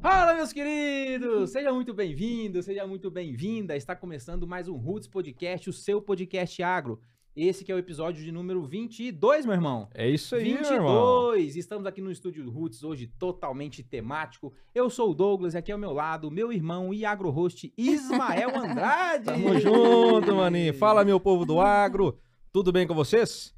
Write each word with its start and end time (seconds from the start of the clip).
Fala, 0.00 0.34
meus 0.34 0.52
queridos! 0.52 1.50
Seja 1.50 1.72
muito 1.72 1.94
bem-vindo, 1.94 2.60
seja 2.60 2.84
muito 2.86 3.08
bem-vinda. 3.08 3.76
Está 3.76 3.94
começando 3.94 4.46
mais 4.48 4.66
um 4.66 4.76
Roots 4.76 5.06
Podcast, 5.06 5.70
o 5.70 5.72
seu 5.72 6.02
podcast 6.02 6.60
agro. 6.60 7.00
Esse 7.34 7.64
que 7.64 7.72
é 7.72 7.74
o 7.74 7.78
episódio 7.78 8.22
de 8.22 8.30
número 8.30 8.62
22, 8.62 9.46
meu 9.46 9.54
irmão. 9.54 9.88
É 9.94 10.06
isso 10.06 10.34
aí, 10.34 10.44
22! 10.44 10.68
meu 10.68 10.76
irmão. 10.76 11.34
Estamos 11.36 11.86
aqui 11.86 12.02
no 12.02 12.10
estúdio 12.10 12.50
Roots 12.50 12.84
hoje 12.84 13.06
totalmente 13.06 13.82
temático. 13.82 14.52
Eu 14.74 14.90
sou 14.90 15.12
o 15.12 15.14
Douglas 15.14 15.54
e 15.54 15.56
aqui 15.56 15.72
ao 15.72 15.78
meu 15.78 15.94
lado, 15.94 16.30
meu 16.30 16.52
irmão 16.52 16.92
e 16.92 17.06
agro-host 17.06 17.72
Ismael 17.74 18.50
Andrade. 18.60 19.24
Tamo 19.24 19.58
junto, 19.58 20.34
maninho. 20.34 20.74
Fala, 20.74 21.06
meu 21.06 21.18
povo 21.18 21.46
do 21.46 21.58
agro. 21.58 22.18
Tudo 22.52 22.70
bem 22.70 22.86
com 22.86 22.94
vocês? 22.94 23.54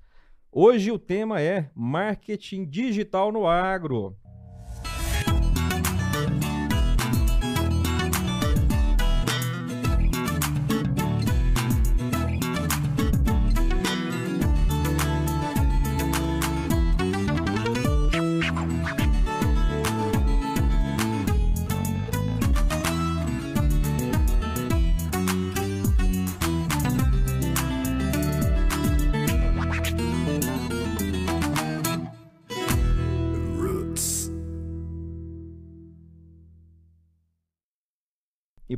Hoje 0.52 0.92
o 0.92 0.98
tema 0.98 1.40
é 1.40 1.68
marketing 1.74 2.66
digital 2.66 3.32
no 3.32 3.44
agro. 3.44 4.16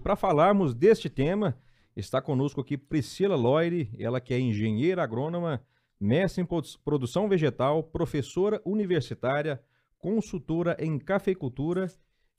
Para 0.06 0.14
falarmos 0.14 0.72
deste 0.72 1.10
tema, 1.10 1.58
está 1.96 2.22
conosco 2.22 2.60
aqui 2.60 2.78
Priscila 2.78 3.34
Loire, 3.34 3.90
ela 3.98 4.20
que 4.20 4.32
é 4.32 4.38
engenheira 4.38 5.02
agrônoma, 5.02 5.60
mestre 5.98 6.40
em 6.40 6.46
produ- 6.46 6.78
produção 6.84 7.28
vegetal, 7.28 7.82
professora 7.82 8.62
universitária, 8.64 9.60
consultora 9.98 10.76
em 10.78 10.96
cafeicultura, 10.96 11.90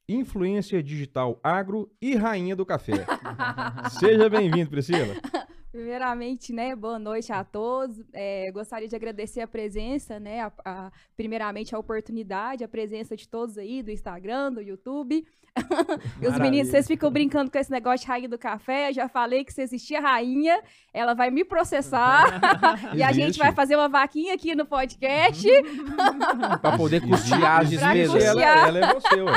influência 0.08 0.82
digital 0.82 1.42
agro 1.44 1.92
e 2.02 2.16
rainha 2.16 2.56
do 2.56 2.66
café. 2.66 3.06
Seja 4.00 4.30
bem-vindo, 4.30 4.70
Priscila. 4.70 5.16
Primeiramente, 5.82 6.52
né, 6.52 6.76
boa 6.76 6.98
noite 6.98 7.32
a 7.32 7.44
todos. 7.44 8.02
É, 8.12 8.50
gostaria 8.52 8.88
de 8.88 8.96
agradecer 8.96 9.42
a 9.42 9.48
presença, 9.48 10.20
né, 10.20 10.42
a- 10.42 10.52
a- 10.66 10.92
primeiramente 11.16 11.76
a 11.76 11.78
oportunidade, 11.78 12.64
a 12.64 12.68
presença 12.68 13.16
de 13.16 13.30
todos 13.30 13.60
aí 13.60 13.84
do 13.84 13.92
Instagram, 13.92 14.54
do 14.54 14.60
YouTube. 14.62 15.24
e 16.22 16.28
os 16.28 16.38
meninos, 16.40 16.70
vocês 16.70 16.86
ficam 16.88 17.10
brincando 17.12 17.50
com 17.52 17.58
esse 17.60 17.72
negócio 17.72 18.06
de 18.06 18.08
rainha 18.12 18.30
do 18.30 18.38
café. 18.40 18.90
Eu 18.90 18.94
já 18.94 19.08
falei 19.10 19.44
que 19.44 19.52
se 19.54 19.62
existir 19.62 19.96
a 19.96 20.00
rainha, 20.02 20.62
ela 20.94 21.14
vai 21.16 21.30
me 21.32 21.44
processar. 21.46 22.26
e 22.96 23.02
a 23.04 23.12
gente 23.12 23.38
vai 23.40 23.52
fazer 23.52 23.76
uma 23.76 23.88
vaquinha 23.90 24.34
aqui 24.36 24.54
no 24.56 24.66
podcast. 24.66 25.48
Para 26.62 26.78
poder 26.78 27.02
custear 27.08 27.62
as 27.62 27.70
despesas. 27.72 28.24
Ela, 28.24 28.68
ela 28.68 28.80
é 28.80 28.94
você, 28.94 29.22
ué. 29.22 29.32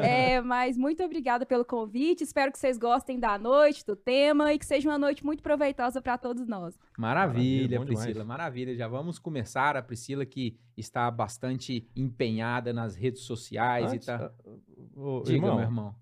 É, 0.00 0.40
mas 0.40 0.76
muito 0.76 1.02
obrigada 1.02 1.44
pelo 1.46 1.64
convite. 1.64 2.22
Espero 2.22 2.50
que 2.52 2.58
vocês 2.58 2.76
gostem 2.78 3.18
da 3.18 3.36
noite, 3.38 3.84
do 3.84 3.96
tema 3.96 4.52
e 4.52 4.58
que 4.58 4.66
seja 4.66 4.88
uma 4.88 4.98
noite 4.98 5.24
muito 5.24 5.42
proveitosa 5.42 5.75
para 6.02 6.18
todos 6.18 6.46
nós. 6.46 6.78
Maravilha, 6.98 7.78
Maravilha, 7.78 7.80
Priscila, 7.86 8.12
demais. 8.12 8.26
maravilha. 8.28 8.74
Já 8.74 8.88
vamos 8.88 9.18
começar. 9.18 9.76
A 9.76 9.82
Priscila 9.82 10.24
que 10.26 10.58
está 10.76 11.10
bastante 11.10 11.88
empenhada 11.94 12.72
nas 12.72 12.94
redes 12.96 13.22
sociais 13.22 13.92
Antes, 13.92 14.06
e 14.06 14.10
tá. 14.10 14.32
ah, 14.46 14.50
ô, 14.96 15.20
Diga, 15.22 15.36
irmão, 15.36 15.54
meu 15.56 15.64
irmão. 15.64 15.94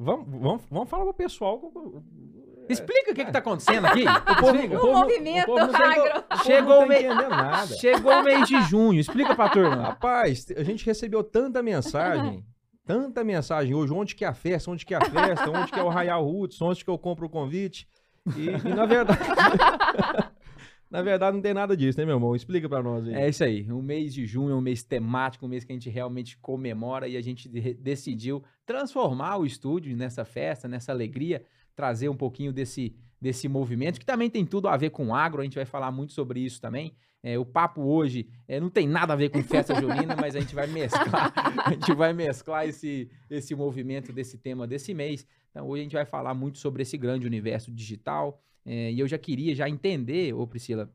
Vamos, 0.00 0.28
vamos, 0.40 0.62
vamos 0.70 0.88
falar 0.88 1.04
pro 1.04 1.14
pessoal. 1.14 1.60
Explica 2.68 3.10
o 3.10 3.14
que, 3.14 3.24
que 3.24 3.32
tá 3.32 3.40
acontecendo 3.40 3.86
aqui. 3.86 4.04
povo- 4.04 4.54
Explica. 4.54 4.76
o 4.76 4.80
povo- 4.80 4.92
movimento 5.00 5.42
o 5.50 5.56
povo 5.58 5.72
tá- 5.72 5.90
agro. 5.92 6.18
o 6.18 6.22
povo 6.22 6.44
Chegou 6.44 6.84
o 6.84 6.88
tá 6.88 7.28
nada. 7.28 7.66
Chegou 7.76 8.12
o 8.12 8.22
mês 8.22 8.46
de 8.48 8.60
junho. 8.62 9.00
Explica 9.00 9.34
pra 9.34 9.48
turma. 9.48 9.74
Rapaz, 9.82 10.46
a 10.56 10.62
gente 10.62 10.84
recebeu 10.86 11.24
tanta 11.24 11.62
mensagem, 11.62 12.44
tanta 12.86 13.24
mensagem 13.24 13.74
hoje, 13.74 13.92
onde 13.92 14.14
que 14.14 14.24
é 14.24 14.28
a 14.28 14.34
festa, 14.34 14.70
onde 14.70 14.86
que 14.86 14.94
é 14.94 14.98
a 14.98 15.04
festa, 15.04 15.50
onde 15.50 15.72
que 15.72 15.80
é 15.80 15.82
o 15.82 15.88
Royal 15.90 16.24
Roots, 16.24 16.60
onde 16.62 16.84
que 16.84 16.90
eu 16.90 16.98
compro 16.98 17.26
o 17.26 17.30
convite. 17.30 17.88
E, 18.36 18.48
e, 18.68 18.74
na 18.74 18.86
verdade, 18.86 19.18
na 20.90 21.02
verdade 21.02 21.36
não 21.36 21.42
tem 21.42 21.54
nada 21.54 21.76
disso, 21.76 21.98
né, 21.98 22.04
meu 22.06 22.16
irmão? 22.16 22.34
Explica 22.34 22.68
pra 22.68 22.82
nós 22.82 23.06
aí. 23.06 23.14
É 23.14 23.28
isso 23.28 23.44
aí. 23.44 23.70
O 23.70 23.82
mês 23.82 24.12
de 24.14 24.26
junho 24.26 24.50
é 24.52 24.54
um 24.54 24.60
mês 24.60 24.82
temático, 24.82 25.44
um 25.46 25.48
mês 25.48 25.64
que 25.64 25.72
a 25.72 25.74
gente 25.74 25.90
realmente 25.90 26.36
comemora 26.38 27.06
e 27.08 27.16
a 27.16 27.20
gente 27.20 27.48
de- 27.48 27.74
decidiu 27.74 28.42
transformar 28.64 29.36
o 29.38 29.46
estúdio 29.46 29.96
nessa 29.96 30.24
festa, 30.24 30.66
nessa 30.68 30.92
alegria, 30.92 31.42
trazer 31.76 32.08
um 32.08 32.16
pouquinho 32.16 32.52
desse, 32.52 32.94
desse 33.20 33.48
movimento, 33.48 34.00
que 34.00 34.06
também 34.06 34.30
tem 34.30 34.44
tudo 34.44 34.68
a 34.68 34.76
ver 34.76 34.90
com 34.90 35.14
agro, 35.14 35.40
a 35.40 35.44
gente 35.44 35.56
vai 35.56 35.64
falar 35.66 35.90
muito 35.90 36.12
sobre 36.12 36.40
isso 36.40 36.60
também. 36.60 36.92
É, 37.20 37.36
o 37.36 37.44
papo 37.44 37.82
hoje 37.82 38.28
é, 38.46 38.60
não 38.60 38.70
tem 38.70 38.86
nada 38.86 39.12
a 39.12 39.16
ver 39.16 39.28
com 39.28 39.42
festa 39.42 39.74
junina, 39.74 40.14
mas 40.14 40.36
a 40.36 40.40
gente 40.40 40.54
vai 40.54 40.68
mesclar, 40.68 41.32
a 41.66 41.72
gente 41.72 41.92
vai 41.92 42.12
mesclar 42.12 42.66
esse, 42.68 43.10
esse 43.28 43.56
movimento 43.56 44.12
desse 44.12 44.38
tema 44.38 44.68
desse 44.68 44.94
mês. 44.94 45.26
Então 45.50 45.66
hoje 45.66 45.80
a 45.80 45.84
gente 45.84 45.92
vai 45.94 46.06
falar 46.06 46.34
muito 46.34 46.58
sobre 46.58 46.82
esse 46.82 46.96
grande 46.96 47.26
universo 47.26 47.72
digital. 47.72 48.40
é, 48.64 48.92
e 48.92 49.00
eu 49.00 49.08
já 49.08 49.18
queria 49.18 49.54
já 49.54 49.68
entender, 49.68 50.32
ô 50.34 50.46
Priscila, 50.46 50.92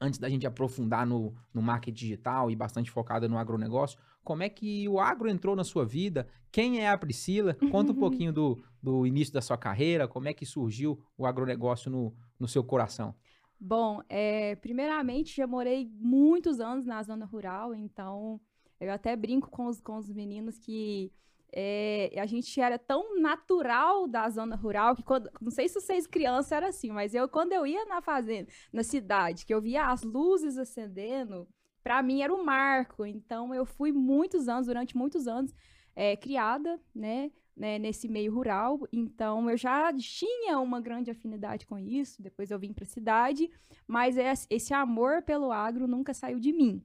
antes 0.00 0.18
da 0.18 0.28
gente 0.28 0.46
aprofundar 0.46 1.06
no, 1.06 1.34
no 1.52 1.62
marketing 1.62 1.94
digital 1.94 2.50
e 2.50 2.56
bastante 2.56 2.90
focada 2.90 3.28
no 3.28 3.38
agronegócio, 3.38 3.98
como 4.22 4.42
é 4.42 4.48
que 4.48 4.88
o 4.88 4.98
agro 4.98 5.28
entrou 5.28 5.54
na 5.54 5.64
sua 5.64 5.84
vida? 5.84 6.26
Quem 6.50 6.80
é 6.80 6.88
a 6.88 6.98
Priscila? 6.98 7.54
Conta 7.70 7.92
um 7.92 7.94
pouquinho 7.96 8.32
do, 8.32 8.62
do 8.82 9.06
início 9.06 9.32
da 9.32 9.40
sua 9.40 9.56
carreira, 9.56 10.08
como 10.08 10.28
é 10.28 10.34
que 10.34 10.44
surgiu 10.44 10.98
o 11.16 11.26
agronegócio 11.26 11.90
no, 11.90 12.14
no 12.38 12.48
seu 12.48 12.64
coração? 12.64 13.14
Bom, 13.58 14.02
é, 14.08 14.56
primeiramente, 14.56 15.34
já 15.34 15.46
morei 15.46 15.88
muitos 15.94 16.60
anos 16.60 16.84
na 16.84 17.02
zona 17.02 17.24
rural, 17.24 17.74
então 17.74 18.40
eu 18.78 18.92
até 18.92 19.16
brinco 19.16 19.48
com 19.48 19.66
os, 19.66 19.80
com 19.80 19.96
os 19.96 20.10
meninos 20.10 20.58
que 20.58 21.10
é, 21.58 22.12
a 22.18 22.26
gente 22.26 22.60
era 22.60 22.78
tão 22.78 23.18
natural 23.18 24.06
da 24.06 24.28
zona 24.28 24.54
rural 24.54 24.94
que 24.94 25.02
quando, 25.02 25.30
não 25.40 25.50
sei 25.50 25.66
se 25.68 25.80
vocês 25.80 26.06
crianças 26.06 26.52
era 26.52 26.68
assim, 26.68 26.90
mas 26.90 27.14
eu 27.14 27.26
quando 27.30 27.52
eu 27.52 27.66
ia 27.66 27.86
na 27.86 28.02
fazenda, 28.02 28.50
na 28.70 28.82
cidade, 28.82 29.46
que 29.46 29.54
eu 29.54 29.60
via 29.62 29.86
as 29.86 30.02
luzes 30.02 30.58
acendendo, 30.58 31.48
para 31.82 32.02
mim 32.02 32.20
era 32.20 32.34
um 32.34 32.44
marco. 32.44 33.06
Então 33.06 33.54
eu 33.54 33.64
fui 33.64 33.90
muitos 33.90 34.48
anos, 34.48 34.66
durante 34.66 34.94
muitos 34.94 35.26
anos, 35.26 35.54
é, 35.94 36.14
criada, 36.14 36.78
né, 36.94 37.30
né, 37.56 37.78
nesse 37.78 38.06
meio 38.06 38.34
rural. 38.34 38.78
Então 38.92 39.48
eu 39.48 39.56
já 39.56 39.90
tinha 39.94 40.60
uma 40.60 40.78
grande 40.78 41.10
afinidade 41.10 41.66
com 41.66 41.78
isso. 41.78 42.20
Depois 42.22 42.50
eu 42.50 42.58
vim 42.58 42.74
para 42.74 42.84
a 42.84 42.86
cidade, 42.86 43.50
mas 43.86 44.18
es- 44.18 44.46
esse 44.50 44.74
amor 44.74 45.22
pelo 45.22 45.50
agro 45.50 45.86
nunca 45.88 46.12
saiu 46.12 46.38
de 46.38 46.52
mim. 46.52 46.84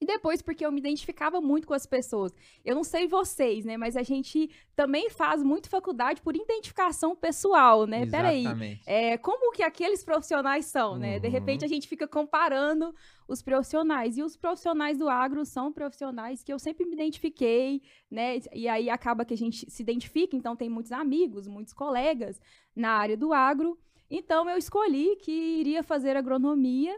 E 0.00 0.06
depois, 0.06 0.42
porque 0.42 0.64
eu 0.66 0.72
me 0.72 0.80
identificava 0.80 1.40
muito 1.40 1.66
com 1.66 1.74
as 1.74 1.86
pessoas. 1.86 2.32
Eu 2.64 2.74
não 2.74 2.84
sei 2.84 3.06
vocês, 3.06 3.64
né? 3.64 3.76
Mas 3.76 3.96
a 3.96 4.02
gente 4.02 4.50
também 4.76 5.08
faz 5.08 5.42
muito 5.42 5.68
faculdade 5.68 6.20
por 6.20 6.34
identificação 6.36 7.14
pessoal, 7.16 7.86
né? 7.86 8.04
Peraí. 8.06 8.40
Exatamente. 8.40 8.82
É, 8.86 9.16
como 9.18 9.52
que 9.52 9.62
aqueles 9.62 10.04
profissionais 10.04 10.66
são, 10.66 10.96
né? 10.98 11.18
De 11.18 11.26
Uhum. 11.26 11.32
repente 11.32 11.64
a 11.64 11.68
gente 11.68 11.88
fica 11.88 12.06
comparando 12.08 12.94
os 13.26 13.40
profissionais. 13.40 14.18
E 14.18 14.22
os 14.22 14.36
profissionais 14.36 14.98
do 14.98 15.08
agro 15.08 15.44
são 15.44 15.72
profissionais 15.72 16.42
que 16.42 16.52
eu 16.52 16.58
sempre 16.58 16.84
me 16.84 16.92
identifiquei, 16.94 17.80
né? 18.10 18.38
E 18.52 18.68
aí 18.68 18.90
acaba 18.90 19.24
que 19.24 19.32
a 19.32 19.36
gente 19.36 19.70
se 19.70 19.82
identifica, 19.82 20.36
então 20.36 20.54
tem 20.56 20.68
muitos 20.68 20.92
amigos, 20.92 21.46
muitos 21.46 21.72
colegas 21.72 22.40
na 22.76 22.90
área 22.90 23.16
do 23.16 23.32
agro. 23.32 23.78
Então 24.10 24.48
eu 24.50 24.58
escolhi 24.58 25.16
que 25.16 25.32
iria 25.32 25.82
fazer 25.82 26.16
agronomia. 26.16 26.94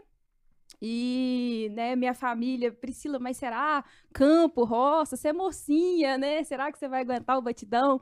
E, 0.81 1.71
né, 1.73 1.95
minha 1.95 2.13
família, 2.13 2.71
Priscila, 2.71 3.17
mas 3.19 3.37
será 3.37 3.83
campo, 4.13 4.63
roça, 4.63 5.15
você 5.15 5.29
é 5.29 5.33
mocinha, 5.33 6.17
né? 6.17 6.43
Será 6.43 6.71
que 6.71 6.77
você 6.77 6.87
vai 6.87 7.01
aguentar 7.01 7.37
o 7.37 7.41
batidão? 7.41 7.99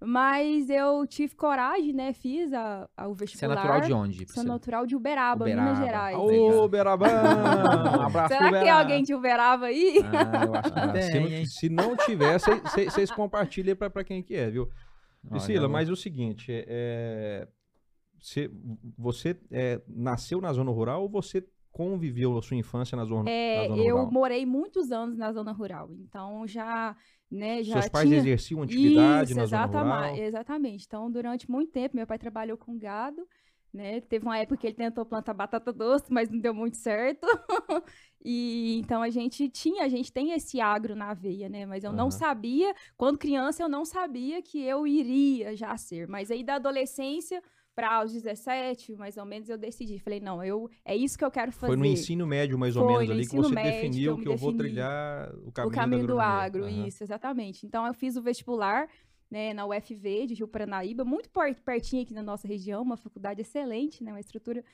Mas 0.00 0.70
eu 0.70 1.04
tive 1.08 1.34
coragem, 1.34 1.92
né? 1.92 2.12
Fiz 2.12 2.52
a, 2.52 2.88
a, 2.96 3.08
o 3.08 3.14
Você 3.14 3.24
é 3.24 3.26
vestibular. 3.26 3.54
natural 3.56 3.80
de 3.80 3.92
onde, 3.92 4.16
Sou 4.18 4.26
Priscila? 4.26 4.44
natural 4.44 4.86
de 4.86 4.94
Uberaba, 4.96 5.44
Uberaba. 5.44 5.62
Minas 5.72 5.78
Gerais. 5.84 6.16
Legal. 6.16 6.64
Ô! 6.64 6.68
Um 7.98 8.02
abraço 8.02 8.28
Será 8.28 8.38
pro 8.40 8.48
que 8.48 8.54
tem 8.54 8.64
Beraba. 8.64 8.80
alguém 8.80 9.02
de 9.02 9.14
Uberaba 9.14 9.66
aí? 9.66 10.00
Ah, 10.04 10.44
eu 10.46 10.54
acho 10.54 10.72
que 10.72 10.78
Ah, 10.78 10.88
tem, 10.92 11.02
se, 11.02 11.18
não, 11.20 11.46
se 11.46 11.68
não 11.68 11.96
tiver, 11.96 12.38
vocês 12.38 13.10
compartilhem 13.10 13.74
pra, 13.74 13.90
pra 13.90 14.04
quem 14.04 14.22
que 14.22 14.34
é, 14.36 14.48
viu? 14.50 14.68
Priscila, 15.28 15.62
Olha, 15.64 15.68
mas 15.68 15.90
o 15.90 15.96
seguinte, 15.96 16.52
é, 16.52 16.64
é, 16.68 17.48
você, 18.20 18.48
você 18.96 19.36
é, 19.50 19.80
nasceu 19.88 20.40
na 20.40 20.52
zona 20.52 20.70
rural 20.70 21.02
ou 21.02 21.08
você 21.08 21.44
conviveu 21.78 22.36
a 22.36 22.42
sua 22.42 22.56
infância 22.56 22.96
na 22.96 23.04
zona, 23.04 23.30
É, 23.30 23.56
na 23.60 23.64
zona 23.64 23.82
eu 23.82 23.84
rural? 23.84 24.12
morei 24.12 24.44
muitos 24.46 24.90
anos 24.90 25.16
na 25.18 25.32
zona 25.32 25.52
rural, 25.52 25.90
então 25.92 26.46
já, 26.46 26.96
né, 27.30 27.62
já 27.62 27.74
Seus 27.74 27.88
pais 27.88 28.10
tinha... 28.10 28.18
exerciam 28.18 28.62
atividade 28.62 29.30
Isso, 29.30 29.38
na 29.40 29.46
zona 29.46 29.66
rural? 29.66 30.14
exatamente. 30.18 30.84
Então, 30.86 31.10
durante 31.10 31.50
muito 31.50 31.70
tempo, 31.72 31.96
meu 31.96 32.06
pai 32.06 32.18
trabalhou 32.18 32.56
com 32.58 32.76
gado, 32.78 33.26
né? 33.72 34.00
Teve 34.02 34.24
uma 34.26 34.38
época 34.38 34.56
que 34.58 34.66
ele 34.66 34.74
tentou 34.76 35.04
plantar 35.06 35.34
batata 35.34 35.72
doce, 35.72 36.12
mas 36.12 36.28
não 36.28 36.38
deu 36.38 36.52
muito 36.54 36.76
certo. 36.76 37.26
e 38.24 38.78
então 38.80 39.02
a 39.02 39.10
gente 39.10 39.48
tinha, 39.48 39.84
a 39.84 39.88
gente 39.88 40.12
tem 40.12 40.32
esse 40.32 40.60
agro 40.60 40.94
na 40.96 41.14
veia, 41.14 41.48
né? 41.48 41.64
Mas 41.66 41.84
eu 41.84 41.92
não 41.92 42.10
Aham. 42.10 42.10
sabia, 42.10 42.74
quando 42.96 43.18
criança 43.18 43.62
eu 43.62 43.68
não 43.68 43.84
sabia 43.84 44.42
que 44.42 44.60
eu 44.62 44.86
iria 44.86 45.54
já 45.56 45.76
ser. 45.76 46.08
Mas 46.08 46.30
aí 46.30 46.42
da 46.44 46.56
adolescência 46.56 47.42
para 47.78 48.04
os 48.04 48.12
17, 48.12 48.96
mais 48.96 49.16
ou 49.16 49.24
menos, 49.24 49.48
eu 49.48 49.56
decidi. 49.56 50.00
Falei, 50.00 50.18
não, 50.18 50.42
eu 50.42 50.68
é 50.84 50.96
isso 50.96 51.16
que 51.16 51.24
eu 51.24 51.30
quero 51.30 51.52
fazer. 51.52 51.68
Foi 51.68 51.76
no 51.76 51.86
ensino 51.86 52.26
médio, 52.26 52.58
mais 52.58 52.74
ou 52.74 52.82
Foi, 52.82 52.92
menos, 52.92 53.06
no 53.06 53.14
ali, 53.14 53.24
que 53.24 53.36
você 53.36 53.54
médio 53.54 53.70
que 53.70 53.80
definiu 53.80 54.10
eu 54.10 54.18
que 54.18 54.26
me 54.26 54.34
eu 54.34 54.36
vou 54.36 54.52
trilhar 54.52 55.32
o 55.44 55.52
caminho, 55.52 55.70
o 55.70 55.74
caminho 55.76 56.06
do 56.08 56.18
agro, 56.18 56.64
Aham. 56.64 56.88
isso, 56.88 57.04
exatamente. 57.04 57.64
Então 57.64 57.86
eu 57.86 57.94
fiz 57.94 58.16
o 58.16 58.22
vestibular 58.22 58.88
né, 59.30 59.54
na 59.54 59.64
UFV 59.64 60.26
de 60.26 60.34
Rio 60.34 60.48
Paranaíba, 60.48 61.04
muito 61.04 61.30
pertinho 61.64 62.02
aqui 62.02 62.12
na 62.12 62.22
nossa 62.22 62.48
região, 62.48 62.82
uma 62.82 62.96
faculdade 62.96 63.42
excelente, 63.42 64.02
né, 64.02 64.10
uma 64.10 64.18
estrutura 64.18 64.64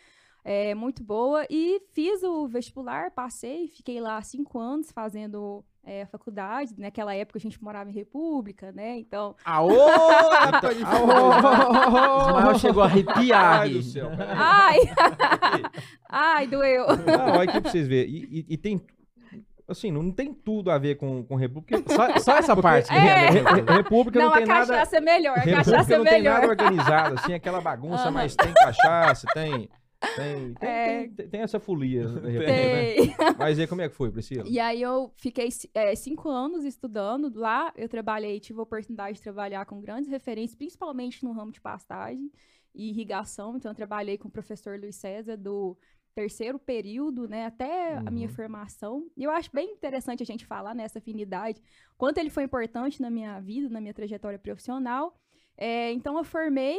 é, 0.43 0.75
muito 0.75 1.05
boa. 1.05 1.47
E 1.51 1.83
fiz 1.93 2.23
o 2.23 2.49
vestibular, 2.49 3.11
passei, 3.11 3.69
fiquei 3.69 4.01
lá 4.01 4.23
cinco 4.23 4.59
anos 4.59 4.91
fazendo 4.91 5.63
é, 5.87 6.03
a 6.03 6.07
faculdade. 6.07 6.73
Naquela 6.79 7.15
época 7.15 7.39
a 7.39 7.41
gente 7.41 7.63
morava 7.63 7.91
em 7.91 7.93
República, 7.93 8.73
né? 8.73 8.99
Então. 8.99 9.35
Aô! 9.45 9.71
faculdade. 10.61 10.81
Ismael 12.29 12.59
chegou 12.59 12.83
a 12.83 12.87
arrepiar. 12.87 13.61
Ai 13.61 13.71
do 13.71 13.83
céu. 13.83 14.11
Ai! 14.37 14.79
Ai, 16.09 16.47
doeu! 16.47 16.87
Não, 16.89 17.33
olha 17.39 17.51
aqui 17.51 17.61
pra 17.61 17.71
vocês 17.71 17.87
verem. 17.89 18.11
E, 18.11 18.41
e- 18.41 18.47
e 18.51 18.57
tem. 18.57 18.81
Assim, 19.67 19.91
não 19.91 20.11
tem 20.11 20.33
tudo 20.35 20.71
a 20.71 20.77
ver 20.77 20.97
com, 20.97 21.25
com 21.25 21.37
República. 21.37 21.83
Só, 21.95 22.19
só 22.19 22.37
essa 22.37 22.55
parte. 22.55 22.93
É. 22.93 23.31
Re- 23.31 23.41
Re- 23.41 23.73
República 23.77 24.19
não, 24.19 24.27
Não, 24.27 24.35
a 24.35 24.37
tem 24.37 24.47
nada. 24.47 24.67
cachaça 24.67 24.97
é 24.99 25.01
melhor, 25.01 25.39
a 25.39 25.43
cachaça 25.43 25.95
é 25.95 25.97
não 25.99 26.05
tem 26.05 26.13
melhor. 26.15 26.35
nada 26.35 26.47
organizado, 26.49 27.15
assim, 27.19 27.33
aquela 27.33 27.63
bagunça, 27.63 28.03
Aham. 28.05 28.11
mas 28.11 28.37
tem 28.37 28.53
cachaça, 28.53 29.27
tem. 29.33 29.71
Tem, 30.17 30.55
tem, 30.55 30.69
É. 30.69 30.99
tem- 31.01 31.11
tem- 31.15 31.29
tem 31.29 31.41
essa 31.41 31.59
folia. 31.61 32.07
República, 32.09 32.47
né? 32.47 32.95
Tem. 32.95 32.97
Mas 33.39 33.59
aí, 33.59 33.67
como 33.67 33.81
é 33.83 33.89
que 33.89 33.95
foi, 33.95 34.11
Priscila? 34.11 34.45
E 34.49 34.59
aí 34.61 34.81
eu 34.83 35.13
fiquei 35.17 35.49
é, 35.75 35.95
cinco 35.95 36.29
anos 36.29 36.65
estudando 36.65 37.31
lá. 37.39 37.73
Eu 37.77 37.89
trabalhei, 37.89 38.39
tive 38.41 38.59
a 38.61 38.63
oportunidade 38.63 39.17
de 39.17 39.23
trabalhar 39.23 39.65
com 39.67 39.81
grandes 39.81 40.11
referências, 40.11 40.57
principalmente 40.57 41.25
no 41.25 41.33
ramo 41.33 41.53
de 41.53 41.61
pastagem 41.61 42.31
e 42.75 42.91
irrigação. 42.91 43.57
Então 43.57 43.71
eu 43.71 43.75
trabalhei 43.77 44.19
com 44.19 44.29
o 44.29 44.31
professor 44.31 44.79
Luiz 44.79 44.97
César 44.97 45.37
do 45.37 45.77
terceiro 46.15 46.61
período, 46.61 47.27
né, 47.29 47.47
até 47.47 47.97
a 47.97 48.09
minha 48.09 48.29
Uhum. 48.29 48.35
formação. 48.35 49.11
E 49.17 49.25
eu 49.25 49.33
acho 49.33 49.51
bem 49.53 49.73
interessante 49.73 50.23
a 50.23 50.27
gente 50.27 50.47
falar 50.47 50.73
nessa 50.73 51.01
afinidade, 51.01 51.61
quanto 51.99 52.19
ele 52.19 52.31
foi 52.31 52.45
importante 52.45 53.03
na 53.03 53.11
minha 53.11 53.41
vida, 53.41 53.69
na 53.69 53.81
minha 53.81 53.93
trajetória 53.93 54.39
profissional. 54.39 55.13
É, 55.57 55.91
então 55.93 56.17
eu 56.17 56.23
formei 56.23 56.79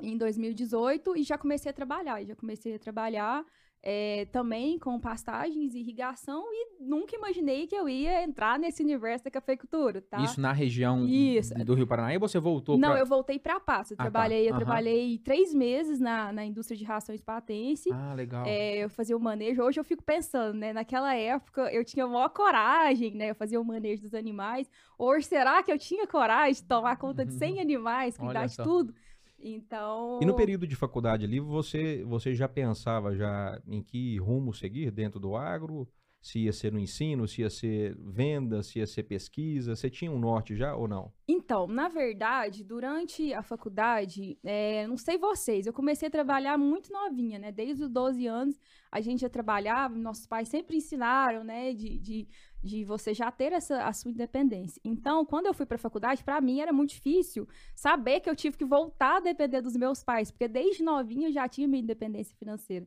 em 0.00 0.16
2018 0.16 1.16
e 1.16 1.22
já 1.22 1.36
comecei 1.36 1.70
a 1.70 1.74
trabalhar. 1.74 2.22
E 2.22 2.26
já 2.26 2.36
comecei 2.36 2.74
a 2.74 2.78
trabalhar 2.78 3.44
é, 3.84 4.26
também 4.26 4.78
com 4.78 4.98
pastagens 5.00 5.74
e 5.74 5.80
irrigação 5.80 6.44
e 6.52 6.68
nunca 6.80 7.16
imaginei 7.16 7.66
que 7.66 7.74
eu 7.74 7.88
ia 7.88 8.22
entrar 8.22 8.56
nesse 8.56 8.80
universo 8.80 9.24
da 9.24 9.30
cafeicultura, 9.30 10.00
tá? 10.00 10.20
Isso 10.20 10.40
na 10.40 10.52
região 10.52 11.04
Isso. 11.04 11.52
do 11.64 11.74
Rio 11.74 11.86
Paranaíba 11.86 12.24
ou 12.24 12.28
você 12.28 12.38
voltou 12.38 12.78
Não, 12.78 12.90
pra... 12.90 13.00
eu 13.00 13.06
voltei 13.06 13.40
para 13.40 13.58
Passo. 13.58 13.92
Eu 13.92 13.96
Ah, 13.98 14.04
tá. 14.04 14.10
trabalhei, 14.10 14.48
eu 14.48 14.54
trabalhei 14.54 15.18
três 15.18 15.52
meses 15.52 15.98
na, 15.98 16.32
na 16.32 16.44
indústria 16.44 16.76
de 16.76 16.84
rações 16.84 17.20
patense. 17.22 17.90
Ah, 17.92 18.14
legal. 18.14 18.44
É, 18.46 18.84
eu 18.84 18.88
fazia 18.88 19.16
o 19.16 19.20
manejo. 19.20 19.62
Hoje 19.62 19.80
eu 19.80 19.84
fico 19.84 20.02
pensando, 20.02 20.56
né? 20.56 20.72
Naquela 20.72 21.14
época 21.16 21.62
eu 21.72 21.84
tinha 21.84 22.06
maior 22.06 22.28
coragem, 22.28 23.14
né? 23.14 23.30
Eu 23.30 23.34
fazia 23.34 23.60
o 23.60 23.64
manejo 23.64 24.02
dos 24.02 24.14
animais. 24.14 24.70
Hoje, 24.96 25.26
será 25.26 25.60
que 25.60 25.72
eu 25.72 25.78
tinha 25.78 26.06
coragem 26.06 26.54
de 26.54 26.62
tomar 26.68 26.96
conta 26.96 27.24
de 27.24 27.32
100 27.34 27.58
animais, 27.60 28.16
cuidar 28.16 28.46
de 28.46 28.56
tudo? 28.56 28.94
Então. 29.42 30.20
E 30.22 30.24
no 30.24 30.36
período 30.36 30.66
de 30.66 30.76
faculdade 30.76 31.24
ali, 31.24 31.40
você, 31.40 32.04
você 32.04 32.34
já 32.34 32.48
pensava 32.48 33.14
já 33.16 33.60
em 33.66 33.82
que 33.82 34.16
rumo 34.18 34.54
seguir 34.54 34.90
dentro 34.90 35.18
do 35.18 35.36
agro? 35.36 35.88
Se 36.20 36.38
ia 36.38 36.52
ser 36.52 36.70
no 36.70 36.78
ensino, 36.78 37.26
se 37.26 37.40
ia 37.40 37.50
ser 37.50 37.96
venda, 37.98 38.62
se 38.62 38.78
ia 38.78 38.86
ser 38.86 39.02
pesquisa? 39.02 39.74
Você 39.74 39.90
tinha 39.90 40.08
um 40.08 40.20
norte 40.20 40.54
já 40.54 40.76
ou 40.76 40.86
não? 40.86 41.12
Então, 41.26 41.66
na 41.66 41.88
verdade, 41.88 42.62
durante 42.62 43.34
a 43.34 43.42
faculdade, 43.42 44.38
é, 44.44 44.86
não 44.86 44.96
sei 44.96 45.18
vocês, 45.18 45.66
eu 45.66 45.72
comecei 45.72 46.06
a 46.06 46.10
trabalhar 46.12 46.56
muito 46.56 46.92
novinha, 46.92 47.40
né? 47.40 47.50
Desde 47.50 47.82
os 47.82 47.90
12 47.90 48.24
anos 48.28 48.56
a 48.92 49.00
gente 49.00 49.22
já 49.22 49.28
trabalhava, 49.28 49.96
nossos 49.96 50.24
pais 50.24 50.48
sempre 50.48 50.76
ensinaram, 50.76 51.42
né? 51.42 51.72
De, 51.72 51.98
de, 51.98 52.28
de 52.62 52.84
você 52.84 53.12
já 53.12 53.30
ter 53.30 53.52
essa, 53.52 53.84
a 53.84 53.92
sua 53.92 54.10
independência. 54.10 54.80
Então, 54.84 55.24
quando 55.26 55.46
eu 55.46 55.54
fui 55.54 55.66
para 55.66 55.76
a 55.76 55.78
faculdade, 55.78 56.22
para 56.22 56.40
mim 56.40 56.60
era 56.60 56.72
muito 56.72 56.90
difícil 56.90 57.48
saber 57.74 58.20
que 58.20 58.30
eu 58.30 58.36
tive 58.36 58.56
que 58.56 58.64
voltar 58.64 59.16
a 59.16 59.20
depender 59.20 59.60
dos 59.60 59.76
meus 59.76 60.02
pais, 60.04 60.30
porque 60.30 60.46
desde 60.48 60.82
novinha 60.82 61.28
eu 61.28 61.32
já 61.32 61.48
tinha 61.48 61.66
minha 61.66 61.82
independência 61.82 62.36
financeira. 62.36 62.86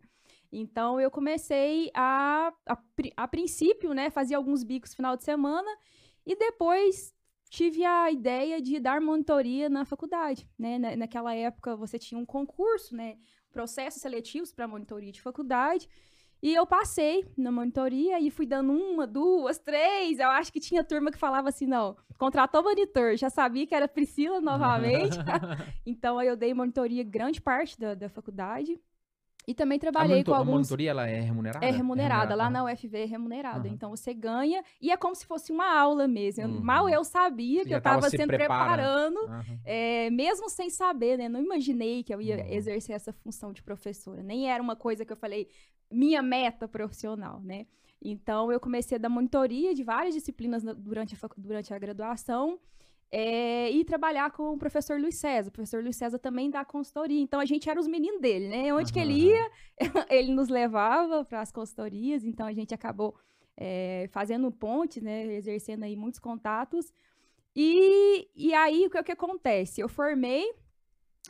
Então, 0.52 1.00
eu 1.00 1.12
comecei 1.12 1.92
a, 1.94 2.54
a, 2.66 2.78
a 3.18 3.28
princípio, 3.28 3.94
né? 3.94 4.10
Fazia 4.10 4.38
alguns 4.38 4.64
bicos 4.64 4.94
final 4.94 5.18
de 5.18 5.24
semana 5.24 5.70
e 6.26 6.36
depois 6.36 7.14
tive 7.50 7.84
a 7.86 8.12
ideia 8.12 8.62
de 8.62 8.80
dar 8.80 9.00
monitoria 9.02 9.70
na 9.70 9.86
faculdade, 9.86 10.50
né? 10.58 10.80
Na- 10.80 10.96
naquela 10.96 11.34
época 11.36 11.76
você 11.76 12.00
tinha 12.00 12.20
um 12.20 12.26
concurso, 12.26 12.96
né? 12.96 13.18
Processos 13.52 14.02
seletivos 14.02 14.52
para 14.52 14.68
monitoria 14.68 15.12
de 15.12 15.22
faculdade. 15.22 15.88
E 16.46 16.54
eu 16.54 16.64
passei 16.64 17.26
na 17.36 17.52
monitoria 17.52 18.20
e 18.20 18.30
fui 18.30 18.46
dando 18.46 18.72
uma, 18.72 19.08
duas, 19.08 19.58
três. 19.58 20.20
Eu 20.20 20.30
acho 20.30 20.54
que 20.54 20.60
tinha 20.60 20.84
turma 20.84 21.12
que 21.12 21.18
falava 21.18 21.50
assim, 21.50 21.66
não, 21.66 21.98
contratou 22.20 22.62
monitor, 22.62 23.18
já 23.18 23.32
sabia 23.32 23.66
que 23.66 23.74
era 23.74 23.88
Priscila 23.88 24.40
novamente. 24.40 25.18
então 25.84 26.20
aí 26.20 26.28
eu 26.28 26.38
dei 26.38 26.54
monitoria 26.54 27.04
grande 27.04 27.42
parte 27.42 27.80
da, 27.80 27.96
da 27.96 28.10
faculdade. 28.10 28.80
E 29.48 29.54
também 29.54 29.78
a, 29.78 29.80
trabalhei 29.80 30.10
monitor- 30.16 30.32
com 30.34 30.36
a 30.36 30.40
alguns... 30.40 30.54
monitoria, 30.54 30.90
ela 30.92 31.08
é 31.08 31.20
remunerada? 31.20 31.66
É 31.66 31.70
remunerada, 31.72 32.36
lá 32.36 32.46
aham. 32.46 32.50
na 32.54 32.64
UFV 32.66 32.98
é 32.98 33.06
remunerada. 33.06 33.68
Aham. 33.68 33.76
Então 33.76 33.90
você 33.92 34.14
ganha 34.14 34.64
e 34.82 34.92
é 34.92 34.98
como 34.98 35.14
se 35.16 35.26
fosse 35.26 35.52
uma 35.52 35.78
aula 35.80 36.08
mesmo. 36.08 36.46
Uhum. 36.46 36.62
Mal 36.62 36.90
eu 36.90 37.04
sabia 37.04 37.62
Você 37.64 37.70
que 37.70 37.76
eu 37.76 37.82
tava 37.82 37.98
estava 37.98 38.10
se 38.10 38.18
sendo 38.18 38.28
preparando. 38.30 39.20
preparando, 39.20 39.32
Aham. 39.32 39.60
é, 39.64 40.10
mesmo 40.10 40.50
sem 40.50 40.70
saber, 40.70 41.18
né? 41.18 41.30
Não 41.30 41.42
imaginei 41.42 42.04
que 42.04 42.14
eu 42.14 42.22
ia 42.22 42.38
Uhum. 42.38 42.48
exercer 42.54 42.96
essa 42.96 43.14
função 43.14 43.54
de 43.54 43.62
professora. 43.62 44.24
Nem 44.24 44.50
era 44.52 44.62
uma 44.64 44.76
coisa 44.76 45.06
que 45.06 45.14
eu 45.14 45.18
falei, 45.18 45.48
minha 45.92 46.22
meta 46.24 46.68
profissional, 46.68 47.40
né? 47.42 47.68
Então 48.02 48.52
eu 48.52 48.60
comecei 48.60 48.98
a 48.98 49.00
dar 49.00 49.10
monitoria 49.10 49.74
de 49.74 49.84
várias 49.84 50.14
disciplinas 50.14 50.64
na- 50.64 50.74
durante 50.74 51.16
a, 51.16 51.30
durante 51.38 51.74
a 51.74 51.78
graduação. 51.80 52.60
É, 53.12 53.72
e 53.72 53.86
trabalhar 53.86 54.32
com 54.32 54.54
o 54.54 54.58
professor 54.58 55.00
Luiz 55.00 55.16
César. 55.16 55.50
O 55.50 55.52
professor 55.52 55.82
Luiz 55.82 55.96
César 55.96 56.20
também 56.20 56.50
dá 56.50 56.66
consultoria. 56.66 57.22
Então 57.22 57.40
a 57.40 57.46
gente 57.46 57.70
era 57.70 57.80
os 57.80 57.88
meninos 57.88 58.20
dele, 58.22 58.48
né? 58.48 58.74
Onde 58.74 58.92
que 58.92 59.00
ele 59.00 59.14
ia, 59.14 59.52
ele 60.10 60.34
nos 60.34 60.50
levava 60.50 61.24
para 61.24 61.42
as 61.42 61.52
consultorias, 61.52 62.24
então 62.26 62.46
a 62.46 62.54
gente 62.54 62.74
acabou 62.74 63.16
é, 63.58 64.10
fazendo 64.12 64.52
pontes, 64.52 65.02
né, 65.02 65.26
exercendo 65.34 65.84
aí 65.84 65.96
muitos 65.96 66.20
contatos. 66.20 66.92
E, 67.56 68.28
e 68.36 68.54
aí, 68.54 68.86
o 68.86 68.90
que, 68.90 69.00
o 69.00 69.04
que 69.04 69.14
acontece? 69.14 69.80
Eu 69.80 69.88
formei 69.88 70.46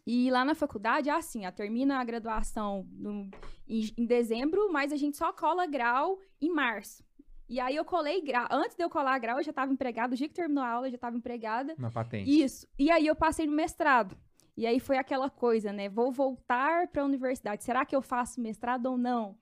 e 0.08 0.32
lá 0.32 0.44
na 0.44 0.56
faculdade, 0.56 1.08
é 1.10 1.14
assim, 1.14 1.46
ó, 1.46 1.52
termina 1.52 2.00
a 2.00 2.04
graduação 2.04 2.88
no- 2.94 3.30
em, 3.68 3.92
em 3.96 4.06
dezembro, 4.06 4.72
mas 4.72 4.92
a 4.92 4.96
gente 4.96 5.18
só 5.18 5.32
cola 5.32 5.68
grau 5.68 6.20
em 6.42 6.50
março. 6.50 7.05
E 7.48 7.60
aí 7.60 7.76
eu 7.76 7.86
colei 7.86 8.22
grau. 8.22 8.48
Antes 8.52 8.76
de 8.76 8.84
eu 8.84 8.90
colar 8.90 9.20
grau, 9.20 9.38
eu 9.38 9.44
já 9.44 9.52
estava 9.52 9.72
empregada. 9.72 10.14
O 10.14 10.18
dia 10.18 10.28
que 10.28 10.34
terminou 10.34 10.64
a 10.64 10.70
aula, 10.70 10.88
eu 10.88 10.92
já 10.92 10.96
estava 10.96 11.16
empregada. 11.16 11.76
Na 11.78 11.92
patente. 11.92 12.30
Isso. 12.44 12.68
E 12.78 12.90
aí 12.90 13.06
eu 13.06 13.16
passei 13.16 13.46
no 13.46 13.54
mestrado. 13.54 14.18
E 14.58 14.66
aí 14.66 14.80
foi 14.80 14.98
aquela 14.98 15.30
coisa, 15.30 15.72
né? 15.72 15.90
Vou 15.90 16.12
voltar 16.12 16.88
para 16.88 17.02
a 17.02 17.06
universidade. 17.06 17.64
Será 17.64 17.86
que 17.86 17.96
eu 17.96 18.02
faço 18.02 18.42
mestrado 18.42 18.86
ou 18.88 18.98
não? 18.98 19.38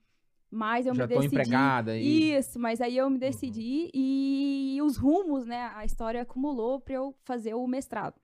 Mas 0.50 0.86
eu 0.86 0.94
Já 0.94 1.06
me 1.06 1.14
tô 1.14 1.20
decidi. 1.20 1.34
empregada 1.34 1.96
e... 1.96 2.32
Isso, 2.34 2.60
mas 2.60 2.80
aí 2.80 2.96
eu 2.96 3.10
me 3.10 3.18
decidi 3.18 3.90
e 3.92 4.78
os 4.82 4.96
rumos, 4.96 5.44
né? 5.44 5.72
A 5.74 5.84
história 5.84 6.22
acumulou 6.22 6.80
para 6.80 6.94
eu 6.94 7.14
fazer 7.24 7.54
o 7.54 7.66
mestrado. 7.66 8.14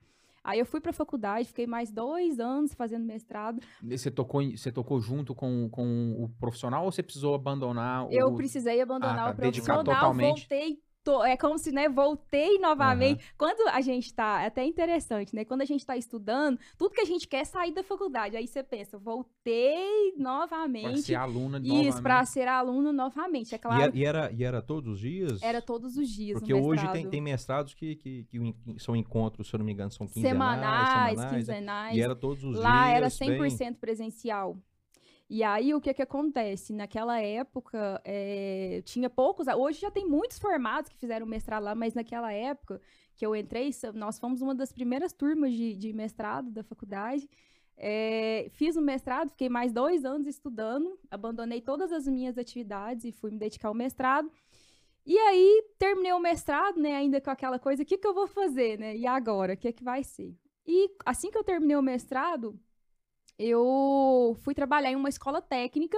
Aí 0.43 0.59
eu 0.59 0.65
fui 0.67 0.81
para 0.81 0.91
a 0.91 0.95
faculdade, 0.95 1.49
fiquei 1.49 1.67
mais 1.67 1.93
dois 1.93 2.41
anos 2.41 2.73
fazendo 2.75 3.05
mestrado. 3.05 3.61
Você 3.83 4.11
tocou, 4.11 4.43
você 4.43 4.73
tocou 4.73 4.99
junto 5.01 5.35
com, 5.35 5.69
com 5.71 6.17
o 6.19 6.29
profissional 6.41 6.85
ou 6.85 6.93
você 6.93 7.03
precisou 7.03 7.35
abandonar 7.35 8.07
o... 8.07 8.13
Eu 8.13 8.35
precisei 8.35 8.81
abandonar 8.81 9.19
Ah, 9.19 9.31
o 9.33 9.35
tá, 9.35 9.43
dedicar 9.43 9.75
profissional, 9.75 10.01
totalmente. 10.01 10.41
voltei. 10.41 10.79
To- 11.05 11.23
É 11.25 11.37
como 11.37 11.59
se, 11.59 11.73
né, 11.73 11.89
voltei 11.89 12.59
novamente. 12.59 13.25
Quando 13.37 13.67
a 13.69 13.81
gente 13.81 14.13
tá, 14.13 14.43
é 14.43 14.47
até 14.47 14.65
interessante, 14.65 15.35
né? 15.35 15.45
Quando 15.45 15.63
a 15.63 15.65
gente 15.65 15.85
tá 15.85 15.97
estudando, 15.97 16.59
tudo 16.79 16.95
que 16.95 17.01
a 17.01 17.05
gente 17.05 17.27
quer 17.27 17.41
é 17.41 17.45
sair 17.45 17.73
da 17.73 17.83
faculdade. 17.83 18.37
Aí 18.37 18.47
você 18.47 18.63
pensa, 18.63 18.99
voltei 18.99 20.13
Pra 20.13 20.23
novamente. 20.23 21.03
ser 21.03 21.15
aluna 21.15 21.59
de 21.61 21.69
Isso, 21.69 22.03
para 22.03 22.15
novamente. 22.15 22.31
ser 22.33 22.49
aluno 22.49 22.93
novamente. 22.93 23.55
É 23.55 23.57
E, 23.57 23.59
claro, 23.59 23.83
era, 23.83 23.97
e, 23.97 24.05
era, 24.05 24.33
e 24.33 24.45
era 24.45 24.63
todos 24.63 24.95
os 24.95 25.01
dias? 25.01 25.43
era 25.43 25.63
todos 25.63 25.97
os 25.97 26.09
dias. 26.09 26.39
Porque 26.39 26.55
hoje 26.55 26.87
tem, 26.93 27.09
tem 27.09 27.21
mestrados 27.21 27.75
que, 27.75 27.97
que, 27.97 28.25
que 28.25 28.55
são 28.79 28.95
encontros, 28.95 29.49
se 29.49 29.55
eu 29.55 29.59
não 29.59 29.65
me 29.67 29.73
engano, 29.73 29.91
são 29.91 30.07
quinzenais, 30.07 30.61
semanais, 30.61 30.89
semanais. 30.89 31.19
né? 31.19 31.39
quinzenais. 31.39 31.97
E 31.97 32.01
era 32.01 32.15
todos 32.15 32.45
os 32.45 32.57
Lá 32.57 32.87
dias. 32.95 33.21
era 33.21 33.31
bem- 33.39 33.39
100% 33.51 33.77
presencial. 33.79 34.57
E 35.33 35.45
aí, 35.45 35.73
o 35.73 35.81
que 35.81 35.95
que 35.95 36.03
acontece? 36.03 36.73
Naquela 36.73 37.21
época, 37.21 38.03
eh, 38.05 38.83
tinha 38.85 39.09
poucos... 39.09 39.47
Hoje 39.47 39.81
já 39.81 39.89
tem 39.89 40.05
muitos 40.05 40.41
formados 40.41 40.91
que 40.91 40.97
fizeram 40.97 41.25
mestrado 41.25 41.63
lá, 41.63 41.73
mas 41.73 41.95
naquela 41.95 42.33
época 42.33 42.81
que 43.15 43.25
eu 43.25 43.37
entrei, 43.37 43.71
nós 43.95 44.19
fomos 44.19 44.43
uma 44.43 44.57
das 44.57 44.73
primeiras 44.73 45.13
turmas 45.13 45.53
de, 45.53 45.77
de 45.77 45.93
mestrado 45.93 46.51
da 46.51 46.65
faculdade. 46.65 47.31
É, 47.77 48.49
fiz 48.51 48.75
o 48.75 48.81
mestrado, 48.81 49.31
fiquei 49.31 49.49
mais 49.49 49.73
dois 49.73 50.05
anos 50.05 50.27
estudando, 50.27 50.99
abandonei 51.09 51.61
todas 51.61 51.93
as 51.93 52.09
minhas 52.09 52.37
atividades 52.37 53.05
e 53.05 53.13
fui 53.13 53.31
me 53.31 53.39
dedicar 53.39 53.69
ao 53.69 53.75
mestrado. 53.75 54.29
E 55.07 55.17
aí, 55.17 55.65
terminei 55.79 56.13
o 56.13 56.19
mestrado, 56.19 56.81
né, 56.81 56.97
ainda 56.97 57.21
com 57.21 57.31
aquela 57.31 57.59
coisa, 57.59 57.85
o 57.85 57.87
que, 57.87 57.97
que 57.97 58.07
eu 58.07 58.15
vou 58.15 58.27
fazer, 58.27 58.79
né? 58.81 58.97
E 58.97 59.07
agora, 59.07 59.55
o 59.55 59.57
que, 59.57 59.73
que 59.73 59.85
vai 59.85 60.03
ser? 60.03 60.35
E 60.67 60.91
assim 61.07 61.31
que 61.31 61.39
eu 61.39 61.45
terminei 61.45 61.77
o 61.77 61.83
mestrado, 61.83 62.59
eu 63.41 64.37
fui 64.43 64.55
trabalhar 64.55 64.93
em 64.93 64.97
uma 64.97 65.09
escola 65.09 65.41
técnica. 65.41 65.97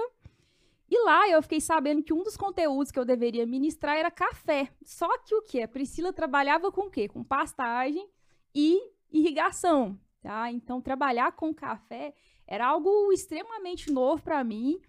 E 0.89 0.97
lá 1.03 1.27
eu 1.29 1.41
fiquei 1.41 1.59
sabendo 1.59 2.01
que 2.01 2.13
um 2.13 2.23
dos 2.23 2.37
conteúdos 2.37 2.89
que 2.89 2.97
eu 2.97 3.03
deveria 3.03 3.45
ministrar 3.45 3.97
era 3.97 4.09
café. 4.09 4.69
Só 4.85 5.17
que 5.17 5.35
o 5.35 5.41
que? 5.41 5.61
A 5.61 5.67
Priscila 5.67 6.13
trabalhava 6.13 6.71
com 6.71 6.87
o 6.87 6.89
quê? 6.89 7.07
Com 7.09 7.21
pastagem 7.21 8.07
e 8.55 8.79
irrigação, 9.11 9.99
tá? 10.21 10.49
Então, 10.51 10.79
trabalhar 10.79 11.33
com 11.33 11.53
café 11.53 12.13
era 12.47 12.65
algo 12.67 13.11
extremamente 13.11 13.91
novo 13.91 14.23
para 14.23 14.41
mim. 14.43 14.79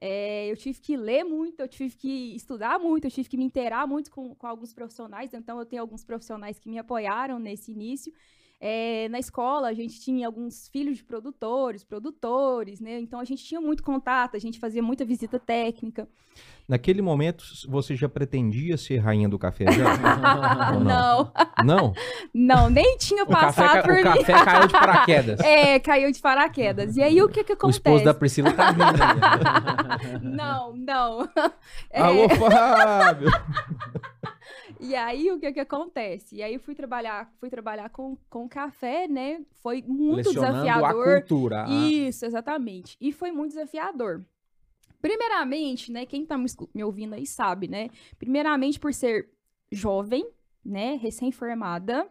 É, 0.00 0.50
eu 0.50 0.56
tive 0.56 0.80
que 0.80 0.96
ler 0.96 1.24
muito, 1.24 1.60
eu 1.60 1.68
tive 1.68 1.94
que 1.94 2.34
estudar 2.34 2.78
muito, 2.78 3.04
eu 3.04 3.10
tive 3.10 3.28
que 3.28 3.36
me 3.36 3.44
inteirar 3.44 3.86
muito 3.86 4.10
com, 4.10 4.34
com 4.34 4.46
alguns 4.46 4.72
profissionais. 4.72 5.34
Então, 5.34 5.58
eu 5.58 5.66
tenho 5.66 5.82
alguns 5.82 6.04
profissionais 6.04 6.58
que 6.58 6.70
me 6.70 6.78
apoiaram 6.78 7.38
nesse 7.38 7.72
início. 7.72 8.12
É, 8.60 9.08
na 9.08 9.20
escola, 9.20 9.68
a 9.68 9.72
gente 9.72 10.00
tinha 10.00 10.26
alguns 10.26 10.66
filhos 10.68 10.96
de 10.98 11.04
produtores, 11.04 11.84
produtores, 11.84 12.80
né? 12.80 12.98
Então, 12.98 13.20
a 13.20 13.24
gente 13.24 13.44
tinha 13.44 13.60
muito 13.60 13.84
contato, 13.84 14.36
a 14.36 14.38
gente 14.40 14.58
fazia 14.58 14.82
muita 14.82 15.04
visita 15.04 15.38
técnica. 15.38 16.08
Naquele 16.68 17.00
momento, 17.00 17.44
você 17.68 17.94
já 17.96 18.08
pretendia 18.08 18.76
ser 18.76 18.98
rainha 18.98 19.28
do 19.28 19.38
café? 19.38 19.64
Já? 19.72 19.96
Não, 20.78 21.32
Não? 21.64 21.92
não, 22.34 22.68
nem 22.70 22.96
tinha 22.98 23.22
O 23.24 23.28
café, 23.28 23.62
passado 23.62 23.82
por 23.84 23.92
o 23.92 23.96
mim. 23.96 24.02
café 24.02 24.44
caiu 24.44 24.66
de 24.66 24.72
paraquedas. 24.72 25.40
É, 25.46 25.78
caiu 25.78 26.12
de 26.12 26.20
paraquedas. 26.20 26.96
E 26.96 27.02
aí, 27.02 27.22
o 27.22 27.28
que 27.28 27.44
que 27.44 27.52
o 27.52 27.54
acontece? 27.54 27.78
esposo 27.78 28.04
da 28.04 28.12
Priscila 28.14 28.52
tá 28.52 28.70
rindo. 28.70 30.28
Não, 30.36 30.74
não. 30.76 31.28
É, 31.90 32.00
Alô, 32.02 32.28
Fábio! 32.28 33.30
E 34.80 34.94
aí, 34.94 35.30
o 35.32 35.38
que 35.40 35.52
que 35.52 35.60
acontece? 35.60 36.36
E 36.36 36.42
aí, 36.42 36.54
eu 36.54 36.60
fui 36.60 36.74
trabalhar, 36.74 37.30
fui 37.40 37.50
trabalhar 37.50 37.90
com, 37.90 38.16
com 38.30 38.48
café, 38.48 39.08
né? 39.08 39.40
Foi 39.62 39.82
muito 39.86 40.28
Lecionando 40.28 40.56
a 40.58 40.62
desafiador. 40.62 41.20
cultura. 41.20 41.64
a- 41.64 41.68
Isso, 41.68 42.24
exatamente. 42.24 42.96
E 43.00 43.12
foi 43.12 43.30
muito 43.32 43.50
desafiador. 43.54 44.24
Primeiramente, 45.00 45.92
né, 45.92 46.04
quem 46.06 46.24
tá 46.26 46.36
me, 46.36 46.46
ouvindo 46.82 47.14
aí 47.14 47.24
sabe, 47.26 47.68
né? 47.68 47.88
Primeiramente 48.18 48.80
por 48.80 48.92
ser 48.92 49.28
jovem, 49.70 50.28
né, 50.64 50.96
recém-formada, 50.96 52.08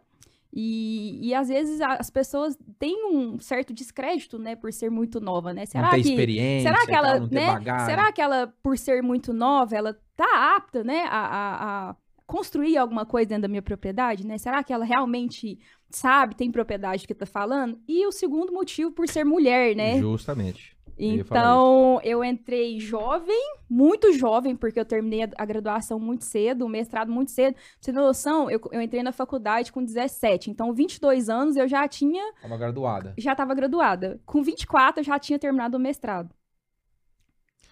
e, 0.53 1.19
e 1.27 1.33
às 1.36 1.50
vezes 1.50 1.81
as 1.81 2.09
pessoas 2.09 2.57
têm 2.79 3.05
um 3.13 3.38
certo 3.39 3.74
descrédito, 3.74 4.39
né, 4.39 4.55
por 4.55 4.71
ser 4.71 4.89
muito 4.89 5.19
nova, 5.19 5.53
né? 5.53 5.65
Será 5.65 5.91
que 5.91 6.00
experiência, 6.00 6.71
será 6.71 6.86
que 6.86 6.95
ela, 6.95 7.19
né? 7.19 7.45
bagagem. 7.53 7.86
Será 7.86 8.12
que 8.12 8.21
ela, 8.21 8.53
por 8.63 8.77
ser 8.77 9.03
muito 9.03 9.33
nova, 9.33 9.75
ela 9.75 9.93
tá 10.15 10.55
apta, 10.55 10.83
né, 10.83 11.03
a, 11.09 11.19
a- 11.19 11.89
a 11.89 11.95
construir 12.27 12.77
alguma 12.77 13.05
coisa 13.05 13.29
dentro 13.29 13.43
da 13.43 13.48
minha 13.48 13.62
propriedade, 13.62 14.27
né? 14.27 14.38
Será 14.38 14.62
que 14.63 14.74
ela 14.74 14.84
realmente 14.86 15.57
sabe, 15.89 16.36
tem 16.36 16.51
propriedade 16.51 17.07
que 17.07 17.15
tá 17.15 17.25
falando? 17.25 17.79
E 17.88 18.05
o 18.05 18.12
segundo 18.12 18.51
motivo 18.51 18.91
por 18.91 19.07
ser 19.07 19.24
mulher, 19.24 19.75
né? 19.75 19.98
Justamente. 20.00 20.77
Então, 21.00 22.01
eu 22.03 22.24
entrei 22.24 22.79
jovem, 22.79 23.39
muito 23.69 24.12
jovem, 24.13 24.55
porque 24.55 24.79
eu 24.79 24.86
terminei 24.86 25.24
a, 25.24 25.29
a 25.38 25.46
graduação 25.46 26.00
muito 26.00 26.25
cedo, 26.25 26.65
o 26.65 26.69
mestrado 26.69 27.12
muito 27.12 27.31
cedo. 27.31 27.53
Pra 27.53 27.63
você 27.79 27.93
ter 27.93 28.00
noção, 28.00 28.50
eu, 28.50 28.60
eu 28.72 28.81
entrei 28.81 29.03
na 29.03 29.12
faculdade 29.12 29.72
com 29.72 29.84
17. 29.84 30.50
Então, 30.50 30.74
22 30.74 31.29
anos 31.29 31.55
eu 31.55 31.67
já 31.67 31.88
tinha, 31.88 32.34
Tava 32.41 32.57
graduada. 32.57 33.13
já 33.15 33.34
estava 33.34 33.53
graduada. 33.53 34.19
Com 34.25 34.41
24 34.41 35.01
eu 35.01 35.03
já 35.03 35.19
tinha 35.19 35.38
terminado 35.38 35.77
o 35.77 35.79
mestrado. 35.79 36.34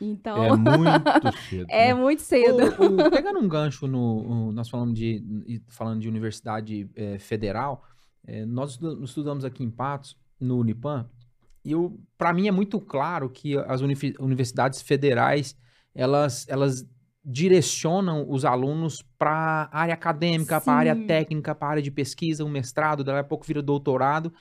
Então, 0.01 0.43
É 0.43 0.55
muito 0.55 1.31
cedo. 1.49 1.65
é 1.69 1.87
né? 1.87 1.93
muito 1.93 2.21
cedo. 2.21 2.57
O- 2.81 3.05
o- 3.07 3.09
pegando 3.09 3.39
um 3.39 3.47
gancho 3.47 3.87
no. 3.87 4.47
o- 4.49 4.51
nós 4.51 4.69
falamos 4.69 4.93
de, 4.97 5.23
falando 5.67 5.99
de 6.01 6.09
universidade 6.09 6.89
eh, 6.95 7.17
federal, 7.19 7.83
eh, 8.27 8.45
nós 8.45 8.71
estu- 8.71 9.03
estudamos 9.03 9.45
aqui 9.45 9.63
em 9.63 9.69
Patos, 9.71 10.17
no 10.39 10.57
Unipan, 10.59 11.09
e 11.63 11.71
para 12.17 12.33
mim 12.33 12.47
é 12.47 12.51
muito 12.51 12.79
claro 12.79 13.29
que 13.29 13.57
as 13.57 13.81
universidades 13.81 14.81
federais 14.81 15.57
elas, 15.95 16.45
elas 16.49 16.85
direcionam 17.23 18.25
os 18.29 18.45
alunos 18.45 19.01
para 19.17 19.67
área 19.71 19.93
acadêmica, 19.93 20.61
para 20.61 20.73
área 20.73 20.95
técnica, 21.07 21.55
para 21.55 21.67
área 21.69 21.81
de 21.81 21.89
pesquisa, 21.89 22.45
um 22.45 22.49
mestrado, 22.49 23.03
daqui 23.03 23.19
a 23.19 23.23
pouco 23.23 23.45
vira 23.45 23.61
doutorado. 23.61 24.31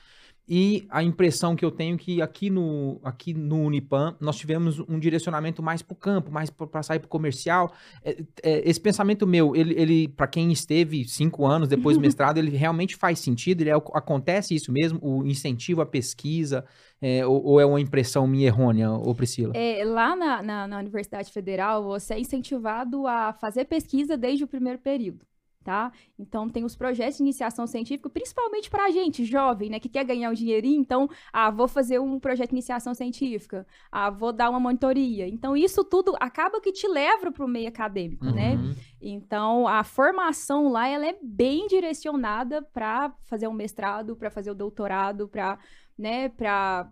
E 0.47 0.85
a 0.89 1.01
impressão 1.01 1.55
que 1.55 1.65
eu 1.65 1.71
tenho 1.71 1.95
é 1.95 1.97
que 1.97 2.21
aqui 2.21 2.49
no, 2.49 2.99
aqui 3.03 3.33
no 3.33 3.63
Unipan 3.63 4.15
nós 4.19 4.37
tivemos 4.37 4.79
um 4.79 4.99
direcionamento 4.99 5.63
mais 5.63 5.81
para 5.81 5.93
o 5.93 5.95
campo, 5.95 6.31
mais 6.31 6.49
para 6.49 6.83
sair 6.83 6.99
para 6.99 7.07
o 7.07 7.09
comercial. 7.09 7.73
É, 8.03 8.23
é, 8.43 8.69
esse 8.69 8.79
pensamento 8.79 9.25
meu, 9.25 9.55
ele, 9.55 9.73
ele 9.79 10.07
para 10.07 10.27
quem 10.27 10.51
esteve 10.51 11.07
cinco 11.07 11.45
anos 11.45 11.67
depois 11.67 11.97
do 11.97 12.01
mestrado, 12.03 12.37
ele 12.37 12.55
realmente 12.55 12.95
faz 12.95 13.19
sentido? 13.19 13.61
Ele 13.61 13.71
é, 13.71 13.73
acontece 13.73 14.53
isso 14.53 14.71
mesmo? 14.71 14.99
O 15.01 15.25
incentivo 15.25 15.81
à 15.81 15.85
pesquisa? 15.85 16.65
é, 17.01 17.25
ou, 17.25 17.43
ou 17.43 17.59
é 17.59 17.65
uma 17.65 17.79
impressão 17.79 18.25
minha 18.27 18.47
errônea, 18.47 18.91
ô 18.91 19.13
Priscila? 19.13 19.53
É, 19.55 19.83
lá 19.85 20.15
na, 20.15 20.41
na, 20.41 20.67
na 20.67 20.79
Universidade 20.79 21.31
Federal, 21.31 21.83
você 21.83 22.15
é 22.15 22.19
incentivado 22.19 23.05
a 23.07 23.33
fazer 23.33 23.65
pesquisa 23.65 24.17
desde 24.17 24.43
o 24.43 24.47
primeiro 24.47 24.79
período. 24.79 25.25
Tá? 25.65 25.91
Então, 26.19 26.47
tem 26.47 26.63
os 26.63 26.75
projetos 26.75 27.17
de 27.17 27.23
iniciação 27.23 27.65
científica, 27.65 28.07
principalmente 28.07 28.69
para 28.69 28.85
a 28.85 28.91
gente, 28.91 29.25
jovem, 29.25 29.67
né, 29.67 29.79
que 29.79 29.89
quer 29.89 30.05
ganhar 30.05 30.29
um 30.29 30.33
dinheirinho. 30.33 30.79
Então, 30.79 31.09
ah, 31.33 31.49
vou 31.49 31.67
fazer 31.67 31.99
um 31.99 32.19
projeto 32.19 32.49
de 32.49 32.53
iniciação 32.53 32.93
científica, 32.93 33.65
ah, 33.91 34.11
vou 34.11 34.31
dar 34.31 34.51
uma 34.51 34.59
monitoria. 34.59 35.27
Então, 35.27 35.57
isso 35.57 35.83
tudo 35.83 36.15
acaba 36.19 36.61
que 36.61 36.71
te 36.71 36.87
leva 36.87 37.31
para 37.31 37.43
o 37.43 37.47
meio 37.47 37.67
acadêmico, 37.67 38.25
né? 38.25 38.53
Uhum. 38.53 38.75
Então, 39.01 39.67
a 39.67 39.83
formação 39.83 40.69
lá, 40.69 40.87
ela 40.87 41.07
é 41.07 41.17
bem 41.19 41.65
direcionada 41.65 42.61
para 42.61 43.11
fazer 43.23 43.47
um 43.47 43.53
mestrado, 43.53 44.15
para 44.15 44.29
fazer 44.29 44.51
o 44.51 44.55
doutorado, 44.55 45.27
para, 45.27 45.57
né, 45.97 46.29
para 46.29 46.91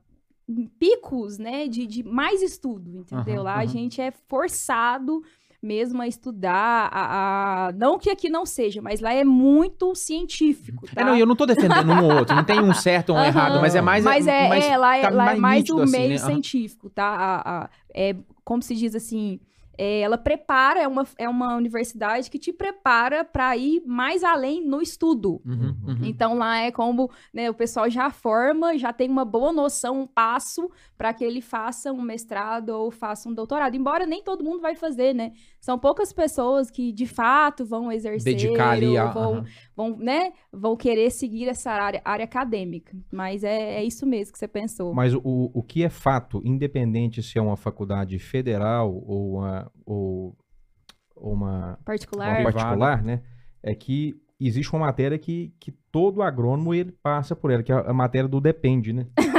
picos, 0.79 1.37
né, 1.37 1.67
de, 1.67 1.85
de 1.85 2.03
mais 2.03 2.41
estudo, 2.41 2.97
entendeu? 2.97 3.35
Aham, 3.35 3.43
lá 3.43 3.53
a 3.53 3.57
aham. 3.57 3.67
gente 3.67 4.01
é 4.01 4.09
forçado 4.09 5.23
mesmo 5.63 6.01
a 6.01 6.07
estudar, 6.07 6.89
a, 6.91 7.67
a- 7.67 7.71
não 7.71 7.97
que 7.97 8.09
aqui 8.09 8.29
não 8.29 8.45
seja, 8.45 8.81
mas 8.81 8.99
lá 8.99 9.13
é 9.13 9.23
muito 9.23 9.95
científico, 9.95 10.85
tá? 10.93 11.01
É, 11.01 11.03
não, 11.05 11.15
eu 11.15 11.25
não 11.25 11.35
tô 11.35 11.45
defendendo 11.45 11.89
um 11.91 12.03
ou 12.03 12.13
outro, 12.17 12.35
não 12.35 12.43
tem 12.43 12.61
um 12.61 12.73
certo 12.73 13.09
ou 13.11 13.15
um 13.15 13.19
Aham. 13.19 13.27
errado, 13.27 13.61
mas 13.61 13.73
é 13.75 13.81
mais. 13.81 14.03
Mas 14.03 14.27
é, 14.27 14.49
mais- 14.49 14.65
é, 14.65 14.77
lá 14.77 14.97
é, 14.97 15.01
tá 15.01 15.09
lá 15.09 15.31
é 15.31 15.35
mais 15.37 15.59
nítido 15.61 15.79
o 15.79 15.83
assim, 15.83 15.91
meio 15.91 16.09
né? 16.09 16.15
Aham. 16.17 16.25
científico, 16.25 16.89
tá? 16.89 17.05
A- 17.05 17.63
a- 17.63 17.69
é, 17.95 18.15
como 18.43 18.61
se 18.61 18.75
diz 18.75 18.93
assim, 18.93 19.39
é, 19.77 20.01
ela 20.01 20.17
prepara, 20.17 20.81
é 20.81 20.87
uma, 20.87 21.05
é 21.17 21.27
uma 21.27 21.55
universidade 21.55 22.29
que 22.29 22.37
te 22.37 22.53
prepara 22.53 23.23
para 23.23 23.55
ir 23.57 23.81
mais 23.85 24.23
além 24.23 24.65
no 24.65 24.81
estudo. 24.81 25.41
Uhum, 25.45 25.75
uhum. 25.87 25.97
Então 26.03 26.37
lá 26.37 26.57
é 26.57 26.71
como 26.71 27.09
né, 27.33 27.49
o 27.49 27.53
pessoal 27.53 27.89
já 27.89 28.09
forma, 28.11 28.77
já 28.77 28.93
tem 28.93 29.09
uma 29.09 29.25
boa 29.25 29.51
noção, 29.51 30.01
um 30.01 30.07
passo 30.07 30.69
para 30.97 31.13
que 31.13 31.23
ele 31.23 31.41
faça 31.41 31.91
um 31.91 32.01
mestrado 32.01 32.69
ou 32.69 32.91
faça 32.91 33.27
um 33.27 33.33
doutorado. 33.33 33.75
Embora 33.75 34.05
nem 34.05 34.23
todo 34.23 34.43
mundo 34.43 34.61
vai 34.61 34.75
fazer, 34.75 35.13
né? 35.13 35.33
São 35.59 35.79
poucas 35.79 36.13
pessoas 36.13 36.69
que 36.69 36.91
de 36.91 37.07
fato 37.07 37.65
vão 37.65 37.91
exercer, 37.91 38.35
Dedicar 38.35 38.71
ali 38.71 38.97
a. 38.97 39.05
vão, 39.05 39.33
aham. 39.35 39.45
Vão, 39.75 39.97
né, 39.97 40.31
vão 40.51 40.75
querer 40.75 41.11
seguir 41.11 41.47
essa 41.47 41.71
área, 41.71 42.01
área 42.03 42.25
acadêmica. 42.25 42.95
Mas 43.11 43.43
é, 43.43 43.75
é 43.75 43.83
isso 43.83 44.05
mesmo 44.05 44.33
que 44.33 44.39
você 44.39 44.47
pensou. 44.47 44.93
Mas 44.93 45.13
o, 45.13 45.51
o 45.53 45.63
que 45.63 45.83
é 45.83 45.89
fato, 45.89 46.41
independente 46.43 47.21
se 47.21 47.37
é 47.37 47.41
uma 47.41 47.57
faculdade 47.57 48.17
federal 48.19 48.93
ou 48.93 49.37
uma, 49.37 49.71
ou, 49.85 50.37
ou 51.15 51.33
uma, 51.33 51.79
Particular. 51.83 52.39
uma 52.39 52.51
particular, 52.51 53.03
né? 53.03 53.21
É 53.61 53.73
que 53.73 54.15
existe 54.39 54.73
uma 54.73 54.85
matéria 54.85 55.17
que, 55.17 55.53
que 55.59 55.71
todo 55.91 56.21
agrônomo 56.21 56.73
ele 56.73 56.91
passa 56.91 57.35
por 57.35 57.51
ela, 57.51 57.63
que 57.63 57.71
é 57.71 57.75
a 57.75 57.93
matéria 57.93 58.27
do 58.27 58.41
depende, 58.41 58.91
né? 58.91 59.07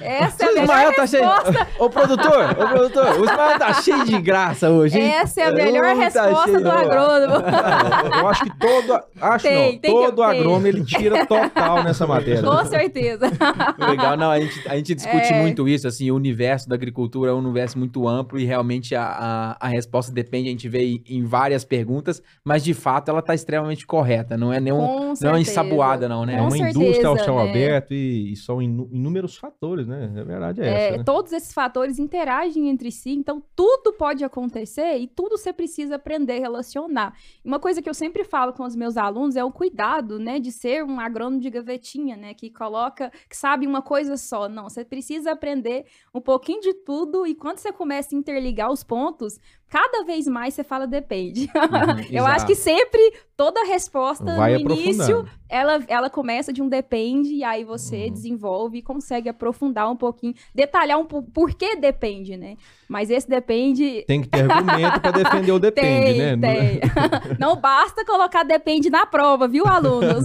Essa 0.00 0.44
é 0.44 0.48
a 0.48 0.50
O 0.50 0.54
melhor 0.54 0.94
tá 0.94 1.06
cheio. 1.06 1.24
resposta. 1.24 1.66
Ô, 1.78 1.90
produtor, 1.90 2.50
ô, 2.50 2.68
produtor, 2.68 3.20
o 3.20 3.24
Ismael 3.24 3.58
tá 3.58 3.72
cheio 3.74 4.04
de 4.04 4.20
graça 4.20 4.70
hoje, 4.70 4.98
hein? 4.98 5.10
Essa 5.12 5.40
é 5.42 5.44
a 5.48 5.52
melhor 5.52 5.84
tá 5.86 5.92
resposta 5.94 6.44
cheio. 6.50 6.60
do 6.62 6.70
agrônomo. 6.70 7.34
Eu 8.18 8.28
acho 8.28 8.44
que 8.44 8.58
todo, 8.58 9.00
acho 9.20 9.42
Tem, 9.46 9.54
não, 9.72 9.78
tem 9.78 9.80
que- 9.80 9.88
todo 10.06 10.22
agrônomo 10.22 10.66
ele 10.66 10.84
tira 10.84 11.26
total 11.26 11.82
nessa 11.82 12.06
matéria. 12.06 12.42
Com 12.42 12.64
certeza. 12.66 13.30
Legal, 13.78 14.16
não, 14.16 14.30
a 14.30 14.40
gente, 14.40 14.68
a 14.68 14.76
gente 14.76 14.94
discute 14.94 15.32
É. 15.32 15.40
muito 15.40 15.68
isso, 15.68 15.86
assim, 15.88 16.10
o 16.10 16.14
universo 16.16 16.68
da 16.68 16.74
agricultura 16.74 17.30
é 17.30 17.34
um 17.34 17.38
universo 17.38 17.78
muito 17.78 18.06
amplo 18.08 18.38
e 18.38 18.44
realmente 18.44 18.94
a, 18.94 19.56
a, 19.60 19.66
a 19.66 19.68
resposta 19.68 20.12
depende, 20.12 20.48
a 20.48 20.50
gente 20.50 20.68
vê 20.68 21.00
em, 21.08 21.24
várias 21.24 21.64
perguntas, 21.64 22.22
mas 22.44 22.62
de 22.62 22.74
fato 22.74 23.10
ela 23.10 23.22
tá 23.22 23.34
extremamente 23.34 23.86
correta, 23.86 24.36
não 24.36 24.52
é 24.52 24.60
nenhum, 24.60 25.14
não 25.20 25.34
é 25.34 25.40
ensaboada 25.40 26.08
não, 26.08 26.24
né? 26.24 26.34
É 26.34 26.36
Com 26.38 26.42
uma 26.44 26.50
certeza. 26.56 26.78
indústria 26.78 27.10
ao 27.18 27.24
céu 27.24 27.36
né? 27.36 27.50
aberto 27.50 27.92
e, 27.94 28.32
e 28.32 28.36
são 28.36 28.60
inu- 28.60 28.88
inúmeros 28.92 29.36
fatores, 29.36 29.86
né? 29.86 30.12
A 30.18 30.24
verdade 30.24 30.60
é, 30.62 30.66
É, 30.66 30.88
essa, 30.88 30.98
né? 30.98 31.04
Todos 31.04 31.32
esses 31.32 31.52
fatores 31.52 31.98
interagem 31.98 32.68
entre 32.68 32.90
si, 32.90 33.10
então 33.10 33.42
tudo 33.56 33.92
pode 33.92 34.24
acontecer 34.24 34.96
e 34.98 35.06
tudo 35.06 35.38
você 35.38 35.52
precisa 35.52 35.96
aprender 35.96 36.38
a 36.38 36.40
relacionar. 36.40 37.16
Uma 37.44 37.58
coisa 37.58 37.80
que 37.80 37.88
eu 37.88 37.94
sempre 37.94 38.24
falo 38.24 38.52
com 38.52 38.64
os 38.64 38.76
meus 38.76 38.96
alunos 38.96 39.36
é 39.36 39.44
o 39.44 39.50
cuidado, 39.52 40.18
né, 40.18 40.38
de 40.38 40.52
ser 40.52 40.84
um 40.84 41.00
agrônomo 41.00 41.40
de 41.40 41.50
gavetinha, 41.50 42.16
né, 42.16 42.34
que 42.34 42.50
coloca, 42.50 43.10
que 43.28 43.36
sabe 43.36 43.66
uma 43.66 43.82
coisa 43.82 44.16
só. 44.16 44.48
Não, 44.48 44.68
você 44.68 44.84
precisa 44.84 45.32
aprender 45.32 45.84
um 46.14 46.20
pouquinho 46.20 46.60
de 46.60 46.74
tudo 46.74 47.26
e 47.26 47.34
quando 47.34 47.58
você 47.58 47.72
começa 47.72 48.14
a 48.14 48.18
interligar 48.18 48.70
os 48.70 48.82
pontos, 48.84 49.38
cada 49.74 50.04
vez 50.04 50.28
mais 50.28 50.54
você 50.54 50.62
fala 50.62 50.86
depende. 50.86 51.50
Uhum, 51.52 52.04
eu 52.12 52.24
acho 52.24 52.36
exato. 52.36 52.46
que 52.46 52.54
sempre 52.54 53.12
toda 53.36 53.64
resposta 53.64 54.36
Vai 54.36 54.56
no 54.56 54.70
início 54.72 55.26
ela, 55.48 55.82
ela 55.88 56.08
começa 56.08 56.52
de 56.52 56.62
um 56.62 56.68
depende 56.68 57.30
e 57.34 57.42
aí 57.42 57.64
você 57.64 58.04
Uhum. 58.04 58.12
desenvolve 58.12 58.78
e 58.78 58.82
consegue 58.82 59.28
aprofundar 59.28 59.90
um 59.90 59.96
pouquinho, 59.96 60.32
detalhar 60.54 60.96
um 60.98 61.04
pouco 61.04 61.28
por 61.32 61.52
que 61.54 61.74
depende, 61.74 62.36
né? 62.36 62.54
Mas 62.88 63.10
esse 63.10 63.28
depende 63.28 64.04
Tem 64.06 64.20
que 64.22 64.28
ter 64.28 64.48
argumento 64.48 65.00
para 65.00 65.10
defender 65.10 65.50
o 65.50 65.58
depende, 65.58 66.04
tem, 66.18 66.36
né? 66.36 66.36
tem. 66.36 66.80
Não 67.40 67.56
basta 67.56 68.04
colocar 68.04 68.44
depende 68.44 68.88
na 68.90 69.04
prova, 69.06 69.48
viu, 69.48 69.66
alunos? 69.66 70.22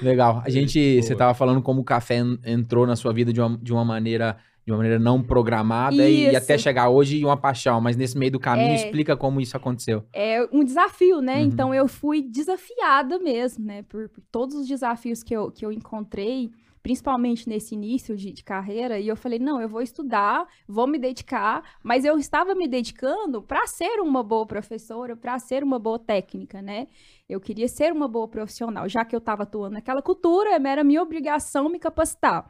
Legal. 0.00 0.42
A 0.44 0.50
gente, 0.50 1.02
você 1.02 1.08
Boa. 1.08 1.18
tava 1.18 1.34
falando 1.34 1.60
como 1.62 1.80
o 1.80 1.84
café 1.84 2.18
en- 2.18 2.38
entrou 2.44 2.86
na 2.86 2.94
sua 2.96 3.12
vida 3.12 3.32
de 3.32 3.40
uma, 3.40 3.58
de 3.60 3.72
uma 3.72 3.84
maneira 3.84 4.36
de 4.68 4.72
uma 4.72 4.76
maneira 4.78 4.98
não 4.98 5.22
programada 5.22 6.06
e 6.06 6.36
até 6.36 6.58
chegar 6.58 6.90
hoje 6.90 7.24
uma 7.24 7.38
paixão, 7.38 7.80
mas 7.80 7.96
nesse 7.96 8.18
meio 8.18 8.32
do 8.32 8.38
caminho 8.38 8.72
É. 8.72 8.74
explica 8.74 9.16
como 9.16 9.40
isso 9.40 9.56
aconteceu. 9.56 10.04
é 10.12 10.46
um 10.52 10.62
desafio, 10.62 11.22
né? 11.22 11.36
Uhum. 11.36 11.42
Então 11.44 11.74
eu 11.74 11.88
fui 11.88 12.20
desafiada 12.20 13.18
mesmo, 13.18 13.64
né? 13.64 13.82
Por, 13.84 14.10
por 14.10 14.22
todos 14.30 14.54
os 14.54 14.68
desafios 14.68 15.22
que 15.22 15.34
eu, 15.34 15.50
que 15.50 15.64
eu 15.64 15.72
encontrei, 15.72 16.50
principalmente 16.82 17.48
nesse 17.48 17.74
início 17.74 18.14
de, 18.14 18.30
de 18.30 18.44
carreira, 18.44 19.00
e 19.00 19.08
eu 19.08 19.16
falei, 19.16 19.38
não, 19.38 19.58
eu 19.58 19.70
vou 19.70 19.80
estudar, 19.80 20.46
vou 20.66 20.86
me 20.86 20.98
dedicar, 20.98 21.62
mas 21.82 22.04
eu 22.04 22.18
estava 22.18 22.54
me 22.54 22.68
dedicando 22.68 23.40
para 23.40 23.66
ser 23.66 24.00
uma 24.00 24.22
boa 24.22 24.44
professora, 24.46 25.16
para 25.16 25.38
ser 25.38 25.64
uma 25.64 25.78
boa 25.78 25.98
técnica, 25.98 26.60
né? 26.60 26.88
Eu 27.26 27.40
queria 27.40 27.68
ser 27.68 27.90
uma 27.90 28.06
boa 28.06 28.28
profissional, 28.28 28.86
já 28.86 29.02
que 29.02 29.16
eu 29.16 29.18
estava 29.18 29.44
atuando 29.44 29.74
naquela 29.74 30.02
cultura, 30.02 30.50
era 30.62 30.84
minha 30.84 31.02
obrigação 31.02 31.70
me 31.70 31.78
capacitar. 31.78 32.46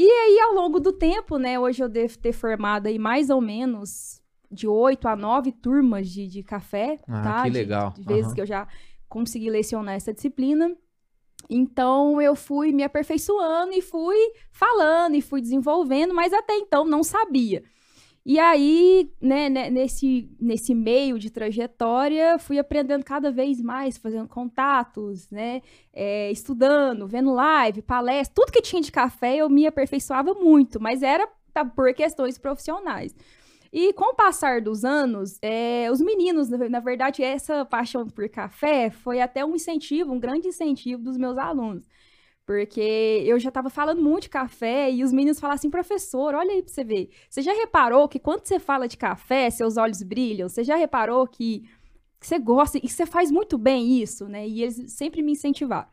E 0.00 0.08
aí, 0.08 0.38
ao 0.38 0.54
longo 0.54 0.78
do 0.78 0.92
tempo, 0.92 1.38
né? 1.38 1.58
Hoje 1.58 1.82
eu 1.82 1.88
devo 1.88 2.16
ter 2.18 2.32
formado 2.32 2.86
aí 2.86 3.00
mais 3.00 3.30
ou 3.30 3.40
menos 3.40 4.22
de 4.48 4.68
oito 4.68 5.08
a 5.08 5.16
nove 5.16 5.50
turmas 5.50 6.08
de, 6.08 6.28
de 6.28 6.40
café, 6.44 7.00
Ah, 7.08 7.20
tá? 7.22 7.42
que 7.42 7.50
De- 7.50 7.58
legal. 7.58 7.92
De, 7.96 8.04
vezes 8.04 8.26
Aham. 8.26 8.34
que 8.36 8.40
eu 8.42 8.46
já 8.46 8.68
consegui 9.08 9.50
lecionar 9.50 9.96
essa 9.96 10.14
disciplina. 10.14 10.72
Então, 11.50 12.22
eu 12.22 12.36
fui 12.36 12.70
me 12.72 12.84
aperfeiçoando 12.84 13.72
e 13.72 13.82
fui 13.82 14.16
falando 14.52 15.16
e 15.16 15.20
fui 15.20 15.40
desenvolvendo, 15.40 16.14
mas 16.14 16.32
até 16.32 16.54
então 16.56 16.84
não 16.84 17.02
sabia. 17.02 17.64
E 18.28 18.38
aí, 18.38 19.10
né, 19.22 19.48
né, 19.48 19.70
nesse, 19.70 20.28
nesse 20.38 20.74
meio 20.74 21.18
de 21.18 21.30
trajetória, 21.30 22.38
fui 22.38 22.58
aprendendo 22.58 23.02
cada 23.02 23.32
vez 23.32 23.58
mais, 23.58 23.96
fazendo 23.96 24.28
contatos, 24.28 25.30
né, 25.30 25.62
é, 25.94 26.30
estudando, 26.30 27.08
vendo 27.08 27.32
live, 27.32 27.80
palestra, 27.80 28.34
tudo 28.34 28.52
que 28.52 28.60
tinha 28.60 28.82
de 28.82 28.92
café 28.92 29.36
eu 29.36 29.48
me 29.48 29.66
aperfeiçoava 29.66 30.34
muito, 30.34 30.78
mas 30.78 31.02
era 31.02 31.26
tá, 31.54 31.64
por 31.64 31.94
questões 31.94 32.36
profissionais. 32.36 33.16
E 33.72 33.94
com 33.94 34.12
o 34.12 34.14
passar 34.14 34.60
dos 34.60 34.84
anos, 34.84 35.38
é, 35.40 35.88
os 35.90 36.02
meninos, 36.02 36.50
na 36.50 36.80
verdade, 36.80 37.22
essa 37.22 37.64
paixão 37.64 38.06
por 38.06 38.28
café 38.28 38.90
foi 38.90 39.22
até 39.22 39.42
um 39.42 39.54
incentivo, 39.54 40.12
um 40.12 40.20
grande 40.20 40.48
incentivo 40.48 41.02
dos 41.02 41.16
meus 41.16 41.38
alunos. 41.38 41.88
Porque 42.48 42.80
eu 43.26 43.38
já 43.38 43.50
estava 43.50 43.68
falando 43.68 44.00
muito 44.00 44.22
de 44.22 44.30
café 44.30 44.90
e 44.90 45.04
os 45.04 45.12
meninos 45.12 45.38
falavam 45.38 45.56
assim, 45.56 45.68
professor, 45.68 46.34
olha 46.34 46.50
aí 46.50 46.62
pra 46.62 46.72
você 46.72 46.82
ver. 46.82 47.10
Você 47.28 47.42
já 47.42 47.52
reparou 47.52 48.08
que 48.08 48.18
quando 48.18 48.42
você 48.42 48.58
fala 48.58 48.88
de 48.88 48.96
café, 48.96 49.50
seus 49.50 49.76
olhos 49.76 50.02
brilham? 50.02 50.48
Você 50.48 50.64
já 50.64 50.74
reparou 50.74 51.26
que, 51.26 51.68
que 52.18 52.26
você 52.26 52.38
gosta 52.38 52.78
e 52.78 52.80
que 52.80 52.88
você 52.88 53.04
faz 53.04 53.30
muito 53.30 53.58
bem 53.58 54.00
isso, 54.00 54.26
né? 54.26 54.48
E 54.48 54.62
eles 54.62 54.94
sempre 54.94 55.20
me 55.20 55.32
incentivaram. 55.32 55.88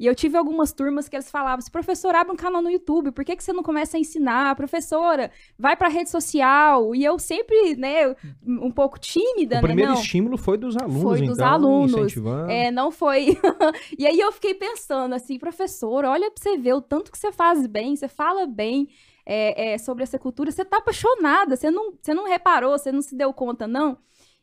E 0.00 0.06
eu 0.06 0.14
tive 0.14 0.38
algumas 0.38 0.72
turmas 0.72 1.10
que 1.10 1.14
eles 1.14 1.30
falavam 1.30 1.58
assim, 1.58 1.70
professor, 1.70 2.14
abre 2.14 2.32
um 2.32 2.36
canal 2.36 2.62
no 2.62 2.70
YouTube, 2.70 3.12
por 3.12 3.22
que, 3.22 3.36
que 3.36 3.44
você 3.44 3.52
não 3.52 3.62
começa 3.62 3.98
a 3.98 4.00
ensinar? 4.00 4.56
Professora, 4.56 5.30
vai 5.58 5.76
pra 5.76 5.88
rede 5.88 6.08
social. 6.08 6.94
E 6.94 7.04
eu 7.04 7.18
sempre, 7.18 7.76
né, 7.76 8.16
um 8.42 8.70
pouco 8.70 8.98
tímida, 8.98 9.58
O 9.58 9.60
primeiro 9.60 9.90
né? 9.90 9.96
Não. 9.96 10.02
estímulo 10.02 10.38
foi 10.38 10.56
dos 10.56 10.74
alunos, 10.74 11.02
Foi 11.02 11.20
dos 11.20 11.36
então, 11.36 11.46
alunos. 11.46 11.92
incentivando. 11.92 12.50
É, 12.50 12.70
não 12.70 12.90
foi. 12.90 13.36
e 13.98 14.06
aí 14.06 14.18
eu 14.18 14.32
fiquei 14.32 14.54
pensando 14.54 15.14
assim, 15.14 15.38
professor, 15.38 16.06
olha 16.06 16.30
pra 16.30 16.42
você 16.42 16.56
ver 16.56 16.72
o 16.72 16.80
tanto 16.80 17.12
que 17.12 17.18
você 17.18 17.30
faz 17.30 17.66
bem, 17.66 17.94
você 17.94 18.08
fala 18.08 18.46
bem 18.46 18.88
é, 19.26 19.74
é, 19.74 19.78
sobre 19.78 20.02
essa 20.02 20.18
cultura, 20.18 20.50
você 20.50 20.64
tá 20.64 20.78
apaixonada, 20.78 21.56
você 21.56 21.70
não, 21.70 21.92
você 22.00 22.14
não 22.14 22.26
reparou, 22.26 22.78
você 22.78 22.90
não 22.90 23.02
se 23.02 23.14
deu 23.14 23.34
conta, 23.34 23.68
não. 23.68 23.98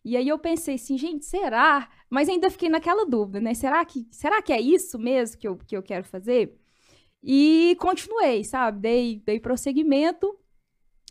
E 0.07 0.15
aí 0.15 0.29
eu 0.29 0.39
pensei 0.39 0.75
assim, 0.75 0.97
gente, 0.97 1.25
será? 1.25 1.89
Mas 2.09 2.29
ainda 2.29 2.49
fiquei 2.49 2.69
naquela 2.69 3.05
dúvida, 3.05 3.41
né? 3.41 3.53
Será 3.53 3.83
que, 3.83 4.07
será 4.09 4.41
que 4.41 4.53
é 4.53 4.61
isso 4.61 4.97
mesmo 4.97 5.37
que 5.37 5.45
eu, 5.45 5.57
que 5.57 5.75
eu 5.75 5.83
quero 5.83 6.05
fazer? 6.05 6.57
E 7.21 7.75
continuei, 7.77 8.41
sabe? 8.45 8.79
Dei, 8.79 9.21
dei 9.25 9.37
prosseguimento. 9.37 10.33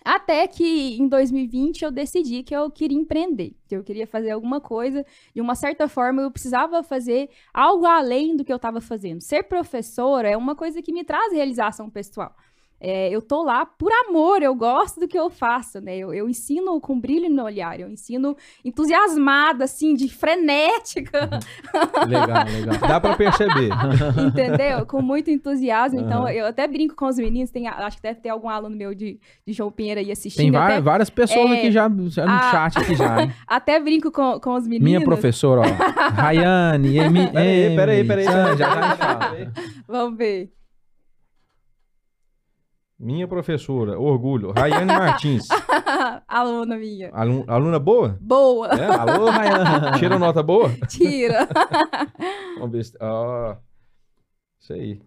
Até 0.02 0.46
que 0.46 0.96
em 0.96 1.08
2020 1.08 1.84
eu 1.84 1.90
decidi 1.90 2.42
que 2.42 2.56
eu 2.56 2.70
queria 2.70 2.96
empreender, 2.96 3.54
que 3.68 3.76
eu 3.76 3.84
queria 3.84 4.06
fazer 4.06 4.30
alguma 4.30 4.62
coisa. 4.62 5.04
De 5.34 5.42
uma 5.42 5.54
certa 5.54 5.88
forma, 5.88 6.22
eu 6.22 6.30
precisava 6.30 6.82
fazer 6.82 7.28
algo 7.52 7.84
além 7.84 8.34
do 8.34 8.46
que 8.46 8.52
eu 8.52 8.56
estava 8.56 8.80
fazendo. 8.80 9.20
Ser 9.20 9.42
professora 9.42 10.30
é 10.30 10.36
uma 10.38 10.56
coisa 10.56 10.80
que 10.80 10.90
me 10.90 11.04
traz 11.04 11.34
realização 11.34 11.90
pessoal. 11.90 12.34
É, 12.80 13.08
eu 13.10 13.22
tô 13.22 13.42
lá 13.42 13.64
por 13.64 13.90
amor, 14.06 14.42
eu 14.42 14.54
gosto 14.54 15.00
do 15.00 15.08
que 15.08 15.18
eu 15.18 15.30
faço, 15.30 15.80
né? 15.80 15.96
Eu, 15.96 16.12
eu 16.12 16.28
ensino 16.28 16.78
com 16.80 17.00
brilho 17.00 17.30
no 17.30 17.42
olhar, 17.44 17.80
eu 17.80 17.88
ensino 17.88 18.36
entusiasmada, 18.64 19.64
assim, 19.64 19.94
de 19.94 20.08
frenética, 20.08 21.28
Legal, 22.06 22.44
legal. 22.44 22.88
Dá 22.88 23.00
pra 23.00 23.16
perceber. 23.16 23.70
entendeu? 24.28 24.84
Com 24.86 25.00
muito 25.00 25.30
entusiasmo. 25.30 26.00
Então, 26.00 26.22
Aham. 26.22 26.32
eu 26.32 26.46
até 26.46 26.68
brinco 26.68 26.94
com 26.94 27.06
os 27.06 27.16
meninos, 27.16 27.50
tem, 27.50 27.66
acho 27.66 27.96
que 27.96 28.02
deve 28.02 28.20
ter 28.20 28.28
algum 28.28 28.48
aluno 28.48 28.76
meu 28.76 28.94
de, 28.94 29.18
de 29.46 29.52
João 29.52 29.70
Pinheiro 29.70 30.00
aí 30.00 30.12
assistindo. 30.12 30.42
Tem 30.42 30.50
várias, 30.50 30.72
até, 30.78 30.80
várias 30.82 31.10
pessoas 31.10 31.50
É, 31.50 31.54
aqui 31.58 31.70
já, 31.72 31.82
já 31.84 31.88
no 32.26 32.32
a- 32.32 32.50
chat 32.50 32.78
aqui 32.78 32.94
já, 32.94 33.22
hein? 33.22 33.32
até 33.46 33.80
brinco 33.80 34.10
com, 34.12 34.38
com 34.38 34.54
os 34.54 34.64
meninos. 34.64 34.84
Minha 34.84 35.00
professora, 35.02 35.62
ó. 35.62 36.10
Rayane, 36.12 36.98
Emi, 36.98 37.26
Peraí, 37.30 37.76
peraí, 37.76 38.04
peraí. 38.04 38.24
Já, 38.24 38.54
já 38.56 38.96
fala. 38.96 39.30
peraí. 39.30 39.48
Vamos 39.88 40.18
ver. 40.18 40.55
Minha 42.98 43.28
professora, 43.28 43.98
orgulho, 43.98 44.52
Rayane 44.52 44.86
Martins. 44.86 45.46
Aluna 46.26 46.76
minha. 46.78 47.10
Alun- 47.12 47.44
aluna 47.46 47.78
boa? 47.78 48.16
Boa. 48.20 48.68
É? 48.68 48.86
Alô, 48.86 49.26
Rayane. 49.30 49.98
Tira 50.00 50.18
nota 50.18 50.42
boa? 50.42 50.70
Tira. 50.88 51.46
Vamos 52.58 52.72
ver 52.72 52.84
se... 52.84 52.96
Ah, 52.98 53.58
isso 54.58 54.72
aí. 54.72 55.02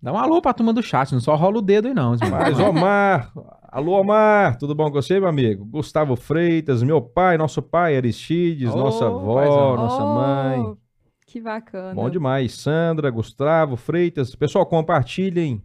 Dá 0.00 0.12
um 0.12 0.16
alô 0.18 0.40
pra 0.40 0.54
turma 0.54 0.72
do 0.72 0.82
chat, 0.82 1.12
não 1.12 1.20
só 1.20 1.34
rola 1.34 1.58
o 1.58 1.62
dedo 1.62 1.88
aí 1.88 1.94
não. 1.94 2.14
Mas 2.30 2.58
Omar, 2.60 3.30
alô 3.70 4.00
Omar, 4.00 4.56
tudo 4.56 4.74
bom 4.74 4.84
com 4.90 4.92
você, 5.02 5.18
meu 5.20 5.28
amigo? 5.28 5.64
Gustavo 5.66 6.16
Freitas, 6.16 6.82
meu 6.82 7.02
pai, 7.02 7.36
nosso 7.36 7.60
pai 7.60 7.96
Aristides, 7.96 8.70
Ô, 8.72 8.76
nossa 8.76 9.06
avó, 9.06 9.34
paizão. 9.34 9.76
nossa 9.76 10.02
Oh, 10.02 10.14
mãe. 10.14 10.76
Que 11.26 11.40
bacana. 11.42 11.94
Bom 11.94 12.08
demais. 12.08 12.54
Sandra, 12.54 13.10
Gustavo, 13.10 13.76
Freitas. 13.76 14.34
Pessoal, 14.34 14.64
compartilhem 14.64 15.62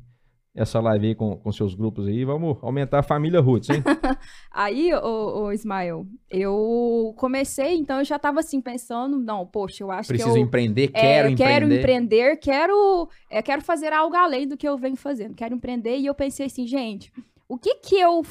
essa 0.56 0.80
live 0.80 1.08
aí 1.08 1.16
com, 1.16 1.36
com 1.36 1.52
seus 1.52 1.74
grupos 1.74 2.08
aí. 2.08 2.24
Vamos 2.24 2.58
aumentar 2.62 3.00
a 3.00 3.04
família 3.04 3.39
Roots, 3.39 3.70
hein? 3.70 3.84
Aí, 4.52 4.94
ô, 4.94 5.46
ô, 5.46 5.52
Ismael, 5.52 6.06
eu 6.30 7.13
comecei, 7.18 7.76
então 7.76 7.98
eu 8.00 8.06
já 8.06 8.20
tava 8.20 8.39
assim 8.39 8.62
pensando, 8.62 9.18
não, 9.18 9.48
poxa, 9.48 9.84
eu 9.84 9.89
acho 9.89 10.10
Preciso 10.10 10.34
que 10.34 10.39
eu 10.39 10.44
empreender, 10.44 10.92
é, 10.94 11.02
quero 11.02 11.28
eu 11.28 11.32
empreender. 11.32 11.54
quero 11.54 11.74
empreender, 11.74 12.38
quero, 12.38 13.10
é, 13.30 13.42
quero 13.42 13.63
fazer 13.63 13.92
algo 13.92 14.16
além 14.16 14.48
do 14.48 14.56
que 14.56 14.68
eu 14.68 14.78
venho 14.78 14.96
fazendo, 14.96 15.34
quero 15.34 15.56
empreender 15.56 15.98
e 15.98 16.06
eu 16.06 16.13
pensei 16.13 16.46
assim, 16.46 16.68
gente, 16.68 17.12
o 17.48 17.58
que 17.58 17.76
que 17.76 17.96
eu 17.96 18.24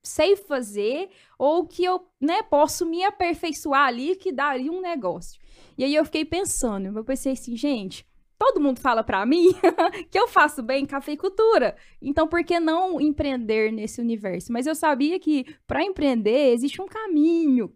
sei 0.00 0.36
fazer 0.36 1.08
ou 1.38 1.66
que 1.66 1.82
eu, 1.82 2.06
né, 2.20 2.42
posso 2.42 2.86
me 2.86 3.02
aperfeiçoar 3.02 3.88
ali 3.88 4.14
que 4.14 4.30
daria 4.30 4.70
um 4.70 4.80
negócio. 4.80 5.40
E 5.76 5.82
aí 5.82 5.94
eu 5.94 6.04
fiquei 6.04 6.24
pensando, 6.24 6.96
eu 6.96 7.04
pensei 7.04 7.32
assim, 7.32 7.56
gente, 7.56 8.06
todo 8.38 8.60
mundo 8.60 8.80
fala 8.80 9.02
pra 9.02 9.24
mim 9.24 9.54
que 10.10 10.18
eu 10.18 10.28
faço 10.28 10.62
bem 10.62 10.86
cafeicultura. 10.86 11.76
Então, 12.00 12.26
por 12.26 12.44
que 12.44 12.58
não 12.60 13.00
empreender 13.00 13.72
nesse 13.72 14.00
universo? 14.00 14.52
Mas 14.52 14.66
eu 14.66 14.74
sabia 14.74 15.18
que 15.18 15.44
para 15.66 15.82
empreender 15.84 16.52
existe 16.52 16.80
um 16.80 16.86
caminho. 16.86 17.72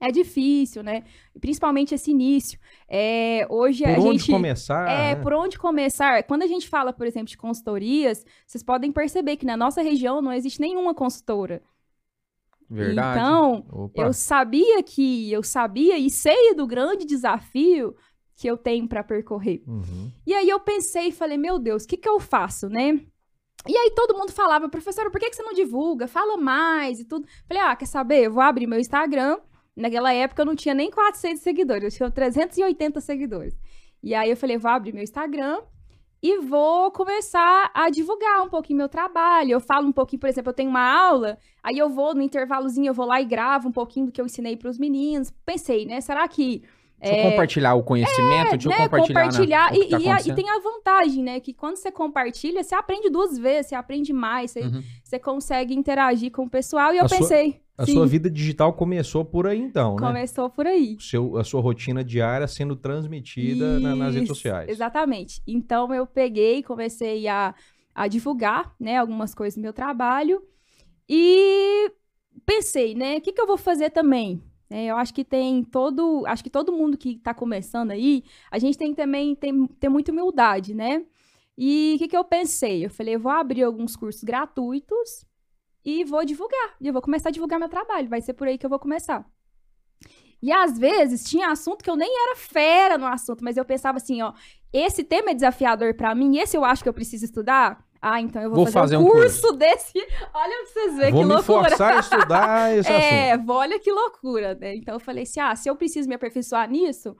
É 0.00 0.12
difícil, 0.12 0.82
né? 0.82 1.02
Principalmente 1.40 1.92
esse 1.94 2.12
início. 2.12 2.58
É, 2.88 3.44
hoje 3.50 3.82
Por 3.82 3.90
a 3.90 4.00
onde 4.00 4.18
gente 4.18 4.30
começar? 4.30 4.88
é, 4.88 5.14
né? 5.16 5.22
por 5.22 5.32
onde 5.32 5.58
começar? 5.58 6.22
Quando 6.22 6.42
a 6.42 6.46
gente 6.46 6.68
fala, 6.68 6.92
por 6.92 7.04
exemplo, 7.04 7.28
de 7.28 7.36
consultorias, 7.36 8.24
vocês 8.46 8.62
podem 8.62 8.92
perceber 8.92 9.36
que 9.36 9.44
na 9.44 9.56
nossa 9.56 9.82
região 9.82 10.22
não 10.22 10.32
existe 10.32 10.60
nenhuma 10.60 10.94
consultora. 10.94 11.60
Verdade. 12.70 13.18
Então, 13.18 13.66
Opa. 13.70 14.02
eu 14.02 14.12
sabia 14.12 14.82
que, 14.82 15.32
eu 15.32 15.42
sabia 15.42 15.98
e 15.98 16.10
sei 16.10 16.54
do 16.54 16.66
grande 16.66 17.04
desafio 17.06 17.96
que 18.38 18.46
eu 18.46 18.56
tenho 18.56 18.86
para 18.86 19.02
percorrer. 19.02 19.64
Uhum. 19.66 20.12
E 20.24 20.32
aí 20.32 20.48
eu 20.48 20.60
pensei 20.60 21.08
e 21.08 21.12
falei, 21.12 21.36
meu 21.36 21.58
Deus, 21.58 21.82
o 21.82 21.88
que, 21.88 21.96
que 21.96 22.08
eu 22.08 22.20
faço, 22.20 22.68
né? 22.68 23.00
E 23.66 23.76
aí 23.76 23.90
todo 23.96 24.16
mundo 24.16 24.30
falava, 24.30 24.68
professora, 24.68 25.10
por 25.10 25.18
que, 25.18 25.28
que 25.28 25.34
você 25.34 25.42
não 25.42 25.52
divulga? 25.52 26.06
Fala 26.06 26.36
mais 26.36 27.00
e 27.00 27.04
tudo. 27.04 27.26
Falei, 27.48 27.60
ah, 27.64 27.74
quer 27.74 27.86
saber? 27.86 28.26
Eu 28.26 28.32
vou 28.32 28.40
abrir 28.40 28.68
meu 28.68 28.78
Instagram. 28.78 29.38
Naquela 29.74 30.12
época 30.12 30.42
eu 30.42 30.46
não 30.46 30.54
tinha 30.54 30.72
nem 30.72 30.88
400 30.88 31.42
seguidores, 31.42 31.82
eu 31.82 31.90
tinha 31.90 32.10
380 32.12 33.00
seguidores. 33.00 33.58
E 34.00 34.14
aí 34.14 34.30
eu 34.30 34.36
falei, 34.36 34.56
vou 34.56 34.70
abrir 34.70 34.92
meu 34.92 35.02
Instagram 35.02 35.60
e 36.22 36.38
vou 36.38 36.92
começar 36.92 37.72
a 37.74 37.90
divulgar 37.90 38.42
um 38.44 38.48
pouquinho 38.48 38.78
meu 38.78 38.88
trabalho. 38.88 39.50
Eu 39.50 39.60
falo 39.60 39.88
um 39.88 39.92
pouquinho, 39.92 40.20
por 40.20 40.28
exemplo, 40.28 40.50
eu 40.50 40.54
tenho 40.54 40.70
uma 40.70 40.88
aula, 40.88 41.38
aí 41.60 41.76
eu 41.76 41.88
vou 41.88 42.14
no 42.14 42.22
intervalozinho, 42.22 42.86
eu 42.86 42.94
vou 42.94 43.06
lá 43.06 43.20
e 43.20 43.24
gravo 43.24 43.68
um 43.68 43.72
pouquinho 43.72 44.06
do 44.06 44.12
que 44.12 44.20
eu 44.20 44.26
ensinei 44.26 44.56
para 44.56 44.70
os 44.70 44.78
meninos. 44.78 45.32
Pensei, 45.44 45.84
né? 45.84 46.00
Será 46.00 46.28
que 46.28 46.62
Deixa 47.00 47.16
eu 47.16 47.30
compartilhar 47.30 47.74
o 47.74 47.82
conhecimento, 47.82 48.50
deixa 48.50 48.66
eu 48.66 48.70
né, 48.70 48.76
compartilhar. 48.84 49.22
compartilhar. 49.24 49.70
na- 49.70 49.76
o 49.76 49.80
que 49.80 49.86
e, 49.86 49.88
tá 49.90 49.98
e 50.00 50.08
a- 50.08 50.20
e 50.20 50.34
tem 50.34 50.50
a 50.50 50.58
vantagem, 50.58 51.22
né? 51.22 51.38
Que 51.40 51.52
quando 51.54 51.76
você 51.76 51.92
compartilha, 51.92 52.62
você 52.64 52.74
aprende 52.74 53.08
duas 53.08 53.38
vezes, 53.38 53.68
você 53.68 53.74
aprende 53.76 54.12
mais, 54.12 54.50
você, 54.50 54.60
Uhum. 54.62 54.82
você 55.04 55.18
consegue 55.18 55.74
interagir 55.74 56.32
com 56.32 56.42
o 56.44 56.50
pessoal. 56.50 56.92
E 56.92 56.98
eu 56.98 57.04
A 57.04 57.08
sua- 57.08 57.18
pensei, 57.18 57.60
A 57.76 57.86
sim, 57.86 57.92
sua 57.92 58.04
vida 58.06 58.28
digital 58.28 58.72
começou 58.72 59.24
por 59.24 59.46
aí 59.46 59.60
então, 59.60 59.94
né? 59.94 60.06
começou 60.08 60.50
por 60.50 60.66
aí. 60.66 60.96
Seu, 60.98 61.36
a 61.36 61.44
sua 61.44 61.60
rotina 61.60 62.02
diária 62.02 62.48
sendo 62.48 62.74
transmitida 62.74 63.78
na- 63.78 63.94
nas 63.94 64.14
redes 64.14 64.28
sociais. 64.28 64.68
Exatamente. 64.68 65.40
Então 65.46 65.94
eu 65.94 66.04
peguei 66.04 66.58
e 66.58 66.62
comecei 66.64 67.28
a, 67.28 67.54
a 67.94 68.08
divulgar, 68.08 68.74
né, 68.80 68.96
algumas 68.98 69.34
coisas 69.36 69.54
do 69.56 69.62
meu 69.62 69.72
trabalho 69.72 70.42
e 71.08 71.90
pensei, 72.44 72.94
né, 72.94 73.16
o 73.16 73.20
que, 73.20 73.32
que 73.32 73.40
eu 73.40 73.46
vou 73.46 73.56
fazer 73.56 73.90
também? 73.90 74.42
É, 74.70 74.86
eu 74.86 74.96
acho 74.96 75.14
que 75.14 75.24
tem 75.24 75.64
todo, 75.64 76.24
acho 76.26 76.44
que 76.44 76.50
todo 76.50 76.72
mundo 76.72 76.98
que 76.98 77.12
está 77.12 77.32
começando 77.32 77.90
aí, 77.90 78.22
a 78.50 78.58
gente 78.58 78.76
tem 78.76 78.90
que 78.90 78.96
também 78.96 79.34
ter, 79.34 79.52
ter 79.80 79.88
muita 79.88 80.12
humildade, 80.12 80.74
né? 80.74 81.04
E 81.56 81.94
o 81.96 81.98
que, 81.98 82.08
que 82.08 82.16
eu 82.16 82.24
pensei? 82.24 82.84
Eu 82.84 82.90
falei, 82.90 83.14
eu 83.14 83.20
vou 83.20 83.32
abrir 83.32 83.62
alguns 83.62 83.96
cursos 83.96 84.22
gratuitos 84.22 85.24
e 85.84 86.04
vou 86.04 86.24
divulgar. 86.24 86.76
E 86.80 86.86
eu 86.86 86.92
vou 86.92 87.02
começar 87.02 87.30
a 87.30 87.32
divulgar 87.32 87.58
meu 87.58 87.68
trabalho. 87.68 88.08
Vai 88.08 88.20
ser 88.20 88.34
por 88.34 88.46
aí 88.46 88.58
que 88.58 88.66
eu 88.66 88.70
vou 88.70 88.78
começar. 88.78 89.26
E 90.40 90.52
às 90.52 90.78
vezes 90.78 91.24
tinha 91.24 91.50
assunto 91.50 91.82
que 91.82 91.90
eu 91.90 91.96
nem 91.96 92.10
era 92.26 92.36
fera 92.36 92.96
no 92.96 93.06
assunto, 93.06 93.42
mas 93.42 93.56
eu 93.56 93.64
pensava 93.64 93.96
assim, 93.98 94.22
ó, 94.22 94.32
esse 94.72 95.02
tema 95.02 95.30
é 95.30 95.34
desafiador 95.34 95.94
pra 95.94 96.14
mim, 96.14 96.38
esse 96.38 96.56
eu 96.56 96.64
acho 96.64 96.82
que 96.82 96.88
eu 96.88 96.94
preciso 96.94 97.24
estudar. 97.24 97.84
Ah, 98.00 98.20
então 98.20 98.40
eu 98.42 98.48
vou, 98.50 98.56
Vou 98.64 98.66
fazer, 98.66 98.94
fazer 98.94 98.96
um 98.96 99.06
um 99.06 99.10
curso, 99.10 99.52
desse. 99.52 99.98
Olha 100.34 100.56
pra 100.56 100.66
vocês 100.72 100.96
verem 100.96 101.12
Vou 101.12 101.22
que 101.22 101.28
me 101.28 101.34
loucura. 101.34 101.68
forçar 101.68 101.96
a 101.96 102.00
estudar 102.00 102.76
esse 102.76 102.88
É, 102.92 103.32
assunto. 103.32 103.46
vou- 103.46 103.56
olha 103.56 103.78
que 103.80 103.90
loucura, 103.90 104.54
né? 104.54 104.76
Então 104.76 104.94
eu 104.94 105.00
falei 105.00 105.24
assim: 105.24 105.40
ah, 105.40 105.54
se 105.56 105.68
eu 105.68 105.76
preciso 105.76 106.08
me 106.08 106.14
aperfeiçoar 106.14 106.70
nisso, 106.70 107.16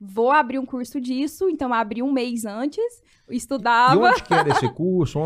vou 0.00 0.30
abrir 0.30 0.58
um 0.58 0.66
curso 0.66 1.00
disso. 1.00 1.48
Então 1.50 1.72
abri 1.74 2.02
um 2.02 2.12
mês 2.12 2.44
antes, 2.44 2.84
E 3.28 3.36
estudava. 3.36 3.98
onde 4.00 4.22
que 4.22 4.32
era 4.32 4.48
esse 4.50 4.68
curso? 4.74 5.18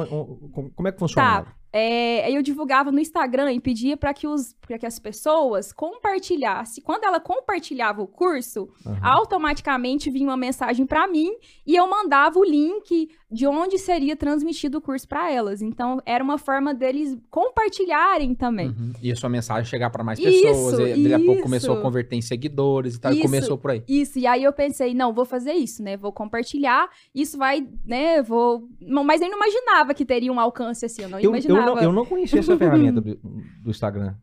Como- 0.75 0.89
é 0.89 0.93
que 0.93 0.99
funcionava? 0.99 1.55
É, 1.77 2.25
aí 2.27 2.35
eu 2.37 2.43
divulgava 2.43 2.93
no 2.93 3.01
Instagram 3.01 3.53
e 3.53 3.59
pedia 3.59 3.97
para 3.97 4.15
que, 4.15 4.29
os- 4.29 4.55
que 4.79 4.87
as 4.87 5.01
pessoas 5.01 5.73
compartilhassem. 5.73 6.83
Quando 6.85 7.03
ela 7.03 7.19
compartilhava 7.19 8.01
o 8.01 8.07
curso, 8.07 8.69
Aham. 8.87 8.99
automaticamente 9.03 10.09
vinha 10.09 10.29
uma 10.29 10.37
mensagem 10.37 10.87
para 10.87 11.09
mim 11.09 11.33
e 11.67 11.75
eu 11.75 11.89
mandava 11.91 12.39
o 12.39 12.45
link 12.45 13.11
de 13.35 13.47
onde 13.49 13.79
seria 13.79 14.15
transmitido 14.17 14.79
o 14.79 14.81
curso 14.81 15.09
para 15.09 15.31
elas. 15.31 15.61
Então 15.61 16.01
era 16.07 16.23
uma 16.23 16.39
forma 16.39 16.73
deles 16.73 17.19
compartilharem 17.31 18.33
também. 18.35 18.69
Uhum. 18.69 18.93
E 19.03 19.11
a 19.11 19.17
sua 19.17 19.29
mensagem 19.29 19.65
chegar 19.65 19.91
para 19.91 20.05
mais 20.05 20.19
Isso, 20.21 20.43
pessoas. 20.43 20.79
e 20.97 21.03
daqui 21.03 21.15
a 21.15 21.19
pouco 21.19 21.33
isso. 21.33 21.43
começou 21.43 21.77
a 21.77 21.81
converter 21.83 22.15
em 22.15 22.23
seguidores 22.23 22.95
e 22.95 23.01
tal. 23.01 23.13
E 23.13 23.17
Isso. 23.17 23.25
começou 23.25 23.59
por 23.59 23.73
aí. 23.73 23.83
Isso, 23.89 24.19
e 24.21 24.27
aí 24.27 24.45
eu 24.45 24.53
pensei, 24.53 24.95
não, 24.95 25.13
vou 25.13 25.25
fazer 25.25 25.53
isso, 25.55 25.83
né? 25.83 25.97
Vou 25.97 26.13
compartilhar, 26.13 26.89
isso 27.13 27.37
vai, 27.37 27.67
né? 27.85 28.23
Vou. 28.23 28.69
Não, 28.81 29.03
mas 29.03 29.21
eu 29.21 29.29
não 29.29 29.37
imaginava 29.37 29.93
que 29.95 30.05
teria 30.05 30.33
um 30.33 30.39
alcance 30.39 30.87
assim, 30.87 31.03
eu 31.03 31.09
não 31.09 31.19
Eu, 31.19 31.25
eu, 31.25 31.31
imaginava. 31.31 31.67
não, 31.75 31.83
eu 31.83 31.93
não 31.93 32.07
conhecia 32.07 32.39
essa 32.39 32.57
ferramenta 32.57 33.01
do, 33.01 33.17
do 33.17 33.71
Instagram. 33.71 34.15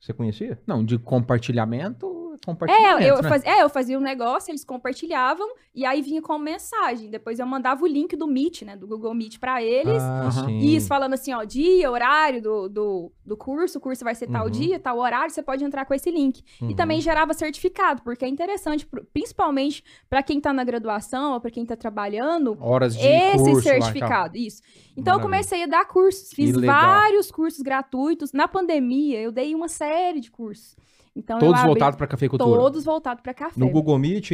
Você 0.00 0.12
conhecia? 0.12 0.60
Não, 0.66 0.84
de 0.84 0.98
compartilhamento, 0.98 2.06
compartilhamento, 2.44 3.02
É, 3.02 3.10
eu 3.10 3.22
né? 3.22 3.28
fazia, 3.28 3.50
é, 3.58 3.62
eu 3.62 3.68
fazia 3.68 3.98
um 3.98 4.00
negócio, 4.02 4.50
eles 4.50 4.64
compartilhavam, 4.64 5.46
e 5.74 5.84
aí 5.86 6.02
vinha 6.02 6.20
com 6.20 6.36
mensagem. 6.38 7.08
Depois 7.10 7.38
eu 7.38 7.46
mandava 7.46 7.82
o 7.84 7.86
link 7.86 8.16
do 8.16 8.26
Meet, 8.26 8.62
né? 8.62 8.76
Do 8.76 8.86
Google 8.86 9.14
Meet 9.14 9.38
pra 9.38 9.62
eles. 9.62 10.02
Ah. 10.02 10.30
E 10.50 10.76
isso 10.76 10.88
falando 10.88 11.14
assim, 11.14 11.32
ó, 11.32 11.44
dia, 11.44 11.90
horário 11.90 12.42
do, 12.42 12.68
do, 12.68 13.12
do 13.24 13.36
curso, 13.36 13.78
o 13.78 13.80
curso 13.80 14.02
vai 14.04 14.14
ser 14.14 14.26
tal 14.28 14.44
Uhum. 14.46 14.50
dia, 14.50 14.78
tal 14.78 14.98
horário, 14.98 15.30
você 15.30 15.42
pode 15.42 15.64
entrar 15.64 15.84
com 15.84 15.94
esse 15.94 16.10
link. 16.10 16.42
E 16.60 16.64
Uhum. 16.64 16.74
também 16.74 17.00
gerava 17.00 17.32
certificado, 17.34 18.02
porque 18.02 18.24
é 18.24 18.28
interessante, 18.28 18.86
principalmente 19.12 19.84
para 20.10 20.22
quem 20.22 20.40
tá 20.40 20.52
na 20.52 20.64
graduação 20.64 21.34
ou 21.34 21.40
para 21.40 21.50
quem 21.50 21.64
tá 21.64 21.76
trabalhando, 21.76 22.56
Horas 22.60 22.94
de 22.96 23.06
esse 23.06 23.36
curso 23.38 23.52
lá 23.52 23.58
e 23.58 23.62
certificado, 23.82 24.36
isso. 24.36 24.62
Então 24.96 25.14
eu 25.14 25.18
Maravilha. 25.20 25.22
comecei 25.22 25.62
a 25.62 25.66
dar 25.66 25.84
cursos, 25.86 26.32
fiz 26.32 26.50
vários 26.60 27.30
cursos 27.30 27.60
gratuitos. 27.62 28.32
Na 28.32 28.46
pandemia, 28.48 29.20
eu 29.20 29.30
dei 29.32 29.54
uma 29.54 29.68
série 29.68 30.20
de 30.20 30.30
cursos. 30.30 30.76
Então 31.14 31.38
Todos 31.38 31.62
voltados 31.62 31.96
para 31.96 32.06
cafeicultura. 32.06 32.58
todos 32.60 32.84
voltados 32.84 33.22
para 33.22 33.34
café. 33.34 33.52
No 33.60 33.68
Google 33.68 33.98
Meet, 33.98 34.30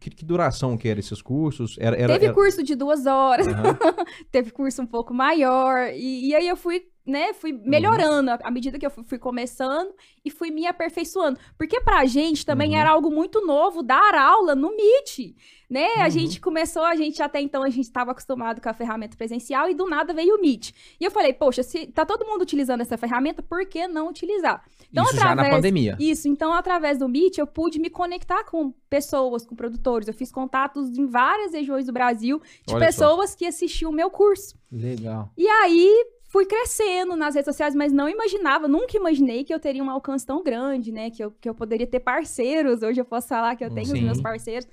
que, 0.00 0.10
que 0.10 0.24
duração 0.24 0.76
que 0.76 0.88
eram 0.88 0.98
esses 0.98 1.22
cursos? 1.22 1.76
Era, 1.78 1.96
era, 1.96 2.12
Teve 2.14 2.26
era- 2.26 2.34
curso 2.34 2.62
de 2.62 2.74
duas 2.74 3.06
horas, 3.06 3.46
Aham. 3.46 3.78
teve 4.30 4.50
curso 4.50 4.82
um 4.82 4.86
pouco 4.86 5.14
maior, 5.14 5.90
e, 5.94 6.28
e 6.30 6.34
aí 6.34 6.48
eu 6.48 6.56
fui, 6.56 6.82
né, 7.08 7.32
fui 7.32 7.52
Uhum. 7.52 7.62
melhorando 7.64 8.30
à 8.30 8.38
à 8.44 8.50
medida 8.50 8.78
que 8.78 8.86
eu 8.86 8.90
fui, 8.90 9.02
fui 9.04 9.18
começando 9.18 9.92
e 10.24 10.30
fui 10.30 10.50
me 10.50 10.66
aperfeiçoando. 10.66 11.38
Porque 11.56 11.80
pra 11.80 12.04
gente 12.06 12.44
também 12.46 12.70
Uhum. 12.70 12.76
era 12.76 12.90
algo 12.90 13.10
muito 13.10 13.44
novo 13.46 13.82
dar 13.82 14.14
aula 14.14 14.54
no 14.54 14.70
Meet, 14.76 15.34
né? 15.68 15.86
A 15.98 16.04
Uhum. 16.04 16.10
gente 16.10 16.40
começou, 16.40 16.82
a 16.84 16.94
gente 16.94 17.22
até 17.22 17.40
então 17.40 17.62
a 17.62 17.68
gente 17.70 17.84
estava 17.86 18.10
acostumado 18.12 18.60
com 18.60 18.68
a 18.68 18.72
ferramenta 18.74 19.16
presencial 19.16 19.68
e 19.68 19.74
do 19.74 19.86
nada 19.86 20.12
veio 20.14 20.36
o 20.36 20.40
Meet. 20.40 20.72
E 21.00 21.04
eu 21.04 21.10
falei, 21.10 21.32
poxa, 21.32 21.62
se 21.62 21.86
tá 21.86 22.04
todo 22.06 22.24
mundo 22.26 22.42
utilizando 22.42 22.80
essa 22.82 22.96
ferramenta, 22.96 23.42
por 23.42 23.66
que 23.66 23.88
não 23.88 24.08
utilizar? 24.08 24.62
Então, 24.90 25.04
Isso 25.04 25.16
já 25.16 25.24
na 25.26 25.30
através- 25.32 25.54
pandemia. 25.56 25.96
Isso, 26.00 26.28
então 26.28 26.52
através 26.52 26.98
do 26.98 27.08
Meet 27.08 27.38
eu 27.38 27.46
pude 27.46 27.78
me 27.78 27.90
conectar 27.90 28.44
com 28.44 28.72
pessoas, 28.88 29.44
com 29.44 29.54
produtores. 29.54 30.08
Eu 30.08 30.14
fiz 30.14 30.32
contatos 30.32 30.96
em 30.96 31.06
várias 31.06 31.52
regiões 31.52 31.86
do 31.86 31.92
Brasil 31.92 32.40
de 32.66 32.74
Olha 32.74 32.90
só. 32.92 33.06
pessoas 33.08 33.34
que 33.34 33.44
assistiam 33.44 33.90
o 33.90 33.94
meu 33.94 34.10
curso. 34.10 34.56
Legal. 34.72 35.30
E 35.36 35.46
aí 35.46 36.06
fui 36.28 36.46
crescendo 36.46 37.16
nas 37.16 37.34
redes 37.34 37.46
sociais, 37.46 37.74
mas 37.74 37.92
não 37.92 38.08
imaginava, 38.08 38.68
nunca 38.68 38.96
imaginei 38.96 39.42
que 39.44 39.52
eu 39.52 39.58
teria 39.58 39.82
um 39.82 39.90
alcance 39.90 40.24
tão 40.24 40.42
grande, 40.42 40.92
né? 40.92 41.10
Que 41.10 41.24
eu, 41.24 41.30
que 41.40 41.48
eu 41.48 41.54
poderia 41.54 41.86
ter 41.86 42.00
parceiros. 42.00 42.82
Hoje 42.82 43.00
eu 43.00 43.04
posso 43.04 43.26
falar 43.28 43.56
que 43.56 43.64
eu 43.64 43.70
tenho 43.70 43.86
os 43.86 43.92
Sim. 43.98 44.02
meus 44.04 44.20
parceiros. 44.20 44.66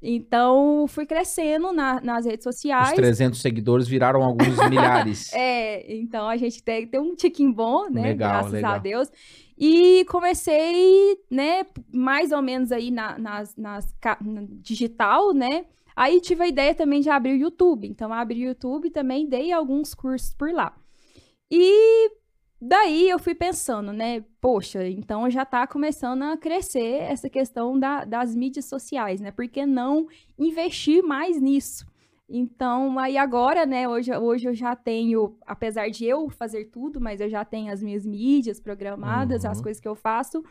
Então, 0.00 0.86
fui 0.86 1.04
crescendo 1.06 1.72
na- 1.72 2.00
nas 2.00 2.24
redes 2.24 2.46
Os 2.46 2.54
sociais. 2.54 2.92
300 2.92 3.40
seguidores 3.40 3.88
viraram 3.88 4.22
alguns 4.22 4.56
milhares. 4.70 5.32
É, 5.32 5.92
então 5.96 6.28
a 6.28 6.36
gente 6.36 6.62
tem, 6.62 6.86
tem 6.86 7.00
um 7.00 7.16
tiquinho 7.16 7.52
bom, 7.52 7.88
né? 7.90 8.02
Legal, 8.02 8.30
graças 8.30 8.52
legal. 8.52 8.74
a 8.74 8.78
Deus. 8.78 9.10
E 9.58 10.04
comecei, 10.08 11.18
né, 11.28 11.66
mais 11.92 12.30
ou 12.30 12.40
menos 12.40 12.70
aí 12.70 12.92
na, 12.92 13.18
nas, 13.18 13.56
nas 13.56 13.92
no 14.22 14.46
digital, 14.62 15.32
né? 15.34 15.64
Aí 15.96 16.20
tive 16.20 16.44
a 16.44 16.48
ideia 16.48 16.72
também 16.76 17.00
de 17.00 17.10
abrir 17.10 17.32
o 17.32 17.36
YouTube. 17.36 17.88
Então, 17.88 18.12
abri 18.12 18.44
o 18.44 18.48
YouTube 18.50 18.86
e 18.86 18.90
também 18.90 19.28
dei 19.28 19.50
alguns 19.50 19.94
cursos 19.94 20.32
por 20.32 20.52
lá. 20.52 20.76
E 21.50 22.10
daí 22.60 23.08
eu 23.08 23.18
fui 23.18 23.34
pensando, 23.34 23.92
né? 23.92 24.24
Poxa, 24.40 24.86
então 24.88 25.28
já 25.30 25.44
tá 25.44 25.66
começando 25.66 26.22
a 26.24 26.36
crescer 26.36 27.02
essa 27.02 27.28
questão 27.30 27.78
da- 27.78 28.04
das 28.04 28.34
mídias 28.34 28.66
sociais, 28.66 29.20
né? 29.20 29.30
Por 29.30 29.48
que 29.48 29.64
não 29.64 30.06
investir 30.38 31.02
mais 31.02 31.40
nisso? 31.40 31.86
Então, 32.28 32.98
aí 32.98 33.16
agora, 33.16 33.64
né, 33.64 33.88
hoje, 33.88 34.14
hoje 34.14 34.48
eu 34.48 34.54
já 34.54 34.76
tenho, 34.76 35.38
apesar 35.46 35.88
de 35.88 36.04
eu 36.04 36.28
fazer 36.28 36.66
tudo, 36.66 37.00
mas 37.00 37.22
eu 37.22 37.28
já 37.30 37.42
tenho 37.42 37.72
as 37.72 37.82
minhas 37.82 38.04
mídias 38.04 38.60
programadas, 38.60 39.46
as 39.46 39.56
Uhum. 39.58 39.62
coisas 39.62 39.80
que 39.80 39.88
eu 39.88 39.94
faço. 39.94 40.44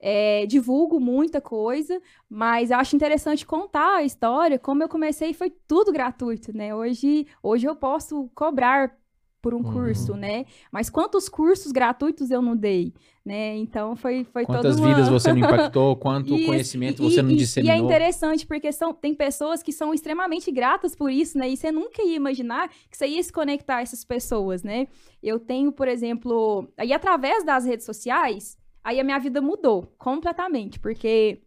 É, 0.00 0.46
divulgo 0.46 0.98
muita 1.00 1.38
coisa, 1.40 2.00
mas 2.30 2.70
acho 2.70 2.96
interessante 2.96 3.44
contar 3.44 3.96
a 3.96 4.02
história. 4.04 4.58
Como 4.58 4.82
eu 4.82 4.88
comecei, 4.88 5.34
foi 5.34 5.50
tudo 5.66 5.92
gratuito, 5.92 6.56
né? 6.56 6.74
Hoje, 6.74 7.26
hoje 7.42 7.66
eu 7.66 7.76
posso 7.76 8.30
cobrar 8.34 8.96
por 9.40 9.54
um 9.54 9.58
Uhum. 9.58 9.72
curso, 9.72 10.14
né? 10.14 10.44
Mas 10.72 10.90
quantos 10.90 11.28
cursos 11.28 11.70
gratuitos 11.70 12.30
eu 12.30 12.42
não 12.42 12.56
dei, 12.56 12.92
né? 13.24 13.56
Então 13.56 13.94
foi, 13.94 14.24
foi 14.24 14.44
Quantas 14.44 14.78
uma... 14.78 14.88
vidas 14.88 15.08
você 15.08 15.30
não 15.32 15.38
impactou, 15.38 15.94
quanto 15.96 16.34
Isso, 16.34 16.46
conhecimento 16.46 17.02
e- 17.02 17.10
você 17.10 17.22
não 17.22 17.30
e- 17.30 17.36
disseminou. 17.36 17.76
E 17.76 17.78
é 17.78 17.82
interessante 17.82 18.46
porque 18.46 18.72
são, 18.72 18.92
tem 18.92 19.14
pessoas 19.14 19.62
que 19.62 19.72
são 19.72 19.94
extremamente 19.94 20.50
gratas 20.50 20.96
por 20.96 21.10
isso, 21.10 21.38
né? 21.38 21.48
E 21.48 21.56
você 21.56 21.70
nunca 21.70 22.02
ia 22.02 22.16
imaginar 22.16 22.68
que 22.90 22.96
você 22.96 23.06
ia 23.06 23.22
se 23.22 23.32
conectar 23.32 23.76
a 23.76 23.82
essas 23.82 24.04
pessoas, 24.04 24.62
né? 24.62 24.88
Eu 25.22 25.38
tenho, 25.38 25.70
por 25.70 25.86
exemplo, 25.88 26.68
aí 26.76 26.92
através 26.92 27.44
das 27.44 27.64
redes 27.64 27.86
sociais, 27.86 28.58
aí 28.82 28.98
a 28.98 29.04
minha 29.04 29.18
vida 29.18 29.40
mudou 29.40 29.94
completamente, 29.98 30.80
porque 30.80 31.42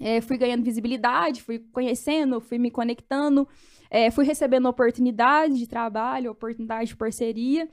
é, 0.00 0.20
fui 0.20 0.36
ganhando 0.38 0.64
visibilidade, 0.64 1.42
fui 1.42 1.58
conhecendo, 1.72 2.40
fui 2.40 2.58
me 2.58 2.70
conectando, 2.70 3.46
é, 3.90 4.10
fui 4.10 4.24
recebendo 4.24 4.68
oportunidades 4.68 5.58
de 5.58 5.66
trabalho, 5.66 6.30
oportunidade 6.30 6.88
de 6.88 6.96
parceria. 6.96 7.68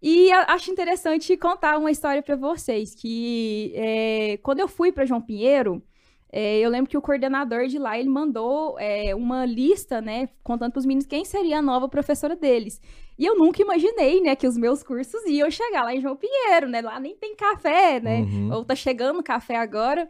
E 0.00 0.30
acho 0.30 0.70
interessante 0.70 1.36
contar 1.36 1.76
uma 1.76 1.90
história 1.90 2.22
para 2.22 2.36
vocês, 2.36 2.94
que 2.94 3.72
é, 3.74 4.38
quando 4.42 4.60
eu 4.60 4.68
fui 4.68 4.92
para 4.92 5.04
João 5.04 5.20
Pinheiro, 5.20 5.82
é, 6.30 6.58
eu 6.60 6.70
lembro 6.70 6.88
que 6.90 6.96
o 6.96 7.02
coordenador 7.02 7.66
de 7.66 7.78
lá, 7.78 7.98
ele 7.98 8.08
mandou 8.08 8.78
é, 8.78 9.14
uma 9.14 9.44
lista, 9.44 10.00
né, 10.00 10.28
contando 10.44 10.70
para 10.72 10.78
os 10.78 10.86
meninos 10.86 11.06
quem 11.06 11.24
seria 11.24 11.58
a 11.58 11.62
nova 11.62 11.88
professora 11.88 12.36
deles. 12.36 12.80
E 13.18 13.24
eu 13.24 13.36
nunca 13.36 13.60
imaginei, 13.60 14.20
né, 14.20 14.36
que 14.36 14.46
os 14.46 14.56
meus 14.56 14.82
cursos 14.84 15.20
iam 15.26 15.50
chegar 15.50 15.82
lá 15.82 15.92
em 15.94 16.00
João 16.00 16.14
Pinheiro, 16.16 16.68
né, 16.68 16.80
lá 16.80 17.00
nem 17.00 17.16
tem 17.16 17.34
café, 17.34 17.98
né, 17.98 18.20
Uhum. 18.20 18.52
ou 18.52 18.64
tá 18.64 18.76
chegando 18.76 19.22
café 19.22 19.56
agora. 19.56 20.08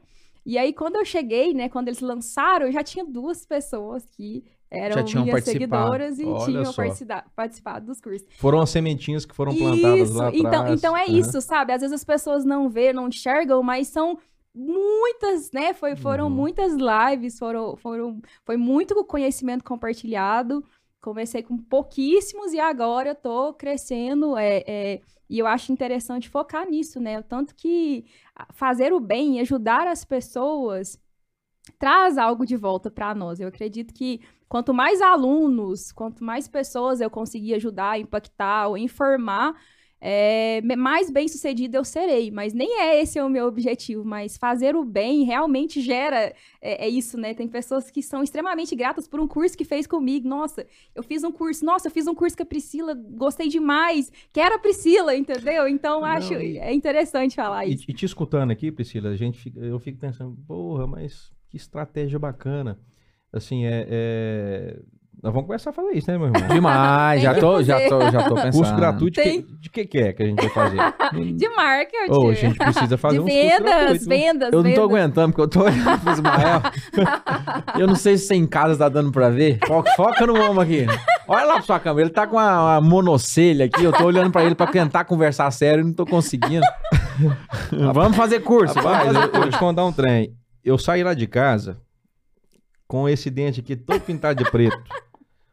E 0.48 0.56
aí, 0.56 0.72
quando 0.72 0.96
eu 0.96 1.04
cheguei, 1.04 1.52
né, 1.52 1.68
quando 1.68 1.88
eles 1.88 2.00
lançaram, 2.00 2.64
eu 2.64 2.72
já 2.72 2.82
tinha 2.82 3.04
duas 3.04 3.44
pessoas 3.44 4.02
que 4.16 4.42
eram 4.70 5.04
minhas 5.04 5.44
seguidoras 5.44 6.18
e 6.18 6.24
Olha 6.24 6.62
tinham 6.62 6.64
só. 6.72 6.82
participado 7.36 7.84
dos 7.84 8.00
cursos. 8.00 8.26
Foram 8.38 8.58
as 8.62 8.70
sementinhas 8.70 9.26
que 9.26 9.34
foram 9.34 9.54
plantadas 9.54 10.14
lá 10.14 10.28
atrás. 10.28 10.38
Então, 10.40 10.74
então 10.74 10.96
é 10.96 11.04
Aham. 11.04 11.18
isso, 11.18 11.42
sabe? 11.42 11.74
Às 11.74 11.82
vezes 11.82 11.94
as 11.94 12.02
pessoas 12.02 12.46
não 12.46 12.66
vê, 12.70 12.94
não 12.94 13.08
enxergam, 13.08 13.62
mas 13.62 13.88
são 13.88 14.18
muitas, 14.54 15.52
né? 15.52 15.74
Foi, 15.74 15.94
foram 15.96 16.24
Uhum. 16.28 16.30
muitas 16.30 16.72
lives, 16.72 17.38
foram, 17.38 17.76
foram, 17.76 18.18
foi 18.46 18.56
muito 18.56 18.94
conhecimento 19.04 19.62
compartilhado. 19.62 20.64
Comecei 20.98 21.42
com 21.42 21.58
pouquíssimos 21.58 22.54
e 22.54 22.58
agora 22.58 23.10
eu 23.10 23.14
tô 23.14 23.52
crescendo. 23.52 24.34
É, 24.34 24.64
é, 24.66 25.00
e 25.28 25.38
eu 25.38 25.46
acho 25.46 25.72
interessante 25.72 26.28
focar 26.28 26.68
nisso, 26.68 26.98
né? 27.00 27.18
O 27.18 27.22
tanto 27.22 27.54
que 27.54 28.06
fazer 28.52 28.92
o 28.92 29.00
bem 29.00 29.36
e 29.36 29.40
ajudar 29.40 29.86
as 29.86 30.04
pessoas 30.04 30.98
traz 31.78 32.16
algo 32.16 32.46
de 32.46 32.56
volta 32.56 32.90
para 32.90 33.14
nós. 33.14 33.40
Eu 33.40 33.48
acredito 33.48 33.92
que 33.92 34.20
quanto 34.48 34.72
mais 34.72 35.02
alunos, 35.02 35.92
quanto 35.92 36.24
mais 36.24 36.48
pessoas 36.48 37.00
eu 37.00 37.10
conseguir 37.10 37.54
ajudar, 37.54 38.00
impactar 38.00 38.68
ou 38.68 38.78
informar, 38.78 39.54
é, 40.00 40.60
mais 40.76 41.10
bem 41.10 41.26
sucedida 41.28 41.76
eu 41.78 41.84
serei. 41.84 42.30
Mas 42.30 42.52
nem 42.52 42.80
é 42.80 43.00
esse 43.00 43.20
o 43.20 43.28
meu 43.28 43.46
objetivo, 43.46 44.04
mas 44.04 44.36
fazer 44.36 44.76
o 44.76 44.84
bem 44.84 45.24
realmente 45.24 45.80
gera 45.80 46.32
é, 46.60 46.86
é 46.86 46.88
isso, 46.88 47.16
né? 47.18 47.34
Tem 47.34 47.48
pessoas 47.48 47.90
que 47.90 48.02
são 48.02 48.22
extremamente 48.22 48.74
gratas 48.76 49.06
por 49.08 49.20
um 49.20 49.26
curso 49.28 49.56
que 49.56 49.64
fez 49.64 49.86
comigo. 49.86 50.28
Nossa, 50.28 50.66
eu 50.94 51.02
fiz 51.02 51.24
um 51.24 51.32
curso, 51.32 51.64
nossa, 51.64 51.88
eu 51.88 51.92
fiz 51.92 52.06
um 52.06 52.14
curso 52.14 52.36
com 52.36 52.42
a 52.42 52.46
Priscila, 52.46 52.94
gostei 52.94 53.48
demais, 53.48 54.12
quero 54.32 54.54
a 54.54 54.58
Priscila, 54.58 55.16
entendeu? 55.16 55.66
Então 55.68 56.00
Não, 56.00 56.06
acho 56.06 56.34
e- 56.34 56.58
é 56.58 56.72
interessante 56.72 57.34
falar 57.36 57.66
E, 57.66 57.74
isso. 57.74 57.84
e 57.88 57.92
te 57.94 58.04
escutando 58.04 58.50
aqui, 58.50 58.70
Priscila, 58.70 59.10
a 59.10 59.16
gente 59.16 59.38
fica- 59.38 59.60
eu 59.60 59.78
fico 59.78 59.98
pensando, 59.98 60.36
porra, 60.46 60.86
mas 60.86 61.30
que 61.48 61.56
estratégia 61.56 62.18
bacana. 62.18 62.78
Assim, 63.32 63.64
é. 63.66 63.86
é- 63.88 64.80
Nós 65.20 65.32
vamos 65.32 65.48
começar 65.48 65.70
a 65.70 65.72
fazer 65.72 65.90
isso, 65.94 66.08
né, 66.08 66.16
meu 66.16 66.28
irmão? 66.28 66.48
Demais, 66.48 67.20
já 67.20 67.34
tô, 67.34 67.60
já 67.60 67.88
tô, 67.88 68.00
já 68.08 68.22
tô 68.22 68.34
pensando. 68.36 68.52
Curso 68.52 68.76
gratuito, 68.76 69.20
de 69.20 69.22
Tem. 69.22 69.42
que, 69.42 69.52
de 69.58 69.70
que 69.70 69.84
que 69.84 69.98
é 69.98 70.12
que 70.12 70.22
a 70.22 70.26
gente 70.26 70.40
vai 70.40 70.50
fazer? 70.50 70.78
De 71.34 71.48
marketing. 71.48 72.12
Ô, 72.12 72.28
a 72.28 72.34
gente 72.34 72.56
precisa 72.56 72.96
fazer 72.96 73.18
de 73.18 73.24
vendas, 73.24 73.98
viu? 73.98 74.08
vendas, 74.08 74.52
Eu 74.52 74.62
não 74.62 74.70
tô 74.70 74.76
vendas. 74.76 74.84
aguentando, 74.84 75.32
porque 75.32 75.40
eu 75.40 75.48
tô 75.48 75.64
olhando 75.64 76.00
pro 76.00 76.12
Ismael. 76.12 76.62
eu 77.80 77.86
não 77.88 77.96
sei 77.96 78.16
se 78.16 78.26
você 78.26 78.34
em 78.36 78.46
casa 78.46 78.78
tá 78.78 78.88
dando 78.88 79.10
pra 79.10 79.28
ver. 79.28 79.58
Foca, 79.66 79.90
foca 79.96 80.26
no 80.26 80.40
homem 80.40 80.62
aqui. 80.62 80.86
Olha 81.26 81.44
lá 81.46 81.54
pra 81.54 81.62
sua 81.62 81.80
câmera. 81.80 82.06
Ele 82.06 82.14
tá 82.14 82.26
com 82.26 82.36
uma, 82.36 82.78
uma 82.78 82.80
monocelha 82.80 83.64
aqui. 83.64 83.82
Eu 83.82 83.92
tô 83.92 84.04
olhando 84.04 84.30
pra 84.30 84.44
ele 84.44 84.54
pra 84.54 84.68
tentar 84.68 85.04
conversar 85.04 85.50
sério 85.50 85.82
e 85.82 85.84
não 85.84 85.92
tô 85.92 86.06
conseguindo. 86.06 86.64
Vamos 87.92 88.16
fazer 88.16 88.40
curso. 88.40 88.74
vamos 88.74 88.90
Rapaz, 88.90 89.14
eu, 89.14 89.20
eu 89.22 89.32
vou 89.32 89.50
te 89.50 89.58
contar 89.58 89.84
um 89.84 89.92
trem. 89.92 90.32
Eu 90.64 90.78
saí 90.78 91.02
lá 91.02 91.12
de 91.14 91.26
casa 91.26 91.78
com 92.86 93.08
esse 93.08 93.30
dente 93.30 93.60
aqui 93.60 93.74
todo 93.74 94.00
pintado 94.00 94.44
de 94.44 94.50
preto. 94.50 94.78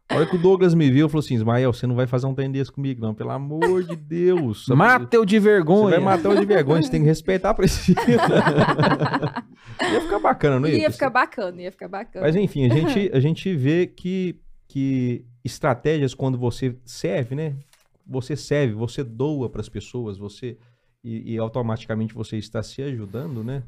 A 0.07 0.17
hora 0.17 0.25
que 0.27 0.35
o 0.35 0.39
Douglas 0.39 0.75
me 0.75 0.89
viu, 0.91 1.09
falou 1.09 1.23
assim: 1.23 1.33
Ismael, 1.33 1.73
você 1.73 1.87
não 1.87 1.95
vai 1.95 2.05
fazer 2.05 2.27
um 2.27 2.35
trem 2.35 2.51
desse 2.51 2.71
comigo, 2.71 3.01
não. 3.01 3.13
Pelo 3.13 3.31
amor 3.31 3.83
de 3.83 3.95
Deus. 3.95 4.67
Mata 4.69 5.15
eu 5.15 5.25
de 5.25 5.39
Você 5.39 5.39
vergonha. 5.39 5.91
vai 5.91 5.99
matar 5.99 6.29
o 6.29 6.39
de 6.39 6.45
vergonha, 6.45 6.83
você 6.83 6.91
tem 6.91 7.01
que 7.01 7.07
respeitar 7.07 7.49
a 7.49 7.53
Priscila. 7.53 7.99
ia 9.91 10.01
ficar 10.01 10.19
bacana, 10.19 10.59
não 10.59 10.69
ia? 10.69 10.77
Ia 10.77 10.91
ficar 10.91 11.09
bacana, 11.09 11.61
ia 11.61 11.71
ficar 11.71 11.87
bacana. 11.87 12.25
Mas 12.25 12.35
enfim, 12.35 12.65
a 12.65 12.69
gente, 12.69 13.09
a 13.13 13.19
gente 13.19 13.55
vê 13.55 13.87
que, 13.87 14.39
que 14.67 15.25
estratégias 15.43 16.13
quando 16.13 16.37
você 16.37 16.77
serve, 16.85 17.33
né? 17.33 17.55
Você 18.05 18.35
serve, 18.35 18.73
você 18.73 19.03
doa 19.03 19.49
para 19.49 19.61
as 19.61 19.69
pessoas, 19.69 20.19
você 20.19 20.55
e, 21.03 21.33
e 21.33 21.37
automaticamente 21.37 22.13
você 22.13 22.37
está 22.37 22.61
se 22.61 22.81
ajudando, 22.81 23.43
né? 23.43 23.63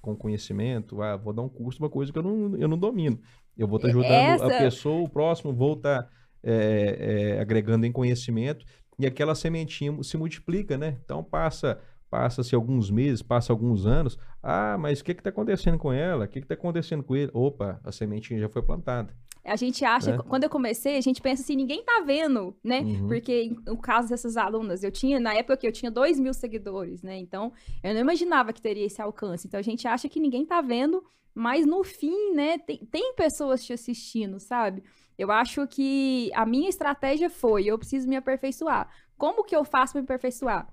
Com 0.00 0.16
conhecimento. 0.16 1.02
Ah, 1.02 1.16
vou 1.16 1.32
dar 1.32 1.42
um 1.42 1.48
curso 1.48 1.80
uma 1.80 1.90
coisa 1.90 2.12
que 2.12 2.18
eu 2.18 2.22
não, 2.22 2.56
eu 2.56 2.68
não 2.68 2.78
domino. 2.78 3.18
Eu 3.56 3.68
vou 3.68 3.76
estar 3.76 3.88
ajudando 3.88 4.10
a 4.10 4.14
Essa- 4.14 4.58
pessoa, 4.58 5.02
o 5.02 5.08
próximo, 5.08 5.52
vou 5.52 5.74
estar 5.74 6.08
é, 6.42 7.34
é, 7.36 7.40
agregando 7.40 7.86
em 7.86 7.92
conhecimento 7.92 8.64
e 8.98 9.06
aquela 9.06 9.34
sementinha 9.34 10.02
se 10.02 10.16
multiplica, 10.16 10.76
né? 10.76 10.98
Então 11.04 11.22
passa 11.22 11.78
passa-se 12.10 12.54
alguns 12.54 12.90
meses, 12.90 13.22
passa 13.22 13.54
alguns 13.54 13.86
anos. 13.86 14.18
Ah, 14.42 14.76
mas 14.78 15.00
o 15.00 15.04
que 15.04 15.12
está 15.12 15.30
acontecendo 15.30 15.78
com 15.78 15.90
ela? 15.90 16.26
O 16.26 16.28
que 16.28 16.40
está 16.40 16.52
acontecendo 16.52 17.02
com 17.02 17.16
ele? 17.16 17.30
Opa, 17.32 17.80
a 17.82 17.90
sementinha 17.90 18.38
já 18.38 18.50
foi 18.50 18.60
plantada. 18.62 19.14
A 19.44 19.56
gente 19.56 19.84
acha, 19.84 20.12
É. 20.12 20.18
quando 20.18 20.44
eu 20.44 20.50
comecei, 20.50 20.96
a 20.96 21.00
gente 21.00 21.20
pensa 21.20 21.42
assim, 21.42 21.56
ninguém 21.56 21.82
tá 21.84 22.00
vendo, 22.06 22.54
né? 22.62 22.80
Uhum. 22.80 23.08
Porque 23.08 23.54
no 23.66 23.76
caso 23.76 24.08
dessas 24.08 24.36
alunas, 24.36 24.84
eu 24.84 24.90
tinha, 24.90 25.18
na 25.18 25.34
época 25.34 25.56
que 25.56 25.66
eu 25.66 25.72
tinha 25.72 25.90
dois 25.90 26.18
mil 26.20 26.32
seguidores, 26.32 27.02
né? 27.02 27.18
Então, 27.18 27.52
eu 27.82 27.92
não 27.92 28.00
imaginava 28.00 28.52
que 28.52 28.62
teria 28.62 28.86
esse 28.86 29.02
alcance. 29.02 29.46
Então, 29.46 29.58
a 29.58 29.62
gente 29.62 29.88
acha 29.88 30.08
que 30.08 30.20
ninguém 30.20 30.46
tá 30.46 30.60
vendo, 30.60 31.02
mas 31.34 31.66
no 31.66 31.82
fim, 31.82 32.32
né, 32.34 32.58
tem, 32.58 32.78
tem 32.78 33.14
pessoas 33.14 33.64
te 33.64 33.72
assistindo, 33.72 34.38
sabe? 34.38 34.82
Eu 35.18 35.30
acho 35.30 35.66
que 35.66 36.30
a 36.34 36.46
minha 36.46 36.68
estratégia 36.68 37.28
foi, 37.28 37.64
eu 37.64 37.78
preciso 37.78 38.08
me 38.08 38.16
aperfeiçoar. 38.16 38.88
Como 39.18 39.44
que 39.44 39.54
eu 39.54 39.64
faço 39.64 39.96
me 39.96 40.02
aperfeiçoar? 40.02 40.66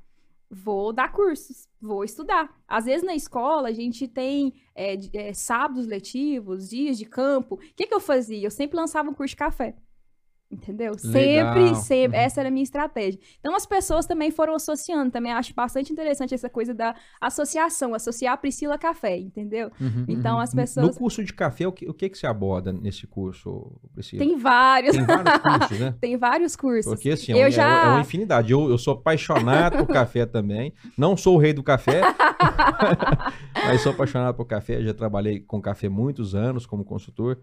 Vou 0.52 0.92
dar 0.92 1.12
cursos, 1.12 1.68
vou 1.80 2.04
estudar. 2.04 2.50
Às 2.68 2.86
vezes 2.86 3.06
na 3.06 3.14
escola 3.14 3.70
a 3.70 3.74
gente 3.74 4.08
tem 4.08 4.54
é, 4.74 4.98
é, 5.14 5.34
sábados 5.34 5.86
letivos, 5.86 6.70
dias 6.70 6.98
de 6.98 7.06
campo. 7.06 7.56
O 7.56 7.58
que, 7.58 7.86
que 7.86 7.94
eu 7.94 8.00
fazia? 8.00 8.48
Eu 8.48 8.52
sempre 8.52 8.76
lançava 8.76 9.10
um 9.10 9.14
curso 9.14 9.34
de 9.34 9.38
café. 9.38 9.76
Entendeu? 10.52 10.94
Legal. 11.04 11.54
Sempre, 11.64 11.76
sempre. 11.76 12.18
Uhum. 12.18 12.24
Essa 12.24 12.40
era 12.40 12.50
a 12.50 12.52
minha 12.52 12.64
estratégia. 12.64 13.20
Então 13.40 13.56
as 13.56 13.68
pessoas 13.68 14.08
também 14.08 14.32
foram 14.32 14.56
associando. 14.56 15.12
Também 15.12 15.32
acho 15.32 15.54
bastante 15.54 15.94
interessante 15.94 16.34
essa 16.34 16.50
coisa 16.50 16.74
da 16.74 16.96
associação, 17.22 17.94
associar 17.94 18.34
a 18.34 18.38
Priscila 18.38 18.76
Café, 18.76 19.16
entendeu? 19.18 19.72
Uhum, 19.80 20.06
Então 20.08 20.36
uhum. 20.38 20.42
as 20.42 20.52
No 20.52 20.60
pessoas. 20.60 20.98
curso 20.98 21.24
de 21.24 21.32
café, 21.34 21.68
o 21.68 21.72
que, 21.72 21.88
o 21.88 21.94
que, 21.94 22.10
que 22.10 22.18
você 22.18 22.26
aborda 22.26 22.74
nesse 22.74 23.06
curso, 23.06 23.72
Priscila? 23.94 24.26
Tem 24.26 24.36
vários, 24.40 24.96
Tem 24.96 25.06
vários 25.06 25.38
cursos, 25.38 25.80
né? 25.80 25.96
tem 26.02 26.18
vários 26.18 26.56
cursos. 26.56 26.94
Porque 26.94 27.12
assim, 27.12 27.32
Eu 27.34 27.46
é, 27.48 27.52
já- 27.52 27.86
é 27.86 27.90
uma 27.90 28.02
infinidade. 28.02 28.52
Eu, 28.52 28.70
eu 28.72 28.78
sou 28.80 28.96
apaixonado 28.96 29.78
por 29.86 29.94
café 29.94 30.26
também. 30.26 30.74
Não 30.98 31.16
sou 31.16 31.36
o 31.36 31.38
rei 31.38 31.54
do 31.54 31.62
café, 31.62 32.02
mas 33.68 33.82
sou 33.82 33.92
apaixonado 33.92 34.34
por 34.36 34.46
café. 34.46 34.82
Já 34.82 34.94
trabalhei 34.94 35.40
com 35.42 35.62
café 35.62 35.88
muitos 35.90 36.34
anos 36.36 36.66
como 36.66 36.84
consultor. 36.84 37.38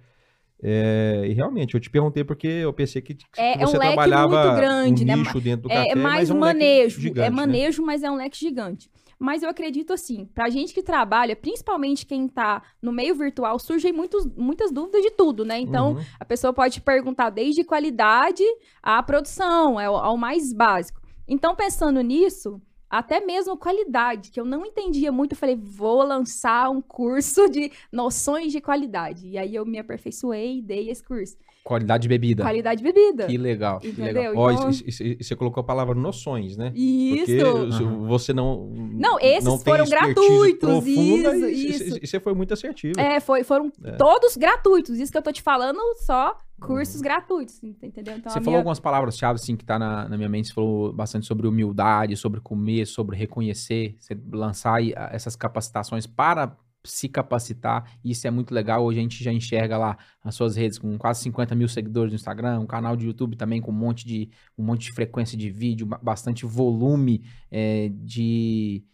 É, 0.63 1.23
e 1.27 1.33
realmente, 1.35 1.75
eu 1.75 1.81
te 1.81 1.91
perguntei 1.91 2.25
porque 2.25 2.47
eu 2.47 2.73
pensei 2.73 3.03
que, 3.03 3.15
que 3.15 3.25
É- 3.37 3.61
é 3.63 3.65
um 3.65 3.67
você 3.67 3.77
leque 3.79 3.89
trabalhava 3.89 4.29
muito 4.43 4.57
grande, 4.57 5.03
um 5.05 5.07
né? 5.07 5.17
nicho 5.17 5.41
dentro 5.41 5.63
do 5.63 5.71
É, 5.71 5.75
café, 5.75 5.91
é 5.91 5.95
mais 5.95 6.15
mas 6.15 6.31
é 6.31 6.33
um 6.33 6.41
leque 6.41 6.59
manejo, 6.59 7.01
gigante, 7.01 7.27
é 7.27 7.31
né? 7.31 7.37
manejo, 7.37 7.83
mas 7.85 8.03
é 8.03 8.11
um 8.11 8.17
leque 8.17 8.39
gigante. 8.39 8.91
Mas 9.19 9.43
eu 9.43 9.49
acredito 9.49 9.93
assim, 9.95 10.27
pra 10.35 10.51
gente 10.51 10.75
que 10.75 10.83
trabalha, 10.83 11.35
principalmente 11.35 12.05
quem 12.05 12.29
tá 12.29 12.63
no 12.83 12.93
meio 12.93 13.15
virtual, 13.15 13.59
surgem 13.59 13.91
muitos, 13.93 14.27
muitas 14.37 14.71
dúvidas 14.71 15.03
de 15.03 15.11
tudo, 15.11 15.43
né? 15.45 15.59
Então, 15.59 15.93
Uhum. 15.93 16.03
a 16.21 16.25
pessoa 16.25 16.53
pode 16.53 16.81
perguntar 16.83 17.31
desde 17.31 17.65
qualidade 17.65 18.43
à 18.83 19.03
produção, 19.03 19.79
ao, 19.79 19.97
ao 19.97 20.17
mais 20.19 20.53
básico. 20.53 21.01
Então, 21.27 21.55
pensando 21.57 22.01
nisso, 22.03 22.61
até 22.89 23.21
mesmo 23.21 23.57
qualidade, 23.57 24.31
que 24.31 24.41
eu 24.41 24.45
não 24.45 24.65
entendia 24.65 25.11
muito, 25.11 25.33
eu 25.33 25.39
falei, 25.39 25.57
vou 25.57 26.03
lançar 26.03 26.71
um 26.71 26.81
curso 26.81 27.49
de 27.49 27.71
noções 27.93 28.53
de 28.53 28.61
qualidade. 28.61 29.27
E 29.29 29.39
aí 29.39 29.55
eu 29.55 29.67
me 29.67 29.79
aperfeiçoei 29.79 30.59
e 30.59 30.63
dei 30.63 30.91
esse 30.91 31.03
curso. 31.03 31.37
Qualidade 31.67 32.03
de 32.03 32.09
bebida. 32.09 32.45
Qualidade 32.45 32.81
de 32.81 32.85
bebida. 32.93 33.27
Que 33.27 33.37
legal. 33.37 33.81
que 33.81 33.91
legal. 33.91 34.33
Ó, 34.37 34.51
Então- 34.53 34.71
e- 34.71 35.19
você 35.21 35.35
colocou 35.35 35.61
a 35.61 35.65
palavra 35.65 35.97
noções, 35.97 36.57
né? 36.57 36.71
Isso. 36.77 37.27
Porque 37.27 37.41
Aham. 37.43 38.07
você 38.07 38.33
não. 38.33 38.69
Não, 38.73 39.19
esses 39.19 39.45
não 39.45 39.59
foram 39.59 39.85
gratuitos, 39.85 40.61
profunda, 40.61 41.37
isso, 41.37 41.47
e- 41.47 41.71
isso. 41.71 41.99
e- 42.03 42.07
você 42.07 42.21
foi 42.21 42.35
muito 42.35 42.55
assertivo. 42.55 43.01
É, 43.01 43.19
foi, 43.19 43.43
foram 43.43 43.73
É. 43.83 43.93
todos 43.97 44.37
gratuitos. 44.37 44.97
Isso 45.01 45.11
que 45.11 45.19
eu 45.19 45.23
tô 45.23 45.33
te 45.33 45.43
falando, 45.43 45.81
só 46.05 46.39
cursos 46.61 46.97
Uhum. 46.97 47.03
gratuitos, 47.03 47.61
entendeu? 47.65 48.15
Então, 48.17 48.31
Você 48.33 48.39
falou 48.39 48.45
minha- 48.53 48.59
algumas 48.59 48.79
palavras-chave, 48.79 49.35
assim, 49.35 49.57
que 49.57 49.65
tá 49.65 49.77
na, 49.77 50.09
na 50.09 50.17
minha 50.17 50.29
mente. 50.29 50.47
Você 50.49 50.55
falou 50.55 50.93
bastante 50.93 51.27
sobre 51.27 51.49
humildade, 51.49 52.17
sobre 52.17 52.41
comer, 52.41 52.87
sobre 52.87 53.17
reconhecer, 53.17 53.97
você 53.99 54.17
lançar 54.33 54.81
essas 55.13 55.35
capacitações 55.35 56.07
para 56.07 56.57
se 56.87 57.09
capacitar. 57.09 57.99
Isso 58.05 58.27
é 58.27 58.31
muito 58.31 58.55
legal. 58.55 58.85
Hoje 58.85 58.99
a 58.99 59.03
gente 59.03 59.23
já 59.23 59.33
enxerga 59.33 59.77
lá 59.77 59.99
as 60.23 60.35
suas 60.35 60.57
redes 60.57 60.79
com 60.79 60.97
quase 60.97 61.23
50 61.23 61.55
mil 61.55 61.69
seguidores 61.69 62.13
no 62.13 62.17
Instagram, 62.17 62.61
um 62.61 62.67
canal 62.67 62.97
de 62.97 63.07
YouTube 63.07 63.37
também 63.37 63.61
com 63.61 63.71
um 63.71 63.75
monte 63.75 64.07
de, 64.07 64.31
um 64.57 64.65
monte 64.65 64.87
de 64.87 64.93
frequência 64.93 65.37
de 65.37 65.51
vídeo, 65.51 65.87
ba- 65.87 66.01
bastante 66.03 66.47
volume 66.47 67.23
é, 67.51 67.91
de, 67.93 68.85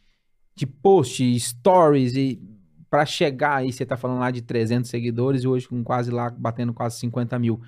de 0.55 0.67
post, 0.67 1.39
stories 1.39 2.17
e 2.17 2.41
para 2.91 3.07
chegar 3.07 3.57
aí, 3.57 3.73
você 3.73 3.87
tá 3.87 3.97
falando 3.97 4.21
lá 4.21 4.31
de 4.31 4.43
300 4.43 4.91
seguidores 4.91 5.45
e 5.45 5.49
hoje 5.49 5.67
com 5.67 5.83
quase 5.83 6.11
lá, 6.11 6.29
batendo 6.29 6.75
quase 6.75 6.99
50 6.99 7.39
mil. 7.39 7.59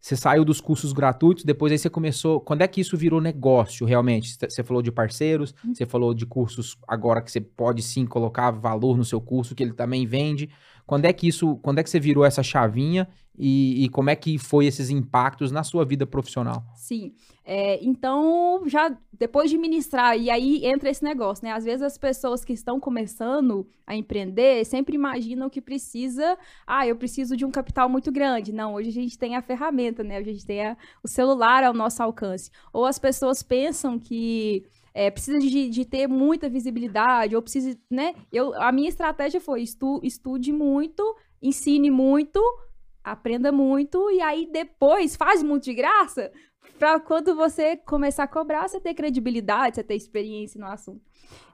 Você 0.00 0.14
saiu 0.16 0.44
dos 0.44 0.60
cursos 0.60 0.92
gratuitos, 0.92 1.44
depois 1.44 1.72
aí 1.72 1.78
você 1.78 1.90
começou. 1.90 2.40
Quando 2.40 2.62
é 2.62 2.68
que 2.68 2.80
isso 2.80 2.96
virou 2.96 3.20
negócio 3.20 3.84
realmente? 3.86 4.36
Você- 4.48 4.62
falou 4.62 4.80
de 4.82 4.92
parceiros, 4.92 5.54
Uhum. 5.64 5.74
você 5.74 5.86
falou 5.86 6.14
de 6.14 6.24
cursos 6.24 6.76
agora 6.86 7.20
que 7.20 7.30
você 7.32 7.40
pode 7.40 7.82
sim 7.82 8.06
colocar 8.06 8.50
valor 8.52 8.96
no 8.96 9.04
seu 9.04 9.20
curso, 9.20 9.54
que 9.54 9.62
ele 9.62 9.72
também 9.72 10.06
vende. 10.06 10.48
Quando 10.86 11.04
é 11.04 11.12
que 11.12 11.26
isso. 11.28 11.56
Quando 11.56 11.78
é 11.80 11.82
que 11.82 11.90
você 11.90 12.00
virou 12.00 12.24
essa 12.24 12.42
chavinha 12.42 13.08
e, 13.38 13.84
e 13.84 13.88
como 13.88 14.10
é 14.10 14.16
que 14.16 14.36
foi 14.38 14.66
esses 14.66 14.90
impactos 14.90 15.52
na 15.52 15.62
sua 15.62 15.84
vida 15.84 16.06
profissional? 16.06 16.62
Sim. 16.74 17.14
É, 17.44 17.82
então, 17.82 18.64
já 18.66 18.94
depois 19.12 19.50
de 19.50 19.56
ministrar, 19.56 20.18
e 20.18 20.28
aí 20.28 20.66
entra 20.66 20.90
esse 20.90 21.02
negócio, 21.02 21.44
né? 21.44 21.52
Às 21.52 21.64
vezes 21.64 21.82
as 21.82 21.96
pessoas 21.96 22.44
que 22.44 22.52
estão 22.52 22.78
começando 22.78 23.66
a 23.86 23.96
empreender 23.96 24.64
sempre 24.66 24.94
imaginam 24.94 25.48
que 25.48 25.60
precisa, 25.62 26.36
ah, 26.66 26.86
eu 26.86 26.94
preciso 26.96 27.36
de 27.36 27.44
um 27.46 27.50
capital 27.50 27.88
muito 27.88 28.12
grande. 28.12 28.52
Não, 28.52 28.74
hoje 28.74 28.90
a 28.90 28.92
gente 28.92 29.16
tem 29.16 29.34
a 29.34 29.40
ferramenta, 29.40 30.04
né? 30.04 30.18
Hoje 30.20 30.30
a 30.30 30.32
gente 30.34 30.46
tem 30.46 30.66
a- 30.66 30.76
o 31.02 31.08
celular 31.08 31.64
ao 31.64 31.72
nosso 31.72 32.02
alcance. 32.02 32.50
Ou 32.72 32.84
as 32.84 32.98
pessoas 32.98 33.42
pensam 33.42 33.98
que 33.98 34.64
é, 34.92 35.10
precisa 35.10 35.38
de, 35.38 35.70
de 35.70 35.84
ter 35.84 36.08
muita 36.08 36.48
visibilidade, 36.48 37.36
ou 37.36 37.40
precisa, 37.40 37.78
né? 37.90 38.14
Eu, 38.32 38.52
a 38.60 38.72
minha 38.72 38.88
estratégia 38.88 39.40
foi 39.40 39.62
estu, 39.62 40.00
estude 40.02 40.52
muito, 40.52 41.16
ensine 41.40 41.90
muito, 41.90 42.40
aprenda 43.12 43.50
muito, 43.52 44.10
e 44.10 44.20
aí 44.20 44.48
depois 44.50 45.16
faz 45.16 45.42
muito 45.42 45.64
de 45.64 45.74
graça, 45.74 46.30
para 46.78 47.00
quando 47.00 47.34
você 47.34 47.76
começar 47.76 48.24
a 48.24 48.28
cobrar, 48.28 48.68
você 48.68 48.80
ter 48.80 48.94
credibilidade, 48.94 49.76
você 49.76 49.82
ter 49.82 49.96
experiência 49.96 50.60
no 50.60 50.66
assunto. 50.66 51.02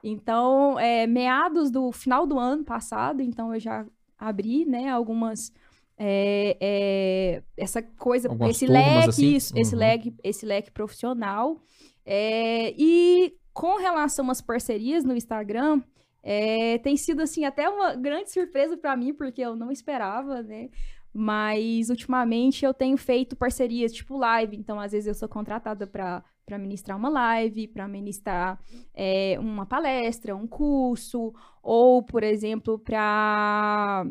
Então, 0.03 0.79
é, 0.79 1.07
meados 1.07 1.71
do 1.71 1.91
final 1.91 2.27
do 2.27 2.37
ano 2.37 2.63
passado, 2.63 3.21
então 3.21 3.53
eu 3.53 3.59
já 3.59 3.85
abri, 4.17 4.65
né, 4.65 4.89
algumas 4.89 5.51
é, 5.97 6.57
é, 6.59 7.43
essa 7.57 7.81
coisa, 7.81 8.27
Algumas 8.29 8.51
esse 8.55 8.67
leque, 8.67 9.09
assim? 9.09 9.35
isso, 9.35 9.57
esse 9.57 9.73
Uhum. 9.73 9.79
leque, 9.79 10.13
esse 10.23 10.45
leque 10.45 10.69
profissional. 10.71 11.61
É, 12.05 12.73
e 12.77 13.33
com 13.53 13.77
relação 13.77 14.29
às 14.29 14.41
parcerias 14.41 15.03
no 15.05 15.15
Instagram, 15.15 15.81
é, 16.21 16.77
tem 16.79 16.97
sido 16.97 17.21
assim 17.21 17.45
até 17.45 17.69
uma 17.69 17.95
grande 17.95 18.29
surpresa 18.31 18.75
para 18.75 18.95
mim, 18.97 19.13
porque 19.13 19.41
eu 19.41 19.55
não 19.55 19.71
esperava, 19.71 20.41
né? 20.43 20.69
Mas 21.17 21.89
ultimamente 21.89 22.65
eu 22.65 22.73
tenho 22.73 22.97
feito 22.97 23.37
parcerias 23.37 23.93
tipo 23.93 24.17
live, 24.17 24.57
então 24.57 24.77
às 24.79 24.91
vezes 24.91 25.07
eu 25.07 25.13
sou 25.15 25.29
contratada 25.29 25.87
para 25.87 26.21
para 26.45 26.59
ministrar 26.59 26.95
uma 26.95 27.09
live, 27.09 27.67
para 27.69 27.87
ministrar 27.87 28.59
é, 28.93 29.35
uma 29.39 29.65
palestra, 29.65 30.35
um 30.35 30.45
curso, 30.45 31.33
ou, 31.63 32.03
por 32.03 32.21
exemplo, 32.21 32.77
para 32.77 34.05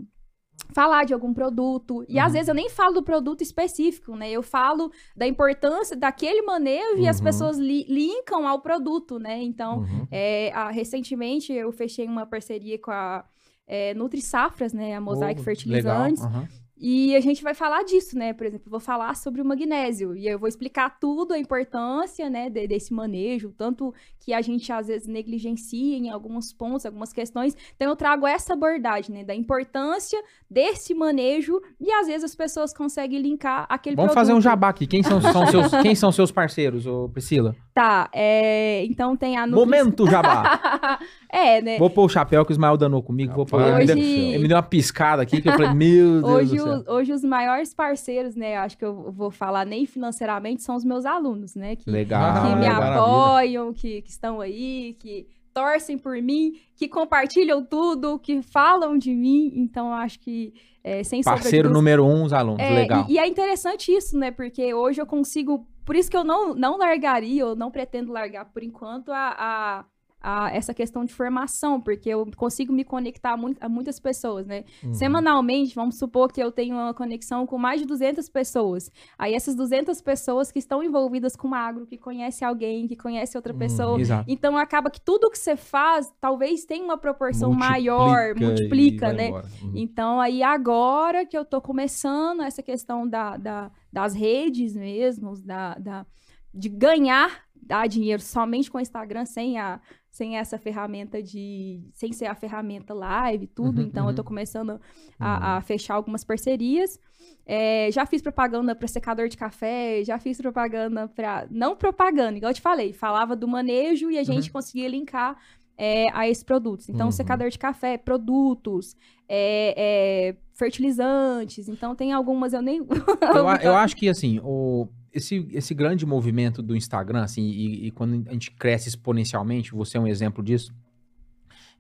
falar 0.73 1.05
de 1.05 1.15
algum 1.15 1.33
produto. 1.33 2.05
E 2.09 2.19
às 2.19 2.27
Uhum. 2.29 2.33
vezes 2.33 2.49
eu 2.49 2.55
nem 2.55 2.69
falo 2.69 2.95
do 2.95 3.03
produto 3.05 3.43
específico, 3.43 4.17
né? 4.17 4.31
Eu 4.33 4.43
falo 4.43 4.91
da 5.17 5.29
importância 5.29 5.97
daquele 5.97 6.43
manejo 6.43 6.99
e 7.03 7.07
as 7.07 7.19
Uhum. 7.19 7.25
pessoas 7.25 7.57
li 7.59 7.85
linkam 7.85 8.49
ao 8.49 8.61
produto, 8.61 9.19
né? 9.21 9.41
Então, 9.41 9.79
Uhum. 9.81 10.09
é, 10.11 10.51
a- 10.53 10.71
recentemente 10.73 11.53
eu 11.53 11.71
fechei 11.71 12.07
uma 12.07 12.27
parceria 12.27 12.79
com 12.81 12.91
a 12.91 13.25
é, 13.67 13.95
Nutri 13.95 14.21
Safras, 14.21 14.73
né? 14.73 14.95
A 14.95 15.01
Mosaic 15.01 15.41
Oh, 15.41 15.45
Fertilizantes. 15.45 16.23
Legal. 16.25 16.37
aham. 16.41 16.49
E 16.77 17.15
a 17.15 17.21
gente 17.21 17.43
vai 17.43 17.55
falar 17.55 17.85
disso, 17.85 18.19
né? 18.19 18.33
Por 18.33 18.45
exemplo, 18.47 18.67
eu 18.67 18.71
vou 18.73 18.81
falar 18.81 19.15
sobre 19.15 19.41
o 19.41 19.45
magnésio. 19.45 20.17
E 20.17 20.27
eu 20.27 20.39
vou 20.39 20.49
explicar 20.49 20.99
tudo, 20.99 21.33
a 21.33 21.39
importância, 21.39 22.29
né, 22.29 22.51
de- 22.51 22.67
desse 22.67 22.93
manejo, 22.93 23.53
tanto 23.57 23.95
que 24.19 24.33
a 24.33 24.41
gente 24.43 24.73
às 24.73 24.89
vezes 24.89 25.07
negligencia 25.07 25.97
em 25.97 26.11
alguns 26.11 26.53
pontos, 26.53 26.85
algumas 26.85 27.13
questões. 27.13 27.57
Então 27.77 27.89
eu 27.91 27.95
trago 27.97 28.27
essa 28.27 28.55
abordagem, 28.55 29.15
né, 29.15 29.25
da 29.25 29.35
importância 29.35 30.21
desse 30.51 30.95
manejo 30.95 31.61
e 31.81 31.93
às 31.93 32.07
vezes 32.09 32.25
as 32.25 32.35
pessoas 32.35 32.73
conseguem 32.75 33.21
linkar 33.21 33.67
aquele 33.69 33.95
Vamos 33.97 34.13
produto. 34.13 34.27
fazer 34.27 34.37
um 34.37 34.41
jabá 34.41 34.69
aqui. 34.71 34.87
Quem 34.87 35.03
são, 35.03 35.21
são 35.21 35.47
seus, 35.47 35.67
quem 35.83 35.95
são 35.95 36.11
seus 36.11 36.33
parceiros, 36.33 36.87
ô 36.87 37.09
Priscila? 37.09 37.55
Tá, 37.73 38.09
é, 38.13 38.85
então 38.85 39.17
tem 39.17 39.37
a 39.37 39.47
Nutri... 39.47 39.61
Momento 39.61 40.07
jabá. 40.09 40.99
é, 41.31 41.61
né? 41.61 41.79
Vou 41.79 41.91
pôr 41.91 42.05
o 42.05 42.09
chapéu 42.09 42.45
que 42.45 42.51
o 42.51 42.55
Ismael 42.55 42.77
danou 42.77 43.03
comigo. 43.03 43.33
Vou 43.35 43.47
pôr. 43.47 43.61
Ele, 43.63 43.75
me 43.79 43.87
deu, 43.87 43.97
Hoje- 43.97 44.11
ele 44.11 44.39
me 44.39 44.49
deu 44.49 44.57
uma 44.57 44.63
piscada 44.63 45.23
aqui 45.23 45.41
que 45.43 45.49
eu 45.49 45.53
falei, 45.53 45.73
meu 45.75 46.23
Deus 46.23 46.25
Hoje, 46.25 46.57
do 46.57 46.63
céu. 46.63 46.64
O- 46.65 46.93
hoje 46.95 47.13
os 47.13 47.23
maiores 47.25 47.73
parceiros, 47.75 48.35
né? 48.35 48.57
Acho 48.57 48.77
que 48.79 48.85
eu 48.85 49.11
vou 49.13 49.31
falar 49.31 49.65
nem 49.65 49.87
financeiramente, 49.87 50.63
são 50.63 50.75
os 50.77 50.85
meus 50.85 51.05
alunos, 51.05 51.55
né? 51.55 51.77
Que, 51.77 51.91
Legal. 51.91 52.43
que 52.51 52.57
me 52.57 52.67
apoiam, 52.67 53.73
que, 53.73 54.03
que 54.03 54.11
estão 54.11 54.41
aí, 54.41 54.95
que 55.01 55.27
torcem 55.53 55.97
por 55.97 56.21
mim, 56.21 56.55
que 56.77 56.89
compartilham 56.89 57.65
tudo, 57.65 58.19
que 58.19 58.43
falam 58.43 58.99
de 58.99 59.13
mim. 59.15 59.53
Então, 59.55 59.87
eu 59.89 59.95
acho 59.95 60.19
que, 60.19 60.53
é, 60.83 61.05
sem 61.05 61.23
Parceiro 61.23 61.69
dúvida- 61.69 61.75
número 61.79 62.05
um, 62.05 62.25
os 62.25 62.33
alunos. 62.33 62.61
é, 62.61 62.71
Legal. 62.71 63.07
E, 63.09 63.13
e 63.15 63.19
é 63.19 63.27
interessante 63.27 63.93
isso, 63.93 64.19
né? 64.19 64.31
Porque 64.33 64.75
hoje 64.75 65.01
eu 65.01 65.07
consigo. 65.07 65.67
Por 65.85 65.95
isso 65.95 66.11
que 66.11 66.17
eu 66.17 66.25
não, 66.25 66.55
não 66.55 66.77
largaria, 66.79 67.47
ou 67.47 67.55
não 67.55 67.71
pretendo 67.71 68.11
largar 68.13 68.47
por 68.47 68.63
enquanto, 68.63 69.13
a, 69.13 69.35
a, 69.39 69.85
a 70.27 70.51
essa 70.55 70.73
questão 70.73 71.05
de 71.05 71.13
formação, 71.13 71.79
porque 71.79 72.09
eu 72.09 72.27
consigo 72.35 72.73
me 72.73 72.83
conectar 72.83 73.33
a, 73.33 73.37
mui- 73.37 73.57
a 73.61 73.69
muitas 73.69 74.01
pessoas, 74.01 74.47
né? 74.47 74.65
Uhum. 74.83 74.95
Semanalmente, 74.95 75.75
vamos 75.75 75.99
supor 75.99 76.33
que 76.33 76.43
eu 76.43 76.51
tenho 76.51 76.75
uma 76.77 76.95
conexão 76.95 77.47
com 77.47 77.59
mais 77.59 77.79
de 77.83 77.87
200 77.87 78.27
pessoas. 78.31 78.91
Aí 79.19 79.35
essas 79.35 79.55
200 79.55 80.01
pessoas 80.01 80.51
que 80.51 80.59
estão 80.59 80.83
envolvidas 80.83 81.37
com 81.37 81.55
agro, 81.55 81.85
que 81.87 81.99
conhece 81.99 82.43
alguém, 82.43 82.87
que 82.89 82.97
conhece 82.97 83.37
outra 83.37 83.53
Uhum. 83.53 83.59
pessoa. 83.59 84.01
Exato. 84.01 84.25
Então 84.27 84.57
acaba 84.57 84.91
que 84.91 85.01
tudo 85.01 85.31
que 85.31 85.39
você 85.39 85.57
faz 85.57 86.11
talvez 86.19 86.65
tenha 86.65 86.83
uma 86.83 86.97
proporção 86.97 87.51
Multiplica 87.51 87.71
maior, 87.73 88.35
multiplica, 88.35 89.13
né? 89.13 89.31
Uhum. 89.31 89.73
Então, 89.75 90.21
aí 90.21 90.43
agora 90.43 91.27
que 91.27 91.37
eu 91.37 91.45
tô 91.45 91.61
começando 91.61 92.41
essa 92.43 92.63
questão 92.63 93.07
da, 93.07 93.37
da- 93.37 93.71
das 93.93 94.15
redes 94.15 94.75
mesmo, 94.75 95.35
da, 95.45 95.75
da- 95.75 96.07
de 96.55 96.69
ganhar 96.71 97.43
dar 97.67 97.87
dinheiro 97.89 98.21
somente 98.21 98.71
com 98.71 98.77
o 98.77 98.81
Instagram, 98.81 99.25
sem, 99.25 99.59
a, 99.59 99.81
sem 100.15 100.37
essa 100.37 100.57
ferramenta 100.57 101.21
de. 101.21 101.83
sem 101.93 102.13
ser 102.13 102.27
a 102.27 102.37
ferramenta 102.37 102.95
live, 102.95 103.49
tudo. 103.49 103.81
Uhum, 103.81 103.89
então, 103.89 104.05
uhum. 104.05 104.11
eu 104.11 104.15
tô 104.15 104.23
começando 104.23 104.81
a, 105.19 105.57
a 105.57 105.61
fechar 105.61 105.95
algumas 105.95 106.23
parcerias. 106.23 107.01
É, 107.45 107.91
já 107.91 108.07
fiz 108.07 108.23
propaganda 108.23 108.77
para 108.77 108.87
secador 108.87 109.29
de 109.29 109.37
café, 109.37 110.05
já 110.05 110.17
fiz 110.17 110.39
propaganda 110.39 111.09
para. 111.09 111.49
Não 111.51 111.75
propaganda, 111.75 112.37
igual 112.39 112.51
eu 112.51 112.55
te 112.55 112.61
falei, 112.61 112.93
falava 112.93 113.35
do 113.35 113.49
manejo 113.49 114.09
e 114.09 114.17
a 114.17 114.23
gente 114.23 114.53
conseguia 114.53 114.87
linkar 114.89 115.37
é, 115.77 116.07
a 116.13 116.29
esses 116.29 116.45
produtos. 116.45 116.89
Então, 116.89 117.07
Uhum. 117.07 117.13
secador 117.13 117.51
de 117.51 117.59
café, 117.59 117.99
produtos, 117.99 118.95
é, 119.29 119.75
é, 119.77 120.37
fertilizantes. 120.55 121.69
Então, 121.69 121.97
tem 121.97 122.13
algumas 122.13 122.53
eu 122.53 122.63
nem. 122.63 122.79
Eu, 123.35 123.47
eu 123.61 123.75
acho 123.75 123.97
que, 123.97 124.09
assim, 124.09 124.39
o, 124.45 124.87
esse, 125.15 125.47
esse 125.53 125.73
grande 125.75 126.05
movimento 126.05 126.61
do 126.63 126.75
Instagram, 126.77 127.23
assim, 127.23 127.43
e, 127.49 127.87
e 127.87 127.91
quando 127.91 128.29
a 128.29 128.33
gente 128.33 128.51
cresce 128.51 128.89
exponencialmente, 128.89 129.73
você 129.73 129.97
é 129.97 130.01
um 130.01 130.07
exemplo 130.07 130.43
disso, 130.43 130.73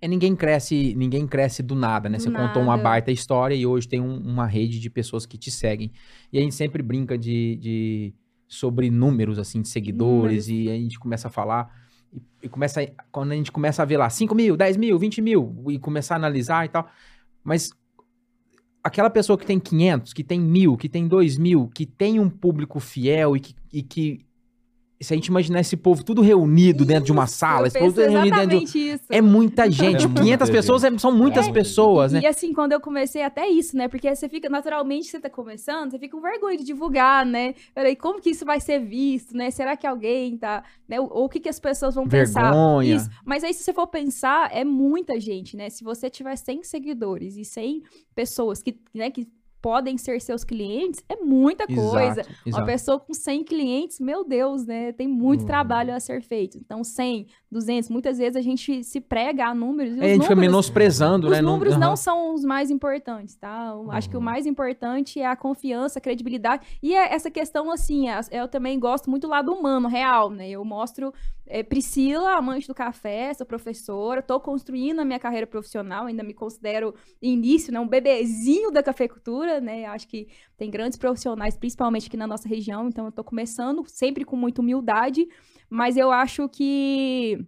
é 0.00 0.08
ninguém 0.08 0.36
cresce, 0.36 0.94
ninguém 0.96 1.26
cresce 1.26 1.62
do 1.62 1.74
nada, 1.74 2.08
né? 2.08 2.18
Do 2.18 2.22
Você 2.22 2.30
contou 2.30 2.62
uma 2.62 2.72
nada. 2.76 2.82
baita 2.82 3.10
história 3.12 3.54
e 3.54 3.64
hoje 3.66 3.88
tem 3.88 4.00
um- 4.00 4.18
uma 4.18 4.46
rede 4.46 4.78
de 4.78 4.90
pessoas 4.90 5.24
que 5.26 5.38
te 5.38 5.50
seguem. 5.50 5.90
E 6.32 6.38
a 6.38 6.42
gente 6.42 6.54
sempre 6.54 6.82
brinca 6.82 7.16
de, 7.16 7.56
de- 7.56 8.14
sobre 8.46 8.90
números, 8.90 9.38
assim, 9.38 9.62
de 9.62 9.68
seguidores, 9.68 10.48
e 10.48 10.68
a 10.68 10.74
gente 10.74 10.98
começa 10.98 11.28
a 11.28 11.30
falar. 11.30 11.70
E, 12.12 12.20
e 12.42 12.48
começa, 12.48 12.86
quando 13.10 13.32
a 13.32 13.34
gente 13.34 13.50
começa 13.50 13.82
a 13.82 13.84
ver 13.84 13.96
lá 13.96 14.10
5 14.10 14.34
mil, 14.34 14.56
10 14.56 14.76
mil, 14.76 14.98
20 14.98 15.22
mil, 15.22 15.64
e 15.68 15.78
começar 15.78 16.14
a 16.14 16.18
analisar 16.18 16.66
e 16.66 16.68
tal. 16.68 16.86
Mas 17.42 17.70
aquela 18.84 19.08
pessoa 19.08 19.38
que 19.38 19.46
tem 19.46 19.58
500, 19.58 20.12
que 20.12 20.22
tem 20.22 20.38
mil, 20.38 20.76
que 20.76 20.88
tem 20.88 21.08
2 21.08 21.38
mil, 21.38 21.68
que 21.74 21.86
tem 21.86 22.20
um 22.20 22.28
público 22.28 22.78
fiel 22.78 23.34
e 23.34 23.40
que, 23.40 23.54
e 23.72 23.82
que- 23.82 24.20
se 25.04 25.12
a 25.12 25.16
gente 25.16 25.26
imaginar 25.26 25.60
esse 25.60 25.76
povo 25.76 26.02
tudo 26.02 26.22
reunido 26.22 26.84
dentro 26.84 27.04
de 27.04 27.12
uma 27.12 27.24
Isso, 27.24 27.34
sala, 27.36 27.66
esse 27.68 27.78
povo 27.78 27.92
tudo 27.92 28.08
reunido 28.08 28.36
dentro 28.46 28.66
de... 28.72 28.78
isso. 28.78 29.04
É 29.10 29.20
muita 29.20 29.70
gente, 29.70 30.04
É 30.04 30.06
muita 30.06 30.22
500 30.22 30.46
gente. 30.48 30.56
pessoas 30.56 30.84
é- 30.84 30.98
são 30.98 31.12
muitas 31.12 31.46
É, 31.48 31.52
pessoas, 31.52 32.12
né? 32.12 32.20
E 32.22 32.26
assim, 32.26 32.52
quando 32.52 32.72
eu 32.72 32.80
comecei 32.80 33.22
até 33.22 33.48
isso, 33.48 33.76
né? 33.76 33.86
Porque 33.88 34.14
você 34.14 34.28
fica, 34.28 34.48
naturalmente, 34.48 35.06
você 35.08 35.20
tá 35.20 35.30
começando, 35.30 35.90
você 35.92 35.98
fica 35.98 36.16
com 36.16 36.22
vergonha 36.22 36.56
de 36.58 36.64
divulgar, 36.64 37.24
né? 37.24 37.54
Peraí, 37.74 37.94
como 37.96 38.20
que 38.20 38.30
isso 38.30 38.44
vai 38.44 38.60
ser 38.60 38.80
visto, 38.80 39.36
né? 39.36 39.50
Será 39.50 39.76
que 39.76 39.86
alguém 39.86 40.36
tá, 40.36 40.64
né? 40.88 41.00
Ou 41.00 41.10
ou 41.14 41.24
o 41.26 41.28
que 41.28 41.38
que 41.40 41.48
as 41.48 41.60
pessoas 41.60 41.94
vão 41.94 42.06
pensar? 42.08 42.50
Vergonha. 42.50 42.96
Isso. 42.96 43.08
Mas 43.24 43.44
aí, 43.44 43.54
se 43.54 43.62
você 43.62 43.72
for 43.72 43.86
pensar, 43.86 44.50
é 44.52 44.64
muita 44.64 45.18
gente, 45.20 45.56
né? 45.56 45.70
Se 45.70 45.84
você 45.84 46.10
tiver 46.10 46.34
100 46.36 46.62
seguidores 46.64 47.36
e 47.36 47.44
100 47.44 47.82
pessoas 48.14 48.62
que, 48.62 48.78
né, 48.94 49.10
que 49.10 49.28
podem 49.64 49.96
ser 49.96 50.20
seus 50.20 50.44
clientes, 50.44 51.02
é 51.08 51.16
muita 51.16 51.66
coisa. 51.66 52.20
Exato, 52.20 52.34
Uma 52.46 52.66
pessoa 52.66 53.00
com 53.00 53.14
100 53.14 53.42
clientes, 53.44 53.98
meu 53.98 54.22
Deus, 54.22 54.66
né? 54.66 54.92
Tem 54.92 55.08
muito 55.08 55.40
Uhum. 55.40 55.46
trabalho 55.46 55.94
a 55.94 55.98
ser 55.98 56.20
feito. 56.20 56.58
Então, 56.58 56.84
100, 56.84 57.26
200. 57.50 57.88
Muitas 57.88 58.18
vezes 58.18 58.36
a 58.36 58.42
gente 58.42 58.84
se 58.84 59.00
prega 59.00 59.46
a 59.46 59.54
números 59.54 59.94
e 59.94 59.96
os 59.96 60.02
É, 60.02 60.04
a 60.04 60.08
gente 60.08 60.20
fica 60.20 60.34
números, 60.34 60.52
menosprezando, 60.52 61.28
os 61.28 61.32
né? 61.32 61.40
números 61.40 61.78
não 61.78 61.86
aham. 61.88 61.96
são 61.96 62.34
os 62.34 62.44
mais 62.44 62.70
importantes, 62.70 63.36
tá? 63.36 63.70
Eu 63.74 63.90
Acho 63.90 64.10
que 64.10 64.16
o 64.16 64.18
Uhum. 64.18 64.24
mais 64.26 64.44
importante 64.44 65.18
é 65.18 65.24
a 65.26 65.34
confiança, 65.34 65.98
a 65.98 66.02
credibilidade. 66.02 66.66
E 66.82 66.94
é 66.94 67.14
essa 67.14 67.30
questão, 67.30 67.70
assim, 67.70 68.10
é- 68.10 68.20
eu 68.32 68.46
também 68.48 68.78
gosto 68.78 69.08
muito 69.08 69.22
do 69.22 69.30
lado 69.30 69.50
humano, 69.50 69.88
real, 69.88 70.28
né? 70.28 70.50
Eu 70.50 70.62
mostro 70.62 71.10
é, 71.46 71.62
Priscila, 71.62 72.36
amante 72.36 72.66
do 72.66 72.74
café, 72.74 73.32
sou 73.34 73.46
professora, 73.46 74.22
tô 74.22 74.40
construindo 74.40 75.00
a 75.00 75.04
minha 75.04 75.18
carreira 75.18 75.46
profissional, 75.46 76.06
ainda 76.06 76.22
me 76.22 76.32
considero 76.32 76.94
início, 77.20 77.72
né? 77.72 77.78
Um 77.78 77.88
bebezinho 77.88 78.70
da 78.70 78.82
cafeicultura, 78.82 79.60
né? 79.60 79.84
Acho 79.86 80.08
que 80.08 80.28
tem 80.56 80.70
grandes 80.70 80.98
profissionais, 80.98 81.56
principalmente 81.56 82.08
aqui 82.08 82.16
na 82.16 82.26
nossa 82.26 82.48
região, 82.48 82.88
então 82.88 83.06
eu 83.06 83.12
tô 83.12 83.22
começando 83.22 83.84
sempre 83.86 84.24
com 84.24 84.36
muita 84.36 84.62
humildade, 84.62 85.28
mas 85.68 85.96
eu 85.96 86.10
acho 86.10 86.48
que 86.48 87.46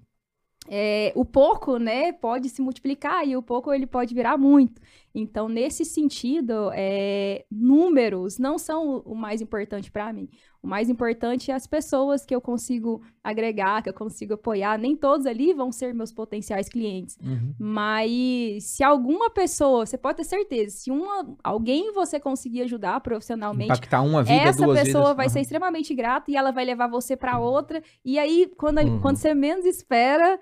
é, 0.69 1.13
o 1.15 1.25
pouco, 1.25 1.79
né, 1.79 2.13
pode 2.13 2.49
se 2.49 2.61
multiplicar 2.61 3.27
e 3.27 3.37
o 3.37 3.43
pouco 3.43 3.73
ele 3.73 3.87
pode 3.87 4.15
virar 4.15 4.37
muito. 4.37 4.81
Então, 5.19 5.49
nesse 5.49 5.83
sentido, 5.85 6.71
é, 6.75 7.45
números 7.51 8.39
não 8.39 8.59
são 8.59 8.99
o 8.99 9.15
mais 9.15 9.41
importante 9.41 9.91
para 9.91 10.13
mim. 10.13 10.29
O 10.63 10.67
mais 10.69 10.91
importante 10.91 11.51
é 11.51 11.55
as 11.55 11.67
pessoas 11.67 12.27
que 12.27 12.35
eu 12.35 12.41
consigo 12.41 13.01
agregar, 13.23 13.83
que 13.83 13.89
eu 13.89 13.95
consigo 13.95 14.35
apoiar. 14.35 14.77
Nem 14.79 14.97
todos 14.97 15.25
ali 15.25 15.53
vão 15.55 15.71
ser 15.73 15.95
meus 15.95 16.11
potenciais 16.13 16.69
clientes. 16.69 17.17
Uhum. 17.23 17.55
Mas 17.59 18.65
se 18.65 18.83
alguma 18.83 19.31
pessoa, 19.31 19.87
você 19.87 19.97
pode 19.97 20.17
ter 20.19 20.25
certeza, 20.25 20.77
se 20.77 20.91
uma, 20.91 21.37
alguém 21.45 21.93
você 21.93 22.19
conseguir 22.19 22.63
ajudar 22.63 23.01
profissionalmente, 23.01 23.71
Impactar 23.71 24.03
uma 24.03 24.23
vida, 24.25 24.43
essa 24.43 24.65
duas 24.65 24.81
pessoa 24.81 25.03
vidas. 25.05 25.17
vai 25.17 25.27
aham. 25.27 25.33
ser 25.33 25.41
extremamente 25.41 25.95
grata 25.95 26.31
e 26.31 26.37
ela 26.37 26.51
vai 26.51 26.65
levar 26.65 26.89
você 26.89 27.17
para 27.17 27.39
outra. 27.39 27.81
E 28.05 28.19
aí, 28.19 28.51
quando, 28.57 28.79
Uhum. 28.81 29.01
quando 29.01 29.17
você 29.19 29.35
menos 29.35 29.65
espera, 29.65 30.39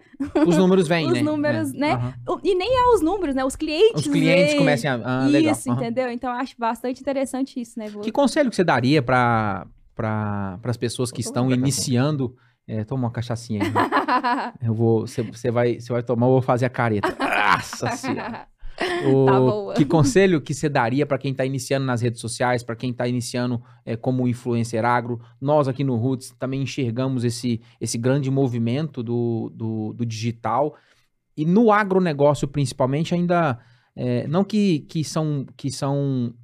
Os 0.46 0.56
números 0.56 0.88
vêm, 0.88 1.06
os 1.06 1.12
né? 1.12 1.22
números, 1.22 1.74
É, 1.74 1.76
né? 1.78 2.14
e 2.42 2.54
nem 2.54 2.68
é 2.78 2.94
os 2.94 3.02
números, 3.02 3.34
né? 3.34 3.44
Os 3.44 3.56
clientes. 3.56 4.00
Os 4.06 4.08
clientes 4.12 4.52
veem. 4.54 4.63
Começam 4.64 5.02
a. 5.04 5.24
Ah, 5.24 5.26
legal. 5.26 5.52
Isso, 5.52 5.70
aham. 5.70 5.80
entendeu? 5.80 6.10
Então 6.10 6.30
acho 6.32 6.54
bastante 6.58 7.00
interessante 7.00 7.60
isso, 7.60 7.78
né? 7.78 7.86
Que 8.02 8.10
conselho 8.12 8.50
que 8.50 8.56
você 8.56 8.64
daria 8.64 9.02
para 9.02 9.66
para 9.94 10.58
as 10.64 10.76
pessoas 10.76 11.12
que 11.12 11.20
estão 11.20 11.50
iniciando? 11.50 12.34
É, 12.66 12.82
toma 12.82 13.04
uma 13.04 13.10
cachaçinha 13.10 13.62
aí. 13.62 13.70
né? 13.70 14.52
Eu 14.62 14.74
vou, 14.74 15.06
você, 15.06 15.22
você 15.22 15.50
vai, 15.50 15.78
você 15.78 15.92
vai 15.92 16.02
tomar, 16.02 16.26
eu 16.26 16.30
vou 16.32 16.42
fazer 16.42 16.64
a 16.64 16.70
careta. 16.70 17.14
Nossa 17.20 17.90
senhora. 17.90 18.46
O- 19.06 19.26
Tá 19.26 19.38
boa. 19.38 19.74
Que 19.74 19.84
conselho 19.84 20.40
que 20.40 20.52
você 20.54 20.68
daria 20.68 21.04
para 21.06 21.18
quem 21.18 21.30
está 21.30 21.44
iniciando 21.44 21.84
nas 21.86 22.00
redes 22.00 22.20
sociais, 22.20 22.62
para 22.64 22.74
quem 22.74 22.90
está 22.90 23.06
iniciando 23.06 23.62
é, 23.84 23.96
como 23.96 24.26
influencer 24.26 24.84
agro? 24.84 25.20
Nós 25.40 25.68
aqui 25.68 25.84
no 25.84 25.94
Roots 25.96 26.30
também 26.38 26.62
enxergamos 26.62 27.22
esse, 27.22 27.60
esse 27.80 27.98
grande 27.98 28.30
movimento 28.30 29.02
do, 29.02 29.52
do, 29.54 29.92
do 29.92 30.04
digital 30.06 30.74
e 31.36 31.44
no 31.44 31.70
agronegócio 31.70 32.48
principalmente 32.48 33.14
ainda 33.14 33.58
é, 33.96 34.26
não 34.26 34.44
que, 34.44 34.80
que 34.80 35.04
são 35.04 35.46
que 35.56 35.70
são 35.70 36.34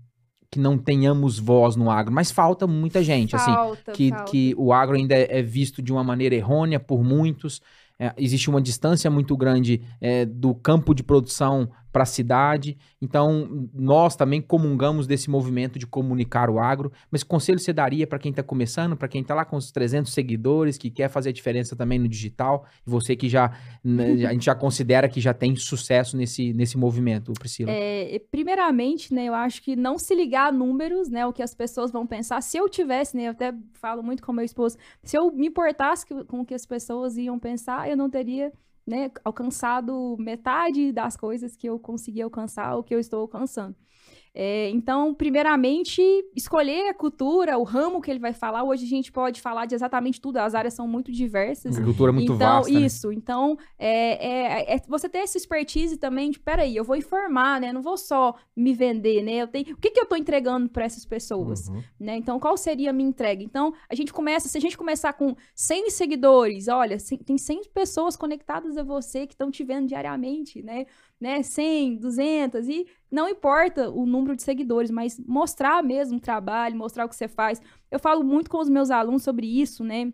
que 0.50 0.58
não 0.58 0.76
tenhamos 0.76 1.38
voz 1.38 1.76
no 1.76 1.90
agro, 1.90 2.12
mas 2.12 2.30
falta 2.30 2.66
muita 2.66 3.02
gente 3.04 3.36
assim 3.36 3.52
Falta, 3.52 3.92
que, 3.92 4.10
falta. 4.10 4.24
que 4.24 4.54
o 4.58 4.72
agro 4.72 4.96
ainda 4.96 5.14
é, 5.14 5.38
é 5.38 5.42
visto 5.42 5.80
de 5.80 5.92
uma 5.92 6.02
maneira 6.02 6.34
errônea 6.34 6.80
por 6.80 7.04
muitos. 7.04 7.60
É, 7.98 8.12
existe 8.16 8.48
uma 8.48 8.60
distância 8.60 9.10
muito 9.10 9.36
grande 9.36 9.82
é, 10.00 10.24
do 10.24 10.54
campo 10.54 10.94
de 10.94 11.02
produção 11.02 11.70
para 11.92 12.02
a 12.02 12.06
cidade. 12.06 12.76
Então, 13.00 13.68
nós 13.74 14.16
também 14.16 14.40
comungamos 14.40 15.06
desse 15.06 15.28
movimento 15.30 15.78
de 15.78 15.86
comunicar 15.86 16.48
o 16.50 16.58
agro. 16.58 16.92
Mas 17.10 17.22
que 17.22 17.28
conselho 17.28 17.58
você 17.58 17.72
daria 17.72 18.06
para 18.06 18.18
quem 18.18 18.30
está 18.30 18.42
começando, 18.42 18.96
para 18.96 19.08
quem 19.08 19.22
está 19.22 19.34
lá 19.34 19.44
com 19.44 19.56
os 19.56 19.70
300 19.70 20.12
seguidores, 20.12 20.78
que 20.78 20.90
quer 20.90 21.08
fazer 21.08 21.30
a 21.30 21.32
diferença 21.32 21.74
também 21.74 21.98
no 21.98 22.08
digital? 22.08 22.66
E 22.86 22.90
você 22.90 23.16
que 23.16 23.28
já, 23.28 23.52
né, 23.82 24.26
a 24.26 24.32
gente 24.32 24.44
já 24.44 24.54
considera 24.54 25.08
que 25.08 25.20
já 25.20 25.34
tem 25.34 25.56
sucesso 25.56 26.16
nesse, 26.16 26.52
nesse 26.52 26.76
movimento, 26.76 27.32
Priscila. 27.32 27.70
É, 27.70 28.20
primeiramente, 28.30 29.12
né, 29.12 29.24
eu 29.24 29.34
acho 29.34 29.62
que 29.62 29.74
não 29.76 29.98
se 29.98 30.14
ligar 30.14 30.48
a 30.48 30.52
números, 30.52 31.08
né, 31.08 31.26
o 31.26 31.32
que 31.32 31.42
as 31.42 31.54
pessoas 31.54 31.90
vão 31.90 32.06
pensar. 32.06 32.40
Se 32.40 32.56
eu 32.56 32.68
tivesse, 32.68 33.16
né, 33.16 33.24
eu 33.24 33.32
até 33.32 33.54
falo 33.74 34.02
muito 34.02 34.22
com 34.22 34.32
meu 34.32 34.44
esposo, 34.44 34.76
se 35.02 35.16
eu 35.16 35.30
me 35.32 35.48
importasse 35.48 36.06
com 36.26 36.40
o 36.40 36.44
que 36.44 36.54
as 36.54 36.66
pessoas 36.66 37.16
iam 37.16 37.38
pensar, 37.38 37.88
eu 37.88 37.96
não 37.96 38.08
teria, 38.08 38.52
né, 38.90 39.10
alcançado 39.24 40.16
metade 40.18 40.92
das 40.92 41.16
coisas 41.16 41.56
que 41.56 41.68
eu 41.68 41.78
consegui 41.78 42.20
alcançar, 42.22 42.76
o 42.76 42.82
que 42.82 42.94
eu 42.94 43.00
estou 43.00 43.20
alcançando. 43.20 43.76
É, 44.32 44.68
então, 44.70 45.12
primeiramente, 45.12 46.00
escolher 46.36 46.88
a 46.88 46.94
cultura, 46.94 47.58
o 47.58 47.64
ramo 47.64 48.00
que 48.00 48.10
ele 48.10 48.20
vai 48.20 48.32
falar. 48.32 48.62
Hoje 48.62 48.84
a 48.84 48.88
gente 48.88 49.10
pode 49.10 49.40
falar 49.40 49.66
de 49.66 49.74
exatamente 49.74 50.20
tudo, 50.20 50.36
as 50.36 50.54
áreas 50.54 50.74
são 50.74 50.86
muito 50.86 51.10
diversas. 51.10 51.72
Agricultura 51.76 52.12
é 52.12 52.14
muito 52.14 52.32
então, 52.34 52.38
vasta. 52.38 52.72
né? 52.72 52.80
isso. 52.86 53.12
Então, 53.12 53.58
é, 53.78 54.72
é- 54.72 54.76
é 54.76 54.80
você 54.86 55.08
ter 55.08 55.18
essa 55.18 55.36
expertise 55.36 55.96
também 55.96 56.30
de, 56.30 56.38
peraí, 56.38 56.76
eu 56.76 56.84
vou 56.84 56.94
informar, 56.96 57.60
né? 57.60 57.72
Não 57.72 57.82
vou 57.82 57.96
só 57.96 58.34
me 58.56 58.72
vender, 58.72 59.22
né? 59.22 59.32
Eu 59.34 59.48
tenho, 59.48 59.72
o 59.74 59.76
que, 59.76 59.90
que 59.90 60.00
eu 60.00 60.06
tô 60.06 60.14
entregando 60.14 60.68
para 60.68 60.84
essas 60.84 61.04
pessoas, 61.04 61.68
Uhum. 61.68 61.82
né? 61.98 62.16
Então, 62.16 62.38
qual 62.38 62.56
seria 62.56 62.90
a 62.90 62.92
minha 62.92 63.08
entrega? 63.08 63.42
Então, 63.42 63.72
a 63.88 63.94
gente 63.94 64.12
começa, 64.12 64.48
se 64.48 64.56
a 64.56 64.60
gente 64.60 64.78
começar 64.78 65.12
com 65.14 65.34
100 65.54 65.90
seguidores, 65.90 66.68
olha, 66.68 66.96
tem 67.26 67.36
100 67.36 67.62
pessoas 67.74 68.16
conectadas 68.16 68.76
a 68.76 68.82
você 68.84 69.26
que 69.26 69.34
estão 69.34 69.50
te 69.50 69.64
vendo 69.64 69.88
diariamente, 69.88 70.62
né? 70.62 70.86
Né? 71.20 71.42
100, 71.42 71.96
200 71.96 72.68
e 72.68 72.86
não 73.10 73.28
importa 73.28 73.90
o 73.90 74.06
número 74.06 74.34
de 74.36 74.42
seguidores, 74.42 74.90
mas 74.90 75.18
mostrar 75.26 75.82
mesmo 75.82 76.18
o 76.18 76.20
trabalho, 76.20 76.76
mostrar 76.76 77.04
o 77.04 77.08
que 77.08 77.16
você 77.16 77.28
faz. 77.28 77.60
Eu 77.90 77.98
falo 77.98 78.24
muito 78.24 78.48
com 78.48 78.58
os 78.58 78.68
meus 78.68 78.90
alunos 78.90 79.22
sobre 79.22 79.46
isso, 79.46 79.84
né? 79.84 80.12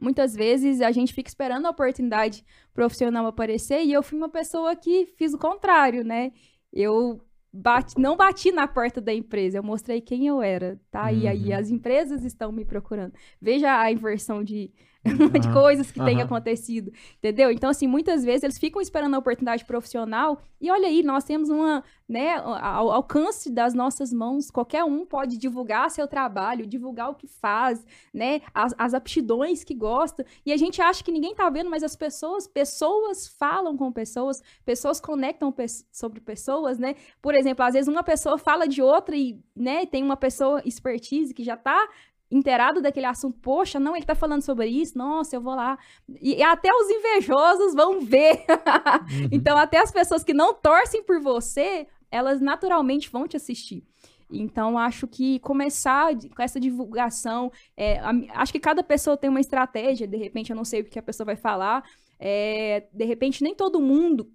Muitas 0.00 0.34
vezes 0.34 0.80
a 0.80 0.90
gente 0.90 1.12
fica 1.12 1.28
esperando 1.28 1.66
a 1.66 1.70
oportunidade 1.70 2.44
profissional 2.72 3.26
aparecer 3.26 3.84
e 3.84 3.92
eu 3.92 4.02
fui 4.02 4.18
uma 4.18 4.28
pessoa 4.28 4.74
que 4.74 5.06
fiz 5.16 5.34
o 5.34 5.38
contrário, 5.38 6.02
né? 6.02 6.32
Eu 6.72 7.20
bati, 7.52 7.98
não 8.00 8.16
bati 8.16 8.50
na 8.50 8.66
porta 8.66 9.00
da 9.00 9.12
empresa, 9.12 9.58
eu 9.58 9.62
mostrei 9.62 10.00
quem 10.00 10.26
eu 10.26 10.40
era, 10.40 10.80
tá? 10.90 11.12
E 11.12 11.28
aí 11.28 11.50
Uhum. 11.52 11.58
as 11.58 11.70
empresas 11.70 12.24
estão 12.24 12.50
me 12.50 12.64
procurando. 12.64 13.12
Veja 13.40 13.78
a 13.78 13.92
inversão 13.92 14.42
de, 14.42 14.72
de 15.40 15.52
coisas 15.52 15.90
que 15.90 16.02
tem 16.02 16.16
aham. 16.16 16.24
acontecido, 16.24 16.92
entendeu? 17.18 17.50
Então, 17.50 17.68
assim, 17.68 17.86
muitas 17.86 18.24
vezes 18.24 18.44
eles 18.44 18.58
ficam 18.58 18.80
esperando 18.80 19.14
a 19.14 19.18
oportunidade 19.18 19.64
profissional 19.64 20.40
e 20.60 20.70
olha 20.70 20.86
aí, 20.86 21.02
nós 21.02 21.24
temos 21.24 21.48
uma, 21.48 21.82
né, 22.08 22.36
ao 22.36 22.92
alcance 22.92 23.50
das 23.50 23.74
nossas 23.74 24.12
mãos, 24.12 24.48
qualquer 24.48 24.84
um 24.84 25.04
pode 25.04 25.36
divulgar 25.36 25.90
seu 25.90 26.06
trabalho, 26.06 26.64
divulgar 26.64 27.10
o 27.10 27.16
que 27.16 27.26
faz, 27.26 27.84
né, 28.14 28.40
as, 28.54 28.72
as 28.78 28.94
aptidões 28.94 29.64
que 29.64 29.74
gosta, 29.74 30.24
e 30.46 30.52
a 30.52 30.56
gente 30.56 30.80
acha 30.80 31.02
que 31.02 31.10
ninguém 31.10 31.34
tá 31.34 31.50
vendo, 31.50 31.68
mas 31.68 31.82
as 31.82 31.96
pessoas, 31.96 32.46
pessoas 32.46 33.26
falam 33.26 33.76
com 33.76 33.90
pessoas, 33.90 34.40
pessoas 34.64 35.00
conectam 35.00 35.50
pe 35.50 35.66
sobre 35.90 36.20
pessoas, 36.20 36.78
né, 36.78 36.94
por 37.20 37.34
exemplo, 37.34 37.64
às 37.64 37.74
vezes 37.74 37.88
uma 37.88 38.04
pessoa 38.04 38.38
fala 38.38 38.68
de 38.68 38.80
outra 38.80 39.16
e, 39.16 39.40
né, 39.56 39.84
tem 39.84 40.02
uma 40.02 40.16
pessoa 40.16 40.62
expertise 40.64 41.34
que 41.34 41.42
já 41.42 41.56
tá 41.56 41.88
inteirado 42.32 42.80
daquele 42.80 43.06
assunto, 43.06 43.38
poxa, 43.40 43.78
não, 43.78 43.94
ele 43.94 44.06
tá 44.06 44.14
falando 44.14 44.42
sobre 44.42 44.66
isso, 44.66 44.96
nossa, 44.96 45.36
eu 45.36 45.40
vou 45.40 45.54
lá. 45.54 45.78
E, 46.20 46.36
e 46.36 46.42
até 46.42 46.70
os 46.72 46.88
invejosos 46.88 47.74
vão 47.74 48.00
ver. 48.00 48.44
Uhum. 48.48 49.28
então, 49.30 49.56
até 49.58 49.78
as 49.78 49.92
pessoas 49.92 50.24
que 50.24 50.32
não 50.32 50.54
torcem 50.54 51.04
por 51.04 51.20
você, 51.20 51.86
elas 52.10 52.40
naturalmente 52.40 53.10
vão 53.10 53.28
te 53.28 53.36
assistir. 53.36 53.84
Então, 54.30 54.78
acho 54.78 55.06
que 55.06 55.38
começar 55.40 56.14
com 56.34 56.42
essa 56.42 56.58
divulgação, 56.58 57.52
é, 57.76 57.98
a 57.98 58.12
acho 58.36 58.52
que 58.52 58.60
cada 58.60 58.82
pessoa 58.82 59.16
tem 59.16 59.28
uma 59.28 59.40
estratégia, 59.40 60.06
de 60.06 60.16
repente 60.16 60.50
eu 60.50 60.56
não 60.56 60.64
sei 60.64 60.80
o 60.80 60.84
que 60.84 60.98
a 60.98 61.02
pessoa 61.02 61.26
vai 61.26 61.36
falar, 61.36 61.84
é, 62.18 62.86
de 62.92 63.04
repente 63.04 63.42
nem 63.42 63.54
todo 63.54 63.80
mundo 63.80 64.32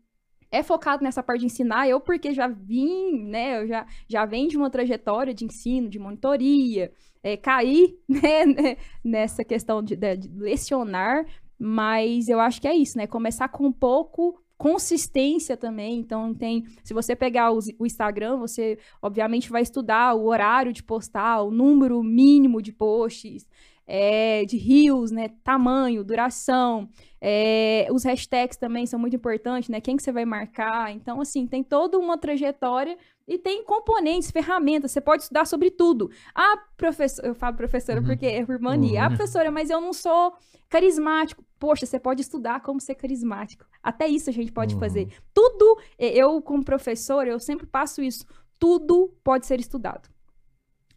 é 0.52 0.64
focado 0.64 1.04
nessa 1.04 1.24
parte 1.24 1.41
de 1.41 1.48
ensinar, 1.48 1.89
eu 1.89 2.00
porque 2.00 2.34
já 2.34 2.48
vim, 2.48 3.24
né, 3.24 3.62
eu 3.62 3.68
já, 3.68 3.86
já 4.08 4.26
venho 4.26 4.48
de 4.48 4.58
uma 4.58 4.70
trajetória 4.70 5.34
de 5.34 5.45
ensino, 5.45 5.89
de 5.89 6.00
monitoria, 6.00 6.91
é, 7.34 7.38
caí, 7.38 7.98
né, 8.08 8.46
né, 8.46 8.78
nessa 9.04 9.44
questão 9.44 9.82
de, 9.84 9.96
de- 9.96 10.18
de 10.18 10.30
lecionar, 10.40 11.26
mas 11.60 12.28
eu 12.30 12.40
acho 12.40 12.62
que 12.62 12.68
é 12.68 12.76
isso, 12.76 12.98
né, 12.98 13.08
começar 13.08 13.48
com 13.50 13.66
um 13.68 13.72
pouco, 13.72 14.40
consistência 14.58 15.56
também, 15.56 16.00
então 16.00 16.34
tem, 16.34 16.64
se 16.84 16.94
você 16.94 17.16
pegar 17.16 17.52
o 17.52 17.86
Instagram, 17.86 18.38
você 18.38 18.78
obviamente 19.02 19.50
vai 19.52 19.62
estudar 19.62 20.16
o 20.16 20.26
horário 20.26 20.74
de 20.74 20.82
postar, 20.84 21.44
o 21.44 21.52
número 21.52 22.02
mínimo 22.04 22.62
de 22.62 22.72
posts, 22.74 23.46
é, 23.88 24.44
de 24.46 24.58
rios, 24.58 25.10
né, 25.12 25.30
tamanho, 25.44 26.04
duração, 26.04 26.90
é, 27.22 27.88
os 27.92 28.04
hashtags 28.04 28.58
também 28.58 28.86
são 28.86 29.00
muito 29.00 29.16
importantes, 29.16 29.70
né? 29.70 29.80
Quem 29.82 29.96
que 29.96 30.04
você 30.04 30.12
vai 30.12 30.26
marcar? 30.26 30.92
Então, 30.94 31.22
assim, 31.22 31.48
tem 31.48 31.64
toda 31.64 31.98
uma 31.98 32.18
trajetória 32.18 32.98
e 33.28 33.38
tem 33.40 33.64
componentes, 33.64 34.30
ferramentas. 34.30 34.92
Você 34.92 35.02
pode 35.02 35.24
estudar 35.24 35.46
sobre 35.46 35.72
tudo. 35.72 36.12
Ah, 36.36 36.58
professor, 36.76 37.26
eu 37.26 37.34
falo 37.34 37.56
professora 37.56 38.00
Uhum. 38.02 38.06
porque 38.06 38.26
é 38.26 38.46
por 38.46 38.60
mania. 38.60 39.02
Ah, 39.02 39.04
Uhum. 39.10 39.16
professora, 39.16 39.50
mas 39.50 39.70
eu 39.70 39.80
não 39.82 39.94
sou 39.94 40.34
carismático. 40.70 41.44
Poxa, 41.58 41.86
você 41.86 42.00
pode 42.00 42.22
estudar 42.22 42.62
como 42.62 42.80
ser 42.80 42.96
carismático. 42.96 43.66
Até 43.82 44.08
isso 44.08 44.30
a 44.30 44.34
gente 44.34 44.52
pode 44.52 44.74
Uhum. 44.76 44.80
fazer. 44.80 45.08
Tudo, 45.34 45.80
eu 45.98 46.42
como 46.42 46.64
professora, 46.64 47.30
eu 47.30 47.40
sempre 47.40 47.66
passo 47.66 48.02
isso. 48.02 48.26
Tudo 48.60 49.12
pode 49.24 49.46
ser 49.48 49.60
estudado. 49.60 50.08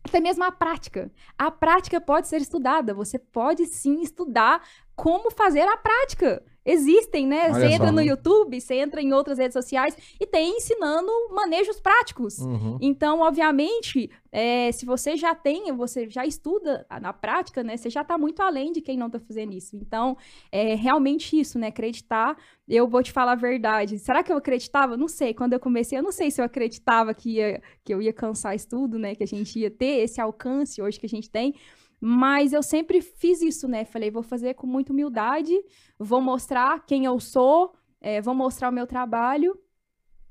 Até 0.05 0.21
mesmo 0.21 0.43
a 0.45 0.51
prática. 0.51 1.11
A 1.39 1.51
prática 1.51 2.01
pode 2.01 2.29
ser 2.29 2.41
estudada. 2.41 2.95
Você 2.95 3.19
pode 3.19 3.67
sim 3.67 4.01
estudar 4.01 4.63
como 5.01 5.31
fazer 5.31 5.63
a 5.63 5.79
prática. 5.79 6.43
Existem, 6.63 7.27
né? 7.27 7.45
Olha 7.45 7.55
Você 7.55 7.67
entra 7.73 7.87
só. 7.87 7.93
no 7.93 8.03
YouTube, 8.03 8.61
você 8.61 8.75
entra 8.75 9.01
em 9.01 9.15
outras 9.15 9.39
redes 9.39 9.55
sociais 9.55 9.97
e 10.21 10.27
tem 10.27 10.59
ensinando 10.59 11.11
manejos 11.31 11.81
práticos. 11.81 12.39
Uhum. 12.39 12.77
Então, 12.83 13.21
obviamente, 13.21 14.11
é, 14.31 14.71
se 14.71 14.85
você 14.85 15.17
já 15.17 15.35
tem, 15.35 15.73
você 15.73 16.07
já 16.11 16.27
estuda 16.27 16.87
na 17.01 17.15
prática, 17.15 17.63
né? 17.63 17.79
Você 17.79 17.89
já 17.89 18.05
tá 18.05 18.19
muito 18.19 18.43
além 18.43 18.73
de 18.73 18.83
quem 18.83 18.99
não 18.99 19.09
tá 19.09 19.19
fazendo 19.19 19.55
isso. 19.55 19.75
Então, 19.75 20.19
é 20.53 20.75
realmente 20.75 21.41
isso, 21.41 21.59
né? 21.59 21.69
Acreditar. 21.69 22.37
Eu 22.69 22.87
vou 22.87 23.03
te 23.03 23.11
falar 23.11 23.33
a 23.33 23.37
verdade. 23.37 23.99
Será 23.99 24.23
que 24.23 24.31
eu 24.31 24.37
acreditava? 24.37 24.99
Não 24.99 25.09
sei. 25.09 25.33
Quando 25.33 25.55
eu 25.55 25.61
comecei, 25.61 25.97
eu 25.99 26.03
não 26.03 26.13
sei 26.13 26.31
se 26.31 26.43
eu 26.43 26.45
acreditava 26.45 27.15
que, 27.15 27.37
ia, 27.37 27.63
que 27.83 27.95
eu 27.95 28.03
ia 28.03 28.13
cansar 28.13 28.55
estudo, 28.55 28.99
né? 28.99 29.15
Que 29.15 29.25
a 29.25 29.27
gente 29.27 29.59
ia 29.59 29.71
ter 29.71 30.03
esse 30.03 30.21
alcance 30.21 30.83
hoje 30.83 31.01
que 31.01 31.07
a 31.07 31.09
gente 31.09 31.31
tem. 31.31 31.55
Mas 32.01 32.53
eu 32.53 32.63
sempre 32.63 33.03
fiz 33.03 33.43
isso, 33.43 33.69
né? 33.69 33.85
Falei, 33.85 34.11
vou 34.11 34.23
fazer 34.23 34.55
com 34.55 34.67
muita 34.67 34.93
humildade, 34.93 35.53
vou 35.99 36.21
mostrar 36.21 36.85
quem 36.87 37.05
eu 37.05 37.21
sou, 37.21 37.75
é, 38.01 38.23
vou 38.23 38.35
mostrar 38.35 38.71
o 38.71 38.73
meu 38.73 38.87
trabalho 38.87 39.59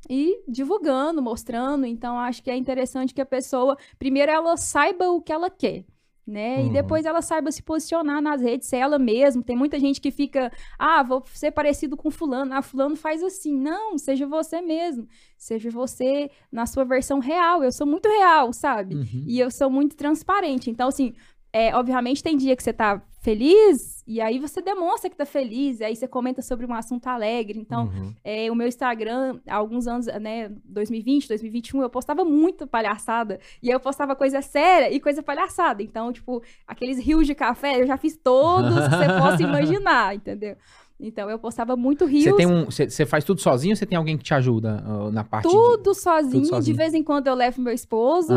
e 0.10 0.44
divulgando, 0.48 1.22
mostrando. 1.22 1.86
Então, 1.86 2.18
acho 2.18 2.42
que 2.42 2.50
é 2.50 2.56
interessante 2.56 3.14
que 3.14 3.22
a 3.22 3.26
pessoa, 3.26 3.78
primeiro, 3.98 4.32
ela 4.32 4.56
saiba 4.58 5.10
o 5.10 5.22
que 5.22 5.32
ela 5.32 5.50
quer. 5.50 5.86
Né? 6.26 6.60
Uhum. 6.60 6.68
E 6.68 6.70
depois 6.74 7.06
ela 7.06 7.24
saiba 7.24 7.52
se 7.52 7.64
posicionar 7.64 8.22
nas 8.22 8.40
redes, 8.40 8.68
ser 8.68 8.78
ela 8.78 9.00
mesma. 9.00 9.42
Tem 9.42 9.56
muita 9.56 9.80
gente 9.80 10.00
que 10.00 10.12
fica, 10.12 10.52
ah, 10.78 11.02
vou 11.02 11.24
ser 11.34 11.50
parecido 11.50 11.98
com 11.98 12.12
fulano, 12.12 12.54
ah, 12.54 12.62
fulano 12.62 12.96
faz 12.96 13.24
assim. 13.24 13.58
Não, 13.58 13.98
seja 13.98 14.28
você 14.28 14.62
mesmo. 14.62 15.08
Seja 15.36 15.72
você 15.72 16.30
na 16.52 16.68
sua 16.68 16.86
versão 16.86 17.18
real. 17.18 17.64
Eu 17.64 17.72
sou 17.72 17.88
muito 17.88 18.08
real, 18.08 18.54
sabe? 18.54 18.94
Uhum. 18.96 19.24
E 19.26 19.40
eu 19.40 19.50
sou 19.50 19.72
muito 19.72 19.96
transparente. 19.98 20.70
Então, 20.70 20.90
assim, 20.90 21.16
é, 21.52 21.76
obviamente 21.76 22.22
tem 22.24 22.38
dia 22.38 22.56
que 22.56 22.64
você 22.64 22.74
tá 22.74 23.02
feliz, 23.22 24.02
e 24.08 24.22
aí 24.22 24.40
você 24.40 24.62
demonstra 24.62 25.10
que 25.10 25.16
tá 25.16 25.26
feliz, 25.26 25.82
e 25.82 25.84
aí 25.84 25.96
você 25.96 26.08
comenta 26.08 26.42
sobre 26.42 26.66
um 26.66 26.74
assunto 26.74 27.06
alegre. 27.08 27.60
Então, 27.60 27.86
Uhum. 27.88 28.14
é, 28.24 28.50
o 28.50 28.56
meu 28.56 28.68
Instagram, 28.68 29.40
há 29.48 29.56
alguns 29.56 29.88
anos, 29.88 30.06
né, 30.08 30.50
2020, 30.66 31.28
2021, 31.28 31.82
eu 31.82 31.90
postava 31.90 32.24
muito 32.24 32.66
palhaçada. 32.66 33.40
E 33.62 33.68
aí 33.70 33.76
eu 33.76 33.80
postava 33.80 34.16
coisa 34.16 34.42
séria 34.42 34.90
e 34.90 35.00
coisa 35.02 35.22
palhaçada. 35.22 35.84
Então, 35.84 36.14
tipo, 36.14 36.42
aqueles 36.66 36.98
rios 36.98 37.28
de 37.28 37.36
café, 37.36 37.82
eu 37.82 37.86
já 37.86 37.98
fiz 37.98 38.16
todos 38.16 38.74
que 38.74 38.96
você 38.96 39.08
possa 39.20 39.44
imaginar, 39.44 40.16
entendeu? 40.16 40.56
Então, 41.00 41.30
eu 41.30 41.40
postava 41.40 41.78
muito 41.78 42.06
rios. 42.06 42.26
Você 42.26 42.34
tem 42.36 42.46
um, 42.46 42.66
você 42.66 43.06
faz 43.06 43.24
tudo 43.24 43.40
sozinho 43.40 43.72
ou 43.72 43.76
você 43.78 43.86
tem 43.86 43.98
alguém 43.98 44.18
que 44.18 44.24
te 44.24 44.34
ajuda 44.34 44.84
ó, 44.86 45.10
na 45.10 45.24
parte 45.24 45.48
de... 45.48 45.54
tudo 45.54 45.94
sozinho. 45.94 46.44
sozinho. 46.46 46.62
De 46.62 46.74
vez 46.74 46.94
em 46.94 47.02
quando 47.02 47.28
eu 47.28 47.34
levo 47.36 47.62
meu 47.62 47.74
esposo. 47.74 48.34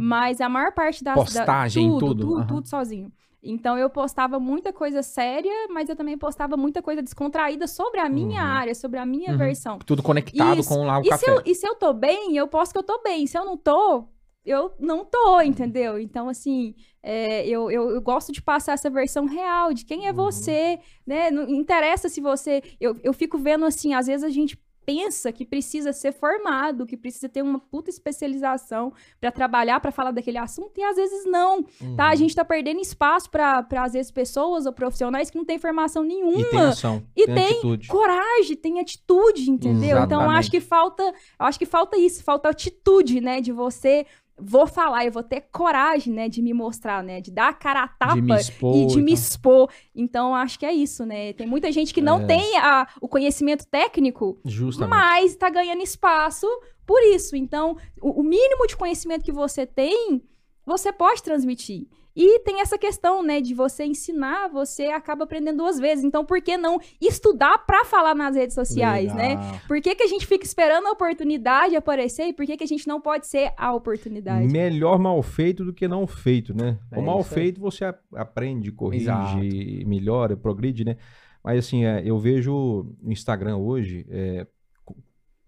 Mas 0.00 0.40
a 0.40 0.48
maior 0.48 0.72
parte 0.72 1.04
das... 1.04 1.14
Postagem, 1.14 1.88
da, 1.92 1.98
tudo, 1.98 2.14
tudo, 2.14 2.26
Tudo, 2.34 2.46
tudo 2.46 2.68
sozinho. 2.68 3.12
Então 3.42 3.78
eu 3.78 3.88
postava 3.88 4.38
muita 4.38 4.70
coisa 4.72 5.02
séria, 5.02 5.50
mas 5.70 5.88
eu 5.88 5.96
também 5.96 6.18
postava 6.18 6.56
muita 6.58 6.82
coisa 6.82 7.00
descontraída 7.00 7.66
sobre 7.66 7.98
a 8.00 8.06
minha 8.08 8.42
Uhum. 8.42 8.48
área, 8.48 8.74
sobre 8.74 8.98
a 8.98 9.06
minha 9.06 9.30
Uhum. 9.32 9.38
versão. 9.38 9.78
Tudo 9.78 10.02
conectado 10.02 10.60
Isso. 10.60 10.68
com 10.68 10.84
lá 10.84 10.98
o 10.98 11.00
E 11.00 11.04
se, 11.04 11.10
café. 11.10 11.30
eu, 11.30 11.42
e 11.46 11.54
se 11.54 11.66
eu 11.66 11.74
tô 11.74 11.92
bem, 11.94 12.36
eu 12.36 12.46
posto 12.48 12.72
que 12.72 12.78
eu 12.78 12.82
tô 12.82 13.00
bem. 13.02 13.26
Se 13.26 13.38
eu 13.38 13.44
não 13.46 13.56
tô, 13.56 14.04
eu 14.50 14.72
não 14.78 15.04
tô, 15.04 15.40
entendeu? 15.40 15.98
Então, 15.98 16.28
assim, 16.28 16.74
é, 17.02 17.46
eu, 17.46 17.70
eu, 17.70 17.90
eu 17.90 18.00
gosto 18.02 18.32
de 18.32 18.42
passar 18.42 18.72
essa 18.72 18.90
versão 18.90 19.24
real 19.26 19.72
de 19.72 19.84
quem 19.84 20.06
é 20.06 20.10
Uhum. 20.10 20.16
você, 20.16 20.78
né? 21.06 21.30
Não 21.30 21.48
interessa 21.48 22.08
se 22.08 22.20
você. 22.20 22.62
Eu, 22.80 22.96
eu 23.02 23.12
fico 23.12 23.38
vendo 23.38 23.64
assim, 23.64 23.94
às 23.94 24.06
vezes 24.06 24.24
a 24.24 24.28
gente 24.30 24.58
pensa 24.86 25.30
que 25.30 25.44
precisa 25.44 25.92
ser 25.92 26.10
formado, 26.10 26.84
que 26.86 26.96
precisa 26.96 27.28
ter 27.28 27.42
uma 27.42 27.60
puta 27.60 27.90
especialização 27.90 28.92
pra 29.20 29.30
trabalhar, 29.30 29.78
pra 29.78 29.92
falar 29.92 30.10
daquele 30.10 30.38
assunto, 30.38 30.72
e 30.78 30.82
às 30.82 30.96
vezes 30.96 31.24
não, 31.26 31.62
tá? 31.96 32.06
A 32.06 32.10
Uhum. 32.10 32.16
gente 32.16 32.34
tá 32.34 32.44
perdendo 32.44 32.80
espaço 32.80 33.30
pra 33.30 33.64
às 33.76 33.92
vezes, 33.92 34.10
pessoas 34.10 34.66
ou 34.66 34.72
profissionais 34.72 35.30
que 35.30 35.36
não 35.38 35.44
têm 35.44 35.58
formação 35.58 36.02
nenhuma 36.02 36.40
E 36.40 36.44
tem 36.46 36.60
ação, 36.60 37.02
E 37.14 37.26
tem, 37.26 37.34
tem 37.60 37.78
coragem, 37.86 38.56
tem 38.56 38.80
atitude, 38.80 39.50
entendeu? 39.50 39.98
Então 39.98 40.18
Exatamente. 40.22 40.38
acho 40.38 40.50
que 40.50 40.60
falta, 40.60 41.14
acho 41.38 41.58
que 41.58 41.66
falta 41.66 41.96
isso, 41.96 42.24
falta 42.24 42.48
atitude, 42.48 43.20
né, 43.20 43.40
de 43.40 43.52
você 43.52 44.06
vou 44.42 44.66
falar, 44.66 45.04
eu 45.04 45.12
vou 45.12 45.22
ter 45.22 45.42
coragem, 45.52 46.12
né, 46.12 46.28
de 46.28 46.40
me 46.42 46.52
mostrar, 46.52 47.02
né, 47.02 47.20
de 47.20 47.30
dar 47.30 47.48
a 47.50 47.52
cara 47.52 47.82
a 47.84 47.88
tapa 47.88 48.14
de 48.14 48.22
me 48.22 48.34
expor. 48.36 48.74
e 48.76 48.86
de 48.86 48.96
me 48.96 49.02
então. 49.12 49.14
expor. 49.14 49.70
Então 49.94 50.34
acho 50.34 50.58
que 50.58 50.66
é 50.66 50.72
isso, 50.72 51.04
né? 51.06 51.32
Tem 51.32 51.46
muita 51.46 51.70
gente 51.70 51.92
que 51.94 52.00
não 52.00 52.20
É. 52.22 52.26
tem 52.26 52.58
a- 52.58 52.86
o 53.00 53.08
conhecimento 53.08 53.66
técnico, 53.66 54.38
Justamente. 54.44 54.90
mas 54.90 55.36
tá 55.36 55.48
ganhando 55.50 55.82
espaço 55.82 56.46
por 56.86 57.00
isso. 57.02 57.36
Então, 57.36 57.76
o, 58.00 58.20
o 58.20 58.22
mínimo 58.24 58.66
de 58.66 58.76
conhecimento 58.76 59.24
que 59.24 59.32
você 59.32 59.64
tem, 59.66 60.22
você 60.70 60.92
pode 60.92 61.22
transmitir. 61.22 61.86
E 62.14 62.40
tem 62.40 62.60
essa 62.60 62.76
questão, 62.76 63.22
né, 63.22 63.40
de 63.40 63.54
você 63.54 63.84
ensinar, 63.84 64.48
você 64.48 64.86
acaba 64.86 65.24
aprendendo 65.24 65.58
duas 65.58 65.78
vezes. 65.78 66.04
Então, 66.04 66.24
por 66.24 66.40
que 66.40 66.56
não 66.56 66.78
estudar 67.00 67.58
pra 67.58 67.84
falar 67.84 68.14
nas 68.14 68.34
redes 68.34 68.54
sociais, 68.54 69.14
né? 69.14 69.30
Legal. 69.30 69.60
Por 69.66 69.80
que, 69.80 69.94
que 69.94 70.02
a 70.02 70.06
gente 70.06 70.26
fica 70.26 70.44
esperando 70.44 70.86
a 70.86 70.90
oportunidade 70.90 71.76
aparecer 71.76 72.24
e 72.24 72.32
por 72.32 72.44
que, 72.44 72.56
que 72.56 72.64
a 72.64 72.66
gente 72.66 72.86
não 72.88 73.00
pode 73.00 73.26
ser 73.26 73.52
a 73.56 73.72
oportunidade? 73.72 74.46
Melhor 74.52 74.98
mal 74.98 75.22
feito 75.22 75.64
do 75.64 75.72
que 75.72 75.86
não 75.86 76.06
feito, 76.06 76.52
né? 76.52 76.78
É 76.90 76.98
o 76.98 77.02
mal 77.02 77.22
feito 77.22 77.60
você 77.60 77.84
aprende, 78.14 78.72
corrige, 78.72 79.04
Exato. 79.04 79.38
melhora, 79.86 80.36
progride, 80.36 80.84
né? 80.84 80.96
Mas 81.42 81.60
assim, 81.60 81.84
é, 81.84 82.02
eu 82.04 82.18
vejo 82.18 82.92
no 83.00 83.12
Instagram 83.12 83.56
hoje 83.56 84.04
é, 84.10 84.46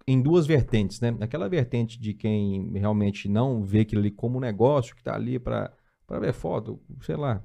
em 0.06 0.20
duas 0.20 0.46
vertentes, 0.46 1.00
né? 1.00 1.14
Aquela 1.20 1.48
vertente 1.48 2.00
de 2.00 2.12
quem 2.14 2.70
realmente 2.74 3.28
não 3.28 3.62
vê 3.64 3.80
aquilo 3.80 4.00
ali 4.00 4.10
como 4.10 4.38
um 4.38 4.40
negócio, 4.40 4.94
que 4.96 5.02
tá 5.02 5.14
ali 5.14 5.38
pra, 5.38 5.70
pra 6.06 6.18
ver 6.18 6.32
foto, 6.32 6.80
sei 7.02 7.16
lá, 7.16 7.42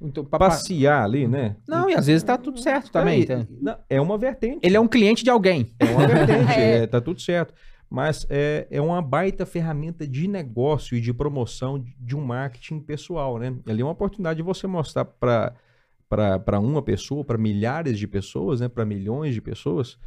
Então, 0.00 0.24
papai- 0.24 0.48
passear 0.50 1.02
ali, 1.04 1.26
né? 1.26 1.56
Não, 1.68 1.90
e 1.90 1.94
às 1.94 2.06
vezes 2.06 2.22
tá 2.22 2.38
tudo 2.38 2.58
certo 2.60 2.90
também. 2.92 3.22
É, 3.22 3.26
tá? 3.26 3.46
não, 3.60 3.76
é 3.88 4.00
uma 4.00 4.16
vertente. 4.16 4.60
Ele 4.62 4.76
é 4.76 4.80
um 4.80 4.88
cliente 4.88 5.24
de 5.24 5.30
alguém. 5.30 5.72
É 5.78 5.84
uma 5.86 6.06
vertente, 6.06 6.52
É. 6.58 6.82
é, 6.82 6.86
tá 6.86 7.00
tudo 7.00 7.20
certo. 7.20 7.52
Mas 7.92 8.24
é, 8.30 8.68
é 8.70 8.80
uma 8.80 9.02
baita 9.02 9.44
ferramenta 9.44 10.06
de 10.06 10.28
negócio 10.28 10.96
e 10.96 11.00
de 11.00 11.12
promoção 11.12 11.76
de, 11.76 11.92
de 11.98 12.14
um 12.16 12.20
marketing 12.24 12.78
pessoal, 12.78 13.36
né? 13.36 13.52
Ali 13.66 13.82
é 13.82 13.84
uma 13.84 13.90
oportunidade 13.90 14.36
de 14.36 14.44
você 14.44 14.68
mostrar 14.68 15.04
para 15.04 16.58
uma 16.60 16.82
pessoa, 16.82 17.24
para 17.24 17.36
milhares 17.36 17.98
de 17.98 18.06
pessoas, 18.06 18.60
né? 18.60 18.68
para 18.68 18.84
milhões 18.84 19.34
de 19.34 19.40
pessoas, 19.40 19.98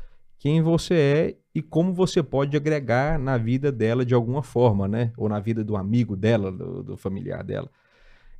quem 0.44 0.62
você 0.62 0.94
é 0.94 1.38
e 1.56 1.62
como 1.62 1.94
você 1.94 2.22
pode 2.22 2.58
agregar 2.58 3.18
na 3.18 3.38
vida 3.38 3.72
dela 3.72 4.06
de 4.06 4.14
alguma 4.14 4.44
forma, 4.44 4.90
né? 4.90 5.14
Ou 5.16 5.30
na 5.30 5.40
vida 5.40 5.64
do 5.64 5.78
amigo 5.78 6.18
dela, 6.18 6.52
do, 6.52 6.84
do 6.84 6.98
familiar 6.98 7.46
dela. 7.46 7.72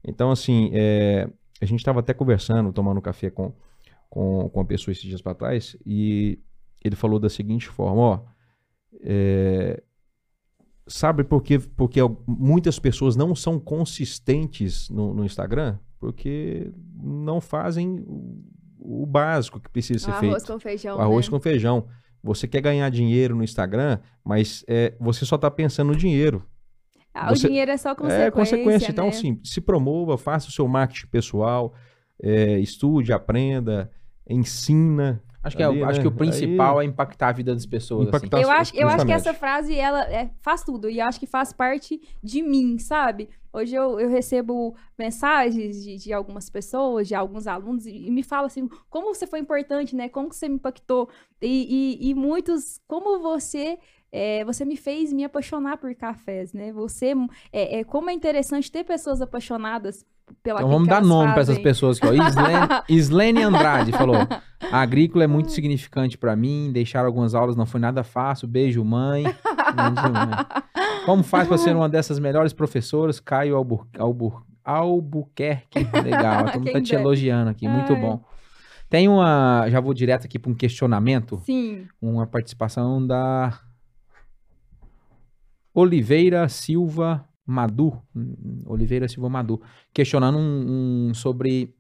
Então, 0.04 0.30
assim, 0.30 0.70
é, 0.74 1.30
a 1.62 1.66
gente 1.66 1.80
estava 1.80 2.02
até 2.02 2.14
conversando, 2.14 2.74
tomando 2.74 3.02
café 3.02 3.30
com, 3.30 3.54
com, 4.10 4.50
com 4.50 4.60
uma 4.60 4.66
pessoa 4.66 4.92
esses 4.92 5.06
dias 5.06 5.22
para 5.22 5.34
trás, 5.34 5.78
e 5.86 6.40
ele 6.84 6.98
falou 6.98 7.20
da 7.20 7.30
seguinte 7.30 7.70
forma, 7.70 8.02
ó, 8.02 8.26
é, 9.00 9.82
sabe 10.86 11.24
por 11.24 11.42
que 11.42 11.58
porque 11.58 12.02
muitas 12.28 12.80
pessoas 12.80 13.16
não 13.16 13.34
são 13.34 13.58
consistentes 13.58 14.90
no, 14.90 15.14
no 15.14 15.24
Instagram? 15.24 15.80
Porque 16.02 16.70
não 17.02 17.40
fazem 17.40 18.06
o, 18.84 19.04
o 19.04 19.06
básico 19.06 19.60
que 19.60 19.70
precisa 19.70 20.00
ser 20.00 20.12
feito. 20.14 20.32
Arroz 20.32 20.44
com 20.44 20.60
feijão. 20.60 21.00
Arroz 21.00 21.28
né? 21.28 21.32
com 21.32 21.40
feijão. 21.40 21.88
Você 22.24 22.48
quer 22.48 22.62
ganhar 22.62 22.90
dinheiro 22.90 23.36
no 23.36 23.44
Instagram, 23.44 24.00
mas 24.24 24.64
é, 24.68 24.94
você 25.00 25.26
só 25.26 25.36
está 25.36 25.52
pensando 25.52 25.90
no 25.90 25.96
dinheiro. 25.96 26.46
Ah, 27.14 27.30
você- 27.30 27.46
o 27.46 27.50
dinheiro 27.50 27.72
é 27.72 27.78
só 27.78 27.94
consequência. 27.94 28.24
É 28.24 28.32
consequência. 28.32 28.92
Então, 28.92 29.06
né? 29.06 29.10
assim, 29.12 29.40
se 29.44 29.62
promova, 29.62 30.18
faça 30.18 30.48
o 30.48 30.52
seu 30.52 30.68
marketing 30.68 31.08
pessoal, 31.08 31.74
é, 32.22 32.60
estude, 32.60 33.14
aprenda, 33.14 33.92
ensina. 34.28 35.22
Acho 35.44 35.58
que, 35.58 35.62
é, 35.64 35.66
Ali, 35.66 35.82
o- 35.82 35.86
acho 35.86 35.98
né? 36.00 36.02
que 36.04 36.08
o 36.08 36.12
principal 36.12 36.80
Aí- 36.80 36.88
é 36.88 36.90
impactar 36.90 37.28
a 37.28 37.32
vida 37.34 37.54
das 37.54 37.66
pessoas. 37.66 38.08
assim. 38.08 38.28
Eu 38.32 38.50
acho, 38.50 38.76
eu 38.76 38.88
acho 38.88 39.06
que 39.06 39.12
essa 39.12 39.34
frase, 39.34 39.76
ela 39.76 40.04
é, 40.12 40.30
faz 40.42 40.64
tudo. 40.64 40.90
E 40.90 41.02
acho 41.02 41.20
que 41.20 41.28
faz 41.28 41.52
parte 41.52 42.02
de 42.24 42.42
mim, 42.42 42.80
sabe? 42.80 43.30
Hoje 43.52 43.76
eu, 43.76 44.00
eu 44.00 44.10
recebo 44.10 44.74
mensagens 44.98 45.84
de, 45.84 45.98
de 45.98 46.14
algumas 46.14 46.50
pessoas, 46.50 47.08
de 47.08 47.14
alguns 47.14 47.46
alunos, 47.46 47.86
e, 47.86 48.08
e 48.08 48.10
me 48.12 48.24
falam 48.24 48.46
assim, 48.46 48.68
como 48.90 49.14
você 49.14 49.28
foi 49.28 49.40
importante, 49.40 49.96
né? 49.96 50.08
Como 50.10 50.32
você 50.34 50.48
me 50.48 50.56
impactou? 50.56 51.10
E, 51.42 52.00
e, 52.02 52.10
e 52.10 52.16
muitos, 52.16 52.80
como 52.88 53.20
você... 53.20 53.78
é, 54.12 54.46
você 54.46 54.64
me 54.64 54.78
fez 54.78 55.12
me 55.12 55.24
apaixonar 55.24 55.78
por 55.78 55.94
cafés, 55.94 56.54
né? 56.54 56.72
Você, 56.72 57.14
é, 57.52 57.80
é, 57.80 57.84
como 57.84 58.10
é 58.10 58.14
interessante 58.14 58.72
ter 58.72 58.84
pessoas 58.86 59.22
apaixonadas 59.22 60.06
pela 60.42 60.60
Então 60.60 60.70
vamos 60.70 60.88
dar 60.88 61.02
nome 61.02 61.32
para 61.32 61.42
essas 61.42 61.58
pessoas 61.60 61.98
aqui, 61.98 62.08
ó. 62.08 62.14
Islene, 62.14 62.68
Islene 62.90 63.44
Andrade 63.44 63.92
falou: 63.92 64.28
a 64.72 64.80
agrícola 64.82 65.24
é 65.24 65.28
muito 65.28 65.52
significante 65.52 66.18
para 66.18 66.36
mim. 66.36 66.72
Deixar 66.72 67.06
algumas 67.06 67.34
aulas 67.36 67.56
não 67.56 67.66
foi 67.66 67.80
nada 67.80 68.04
fácil. 68.04 68.48
Beijo, 68.48 68.84
mãe. 68.84 69.24
Como 71.06 71.24
faz 71.24 71.48
para 71.48 71.58
ser 71.58 71.76
uma 71.76 71.90
dessas 71.90 72.20
melhores 72.20 72.54
professoras? 72.54 73.20
Caio 73.20 73.56
Albur, 73.56 73.86
Albur, 73.98 74.44
Albuquerque. 74.64 75.88
Legal, 76.04 76.46
todo 76.46 76.62
mundo 76.62 76.72
tá 76.72 76.82
te 76.82 76.96
elogiando 76.96 77.50
aqui, 77.50 77.68
muito 77.68 77.94
Ai. 77.94 78.02
bom. 78.02 78.24
Tem 78.90 79.08
uma. 79.08 79.68
Já 79.70 79.80
vou 79.80 79.94
direto 79.94 80.26
aqui 80.26 80.38
para 80.38 80.52
um 80.52 80.56
questionamento. 80.56 81.42
Sim. 81.46 81.88
Uma 82.02 82.28
participação 82.28 83.06
da 83.06 83.60
Oliveira 85.74 86.48
Silva 86.48 87.28
Madu. 87.46 88.02
Oliveira 88.66 89.08
Silva 89.08 89.30
Madu. 89.30 89.62
Questionando 89.94 90.38
um, 90.38 91.10
um 91.10 91.14
sobre 91.14 91.74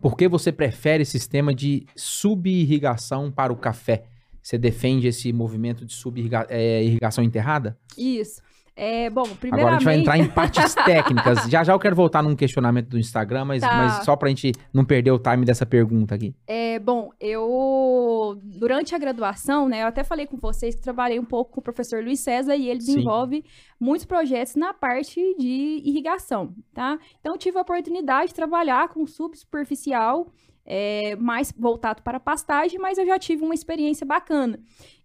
Por 0.00 0.16
que 0.16 0.28
você 0.28 0.52
prefere 0.52 1.04
sistema 1.04 1.54
de 1.54 1.86
subirrigação 1.96 3.30
para 3.30 3.52
o 3.52 3.56
café? 3.56 4.04
Você 4.42 4.56
defende 4.56 5.08
esse 5.08 5.32
movimento 5.32 5.84
de 5.84 5.92
subirrigação 5.92 7.24
enterrada? 7.24 7.76
Isso. 7.98 8.40
É, 8.78 9.08
bom, 9.08 9.22
Agora 9.22 9.32
a 9.34 9.38
primeiramente... 9.38 9.78
gente 9.78 9.84
vai 9.84 9.98
entrar 9.98 10.18
em 10.18 10.28
partes 10.28 10.74
técnicas. 10.84 11.44
Já 11.48 11.64
já 11.64 11.72
eu 11.72 11.78
quero 11.78 11.96
voltar 11.96 12.22
num 12.22 12.36
questionamento 12.36 12.88
do 12.90 12.98
Instagram, 12.98 13.46
mas, 13.46 13.62
Tá. 13.62 13.74
mas 13.74 14.04
só 14.04 14.14
pra 14.14 14.28
gente 14.28 14.52
não 14.70 14.84
perder 14.84 15.12
o 15.12 15.18
time 15.18 15.46
dessa 15.46 15.64
pergunta 15.64 16.14
aqui. 16.14 16.34
É, 16.46 16.78
bom, 16.78 17.10
eu 17.18 18.38
durante 18.44 18.94
a 18.94 18.98
graduação, 18.98 19.66
né, 19.66 19.82
eu 19.82 19.86
até 19.86 20.04
falei 20.04 20.26
com 20.26 20.36
vocês 20.36 20.74
que 20.74 20.82
trabalhei 20.82 21.18
um 21.18 21.24
pouco 21.24 21.52
com 21.52 21.60
o 21.60 21.64
professor 21.64 22.04
Luiz 22.04 22.20
César 22.20 22.54
e 22.54 22.68
ele 22.68 22.82
Sim. 22.82 22.94
desenvolve 22.96 23.44
muitos 23.80 24.04
projetos 24.04 24.56
na 24.56 24.74
parte 24.74 25.20
de 25.38 25.80
irrigação, 25.82 26.54
tá? 26.74 26.98
Então 27.18 27.32
eu 27.32 27.38
tive 27.38 27.56
a 27.56 27.62
oportunidade 27.62 28.28
de 28.28 28.34
trabalhar 28.34 28.88
com 28.88 29.06
subsuperficial, 29.06 30.30
é, 30.68 31.14
mais 31.16 31.52
voltado 31.56 32.02
para 32.02 32.18
pastagem, 32.18 32.78
mas 32.78 32.98
eu 32.98 33.06
já 33.06 33.18
tive 33.18 33.42
uma 33.44 33.54
experiência 33.54 34.04
bacana. 34.04 34.58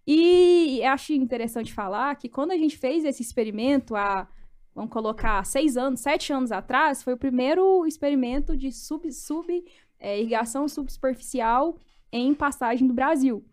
E 0.06 0.82
acho 0.84 1.12
interessante 1.12 1.72
falar 1.72 2.14
que 2.16 2.28
quando 2.28 2.50
a 2.50 2.56
gente 2.56 2.76
fez 2.76 3.04
esse 3.04 3.22
experimento 3.22 3.94
há 3.94 4.26
Vamos 4.74 4.90
colocar 4.90 5.44
seis 5.44 5.76
anos, 5.76 6.00
sete 6.00 6.32
anos 6.32 6.50
atrás, 6.50 7.02
foi 7.02 7.12
o 7.12 7.16
primeiro 7.16 7.86
experimento 7.86 8.56
de 8.56 8.72
sub, 8.72 9.10
sub 9.12 9.62
é, 10.00 10.18
irrigação 10.18 10.66
subsuperficial 10.66 11.76
em 12.10 12.32
pastagem 12.34 12.88
do 12.88 12.94
Brasil. 12.94 13.44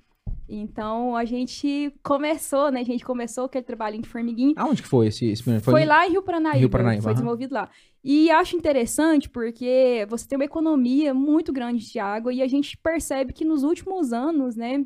Então 0.47 1.15
a 1.15 1.25
gente 1.25 1.93
começou, 2.01 2.71
né? 2.71 2.79
A 2.79 2.85
gente 2.85 3.03
começou 3.03 3.45
aquele 3.45 3.65
trabalhinho 3.65 4.01
de 4.01 4.09
formiguinha. 4.09 4.53
Aonde 4.57 4.81
que 4.81 4.87
foi 4.87 5.07
esse 5.07 5.29
experimento? 5.29 5.65
Foi, 5.65 5.85
lá 5.85 6.07
em 6.07 6.11
Rio 6.11 6.23
Paranaíba, 6.23 6.59
Rio 6.59 6.69
Paranaíba, 6.69 7.03
foi 7.03 7.13
desenvolvido 7.13 7.53
lá. 7.53 7.69
E 8.01 8.31
acho 8.31 8.55
interessante 8.55 9.29
porque 9.29 10.07
você 10.09 10.25
tem 10.25 10.37
uma 10.37 10.45
economia 10.45 11.13
muito 11.13 11.51
grande 11.51 11.85
de 11.85 11.99
água 11.99 12.33
e 12.33 12.41
a 12.41 12.47
gente 12.47 12.77
percebe 12.77 13.33
que 13.33 13.43
nos 13.43 13.61
últimos 13.61 14.13
anos, 14.13 14.55
né, 14.55 14.85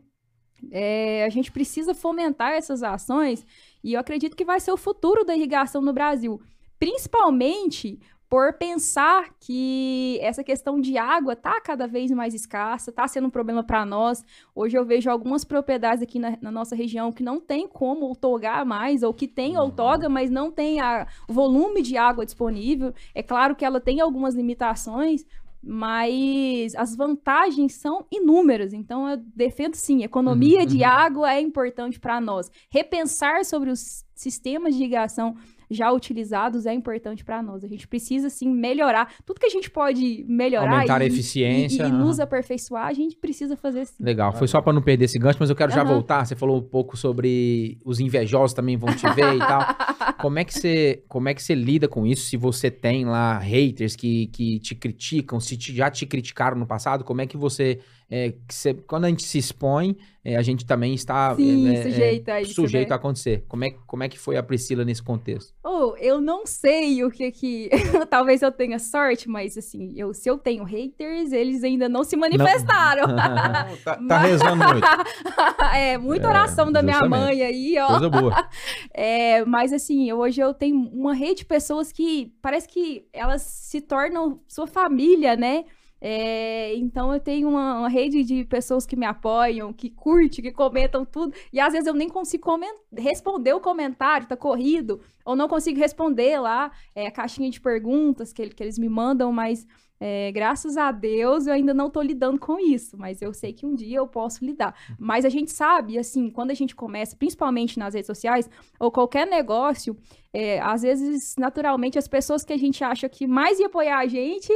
é, 0.72 1.26
a 1.26 1.30
gente 1.30 1.52
precisa 1.52 1.94
fomentar 1.94 2.54
essas 2.54 2.84
ações 2.84 3.46
e 3.84 3.94
eu 3.94 4.00
acredito 4.00 4.36
que 4.36 4.46
vai 4.46 4.60
ser 4.60 4.72
o 4.72 4.78
futuro 4.78 5.24
da 5.24 5.36
irrigação 5.36 5.82
no 5.82 5.94
Brasil, 5.94 6.42
principalmente 6.80 8.00
por 8.34 8.52
pensar 8.54 9.30
que 9.40 10.18
essa 10.20 10.44
questão 10.44 10.82
de 10.82 10.98
água 10.98 11.36
tá 11.36 11.62
cada 11.62 11.86
vez 11.86 12.10
mais 12.10 12.34
escassa, 12.34 12.92
tá 12.92 13.08
sendo 13.08 13.28
um 13.28 13.30
problema 13.30 13.64
para 13.64 13.86
nós. 13.86 14.26
Hoje 14.56 14.76
eu 14.76 14.84
vejo 14.84 15.08
algumas 15.08 15.44
propriedades 15.46 16.02
aqui 16.02 16.18
na, 16.18 16.36
na 16.42 16.50
nossa 16.50 16.76
região 16.76 17.12
que 17.12 17.22
não 17.22 17.40
tem 17.40 17.68
como 17.68 18.08
outorgar 18.08 18.66
mais, 18.66 19.04
ou 19.04 19.14
que 19.14 19.28
tem 19.28 19.56
outorga, 19.56 20.10
mas 20.10 20.32
não 20.32 20.50
tem 20.50 20.80
o 20.82 21.32
volume 21.32 21.84
de 21.84 21.96
água 21.96 22.26
disponível. 22.26 22.92
É 23.14 23.22
claro 23.22 23.56
que 23.56 23.64
ela 23.64 23.80
tem 23.80 24.02
algumas 24.02 24.34
limitações, 24.34 25.24
mas 25.64 26.76
as 26.76 26.94
vantagens 26.96 27.76
são 27.76 28.06
inúmeras. 28.12 28.74
Então, 28.74 29.10
eu 29.10 29.18
defendo 29.18 29.76
sim, 29.76 30.04
economia 30.04 30.60
Uhum, 30.62 30.66
de 30.66 30.80
uhum. 30.80 30.86
água 30.86 31.34
é 31.34 31.40
importante 31.40 32.00
para 32.00 32.20
nós. 32.20 32.52
Repensar 32.70 33.46
sobre 33.46 33.70
os 33.70 34.04
sistemas 34.14 34.76
de 34.76 34.82
irrigação 34.82 35.36
já 35.74 35.92
utilizados 35.92 36.66
é 36.66 36.74
importante 36.74 37.24
para 37.24 37.42
nós. 37.42 37.64
A 37.64 37.68
gente 37.68 37.88
precisa 37.88 38.30
sim 38.30 38.50
melhorar 38.50 39.14
tudo 39.26 39.40
que 39.40 39.46
a 39.46 39.50
gente 39.50 39.70
pode 39.70 40.24
melhorar 40.28 40.74
Aumentar 40.76 41.02
a 41.02 41.06
e, 41.06 41.08
eficiência, 41.08 41.84
e, 41.84 41.86
e 41.88 41.90
aham. 41.90 41.98
nos 41.98 42.20
aperfeiçoar, 42.20 42.88
a 42.88 42.94
gente 42.94 43.16
precisa 43.18 43.56
fazer 43.58 43.86
sim. 43.86 44.04
Legal, 44.04 44.32
foi 44.34 44.48
só 44.48 44.62
pra 44.62 44.72
não 44.74 44.82
perder 44.82 45.06
esse 45.06 45.18
gancho, 45.20 45.38
mas 45.40 45.50
eu 45.50 45.56
quero 45.56 45.72
já 45.72 45.82
Aham. 45.82 45.90
voltar. 45.94 46.26
Você 46.26 46.36
falou 46.36 46.58
um 46.58 46.62
pouco 46.62 46.96
sobre 46.98 47.80
os 47.84 48.00
invejosos 48.00 48.54
também 48.54 48.78
vão 48.78 48.94
te 48.94 49.08
ver 49.16 49.36
e 49.36 49.40
tal. 49.40 49.66
Como 50.22 50.40
é 50.40 50.44
que 50.46 50.54
você, 50.54 51.04
como 51.10 51.28
é 51.28 51.34
que 51.34 51.44
você 51.44 51.54
lida 51.54 51.88
com 51.88 52.06
isso? 52.06 52.28
Se 52.30 52.38
você 52.38 52.72
tem 52.72 53.04
lá 53.06 53.38
haters 53.40 53.94
que, 53.96 54.28
que 54.28 54.60
te 54.60 54.74
criticam, 54.76 55.40
se 55.40 55.58
te- 55.58 55.76
já 55.76 55.90
te 55.90 56.06
criticaram 56.06 56.58
no 56.58 56.66
passado, 56.66 57.04
como 57.04 57.20
é 57.22 57.28
que 57.28 57.36
você, 57.36 57.80
é, 58.16 58.32
que 58.48 58.54
você- 58.54 58.76
quando 58.76 59.06
a 59.06 59.10
gente 59.10 59.24
se 59.24 59.40
expõe, 59.40 59.98
é, 60.24 60.36
a 60.38 60.42
gente 60.44 60.66
também 60.68 60.94
está 60.94 61.36
Sim, 61.36 61.68
é, 61.68 61.74
é, 61.74 61.82
sujeito 61.84 62.30
a 62.30 62.42
isso, 62.42 62.54
sujeito 62.54 62.90
né? 62.90 62.94
a 62.94 62.98
acontecer. 62.98 63.44
Como 63.48 63.64
é, 63.66 63.72
como 63.88 64.04
é 64.04 64.08
que 64.10 64.20
foi 64.20 64.38
a 64.38 64.44
Priscila 64.44 64.86
nesse 64.86 65.02
contexto? 65.02 65.52
Oh, 65.64 65.96
eu 65.98 66.22
não 66.22 66.46
sei 66.46 67.04
o 67.04 67.10
que 67.10 67.32
que. 67.32 67.70
Talvez 68.12 68.44
eu 68.44 68.52
tenha 68.52 68.78
sorte, 68.78 69.28
mas 69.28 69.58
assim, 69.58 69.94
eu, 69.98 70.14
se 70.14 70.30
eu 70.30 70.38
tenho 70.38 70.64
haters, 70.64 71.32
eles 71.32 71.64
ainda 71.64 71.90
não 71.90 72.04
se 72.04 72.16
manifestaram. 72.16 73.08
tá, 73.84 74.00
tá 74.08 74.18
rezando 74.20 74.64
muito. 74.64 74.88
é, 75.76 75.98
muita 75.98 76.28
É, 76.28 76.30
oração 76.30 76.72
da 76.72 76.84
minha 76.84 77.02
mãe 77.10 77.42
aí, 77.42 77.78
ó. 77.80 77.88
Coisa 77.88 78.10
boa. 78.10 78.48
É, 78.94 79.44
mas 79.46 79.74
assim, 79.74 80.08
eu- 80.10 80.20
hoje 80.20 80.40
eu 80.40 80.54
tenho 80.54 80.78
uma 80.94 81.16
rede 81.16 81.38
de 81.40 81.46
pessoas 81.46 81.92
que 81.92 82.32
parece 82.44 82.68
que 82.68 83.08
elas 83.12 83.42
se 83.42 83.82
tornam 83.82 84.40
sua 84.48 84.68
família, 84.68 85.36
né? 85.36 85.66
É, 86.06 86.76
então 86.76 87.14
eu 87.14 87.20
tenho 87.22 87.48
uma, 87.48 87.80
uma 87.80 87.88
rede 87.88 88.26
de 88.26 88.44
pessoas 88.44 88.86
que 88.86 88.94
me 88.94 89.06
apoiam, 89.06 89.72
que 89.72 89.90
curte, 89.90 90.42
que 90.42 90.52
comentam 90.52 91.06
tudo. 91.06 91.34
E 91.52 91.62
às 91.62 91.72
vezes 91.72 91.88
eu 91.88 91.94
nem 91.94 92.10
consigo 92.10 92.44
responder 92.92 93.54
o 93.54 93.62
comentário, 93.62 94.28
tá 94.28 94.36
corrido, 94.36 95.00
ou 95.24 95.34
não 95.34 95.48
consigo 95.48 95.80
responder 95.80 96.38
lá 96.42 96.74
é, 96.94 97.08
a 97.08 97.12
caixinha 97.12 97.50
de 97.50 97.62
perguntas 97.62 98.34
que, 98.34 98.50
que 98.50 98.62
eles 98.62 98.78
me 98.78 98.90
mandam, 98.90 99.32
mas 99.32 99.66
é, 99.98 100.30
graças 100.34 100.76
a 100.76 100.92
Deus 100.92 101.48
eu 101.48 101.54
ainda 101.54 101.74
não 101.74 101.90
tô 101.90 102.02
lidando 102.02 102.38
com 102.38 102.60
isso, 102.60 102.98
mas 102.98 103.22
eu 103.22 103.34
sei 103.34 103.54
que 103.54 103.66
um 103.66 103.74
dia 103.74 104.00
eu 104.00 104.06
posso 104.06 104.44
lidar. 104.44 104.76
Mas 105.00 105.24
a 105.24 105.30
gente 105.30 105.54
sabe, 105.54 105.98
assim, 105.98 106.30
quando 106.30 106.52
a 106.52 106.54
gente 106.54 106.76
começa, 106.76 107.16
principalmente 107.16 107.80
nas 107.80 107.94
redes 107.94 108.08
sociais, 108.08 108.50
ou 108.78 108.92
qualquer 108.92 109.26
negócio, 109.26 109.96
é, 110.34 110.60
às 110.60 110.82
vezes, 110.82 111.36
naturalmente, 111.38 111.98
as 111.98 112.10
pessoas 112.10 112.44
que 112.44 112.52
a 112.52 112.58
gente 112.58 112.84
acha 112.84 113.08
que 113.08 113.26
mais 113.26 113.58
ia 113.58 113.68
apoiar 113.68 114.00
a 114.00 114.06
gente 114.06 114.52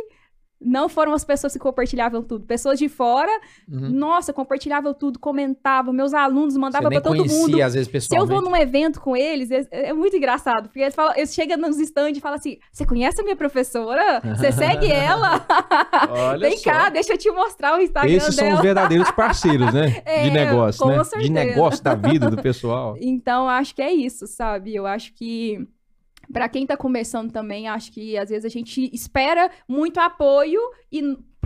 não 0.60 0.89
foram 0.89 1.14
as 1.14 1.24
pessoas 1.24 1.53
que 1.53 1.60
compartilhavam 1.60 2.24
tudo. 2.24 2.45
Pessoas 2.45 2.80
de 2.80 2.89
fora, 2.89 3.32
Uhum. 3.70 3.89
nossa, 3.89 4.34
compartilhavam 4.34 4.93
tudo, 4.93 5.20
comentavam, 5.20 5.93
meus 5.93 6.14
alunos 6.14 6.58
mandavam 6.58 6.89
pra 6.89 6.99
todo 7.01 7.16
conhecia, 7.18 7.38
mundo. 7.39 7.62
às 7.62 7.74
vezes, 7.74 7.88
Se 8.05 8.16
eu 8.16 8.26
vou 8.26 8.38
pessoalmente. 8.41 8.49
num 8.51 8.55
evento 8.58 8.99
com 9.01 9.16
eles, 9.16 9.51
é, 9.51 9.68
é 9.72 9.93
muito 9.93 10.16
engraçado, 10.18 10.64
porque 10.64 10.80
eles, 10.80 10.95
falam, 10.95 11.14
eles 11.16 11.34
chegam 11.34 11.58
nos 11.58 11.80
stands 11.80 12.18
e 12.18 12.22
falam 12.22 12.38
assim: 12.38 12.58
Você 12.72 12.86
conhece 12.86 13.22
a 13.22 13.24
minha 13.24 13.36
professora? 13.36 14.22
Você 14.36 14.51
segue 14.51 14.88
ela? 14.91 15.45
Olha 16.10 16.49
Vem 16.49 16.58
só. 16.58 16.72
cá, 16.72 16.89
deixa 16.89 17.14
eu 17.14 17.18
te 17.18 17.30
mostrar 17.32 17.78
o 17.78 17.82
Instagram 17.82 18.12
Esses 18.12 18.36
são 18.36 18.45
dela. 18.45 18.55
os 18.58 18.62
verdadeiros 18.64 19.12
parceiros, 19.12 19.74
né? 19.74 20.01
É, 20.05 20.24
de 20.24 20.32
negócio, 20.32 20.86
né? 20.88 20.97
De 20.99 21.05
certeza. 21.08 21.34
negócio 21.34 21.84
da 21.84 21.93
vida 21.95 22.30
do 22.30 22.41
pessoal. 22.41 22.95
Então, 23.01 23.47
acho 23.49 23.74
que 23.76 23.82
é 23.82 23.91
isso, 23.91 24.26
sabe? 24.28 24.74
Eu 24.76 24.86
acho 24.86 25.14
que 25.14 25.68
Pra 26.32 26.49
quem 26.49 26.65
tá 26.65 26.75
começando 26.75 27.32
também, 27.32 27.67
acho 27.67 27.91
que 27.91 28.17
às 28.17 28.30
vezes 28.30 28.45
a 28.45 28.49
gente 28.49 28.89
espera 28.93 29.49
muito 29.67 29.99
apoio 29.99 30.59
e 30.91 31.01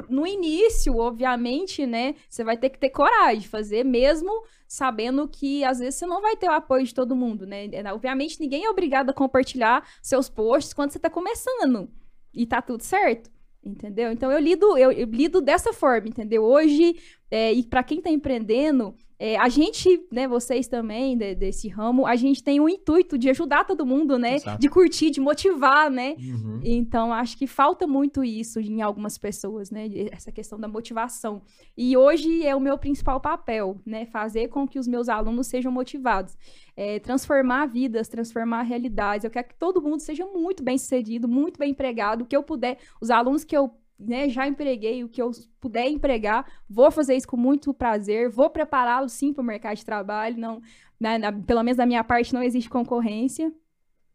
no 0.09 0.25
início, 0.25 0.97
obviamente, 0.97 1.85
né, 1.85 2.15
você 2.27 2.43
vai 2.43 2.57
ter 2.57 2.69
que 2.69 2.79
ter 2.79 2.89
coragem 2.89 3.41
de 3.41 3.47
fazer 3.47 3.83
mesmo 3.85 4.31
sabendo 4.67 5.27
que 5.27 5.63
às 5.63 5.79
vezes 5.79 5.95
você 5.95 6.05
não 6.05 6.21
vai 6.21 6.35
ter 6.35 6.47
o 6.47 6.53
apoio 6.53 6.85
de 6.85 6.93
todo 6.93 7.15
mundo, 7.15 7.45
né? 7.45 7.67
É, 7.71 7.93
Obviamente, 7.93 8.39
ninguém 8.39 8.65
é 8.65 8.69
obrigado 8.69 9.09
a 9.09 9.13
compartilhar 9.13 9.85
seus 10.01 10.29
posts 10.29 10.73
quando 10.73 10.91
você 10.91 10.99
tá 10.99 11.09
começando. 11.09 11.89
E 12.33 12.45
tá 12.45 12.61
tudo 12.61 12.81
certo. 12.81 13.29
Entendeu? 13.63 14.11
Então 14.11 14.31
eu 14.31 14.39
lido, 14.39 14.77
eu, 14.77 14.91
eu 14.91 15.05
lido 15.05 15.39
dessa 15.39 15.71
forma, 15.71 16.07
entendeu? 16.07 16.43
Hoje, 16.43 16.95
é, 17.29 17.53
e 17.53 17.63
para 17.63 17.83
quem 17.83 18.01
tá 18.01 18.09
empreendendo, 18.09 18.95
é, 19.23 19.37
a 19.37 19.47
gente, 19.49 20.03
né, 20.11 20.27
vocês 20.27 20.67
também 20.67 21.15
de- 21.15 21.35
desse 21.35 21.67
ramo, 21.67 22.07
a 22.07 22.15
gente 22.15 22.43
tem 22.43 22.59
o 22.59 22.67
intuito 22.67 23.19
de 23.19 23.29
ajudar 23.29 23.65
todo 23.65 23.85
mundo, 23.85 24.17
né? 24.17 24.37
Exato. 24.37 24.59
De 24.59 24.67
curtir, 24.67 25.11
de 25.11 25.21
motivar, 25.21 25.91
né? 25.91 26.15
Uhum. 26.17 26.59
Então, 26.63 27.13
acho 27.13 27.37
que 27.37 27.45
falta 27.45 27.85
muito 27.85 28.23
isso 28.23 28.59
em 28.59 28.81
algumas 28.81 29.19
pessoas, 29.19 29.69
né? 29.69 29.87
Essa 30.11 30.31
questão 30.31 30.59
da 30.59 30.67
motivação. 30.67 31.43
E 31.77 31.95
hoje 31.95 32.43
é 32.43 32.55
o 32.55 32.59
meu 32.59 32.79
principal 32.79 33.19
papel, 33.21 33.79
né? 33.85 34.07
Fazer 34.07 34.47
com 34.47 34.67
que 34.67 34.79
os 34.79 34.87
meus 34.87 35.07
alunos 35.07 35.45
sejam 35.45 35.71
motivados. 35.71 36.35
É, 36.75 36.97
transformar 36.99 37.67
vidas, 37.67 38.07
transformar 38.07 38.63
realidades. 38.63 39.23
Eu 39.23 39.29
quero 39.29 39.49
que 39.49 39.55
todo 39.55 39.83
mundo 39.83 39.99
seja 39.99 40.25
muito 40.25 40.63
bem 40.63 40.79
sucedido, 40.79 41.27
muito 41.27 41.59
bem 41.59 41.69
empregado. 41.69 42.25
Que 42.25 42.35
eu 42.35 42.41
puder, 42.41 42.79
os 42.99 43.11
alunos 43.11 43.43
que 43.43 43.55
eu 43.55 43.69
né, 44.05 44.27
já 44.29 44.47
empreguei, 44.47 45.03
o 45.03 45.09
que 45.09 45.21
eu 45.21 45.31
puder 45.59 45.87
empregar, 45.89 46.45
vou 46.69 46.89
fazer 46.91 47.15
isso 47.15 47.27
com 47.27 47.37
muito 47.37 47.73
prazer, 47.73 48.29
vou 48.29 48.49
prepará-los 48.49 49.11
sim 49.13 49.33
para 49.33 49.41
o 49.41 49.45
mercado 49.45 49.77
de 49.77 49.85
trabalho. 49.85 50.37
Não, 50.37 50.61
né, 50.99 51.17
na- 51.17 51.31
pelo 51.31 51.63
menos 51.63 51.77
da 51.77 51.85
minha 51.85 52.03
parte, 52.03 52.33
não 52.33 52.43
existe 52.43 52.69
concorrência. 52.69 53.51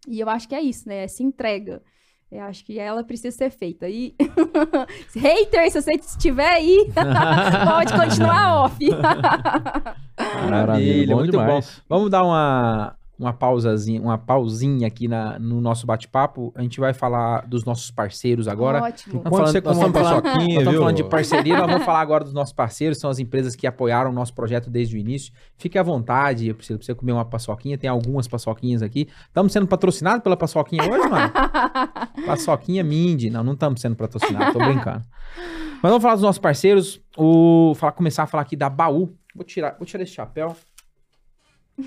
E 0.08 0.20
eu 0.20 0.28
acho 0.28 0.48
que 0.48 0.54
é 0.54 0.60
isso, 0.60 0.88
né? 0.88 1.08
Se 1.08 1.22
entrega. 1.24 1.82
Eu 2.30 2.42
acho 2.42 2.64
que 2.64 2.78
ela 2.78 3.02
precisa 3.04 3.36
ser 3.36 3.50
feita. 3.50 3.88
E 3.88 4.14
hater, 5.14 5.70
se 5.70 5.80
você 5.80 5.92
estiver 5.92 6.48
aí, 6.48 6.88
pode 7.66 7.92
continuar 7.92 8.64
off. 8.64 8.78
Maravilha, 10.50 11.14
bom 11.14 11.20
muito 11.20 11.30
demais. 11.32 11.76
bom. 11.88 11.96
Vamos 11.96 12.10
dar 12.10 12.24
uma, 12.24 12.96
uma 13.18 13.32
pausazinha, 13.32 14.00
uma 14.00 14.18
pausinha 14.18 14.86
aqui 14.86 15.08
na, 15.08 15.38
no 15.38 15.60
nosso 15.60 15.86
bate-papo. 15.86 16.52
A 16.54 16.62
gente 16.62 16.78
vai 16.78 16.92
falar 16.92 17.46
dos 17.46 17.64
nossos 17.64 17.90
parceiros 17.90 18.46
agora. 18.46 18.82
Ótimo. 18.82 19.22
Você 19.24 19.30
nós 19.40 19.54
estamos 19.54 19.78
falando- 19.78 19.92
paçoquinha, 19.94 20.54
nós 20.54 20.58
estamos 20.58 20.78
falando 20.78 20.96
de 20.96 21.04
parceria, 21.04 21.56
nós 21.56 21.66
vamos 21.66 21.84
falar 21.84 22.00
agora 22.00 22.24
dos 22.24 22.34
nossos 22.34 22.52
parceiros, 22.52 22.98
são 22.98 23.08
as 23.08 23.18
empresas 23.18 23.56
que 23.56 23.66
apoiaram 23.66 24.10
o 24.10 24.12
nosso 24.12 24.34
projeto 24.34 24.68
desde 24.68 24.96
o 24.96 24.98
início. 24.98 25.32
Fique 25.56 25.78
à 25.78 25.82
vontade, 25.82 26.48
eu 26.48 26.54
preciso 26.54 26.78
você 26.82 26.94
comer 26.94 27.12
uma 27.12 27.24
paçoquinha, 27.24 27.78
tem 27.78 27.88
algumas 27.88 28.28
paçoquinhas 28.28 28.82
aqui. 28.82 29.08
Estamos 29.28 29.52
sendo 29.52 29.66
patrocinados 29.66 30.22
pela 30.22 30.36
paçoquinha 30.36 30.82
hoje, 30.84 31.08
mano? 31.08 31.32
Paçoquinha 32.26 32.82
Mindy. 32.82 33.30
Não, 33.30 33.42
não 33.44 33.52
estamos 33.52 33.80
sendo 33.80 33.96
patrocinados, 33.96 34.52
tô 34.52 34.58
brincando. 34.58 35.02
Mas 35.82 35.90
vamos 35.90 36.02
falar 36.02 36.14
dos 36.14 36.22
nossos 36.22 36.38
parceiros. 36.38 37.00
O, 37.16 37.72
falar, 37.76 37.92
começar 37.92 38.24
a 38.24 38.26
falar 38.26 38.42
aqui 38.42 38.56
da 38.56 38.68
Baú. 38.68 39.14
Vou 39.34 39.44
tirar, 39.44 39.76
vou 39.78 39.86
tirar 39.86 40.02
esse 40.02 40.12
chapéu. 40.12 40.56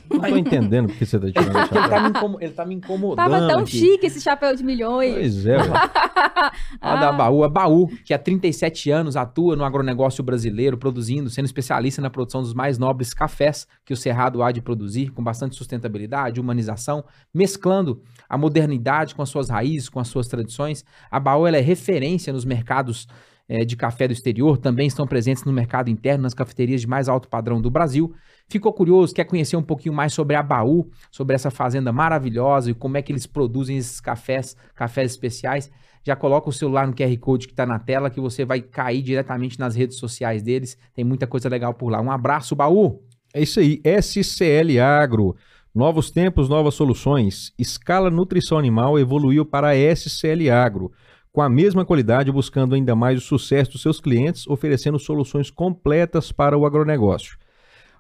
Não 0.09 0.19
tô 0.19 0.37
entendendo 0.37 0.87
porque 0.87 1.03
você 1.05 1.19
tá 1.19 1.27
tirando 1.31 1.47
esse 1.49 1.69
Porque 1.69 1.77
ele 1.77 1.87
tá 1.87 1.89
chapéu. 1.89 2.03
me, 2.03 2.09
incomo- 2.09 2.37
ele 2.41 2.53
tá 2.53 2.65
me 2.65 2.75
incomodando. 2.75 3.15
Tava 3.31 3.47
tão 3.47 3.61
aqui. 3.61 3.71
chique 3.71 4.05
esse 4.05 4.21
chapéu 4.21 4.55
de 4.55 4.63
milhões. 4.63 5.13
Pois 5.15 5.45
é, 5.47 5.57
ué. 5.57 5.67
A 6.79 6.95
da 6.95 7.11
Baú, 7.11 7.43
a 7.43 7.49
Baú, 7.49 7.87
que 8.05 8.13
há 8.13 8.19
37 8.19 8.89
anos 8.91 9.15
atua 9.17 9.55
no 9.55 9.63
agronegócio 9.63 10.23
brasileiro, 10.23 10.77
produzindo, 10.77 11.29
sendo 11.29 11.45
especialista 11.45 12.01
na 12.01 12.09
produção 12.09 12.41
dos 12.41 12.53
mais 12.53 12.77
nobres 12.77 13.13
cafés 13.13 13.67
que 13.83 13.93
o 13.93 13.97
Cerrado 13.97 14.41
há 14.41 14.51
de 14.51 14.61
produzir, 14.61 15.09
com 15.11 15.23
bastante 15.23 15.55
sustentabilidade, 15.55 16.39
humanização, 16.39 17.03
mesclando 17.33 18.01
a 18.27 18.37
modernidade 18.37 19.15
com 19.15 19.21
as 19.21 19.29
suas 19.29 19.49
raízes, 19.49 19.89
com 19.89 19.99
as 19.99 20.07
suas 20.07 20.27
tradições. 20.27 20.85
A 21.11 21.19
Baú 21.19 21.45
ela 21.47 21.57
é 21.57 21.61
referência 21.61 22.31
nos 22.31 22.45
mercados 22.45 23.07
eh, 23.47 23.65
de 23.65 23.75
café 23.75 24.07
do 24.07 24.13
exterior, 24.13 24.57
também 24.57 24.87
estão 24.87 25.05
presentes 25.07 25.43
no 25.43 25.51
mercado 25.51 25.89
interno, 25.89 26.23
nas 26.23 26.33
cafeterias 26.33 26.81
de 26.81 26.87
mais 26.87 27.09
alto 27.09 27.27
padrão 27.27 27.59
do 27.61 27.69
Brasil. 27.69 28.13
Ficou 28.50 28.74
curioso, 28.74 29.14
quer 29.14 29.26
conhecer 29.26 29.56
um 29.56 29.62
pouquinho 29.62 29.93
mais 29.93 30.12
sobre 30.12 30.36
a 30.36 30.41
Baú, 30.41 30.89
sobre 31.12 31.36
essa 31.36 31.52
fazenda 31.52 31.93
maravilhosa 31.93 32.72
e 32.72 32.74
como 32.74 32.97
é 32.97 33.02
que 33.02 33.12
eles 33.12 33.28
produzem 33.28 33.78
esses 33.78 34.02
cafés, 34.02 34.58
cafés 34.74 35.12
especiais? 35.12 35.70
Já 36.04 36.16
coloca 36.16 36.50
o 36.50 36.54
celular 36.54 36.88
no 36.88 36.95
QR 36.95 37.16
Code 37.20 37.45
que 37.45 37.54
está 37.54 37.66
na 37.66 37.78
tela 37.78 38.10
que 38.10 38.20
você 38.20 38.43
vai 38.43 38.60
cair 38.60 39.04
diretamente 39.04 39.60
nas 39.60 39.76
redes 39.76 39.97
sociais 39.97 40.41
deles. 40.41 40.76
Tem 40.95 41.06
muita 41.06 41.28
coisa 41.28 41.47
legal 41.47 41.76
por 41.76 41.91
lá. 41.91 42.02
Um 42.02 42.10
abraço, 42.10 42.56
Baú! 42.56 43.04
É 43.32 43.43
isso 43.43 43.60
aí, 43.60 43.80
SCL 43.86 44.82
Agro. 44.82 45.36
Novos 45.76 46.10
tempos, 46.10 46.50
novas 46.50 46.74
soluções. 46.74 47.54
Escala 47.60 48.10
Nutrição 48.10 48.58
Animal 48.58 48.97
evoluiu 48.97 49.45
para 49.45 49.70
a 49.70 49.95
SCL 49.95 50.50
Agro, 50.52 50.91
com 51.32 51.43
a 51.43 51.50
mesma 51.50 51.86
qualidade, 51.86 52.32
buscando 52.32 52.74
ainda 52.74 52.95
mais 52.95 53.20
o 53.20 53.22
sucesso 53.22 53.74
dos 53.74 53.84
seus 53.84 54.02
clientes, 54.02 54.47
oferecendo 54.47 54.97
soluções 54.97 55.52
completas 55.52 56.32
para 56.32 56.58
o 56.58 56.66
agronegócio. 56.66 57.38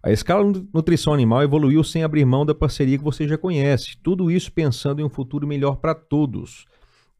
A 0.01 0.11
Escala 0.11 0.43
Nu- 0.43 0.67
Nutrição 0.73 1.13
Animal 1.13 1.43
evoluiu 1.43 1.83
sem 1.83 2.03
abrir 2.03 2.25
mão 2.25 2.45
da 2.45 2.55
parceria 2.55 2.97
que 2.97 3.03
você 3.03 3.27
já 3.27 3.37
conhece. 3.37 3.97
Tudo 4.01 4.31
isso 4.31 4.51
pensando 4.51 5.01
em 5.01 5.03
um 5.03 5.09
futuro 5.09 5.45
melhor 5.45 5.75
para 5.75 5.93
todos. 5.93 6.65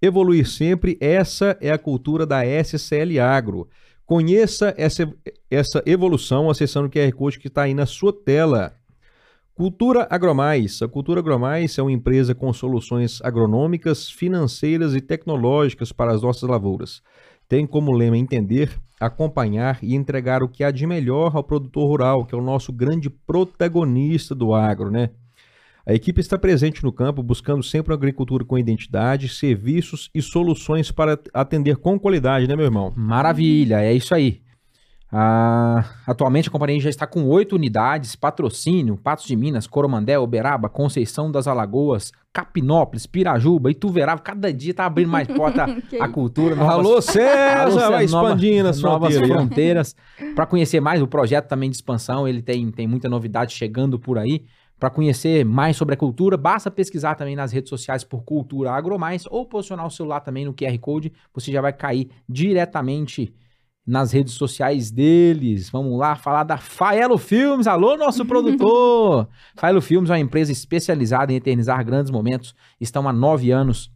Evoluir 0.02 0.48
sempre, 0.48 0.98
essa 1.02 1.58
é 1.60 1.72
a 1.72 1.78
cultura 1.78 2.26
da 2.26 2.46
SCL 2.46 3.20
Agro. 3.20 3.68
Conheça 4.06 4.74
essa, 4.78 5.14
essa 5.52 5.84
evolução 5.86 6.50
acessando 6.50 6.88
o 6.88 6.90
QR 6.90 7.12
Code 7.12 7.38
que 7.38 7.48
está 7.48 7.64
aí 7.64 7.74
na 7.74 7.86
sua 7.86 8.14
tela. 8.14 8.74
Cultura 9.54 10.08
Agromais. 10.10 10.82
A 10.82 10.88
Cultura 10.88 11.20
Agromais 11.20 11.78
é 11.78 11.82
uma 11.82 11.92
empresa 11.92 12.34
com 12.34 12.52
soluções 12.54 13.22
agronômicas, 13.22 14.10
financeiras 14.10 14.96
e 14.96 15.02
tecnológicas 15.02 15.92
para 15.92 16.14
as 16.14 16.22
nossas 16.22 16.50
lavouras. 16.50 17.02
Tem 17.48 17.68
como 17.68 17.92
lema 17.92 18.18
entender, 18.18 18.72
acompanhar 19.00 19.80
e 19.82 19.96
entregar 19.96 20.44
o 20.44 20.50
que 20.50 20.64
há 20.64 20.72
de 20.72 20.86
melhor 20.86 21.36
ao 21.36 21.44
produtor 21.44 21.88
rural, 21.88 22.26
que 22.26 22.36
é 22.36 22.38
o 22.38 22.44
nosso 22.44 22.74
grande 22.74 23.10
protagonista 23.10 24.36
do 24.36 24.54
agro, 24.54 24.92
né? 24.92 25.12
A 25.86 25.94
equipe 25.94 26.20
está 26.20 26.38
presente 26.38 26.84
no 26.84 26.92
campo, 26.92 27.24
buscando 27.24 27.64
sempre 27.64 27.92
uma 27.92 27.98
agricultura 27.98 28.46
com 28.46 28.60
identidade, 28.60 29.30
serviços 29.30 30.10
e 30.14 30.22
soluções 30.22 30.92
para 30.92 31.18
atender 31.34 31.78
com 31.78 31.98
qualidade, 31.98 32.48
né, 32.48 32.56
meu 32.56 32.66
irmão? 32.66 32.94
Maravilha, 32.96 33.82
é 33.82 33.94
isso 33.94 34.14
aí. 34.14 34.42
Ah, 35.12 35.84
atualmente 36.06 36.48
a 36.48 36.52
companhia 36.52 36.80
já 36.80 36.90
está 36.90 37.08
com 37.08 37.26
oito 37.26 37.56
unidades, 37.56 38.16
patrocínio, 38.16 38.98
Patos 38.98 39.26
de 39.26 39.36
Minas, 39.36 39.66
Coromandel, 39.66 40.22
Uberaba, 40.22 40.70
Conceição 40.70 41.32
das 41.32 41.48
Alagoas, 41.48 42.12
Capinópolis, 42.32 43.08
Pirajuba, 43.08 43.72
Ituverava, 43.72 44.22
cada 44.22 44.54
dia 44.54 44.74
tá 44.74 44.86
abrindo 44.86 45.10
mais 45.10 45.28
porta 45.28 45.66
a 46.00 46.08
cultura. 46.08 46.56
novas- 46.56 46.74
Alô, 46.86 47.02
César! 47.02 47.62
Alô, 47.62 47.76
vai 47.76 47.82
César, 47.82 48.04
expandindo 48.04 48.70
as 48.70 48.82
novas 48.82 49.16
fronteiras. 49.16 49.38
fronteiras. 49.38 49.96
Para 50.36 50.46
conhecer 50.46 50.80
mais 50.80 51.02
o 51.02 51.08
projeto 51.08 51.48
também 51.48 51.70
de 51.70 51.76
expansão, 51.78 52.28
ele 52.28 52.42
tem, 52.42 52.70
tem 52.72 52.88
muita 52.88 53.10
novidade 53.10 53.54
chegando 53.54 54.00
por 54.00 54.18
aí. 54.20 54.46
Para 54.80 54.90
conhecer 54.90 55.44
mais 55.44 55.76
sobre 55.76 55.96
a 55.96 55.98
cultura, 55.98 56.38
basta 56.38 56.72
pesquisar 56.72 57.16
também 57.16 57.36
nas 57.36 57.52
redes 57.52 57.70
sociais 57.70 58.04
por 58.04 58.24
Cultura 58.24 58.72
Agromais 58.72 59.26
ou 59.30 59.46
posicionar 59.46 59.86
o 59.86 59.92
celular 59.92 60.22
também 60.22 60.46
no 60.46 60.54
QR 60.54 60.78
Code, 60.80 61.12
você 61.34 61.52
já 61.52 61.60
vai 61.62 61.74
cair 61.74 62.10
diretamente 62.30 63.34
nas 63.86 64.12
redes 64.12 64.34
sociais 64.34 64.92
deles. 64.92 65.70
Vamos 65.70 65.98
lá 65.98 66.16
falar 66.16 66.44
da 66.44 66.58
Faelo 66.58 67.18
Filmes. 67.18 67.68
Alô, 67.68 67.98
nosso 67.98 68.26
produtor! 68.26 69.28
Faelo 69.56 69.82
Filmes 69.82 70.10
é 70.10 70.14
uma 70.14 70.20
empresa 70.20 70.52
especializada 70.52 71.34
em 71.34 71.36
eternizar 71.36 71.84
grandes 71.84 72.12
momentos. 72.12 72.54
Estão 72.80 73.08
há 73.08 73.14
nove 73.14 73.52
anos 73.52 73.92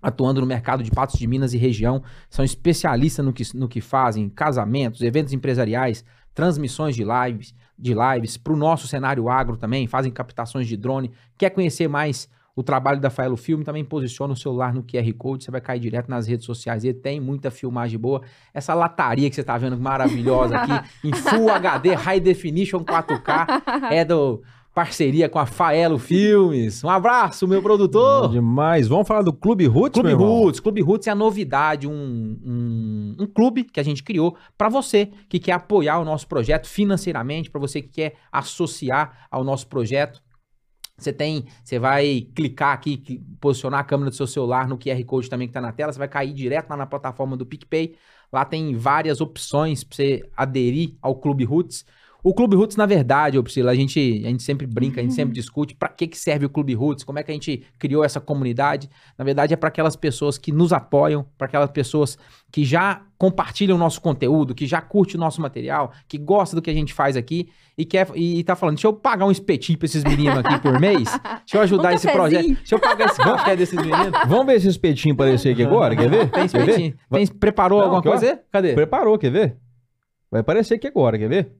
atuando 0.00 0.40
no 0.40 0.46
mercado 0.46 0.82
de 0.82 0.90
Patos 0.90 1.18
de 1.18 1.26
Minas 1.26 1.52
e 1.52 1.58
região. 1.58 2.02
São 2.30 2.44
especialistas 2.44 3.24
no 3.24 3.32
que, 3.32 3.42
no 3.54 3.68
que 3.68 3.80
fazem, 3.80 4.28
casamentos, 4.28 5.02
eventos 5.02 5.32
empresariais, 5.32 6.04
transmissões 6.34 6.94
de 6.94 7.04
lives, 7.04 7.54
de 7.78 7.94
lives 7.94 8.36
para 8.36 8.52
o 8.52 8.56
nosso 8.56 8.86
cenário 8.86 9.28
agro 9.28 9.56
também, 9.56 9.86
fazem 9.86 10.10
captações 10.10 10.66
de 10.66 10.76
drone. 10.76 11.10
Quer 11.36 11.50
conhecer 11.50 11.88
mais 11.88 12.28
o 12.58 12.62
trabalho 12.64 13.00
da 13.00 13.08
Faelo 13.08 13.36
Filme? 13.36 13.62
Também 13.62 13.84
posiciona 13.84 14.32
o 14.32 14.36
celular 14.36 14.74
no 14.74 14.82
QR 14.82 15.12
Code, 15.16 15.44
você 15.44 15.50
vai 15.50 15.60
cair 15.60 15.78
direto 15.78 16.08
nas 16.08 16.26
redes 16.26 16.44
sociais. 16.44 16.82
E 16.82 16.92
tem 16.92 17.20
muita 17.20 17.52
filmagem 17.52 17.96
boa. 17.96 18.20
Essa 18.52 18.74
lataria 18.74 19.28
que 19.28 19.36
você 19.36 19.42
está 19.42 19.56
vendo 19.56 19.78
maravilhosa 19.78 20.56
aqui, 20.56 20.88
em 21.06 21.12
Full 21.12 21.50
HD, 21.50 21.94
High 21.94 22.18
Definition 22.18 22.80
4K, 22.80 23.92
é 23.92 24.04
do 24.04 24.42
parceria 24.74 25.28
com 25.28 25.38
a 25.38 25.46
Faelo 25.46 25.98
Filmes. 25.98 26.82
Um 26.82 26.90
abraço, 26.90 27.46
meu 27.46 27.60
Bom 27.60 27.64
produtor! 27.64 28.30
demais. 28.30 28.88
Vamos 28.88 29.06
falar 29.06 29.22
do 29.22 29.32
Clube 29.32 29.66
Roots, 29.66 29.94
Clube 29.94 30.08
meu 30.08 30.18
irmão? 30.18 30.40
Roots, 30.40 30.60
Clube 30.60 30.80
Roots 30.80 31.06
é 31.06 31.10
a 31.12 31.14
novidade, 31.14 31.86
um, 31.86 31.92
um, 31.92 33.16
um 33.20 33.26
clube 33.26 33.64
que 33.64 33.78
a 33.78 33.84
gente 33.84 34.02
criou 34.02 34.36
para 34.56 34.68
você 34.68 35.10
que 35.28 35.38
quer 35.38 35.52
apoiar 35.52 35.98
o 36.00 36.04
nosso 36.04 36.26
projeto 36.26 36.68
financeiramente, 36.68 37.50
para 37.50 37.60
você 37.60 37.80
que 37.82 37.88
quer 37.88 38.14
associar 38.32 39.28
ao 39.30 39.44
nosso 39.44 39.68
projeto. 39.68 40.20
Você 40.98 41.12
tem, 41.12 41.46
você 41.62 41.78
vai 41.78 42.26
clicar 42.34 42.74
aqui, 42.74 43.22
posicionar 43.40 43.80
a 43.80 43.84
câmera 43.84 44.10
do 44.10 44.16
seu 44.16 44.26
celular 44.26 44.68
no 44.68 44.76
QR 44.76 45.02
Code 45.04 45.30
também 45.30 45.46
que 45.46 45.54
tá 45.54 45.60
na 45.60 45.72
tela, 45.72 45.92
você 45.92 45.98
vai 45.98 46.08
cair 46.08 46.32
direto 46.32 46.68
lá 46.70 46.76
na 46.76 46.86
plataforma 46.86 47.36
do 47.36 47.46
PicPay. 47.46 47.94
Lá 48.32 48.44
tem 48.44 48.76
várias 48.76 49.20
opções 49.20 49.84
para 49.84 49.96
você 49.96 50.28
aderir 50.36 50.96
ao 51.00 51.14
Clube 51.14 51.44
Roots. 51.44 51.86
O 52.28 52.34
Clube 52.34 52.54
Roots, 52.54 52.76
na 52.76 52.84
verdade, 52.84 53.38
ô 53.38 53.42
Priscila, 53.42 53.70
a 53.70 53.74
gente, 53.74 53.98
a 53.98 54.28
gente 54.28 54.42
sempre 54.42 54.66
brinca, 54.66 55.00
a 55.00 55.02
gente 55.02 55.14
sempre 55.14 55.32
discute 55.32 55.74
para 55.74 55.88
que, 55.88 56.06
que 56.06 56.18
serve 56.18 56.44
o 56.44 56.50
Clube 56.50 56.74
Roots, 56.74 57.02
como 57.02 57.18
é 57.18 57.22
que 57.22 57.30
a 57.30 57.34
gente 57.34 57.62
criou 57.78 58.04
essa 58.04 58.20
comunidade. 58.20 58.90
Na 59.16 59.24
verdade, 59.24 59.54
é 59.54 59.56
para 59.56 59.70
aquelas 59.70 59.96
pessoas 59.96 60.36
que 60.36 60.52
nos 60.52 60.70
apoiam, 60.70 61.24
para 61.38 61.46
aquelas 61.46 61.70
pessoas 61.70 62.18
que 62.52 62.66
já 62.66 63.00
compartilham 63.16 63.76
o 63.76 63.78
nosso 63.78 63.98
conteúdo, 64.02 64.54
que 64.54 64.66
já 64.66 64.78
curte 64.78 65.16
o 65.16 65.18
nosso 65.18 65.40
material, 65.40 65.90
que 66.06 66.18
gosta 66.18 66.54
do 66.54 66.60
que 66.60 66.68
a 66.68 66.74
gente 66.74 66.92
faz 66.92 67.16
aqui 67.16 67.48
e 67.78 67.86
quer 67.86 68.06
e 68.14 68.44
tá 68.44 68.54
falando, 68.54 68.74
deixa 68.74 68.88
eu 68.88 68.92
pagar 68.92 69.24
um 69.24 69.30
espetinho 69.30 69.78
para 69.78 69.86
esses 69.86 70.04
meninos 70.04 70.36
aqui 70.36 70.60
por 70.60 70.78
mês, 70.78 71.04
deixa 71.14 71.56
eu 71.56 71.62
ajudar 71.62 71.92
Um 71.92 71.94
esse 71.94 72.12
projeto, 72.12 72.46
deixa 72.46 72.74
eu 72.74 72.78
pagar 72.78 73.06
esse 73.06 73.16
café 73.24 73.56
desses 73.56 73.78
meninos. 73.80 74.20
Vamos 74.26 74.44
ver 74.44 74.56
esse 74.56 74.68
espetinho 74.68 75.14
aparecer 75.14 75.54
aqui 75.54 75.62
agora, 75.62 75.96
quer 75.96 76.10
ver? 76.10 76.30
Tem 76.30 76.46
Quer 76.46 76.58
ver? 76.58 76.68
espetinho? 76.68 76.94
Tem, 77.10 77.26
preparou 77.26 77.78
Não, 77.78 77.86
alguma 77.86 78.02
coisa? 78.02 78.38
Cadê? 78.52 78.74
Preparou, 78.74 79.16
quer 79.16 79.30
ver? 79.30 79.56
Vai 80.30 80.42
aparecer 80.42 80.74
aqui 80.74 80.86
agora, 80.86 81.18
quer 81.18 81.30
ver? 81.30 81.56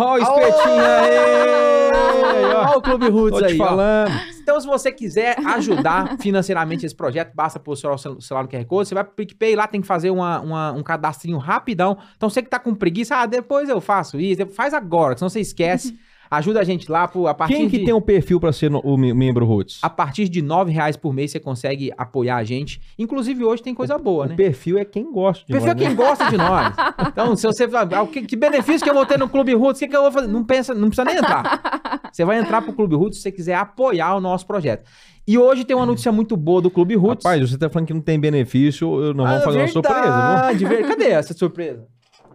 Ó, 0.00 0.14
o 0.14 0.18
espetinho 0.18 0.84
aí! 0.84 2.52
ó. 2.54 2.68
Olha 2.68 2.78
o 2.78 2.82
Clube 2.82 3.08
Roots 3.08 3.38
Tô 3.40 3.46
te 3.46 3.52
aí, 3.52 3.60
ó. 3.60 3.64
falando. 3.66 4.10
Então, 4.40 4.60
se 4.60 4.66
você 4.66 4.90
quiser 4.92 5.36
ajudar 5.46 6.16
financeiramente 6.18 6.84
esse 6.84 6.94
projeto, 6.94 7.32
basta 7.34 7.58
posicionar 7.60 7.94
o 7.96 7.98
cel- 7.98 8.20
celular 8.20 8.42
no 8.44 8.48
QR 8.48 8.64
Code. 8.64 8.88
Você 8.88 8.94
vai 8.94 9.04
pro 9.04 9.14
PicPay, 9.14 9.54
lá 9.54 9.66
tem 9.66 9.80
que 9.80 9.86
fazer 9.86 10.10
uma, 10.10 10.40
uma- 10.40 10.72
um 10.72 10.82
cadastrinho 10.82 11.38
rapidão. 11.38 11.96
Então, 12.16 12.28
você 12.28 12.42
que 12.42 12.48
tá 12.50 12.58
com 12.58 12.74
preguiça, 12.74 13.16
ah, 13.16 13.26
depois 13.26 13.68
eu 13.68 13.80
faço 13.80 14.18
isso. 14.20 14.46
Faz 14.48 14.74
agora, 14.74 15.16
senão 15.16 15.28
você 15.28 15.40
esquece. 15.40 15.96
Ajuda 16.32 16.60
a 16.60 16.64
gente 16.64 16.90
lá 16.90 17.06
por, 17.06 17.26
a 17.26 17.34
partir 17.34 17.54
Quem 17.56 17.68
que 17.68 17.78
de... 17.78 17.84
tem 17.84 17.92
um 17.92 18.00
perfil 18.00 18.40
pra 18.40 18.52
ser 18.52 18.70
no- 18.70 18.80
o 18.80 18.96
me- 18.96 19.12
membro 19.12 19.44
Roots? 19.44 19.78
A 19.82 19.90
partir 19.90 20.28
de 20.30 20.40
9 20.40 20.72
reais 20.72 20.96
por 20.96 21.12
mês 21.12 21.30
você 21.30 21.38
consegue 21.38 21.92
apoiar 21.96 22.36
a 22.36 22.44
gente. 22.44 22.80
Inclusive, 22.98 23.44
hoje 23.44 23.62
tem 23.62 23.74
coisa 23.74 23.98
boa, 23.98 24.26
né? 24.26 24.32
O 24.32 24.36
perfil 24.36 24.78
é 24.78 24.84
quem 24.84 25.12
gosta 25.12 25.44
de 25.44 25.52
Perfil 25.52 25.70
é 25.70 25.74
nós, 25.74 25.80
né? 25.82 25.86
quem 25.88 25.94
gosta 25.96 26.30
de 26.30 26.36
nós. 26.38 26.74
Então, 27.08 27.36
se 27.36 27.46
você 27.46 27.68
falar, 27.68 27.94
ah, 27.94 28.02
o 28.02 28.06
que, 28.06 28.22
que 28.22 28.34
benefício 28.34 28.82
que 28.82 28.88
eu 28.90 28.94
vou 28.94 29.04
ter 29.04 29.18
no 29.18 29.28
Clube 29.28 29.52
Roots? 29.54 29.76
O 29.80 29.84
que, 29.84 29.88
que 29.90 29.96
eu 29.96 30.02
vou 30.02 30.10
fazer? 30.10 30.26
Não 30.28 30.42
pensa, 30.42 30.72
não 30.74 30.88
precisa 30.88 31.04
nem 31.04 31.16
entrar. 31.18 32.00
Você 32.10 32.24
vai 32.24 32.38
entrar 32.38 32.62
pro 32.62 32.72
Clube 32.72 32.96
Roots 32.96 33.18
se 33.18 33.22
você 33.24 33.32
quiser 33.32 33.54
apoiar 33.56 34.14
o 34.16 34.20
nosso 34.20 34.46
projeto. 34.46 34.88
E 35.28 35.36
hoje 35.38 35.64
tem 35.64 35.76
uma 35.76 35.84
notícia 35.86 36.10
muito 36.10 36.36
boa 36.36 36.62
do 36.62 36.70
Clube 36.70 36.94
Roots. 36.96 37.24
Rapaz, 37.24 37.50
você 37.50 37.58
tá 37.58 37.68
falando 37.68 37.86
que 37.86 37.94
não 37.94 38.00
tem 38.00 38.18
benefício, 38.18 38.86
eu- 39.04 39.12
nós 39.14 39.26
vamos 39.28 39.42
Ah, 39.42 39.44
fazer 39.44 39.58
uma 39.58 39.68
surpresa, 39.68 40.00
viu? 40.00 40.12
verdade, 40.12 40.64
ver- 40.64 40.88
Cadê 40.88 41.10
essa 41.10 41.34
surpresa? 41.34 41.86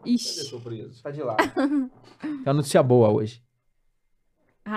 Ixi. 0.05 0.45
surpresa? 0.45 0.91
Tá 1.03 1.09
de 1.11 1.21
lá. 1.21 1.35
Tem 1.35 1.89
uma 2.45 2.53
notícia 2.53 2.81
boa 2.83 3.09
hoje. 3.09 3.41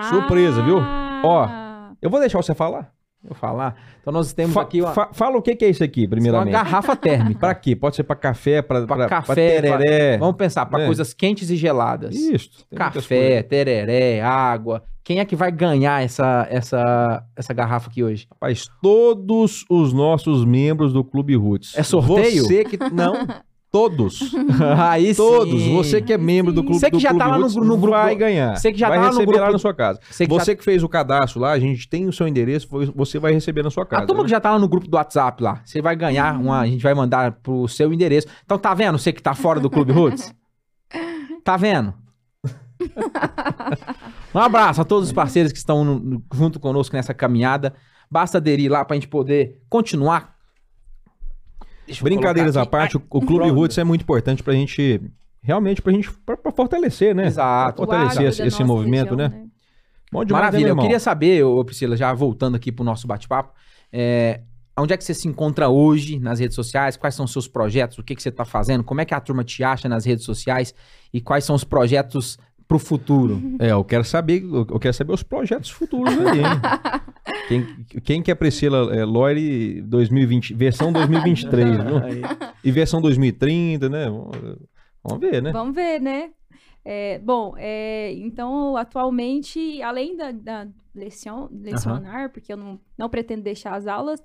Surpresa, 0.09 0.61
viu? 0.63 0.77
Ó, 1.23 1.43
Ah. 1.45 1.91
Eu 2.01 2.09
vou 2.09 2.19
deixar 2.19 2.41
você 2.41 2.55
falar. 2.55 2.91
Vou 3.23 3.35
falar. 3.35 3.75
Então 4.01 4.11
nós 4.11 4.33
temos 4.33 4.55
Fa- 4.55 4.63
aqui 4.63 4.81
uma, 4.81 4.91
fa- 4.93 5.09
fala 5.13 5.37
o 5.37 5.41
que 5.43 5.55
que 5.55 5.63
é 5.65 5.69
isso 5.69 5.83
aqui, 5.83 6.01
uma 6.05 6.09
primeiramente. 6.09 6.51
garrafa 6.53 6.95
térmica. 6.95 7.39
Pra 7.39 7.53
quê? 7.53 7.75
Pode 7.75 7.95
ser 7.95 8.03
pra 8.03 8.15
café, 8.15 8.63
pra, 8.63 8.81
Pra 8.87 8.95
pra, 8.95 9.05
café, 9.07 9.61
pra 9.61 9.77
tereré. 9.77 10.17
Vamos 10.17 10.35
pensar, 10.37 10.65
para 10.65 10.81
É. 10.81 10.85
coisas 10.87 11.13
quentes 11.13 11.51
e 11.51 11.55
geladas. 11.55 12.15
Isso. 12.15 12.65
Café, 12.75 13.43
tereré, 13.43 14.21
água. 14.21 14.81
Quem 15.03 15.19
é 15.19 15.25
que 15.25 15.35
vai 15.35 15.51
ganhar 15.51 16.03
essa, 16.03 16.47
essa, 16.49 17.23
essa 17.35 17.53
garrafa 17.53 17.89
aqui 17.91 18.03
hoje? 18.03 18.25
Rapaz, 18.31 18.67
todos 18.81 19.65
os 19.69 19.93
nossos 19.93 20.43
membros 20.43 20.91
do 20.91 21.03
Clube 21.03 21.35
Roots. 21.35 21.77
É 21.77 21.83
sorteio? 21.83 22.43
Você 22.43 22.63
que... 22.65 22.77
Não. 22.91 23.13
Todos. 23.71 24.19
Aí 24.77 25.15
Todos. 25.15 25.61
sim. 25.61 25.73
Você 25.77 26.01
que 26.01 26.11
é 26.11 26.17
membro 26.17 26.51
do 26.51 26.61
clube 26.61 26.77
Você 26.79 26.87
que 26.87 26.97
do 26.97 26.99
já 26.99 27.09
tá 27.13 27.15
Clube 27.15 27.29
lá 27.31 27.37
no 27.37 27.43
Roots 27.43 27.55
no 27.55 27.77
grupo 27.77 27.91
vai 27.97 28.15
ganhar. 28.15 28.57
você 28.57 28.71
que 28.73 28.77
já 28.77 28.89
vai 28.89 28.97
tá 28.97 29.03
lá 29.05 29.07
no 29.11 29.13
receber 29.13 29.31
grupo 29.31 29.45
lá 29.45 29.51
na 29.53 29.57
sua 29.59 29.73
casa. 29.73 29.99
Você 30.09 30.27
que, 30.27 30.33
Você 30.33 30.51
já... 30.51 30.57
que 30.57 30.63
fez 30.63 30.83
o 30.83 30.89
cadastro 30.89 31.39
lá, 31.39 31.51
a 31.51 31.59
gente 31.59 31.87
tem 31.87 32.05
o 32.05 32.11
seu 32.11 32.27
endereço, 32.27 32.67
você 32.93 33.17
vai 33.17 33.31
receber 33.31 33.63
na 33.63 33.69
sua 33.69 33.85
casa. 33.85 34.03
A 34.03 34.07
turma 34.07 34.23
né? 34.23 34.25
que 34.25 34.31
já 34.31 34.41
tá 34.41 34.51
lá 34.51 34.59
no 34.59 34.67
grupo 34.67 34.87
do 34.89 34.95
WhatsApp 34.97 35.41
lá, 35.41 35.61
você 35.63 35.81
vai 35.81 35.95
ganhar 35.95 36.37
uma, 36.37 36.59
a 36.59 36.65
gente 36.67 36.83
vai 36.83 36.93
mandar 36.93 37.31
pro 37.41 37.65
seu 37.69 37.93
endereço. 37.93 38.27
Então 38.43 38.57
tá 38.57 38.73
vendo, 38.73 38.97
você 38.99 39.13
que 39.13 39.21
tá 39.23 39.33
fora 39.33 39.59
do 39.59 39.69
Clube 39.69 39.91
Roots? 39.93 40.33
Tá 41.43 41.57
vendo? 41.57 41.91
Um 44.33 44.39
abraço 44.39 44.79
a 44.81 44.85
todos 44.85 45.09
os 45.09 45.13
parceiros 45.13 45.51
que 45.51 45.57
estão 45.57 45.83
no- 45.83 46.21
junto 46.33 46.59
conosco 46.59 46.95
nessa 46.95 47.13
caminhada. 47.13 47.73
Basta 48.09 48.37
aderir 48.37 48.71
lá 48.71 48.83
pra 48.85 48.95
gente 48.95 49.07
poder 49.07 49.59
continuar. 49.69 50.35
Brincadeiras 52.01 52.57
à 52.57 52.65
parte, 52.65 52.97
o, 52.97 53.03
o 53.09 53.21
Clube. 53.21 53.49
Roots 53.49 53.77
é 53.77 53.83
muito 53.83 54.01
importante 54.01 54.41
pra 54.41 54.53
gente, 54.53 55.01
realmente 55.41 55.81
pra 55.81 55.91
gente, 55.91 56.11
pra, 56.25 56.37
pra 56.37 56.51
fortalecer, 56.51 57.15
né? 57.15 57.27
Exato. 57.27 57.77
Pra 57.77 57.85
fortalecer 57.85 58.27
esse, 58.27 58.41
esse 58.43 58.63
movimento, 58.63 59.15
região, 59.15 59.29
né? 59.29 59.45
Bom 60.11 60.25
demais, 60.25 60.43
né, 60.43 60.47
Maravilha. 60.47 60.65
meu 60.67 60.75
Eu 60.75 60.81
queria 60.81 60.99
saber, 60.99 61.43
ô 61.43 61.63
Priscila, 61.63 61.95
já 61.95 62.13
voltando 62.13 62.55
aqui 62.55 62.71
pro 62.71 62.83
nosso 62.83 63.07
bate-papo, 63.07 63.53
é, 63.91 64.41
onde 64.77 64.93
é 64.93 64.97
que 64.97 65.03
você 65.03 65.13
se 65.13 65.27
encontra 65.27 65.69
hoje 65.69 66.19
nas 66.19 66.39
redes 66.39 66.55
sociais? 66.55 66.97
Quais 66.97 67.15
são 67.15 67.25
os 67.25 67.31
seus 67.31 67.47
projetos? 67.47 67.97
O 67.97 68.03
que, 68.03 68.15
que 68.15 68.21
você 68.21 68.31
tá 68.31 68.43
fazendo? 68.43 68.83
Como 68.83 68.99
é 68.99 69.05
que 69.05 69.13
a 69.13 69.19
turma 69.19 69.43
te 69.43 69.63
acha 69.63 69.87
nas 69.87 70.05
redes 70.05 70.25
sociais? 70.25 70.73
E 71.13 71.21
quais 71.21 71.43
são 71.45 71.55
os 71.55 71.63
projetos 71.63 72.37
pro 72.71 72.79
futuro? 72.79 73.41
É, 73.59 73.73
eu 73.73 73.83
quero 73.83 74.05
saber, 74.05 74.41
eu 74.43 74.79
quero 74.79 74.93
saber 74.93 75.11
os 75.11 75.23
projetos 75.23 75.69
futuros 75.69 76.13
aí, 76.17 76.39
hein? 76.39 76.45
quem, 77.49 78.01
quem 78.01 78.23
que 78.23 78.31
é 78.31 78.35
Priscila 78.35 78.95
é, 78.95 79.03
Lore 79.03 79.81
2020, 79.81 80.53
versão 80.53 80.93
2023, 80.93 81.69
viu? 81.83 81.97
E 82.63 82.71
versão 82.71 83.01
2030, 83.01 83.89
né? 83.89 84.05
Vamos, 84.09 84.37
vamos 85.03 85.19
ver, 85.19 85.41
né? 85.41 85.51
Vamos 85.51 85.75
ver, 85.75 85.99
né? 85.99 86.29
É, 86.85 87.19
bom, 87.19 87.55
é, 87.57 88.13
então, 88.13 88.77
atualmente, 88.77 89.81
além 89.81 90.15
da, 90.15 90.31
da 90.31 90.67
lecion- 90.95 91.49
lecionar, 91.51 92.31
porque 92.31 92.53
eu 92.53 92.57
não, 92.57 92.79
não 92.97 93.09
pretendo 93.09 93.43
deixar 93.43 93.75
as 93.75 93.85
aulas, 93.85 94.23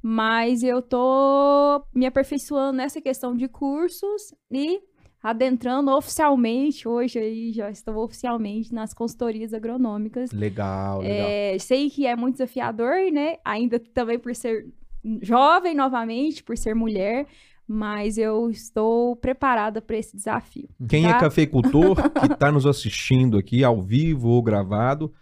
mas 0.00 0.62
eu 0.62 0.80
tô 0.80 1.82
me 1.92 2.06
aperfeiçoando 2.06 2.76
nessa 2.76 3.00
questão 3.00 3.34
de 3.34 3.48
cursos 3.48 4.32
e 4.52 4.80
adentrando 5.22 5.90
oficialmente, 5.90 6.86
hoje 6.86 7.18
aí 7.18 7.52
já 7.52 7.70
estou 7.70 7.96
oficialmente 7.96 8.72
nas 8.72 8.94
consultorias 8.94 9.52
agronômicas. 9.52 10.30
Legal, 10.30 11.00
legal. 11.00 11.28
É, 11.28 11.58
sei 11.58 11.90
que 11.90 12.06
é 12.06 12.14
muito 12.14 12.34
desafiador, 12.34 12.94
né? 13.12 13.36
Ainda 13.44 13.78
também 13.78 14.18
por 14.18 14.34
ser 14.34 14.66
jovem 15.22 15.74
novamente, 15.74 16.42
por 16.42 16.56
ser 16.56 16.74
mulher, 16.74 17.26
mas 17.66 18.16
eu 18.16 18.48
estou 18.50 19.16
preparada 19.16 19.80
para 19.82 19.96
esse 19.96 20.16
desafio. 20.16 20.68
Quem 20.88 21.06
é 21.06 21.12
tá? 21.12 21.20
cafeicultor 21.20 21.96
que 22.20 22.28
tá 22.36 22.50
nos 22.50 22.66
assistindo 22.66 23.36
aqui 23.36 23.64
ao 23.64 23.82
vivo 23.82 24.28
ou 24.28 24.42
gravado, 24.42 25.12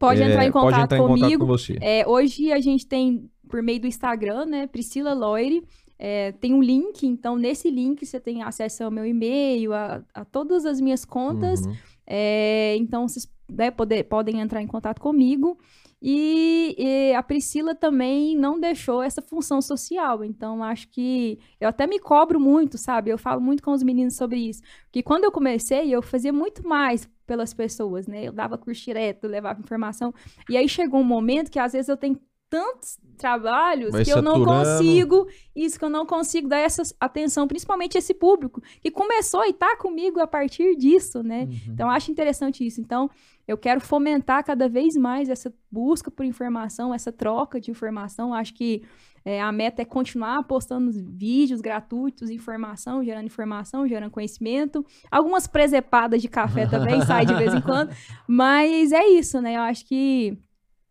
Pode 0.00 0.22
é, 0.22 0.30
entrar 0.30 0.46
em 0.46 0.50
pode 0.50 0.64
contato 0.64 0.84
entrar 0.84 0.96
em 0.96 1.00
contato 1.00 1.20
comigo. 1.20 1.40
com 1.40 1.46
você. 1.46 1.76
É, 1.78 2.08
hoje 2.08 2.50
a 2.50 2.58
gente 2.58 2.86
tem, 2.86 3.30
por 3.46 3.62
meio 3.62 3.78
do 3.78 3.86
Instagram, 3.86 4.46
né, 4.46 4.66
Priscila 4.66 5.12
Loire, 5.12 5.62
é, 6.02 6.32
tem 6.32 6.54
um 6.54 6.62
link, 6.62 7.06
então 7.06 7.36
nesse 7.36 7.70
link 7.70 8.06
você 8.06 8.18
tem 8.18 8.42
acesso 8.42 8.82
ao 8.84 8.90
meu 8.90 9.04
e-mail, 9.04 9.74
a, 9.74 10.02
a 10.14 10.24
todas 10.24 10.64
as 10.64 10.80
minhas 10.80 11.04
contas, 11.04 11.60
Uhum. 11.66 11.74
É, 12.12 12.74
então, 12.76 13.06
vocês 13.06 13.32
né, 13.48 13.70
poder- 13.70 14.02
podem 14.02 14.40
entrar 14.40 14.60
em 14.60 14.66
contato 14.66 15.00
comigo. 15.00 15.56
E, 16.02 16.74
e 16.76 17.14
a 17.14 17.22
Priscila 17.22 17.72
também 17.72 18.36
não 18.36 18.58
deixou 18.58 19.00
essa 19.00 19.22
função 19.22 19.62
social. 19.62 20.24
Então, 20.24 20.64
acho 20.64 20.88
que 20.88 21.38
eu 21.60 21.68
até 21.68 21.86
me 21.86 22.00
cobro 22.00 22.40
muito, 22.40 22.76
sabe? 22.78 23.10
Eu 23.10 23.18
falo 23.18 23.40
muito 23.40 23.62
com 23.62 23.70
os 23.70 23.82
meninos 23.84 24.16
sobre 24.16 24.40
isso. 24.40 24.60
Porque 24.86 25.04
quando 25.04 25.22
eu 25.24 25.30
comecei, 25.30 25.94
eu 25.94 26.02
fazia 26.02 26.32
muito 26.32 26.66
mais 26.66 27.08
pelas 27.26 27.54
pessoas, 27.54 28.08
né? 28.08 28.24
Eu 28.24 28.32
dava 28.32 28.58
curso 28.58 28.82
direto, 28.82 29.28
levava 29.28 29.60
informação. 29.60 30.12
E 30.48 30.56
aí 30.56 30.68
chegou 30.68 30.98
um 31.00 31.04
momento 31.04 31.48
que 31.48 31.60
às 31.60 31.74
vezes 31.74 31.88
eu 31.88 31.96
tenho 31.96 32.18
tantos 32.50 32.98
trabalhos 33.16 33.92
Vai 33.92 34.04
que 34.04 34.10
eu 34.10 34.20
não 34.20 34.38
saturando. 34.38 34.78
consigo, 34.78 35.28
isso 35.54 35.78
que 35.78 35.84
eu 35.84 35.88
não 35.88 36.04
consigo 36.04 36.48
dar 36.48 36.58
essa 36.58 36.82
atenção, 36.98 37.46
principalmente 37.46 37.96
esse 37.96 38.12
público 38.12 38.60
que 38.82 38.90
começou 38.90 39.44
e 39.46 39.52
tá 39.52 39.76
comigo 39.76 40.18
a 40.18 40.26
partir 40.26 40.74
disso, 40.76 41.22
né? 41.22 41.44
Uhum. 41.44 41.72
Então, 41.72 41.88
acho 41.88 42.10
interessante 42.10 42.66
isso. 42.66 42.80
Então, 42.80 43.08
eu 43.46 43.56
quero 43.56 43.80
fomentar 43.80 44.44
cada 44.44 44.68
vez 44.68 44.96
mais 44.96 45.28
essa 45.28 45.54
busca 45.70 46.10
por 46.10 46.26
informação, 46.26 46.92
essa 46.92 47.12
troca 47.12 47.60
de 47.60 47.70
informação. 47.70 48.34
Acho 48.34 48.52
que 48.54 48.82
é, 49.24 49.40
a 49.40 49.52
meta 49.52 49.82
é 49.82 49.84
continuar 49.84 50.42
postando 50.44 50.90
vídeos 50.92 51.60
gratuitos, 51.60 52.30
informação, 52.30 53.04
gerando 53.04 53.26
informação, 53.26 53.86
gerando 53.86 54.10
conhecimento. 54.10 54.84
Algumas 55.10 55.46
presepadas 55.46 56.20
de 56.20 56.28
café 56.28 56.66
também 56.66 57.00
saem 57.02 57.26
de 57.26 57.34
vez 57.34 57.54
em 57.54 57.60
quando. 57.60 57.94
Mas 58.26 58.92
é 58.92 59.06
isso, 59.06 59.40
né? 59.40 59.56
Eu 59.56 59.62
acho 59.62 59.86
que 59.86 60.36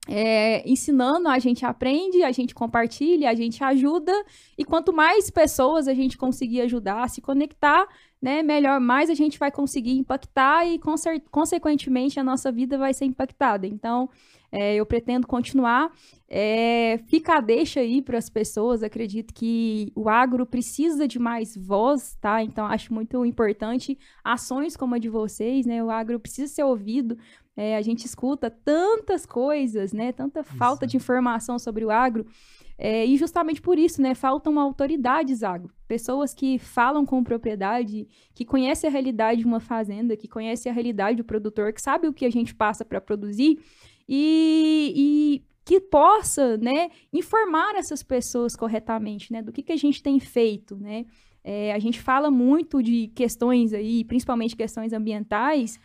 é, 0.08 0.68
ensinando, 0.70 1.28
a 1.28 1.38
gente 1.40 1.66
aprende, 1.66 2.24
a 2.24 2.32
gente 2.32 2.56
compartilha, 2.56 3.30
a 3.30 3.36
gente 3.36 3.64
ajuda. 3.64 4.14
E 4.58 4.64
quanto 4.64 4.94
mais 4.94 5.30
pessoas 5.30 5.88
a 5.88 5.94
gente 5.94 6.18
conseguir 6.18 6.62
ajudar 6.62 7.04
a 7.04 7.08
se 7.08 7.22
conectar, 7.22 7.88
né, 8.22 8.42
melhor, 8.42 8.80
mais 8.80 9.10
a 9.10 9.14
gente 9.14 9.38
vai 9.40 9.52
conseguir 9.52 9.94
impactar 9.94 10.66
e, 10.66 10.80
consequentemente, 11.32 12.20
a 12.20 12.24
nossa 12.24 12.52
vida 12.52 12.78
vai 12.78 12.94
ser 12.94 13.06
impactada. 13.06 13.66
Então, 13.66 14.10
é, 14.52 14.76
eu 14.76 14.86
pretendo 14.86 15.28
continuar. 15.28 15.92
É, 16.28 17.00
fica 17.08 17.38
a 17.38 17.42
deixa 17.42 17.80
aí 17.80 18.02
para 18.02 18.18
as 18.18 18.30
pessoas. 18.30 18.84
Acredito 18.84 19.34
que 19.34 19.92
o 19.96 20.10
agro 20.10 20.46
precisa 20.46 21.08
de 21.08 21.20
mais 21.20 21.56
voz, 21.56 22.18
tá? 22.20 22.44
Então, 22.44 22.66
acho 22.66 22.94
muito 22.94 23.24
importante 23.26 23.98
ações 24.24 24.76
como 24.76 24.96
a 24.96 25.00
de 25.00 25.10
vocês, 25.10 25.66
né? 25.66 25.84
O 25.84 25.90
agro 25.90 26.20
precisa 26.20 26.52
ser 26.52 26.64
ouvido. 26.64 27.18
É, 27.62 27.76
a 27.76 27.82
gente 27.82 28.06
escuta 28.06 28.50
tantas 28.50 29.26
coisas, 29.26 29.92
né? 29.92 30.14
Tanta 30.14 30.46
falta 30.46 30.88
de 30.88 30.96
informação 30.96 31.60
sobre 31.60 31.84
o 31.84 31.92
agro. 31.92 32.26
É, 32.78 33.06
e 33.06 33.18
justamente 33.18 33.62
por 33.62 33.78
isso, 33.78 34.02
né? 34.02 34.16
Faltam 34.16 34.58
autoridades 34.58 35.44
agro. 35.44 35.70
Pessoas 35.86 36.34
que 36.34 36.58
falam 36.58 37.06
com 37.06 37.22
propriedade, 37.22 38.08
que 38.34 38.46
conhecem 38.46 38.88
a 38.88 38.94
realidade 38.94 39.42
de 39.42 39.46
uma 39.46 39.60
fazenda, 39.60 40.16
que 40.16 40.26
conhecem 40.26 40.72
a 40.72 40.74
realidade 40.74 41.18
do 41.18 41.26
produtor, 41.26 41.74
que 41.74 41.82
sabe 41.82 42.08
o 42.08 42.14
que 42.14 42.26
a 42.26 42.30
gente 42.30 42.56
passa 42.56 42.86
para 42.86 43.02
produzir 43.02 43.60
e, 44.08 44.94
e 44.96 45.44
que 45.66 45.82
possa, 45.82 46.56
né, 46.56 46.90
informar 47.12 47.76
essas 47.76 48.02
pessoas 48.02 48.56
corretamente, 48.56 49.34
né, 49.34 49.42
do 49.42 49.52
que, 49.52 49.62
que 49.62 49.74
a 49.74 49.78
gente 49.78 50.02
tem 50.02 50.18
feito, 50.18 50.78
né. 50.78 51.06
É, 51.44 51.74
a 51.74 51.80
gente 51.80 52.00
fala 52.00 52.32
muito 52.32 52.82
de 52.82 53.08
questões 53.08 53.74
aí, 53.74 54.06
principalmente 54.06 54.56
questões 54.56 54.94
ambientais, 54.94 55.80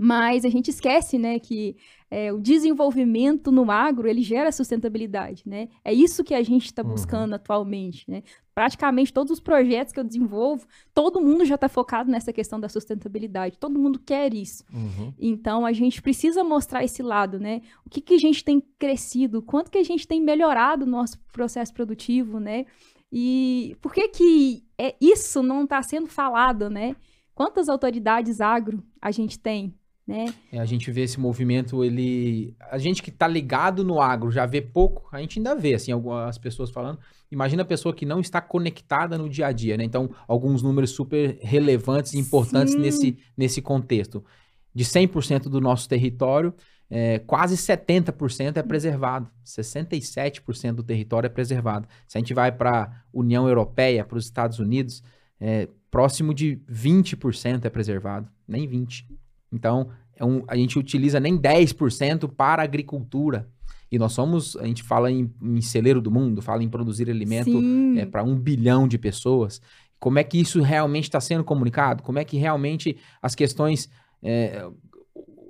mas 0.00 0.44
a 0.44 0.48
gente 0.48 0.70
esquece, 0.70 1.18
né, 1.18 1.40
que 1.40 1.76
é, 2.10 2.32
o 2.32 2.38
desenvolvimento 2.40 3.50
no 3.50 3.68
agro, 3.70 4.08
ele 4.08 4.22
gera 4.22 4.50
sustentabilidade, 4.52 5.42
né? 5.44 5.68
É 5.84 5.92
isso 5.92 6.24
que 6.24 6.32
a 6.32 6.42
gente 6.42 6.66
está 6.66 6.82
Uhum. 6.82 6.90
buscando 6.90 7.34
atualmente, 7.34 8.08
né? 8.08 8.22
Praticamente 8.54 9.12
todos 9.12 9.32
os 9.32 9.40
projetos 9.40 9.92
que 9.92 10.00
eu 10.00 10.04
desenvolvo, 10.04 10.66
todo 10.94 11.20
mundo 11.20 11.44
já 11.44 11.56
está 11.56 11.68
focado 11.68 12.10
nessa 12.10 12.32
questão 12.32 12.58
da 12.58 12.68
sustentabilidade, 12.68 13.58
todo 13.58 13.78
mundo 13.78 13.98
quer 13.98 14.32
isso. 14.32 14.64
Uhum. 14.72 15.12
Então, 15.18 15.66
a 15.66 15.72
gente 15.72 16.00
precisa 16.00 16.42
mostrar 16.42 16.82
esse 16.82 17.02
lado, 17.02 17.38
né? 17.38 17.60
O 17.84 17.90
que, 17.90 18.00
que 18.00 18.14
a 18.14 18.18
gente 18.18 18.42
tem 18.42 18.62
crescido, 18.78 19.42
quanto 19.42 19.70
que 19.70 19.78
a 19.78 19.84
gente 19.84 20.06
tem 20.08 20.20
melhorado 20.20 20.84
o 20.84 20.88
nosso 20.88 21.18
processo 21.32 21.74
produtivo, 21.74 22.38
né? 22.40 22.64
E 23.12 23.76
por 23.82 23.92
que 23.92 24.08
que 24.08 24.64
é, 24.78 24.94
isso 25.00 25.42
não 25.42 25.64
está 25.64 25.82
sendo 25.82 26.06
falado, 26.06 26.70
né? 26.70 26.96
Quantas 27.34 27.68
autoridades 27.68 28.40
agro 28.40 28.82
a 29.00 29.10
gente 29.10 29.38
tem, 29.38 29.72
né? 30.08 30.32
É, 30.50 30.58
a 30.58 30.64
gente 30.64 30.90
vê 30.90 31.02
esse 31.02 31.20
movimento, 31.20 31.84
ele. 31.84 32.56
A 32.70 32.78
gente 32.78 33.02
que 33.02 33.10
tá 33.10 33.28
ligado 33.28 33.84
no 33.84 34.00
agro 34.00 34.30
já 34.30 34.46
vê 34.46 34.62
pouco, 34.62 35.06
a 35.12 35.20
gente 35.20 35.38
ainda 35.38 35.54
vê, 35.54 35.74
assim, 35.74 35.92
algumas 35.92 36.38
pessoas 36.38 36.70
falando. 36.70 36.98
Imagina 37.30 37.60
a 37.60 37.66
pessoa 37.66 37.94
que 37.94 38.06
não 38.06 38.18
está 38.18 38.40
conectada 38.40 39.18
no 39.18 39.28
dia 39.28 39.48
a 39.48 39.52
dia, 39.52 39.76
né? 39.76 39.84
Então, 39.84 40.08
alguns 40.26 40.62
números 40.62 40.92
super 40.92 41.38
relevantes 41.42 42.14
e 42.14 42.18
importantes 42.18 42.72
Sim. 42.72 42.80
nesse, 42.80 43.18
nesse 43.36 43.60
contexto. 43.60 44.24
De 44.74 44.82
100% 44.82 45.42
do 45.42 45.60
nosso 45.60 45.86
território, 45.86 46.54
é, 46.88 47.18
quase 47.18 47.54
70% 47.58 48.56
é 48.56 48.62
preservado. 48.62 49.30
67% 49.44 50.72
do 50.72 50.82
território 50.82 51.26
é 51.26 51.30
preservado. 51.30 51.86
Se 52.06 52.16
a 52.16 52.20
gente 52.20 52.32
vai 52.32 52.50
para 52.50 52.84
a 52.84 52.92
União 53.12 53.46
Europeia, 53.46 54.06
para 54.06 54.16
os 54.16 54.24
Estados 54.24 54.58
Unidos, 54.58 55.02
é, 55.38 55.68
próximo 55.90 56.32
de 56.32 56.58
20% 56.66 57.66
é 57.66 57.68
preservado. 57.68 58.26
Nem 58.46 58.66
20%. 58.66 59.04
Então, 59.52 59.88
é 60.16 60.24
um- 60.24 60.42
a 60.48 60.56
gente 60.56 60.78
utiliza 60.78 61.18
nem 61.20 61.36
10% 61.36 62.28
para 62.28 62.62
a 62.62 62.64
agricultura. 62.64 63.48
E 63.90 63.98
nós 63.98 64.12
somos, 64.12 64.54
a 64.56 64.66
gente 64.66 64.82
fala 64.82 65.10
em, 65.10 65.32
em 65.42 65.60
celeiro 65.62 66.00
do 66.02 66.10
mundo, 66.10 66.42
fala 66.42 66.62
em 66.62 66.68
produzir 66.68 67.08
alimento 67.10 67.50
é, 67.98 68.04
para 68.04 68.22
um 68.22 68.36
bilhão 68.38 68.86
de 68.86 68.98
pessoas. 68.98 69.62
Como 69.98 70.18
é 70.18 70.24
que 70.24 70.38
isso 70.38 70.60
realmente 70.60 71.04
está 71.04 71.20
sendo 71.20 71.42
comunicado? 71.42 72.02
Como 72.02 72.18
é 72.18 72.24
que 72.24 72.36
realmente 72.36 72.96
as 73.22 73.34
questões. 73.34 73.88
é, 74.22 74.66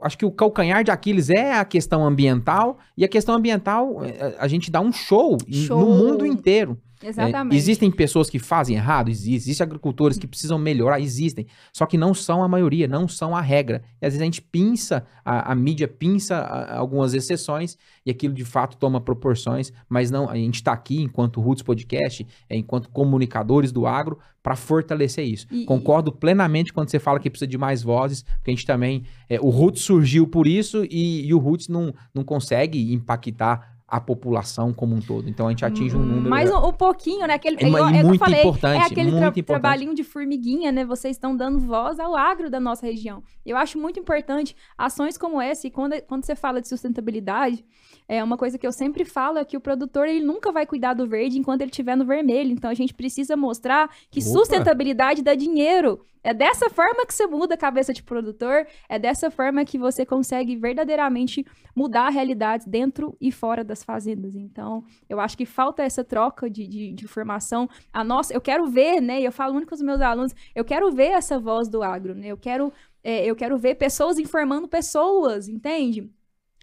acho 0.01 0.17
que 0.17 0.25
o 0.25 0.31
calcanhar 0.31 0.85
de 0.85 0.93
Aquiles 0.93 1.29
é 1.29 1.55
a 1.59 1.65
questão 1.65 2.07
ambiental, 2.07 2.79
e 2.97 3.05
a 3.05 3.09
questão 3.09 3.35
ambiental, 3.35 4.05
é, 4.05 4.37
a 4.39 4.47
gente 4.47 4.71
dá 4.71 4.81
um 4.81 4.93
show, 4.93 5.37
Show. 5.51 5.81
no 5.81 5.87
mundo 5.87 6.25
inteiro. 6.25 6.79
É, 7.03 7.09
Exatamente. 7.09 7.57
existem 7.57 7.91
pessoas 7.91 8.29
que 8.29 8.39
fazem 8.39 8.77
errado? 8.77 9.09
Existem. 9.09 9.35
Existem 9.35 9.65
agricultores 9.65 10.19
que 10.19 10.27
precisam 10.27 10.59
melhorar? 10.59 11.01
Existem. 11.01 11.47
Só 11.73 11.87
que 11.87 11.97
não 11.97 12.13
são 12.15 12.43
a 12.43 12.49
maioria, 12.49 12.89
não 12.89 13.07
são 13.07 13.37
a 13.37 13.41
regra. 13.41 13.83
E 14.01 14.07
às 14.07 14.13
vezes 14.13 14.21
a 14.23 14.25
gente 14.25 14.43
pinça, 14.43 15.07
a, 15.25 15.53
a 15.53 15.55
mídia 15.55 15.87
pinça 15.89 16.37
a- 16.39 16.77
algumas 16.79 17.15
exceções 17.15 17.77
e 18.05 18.11
aquilo 18.11 18.35
de 18.35 18.45
fato 18.45 18.77
toma 18.77 19.01
proporções, 19.01 19.73
mas 19.89 20.11
não, 20.11 20.29
a 20.29 20.35
gente 20.37 20.57
está 20.57 20.73
aqui 20.73 21.01
enquanto 21.03 21.41
Roots 21.41 21.63
Podcast, 21.63 22.27
é, 22.49 22.57
enquanto 22.57 22.89
comunicadores 22.91 23.71
do 23.73 23.87
agro, 23.87 24.19
para 24.43 24.57
fortalecer 24.57 25.25
isso. 25.27 25.47
E- 25.51 25.65
Concordo 25.65 26.11
plenamente 26.11 26.73
quando 26.73 26.89
você 26.91 26.99
fala 26.99 27.19
que 27.21 27.29
precisa 27.29 27.47
de 27.49 27.59
mais 27.59 27.83
vozes, 27.83 28.23
porque 28.23 28.51
a 28.51 28.55
gente 28.55 28.67
também, 28.67 29.05
é, 29.29 29.39
o 29.41 29.51
Roots 29.51 29.83
surgiu 29.83 30.27
por 30.27 30.47
isso 30.47 30.85
e, 30.91 31.27
e 31.27 31.35
o 31.35 31.39
Roots 31.39 31.69
não, 31.69 31.95
não 32.15 32.25
consegue 32.25 32.93
impactar 32.93 33.78
a 33.91 33.99
população 33.99 34.71
como 34.71 34.95
um 34.95 35.01
todo. 35.01 35.31
Então 35.31 35.47
a 35.47 35.51
gente 35.51 35.65
atinge 35.65 35.97
um 35.97 36.01
número... 36.05 36.29
Mais 36.29 36.51
um, 36.51 36.59
um 36.59 36.73
pouquinho, 36.75 37.27
né? 37.27 37.33
Aquele, 37.35 37.57
É 37.59 37.67
uma- 37.67 37.79
igual- 37.79 37.91
e 37.91 37.97
é 37.97 38.03
eu 38.03 38.07
muito 38.07 38.21
falei, 38.21 38.41
importante, 38.41 38.83
É 38.83 38.85
aquele 38.85 39.03
muito 39.11 39.17
tra- 39.17 39.29
importante. 39.29 39.47
trabalhinho 39.47 39.95
de 39.95 40.05
formiguinha, 40.05 40.71
né? 40.71 40.85
Vocês 40.85 41.17
estão 41.17 41.35
dando 41.35 41.59
voz 41.59 41.99
ao 41.99 42.15
agro 42.15 42.51
da 42.51 42.61
nossa 42.61 42.85
região. 42.85 43.23
Eu 43.47 43.57
acho 43.57 43.79
muito 43.79 43.99
importante 43.99 44.55
ações 44.77 45.17
como 45.17 45.41
essa. 45.41 45.67
E 45.67 45.71
quando, 45.71 46.01
quando 46.03 46.23
você 46.27 46.37
fala 46.37 46.61
de 46.61 46.69
sustentabilidade, 46.69 47.65
é 48.09 48.25
uma 48.25 48.39
coisa 48.39 48.57
que 48.57 48.67
eu 48.67 48.73
sempre 48.73 49.05
falo 49.05 49.37
é 49.37 49.45
que 49.45 49.57
o 49.57 49.61
produtor 49.61 50.09
ele 50.09 50.25
nunca 50.25 50.51
vai 50.51 50.65
cuidar 50.65 50.95
do 50.95 51.07
verde 51.07 51.39
enquanto 51.39 51.61
ele 51.61 51.71
estiver 51.71 51.95
no 51.95 52.07
vermelho. 52.07 52.51
Então 52.51 52.71
a 52.71 52.75
gente 52.75 52.95
precisa 52.95 53.37
mostrar 53.37 53.91
que 54.11 54.21
Opa! 54.21 54.31
sustentabilidade 54.31 55.23
dá 55.23 55.35
dinheiro. 55.35 56.01
É 56.25 56.35
dessa 56.35 56.69
forma 56.69 57.07
que 57.07 57.15
você 57.15 57.27
muda 57.27 57.55
a 57.55 57.59
cabeça 57.59 57.93
de 57.93 58.03
produtor, 58.03 58.67
é 58.89 58.99
dessa 58.99 59.31
forma 59.31 59.65
que 59.65 59.79
você 59.79 60.05
consegue 60.05 60.57
verdadeiramente 60.57 61.47
mudar 61.77 62.07
a 62.07 62.11
realidade 62.11 62.65
dentro 62.69 63.17
e 63.21 63.31
fora 63.31 63.63
das 63.63 63.85
fazendas. 63.85 64.35
Então, 64.35 64.85
eu 65.09 65.21
acho 65.21 65.37
que 65.37 65.47
falta 65.47 65.83
essa 65.83 66.03
troca 66.03 66.51
de, 66.51 66.67
de, 66.67 66.93
de 66.93 67.05
informação. 67.05 67.69
A 67.93 68.03
nossa, 68.03 68.35
eu 68.35 68.41
quero 68.41 68.67
ver, 68.67 69.01
né? 69.01 69.21
Eu 69.21 69.33
falo 69.33 69.53
muito 69.53 69.69
com 69.69 69.75
os 69.75 69.83
meus 69.83 70.01
alunos, 70.01 70.35
eu 70.55 70.65
quero 70.65 70.91
ver 70.91 71.13
essa 71.13 71.39
voz 71.39 71.69
do 71.69 71.83
agro, 71.83 72.15
né? 72.15 72.29
Eu 72.29 72.37
quero, 72.37 72.73
é, 73.05 73.25
eu 73.25 73.37
quero 73.37 73.57
ver 73.57 73.77
pessoas 73.77 74.19
informando 74.19 74.67
pessoas, 74.67 75.49
entende? 75.49 76.11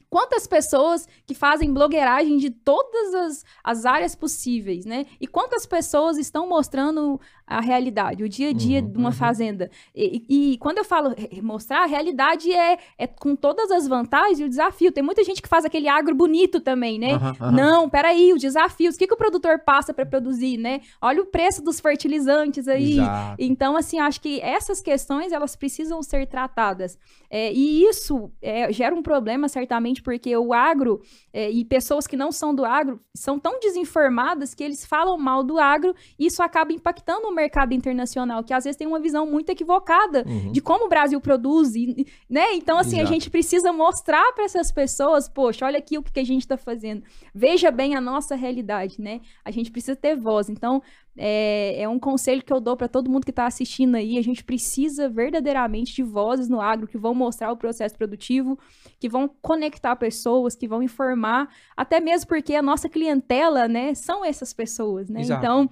Quantas 0.10 0.48
pessoas 0.48 1.08
que 1.26 1.34
fazem 1.34 1.74
blogueiragem 1.74 2.38
de 2.38 2.50
todas 2.50 3.14
as, 3.14 3.46
as 3.64 3.86
áreas 3.86 4.16
possíveis, 4.16 4.86
né? 4.86 5.06
E 5.20 5.28
quantas 5.28 5.66
pessoas 5.66 6.18
estão 6.18 6.48
mostrando 6.48 7.20
a 7.48 7.62
realidade, 7.62 8.24
o 8.24 8.30
dia 8.30 8.50
a 8.50 8.54
dia 8.54 8.82
Uhum, 8.82 8.92
de 8.92 8.98
uma 8.98 9.10
uhum. 9.10 9.16
fazenda. 9.16 9.70
E, 9.96 10.24
e- 10.54 10.58
quando 10.58 10.80
eu 10.80 10.84
falo 10.86 11.14
mostrar, 11.44 11.84
a 11.84 11.86
realidade 11.86 12.52
é, 12.52 12.78
é 12.98 13.06
com 13.08 13.36
todas 13.36 13.70
as 13.72 13.88
vantagens 13.88 14.40
e 14.40 14.44
o 14.44 14.50
desafio. 14.50 14.92
Tem 14.92 15.04
muita 15.04 15.24
gente 15.24 15.42
que 15.42 15.48
faz 15.48 15.64
aquele 15.66 15.88
agro 15.88 16.16
bonito 16.16 16.60
também, 16.60 16.98
né? 16.98 17.14
Aham, 17.14 17.36
aham. 17.40 17.52
Não, 17.52 17.90
peraí, 17.90 18.34
os 18.34 18.42
desafios. 18.42 18.96
O 18.96 18.98
que, 18.98 19.08
que 19.08 19.14
o 19.14 19.18
produtor 19.18 19.60
passa 19.60 19.94
para 19.94 20.06
produzir, 20.06 20.58
né? 20.58 20.82
Olha 21.02 21.22
o 21.22 21.26
preço 21.26 21.64
dos 21.64 21.80
fertilizantes 21.80 22.68
aí. 22.68 22.94
Exato. 22.94 23.36
Então, 23.40 23.78
assim, 23.78 24.00
acho 24.00 24.20
que 24.22 24.40
essas 24.42 24.82
questões, 24.82 25.32
elas 25.32 25.56
precisam 25.56 26.02
ser 26.02 26.26
tratadas. 26.28 26.98
É, 27.30 27.52
e 27.54 27.84
isso 27.84 28.32
é, 28.42 28.72
gera 28.72 28.96
um 28.96 29.02
problema, 29.04 29.48
certamente, 29.48 30.02
porque 30.02 30.36
o 30.36 30.54
agro 30.54 31.02
é, 31.34 31.52
e 31.52 31.64
pessoas 31.66 32.08
que 32.08 32.16
não 32.18 32.32
são 32.32 32.56
do 32.56 32.66
agro 32.66 33.00
são 33.14 33.38
tão 33.40 33.60
desinformadas 33.60 34.54
que 34.54 34.64
eles 34.64 34.86
falam 34.86 35.18
mal 35.18 35.44
do 35.44 35.60
agro 35.60 35.94
e 36.18 36.26
isso 36.28 36.42
acaba 36.42 36.72
impactando 36.74 37.28
o 37.28 37.35
mercado 37.36 37.74
internacional, 37.74 38.44
que 38.44 38.54
às 38.54 38.64
vezes 38.64 38.78
tem 38.78 38.88
uma 38.88 39.00
visão 39.00 39.26
muito 39.30 39.50
equivocada 39.50 40.24
Uhum. 40.28 40.52
de 40.52 40.62
como 40.62 40.86
o 40.86 40.90
Brasil 40.90 41.20
produz, 41.22 41.76
e- 41.76 42.08
né? 42.30 42.54
Então, 42.54 42.78
assim, 42.78 42.96
a 42.98 43.02
Exato. 43.02 43.14
gente 43.14 43.30
precisa 43.30 43.72
mostrar 43.74 44.32
para 44.34 44.46
essas 44.46 44.72
pessoas, 44.72 45.28
poxa, 45.30 45.66
olha 45.66 45.78
aqui 45.78 45.98
o 45.98 46.04
que 46.04 46.12
que 46.14 46.20
a 46.20 46.26
gente 46.26 46.42
está 46.42 46.58
fazendo. 46.58 47.04
Veja 47.34 47.70
bem 47.70 47.94
a 47.96 48.02
nossa 48.02 48.34
realidade, 48.36 49.00
né? 49.00 49.20
A 49.44 49.52
gente 49.52 49.70
precisa 49.72 49.96
ter 49.96 50.16
voz. 50.16 50.50
Então, 50.50 50.82
é, 51.18 51.82
é 51.82 51.88
um 51.88 51.98
conselho 52.00 52.44
que 52.44 52.52
eu 52.52 52.60
dou 52.60 52.76
para 52.76 52.88
todo 52.90 53.10
mundo 53.10 53.24
que 53.24 53.30
está 53.32 53.46
assistindo 53.46 53.96
aí. 53.96 54.18
A 54.18 54.22
gente 54.24 54.44
precisa 54.44 55.08
verdadeiramente 55.10 55.94
de 55.94 56.04
vozes 56.04 56.50
no 56.50 56.60
agro 56.60 56.88
que 56.88 56.98
vão 56.98 57.14
mostrar 57.14 57.52
o 57.52 57.58
processo 57.58 57.96
produtivo, 57.96 58.58
que 59.00 59.08
vão 59.08 59.30
conectar 59.42 59.96
pessoas, 59.96 60.56
que 60.56 60.68
vão 60.68 60.84
informar, 60.84 61.50
até 61.76 62.00
mesmo 62.00 62.28
porque 62.28 62.54
a 62.56 62.62
nossa 62.62 62.90
clientela, 62.90 63.68
né, 63.68 63.94
são 63.94 64.24
essas 64.26 64.54
pessoas, 64.54 65.10
né? 65.10 65.22
Exato. 65.22 65.40
Então, 65.44 65.70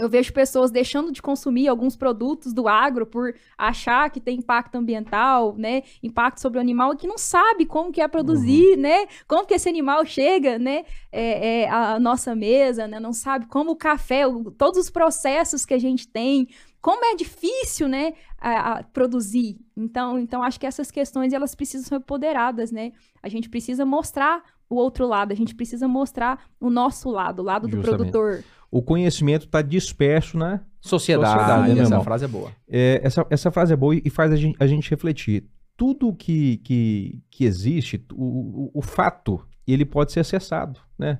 eu 0.00 0.08
vejo 0.08 0.32
pessoas 0.32 0.70
deixando 0.70 1.12
de 1.12 1.20
consumir 1.22 1.68
alguns 1.68 1.96
produtos 1.96 2.52
do 2.52 2.66
agro 2.66 3.06
por 3.06 3.34
achar 3.56 4.10
que 4.10 4.20
tem 4.20 4.38
impacto 4.38 4.74
ambiental, 4.76 5.54
né? 5.56 5.82
Impacto 6.02 6.40
sobre 6.40 6.58
o 6.58 6.60
animal, 6.60 6.94
e 6.94 6.96
que 6.96 7.06
não 7.06 7.18
sabe 7.18 7.66
como 7.66 7.92
que 7.92 8.00
é 8.00 8.08
produzir, 8.08 8.76
né? 8.76 9.06
Como 9.28 9.46
que 9.46 9.54
esse 9.54 9.68
animal 9.68 10.04
chega, 10.04 10.58
né? 10.58 10.84
É, 11.12 11.62
é, 11.62 11.68
à 11.68 12.00
nossa 12.00 12.34
mesa, 12.34 12.88
né? 12.88 12.98
Não 12.98 13.12
sabe 13.12 13.46
como 13.46 13.72
o 13.72 13.76
café, 13.76 14.26
o- 14.26 14.50
todos 14.50 14.78
os 14.78 14.90
processos 14.90 15.64
que 15.66 15.74
a 15.74 15.78
gente 15.78 16.08
tem, 16.08 16.48
como 16.80 17.04
é 17.04 17.14
difícil, 17.14 17.88
né? 17.88 18.14
a- 18.42 18.78
a 18.78 18.82
produzir. 18.84 19.58
Então, 19.76 20.18
então, 20.18 20.42
acho 20.42 20.58
que 20.58 20.64
essas 20.66 20.90
questões, 20.90 21.34
elas 21.34 21.54
precisam 21.54 21.86
ser 21.86 21.96
empoderadas, 21.96 22.72
né? 22.72 22.92
A 23.22 23.28
gente 23.28 23.50
precisa 23.50 23.84
mostrar 23.84 24.42
o 24.66 24.76
outro 24.76 25.06
lado, 25.06 25.30
a 25.30 25.34
gente 25.36 25.54
precisa 25.54 25.86
mostrar 25.86 26.46
o 26.58 26.70
nosso 26.70 27.10
lado, 27.10 27.40
o 27.40 27.44
lado 27.44 27.68
do 27.68 27.76
Justamente. 27.76 28.10
produtor. 28.12 28.42
O 28.70 28.82
conhecimento 28.82 29.46
está 29.46 29.62
disperso, 29.62 30.38
né? 30.38 30.60
Sociedade, 30.80 31.32
Sociedade, 31.32 31.68
né, 31.68 31.74
meu 31.74 31.82
essa 31.82 32.00
frase 32.00 32.24
é 32.24 32.28
boa. 32.28 32.52
É, 32.68 33.00
essa, 33.02 33.26
essa 33.28 33.50
frase 33.50 33.72
é 33.72 33.76
boa 33.76 33.94
e 33.94 34.08
faz 34.08 34.32
a 34.32 34.36
gente, 34.36 34.56
a 34.60 34.66
gente 34.66 34.88
refletir. 34.88 35.44
Tudo 35.76 36.14
que, 36.14 36.58
que, 36.58 37.22
que 37.30 37.44
existe, 37.44 38.04
o, 38.12 38.24
o, 38.24 38.70
o 38.74 38.82
fato, 38.82 39.44
ele 39.66 39.84
pode 39.84 40.12
ser 40.12 40.20
acessado, 40.20 40.80
né? 40.98 41.18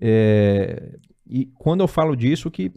É, 0.00 0.98
e 1.28 1.46
quando 1.58 1.80
eu 1.80 1.88
falo 1.88 2.16
disso, 2.16 2.50
que 2.50 2.72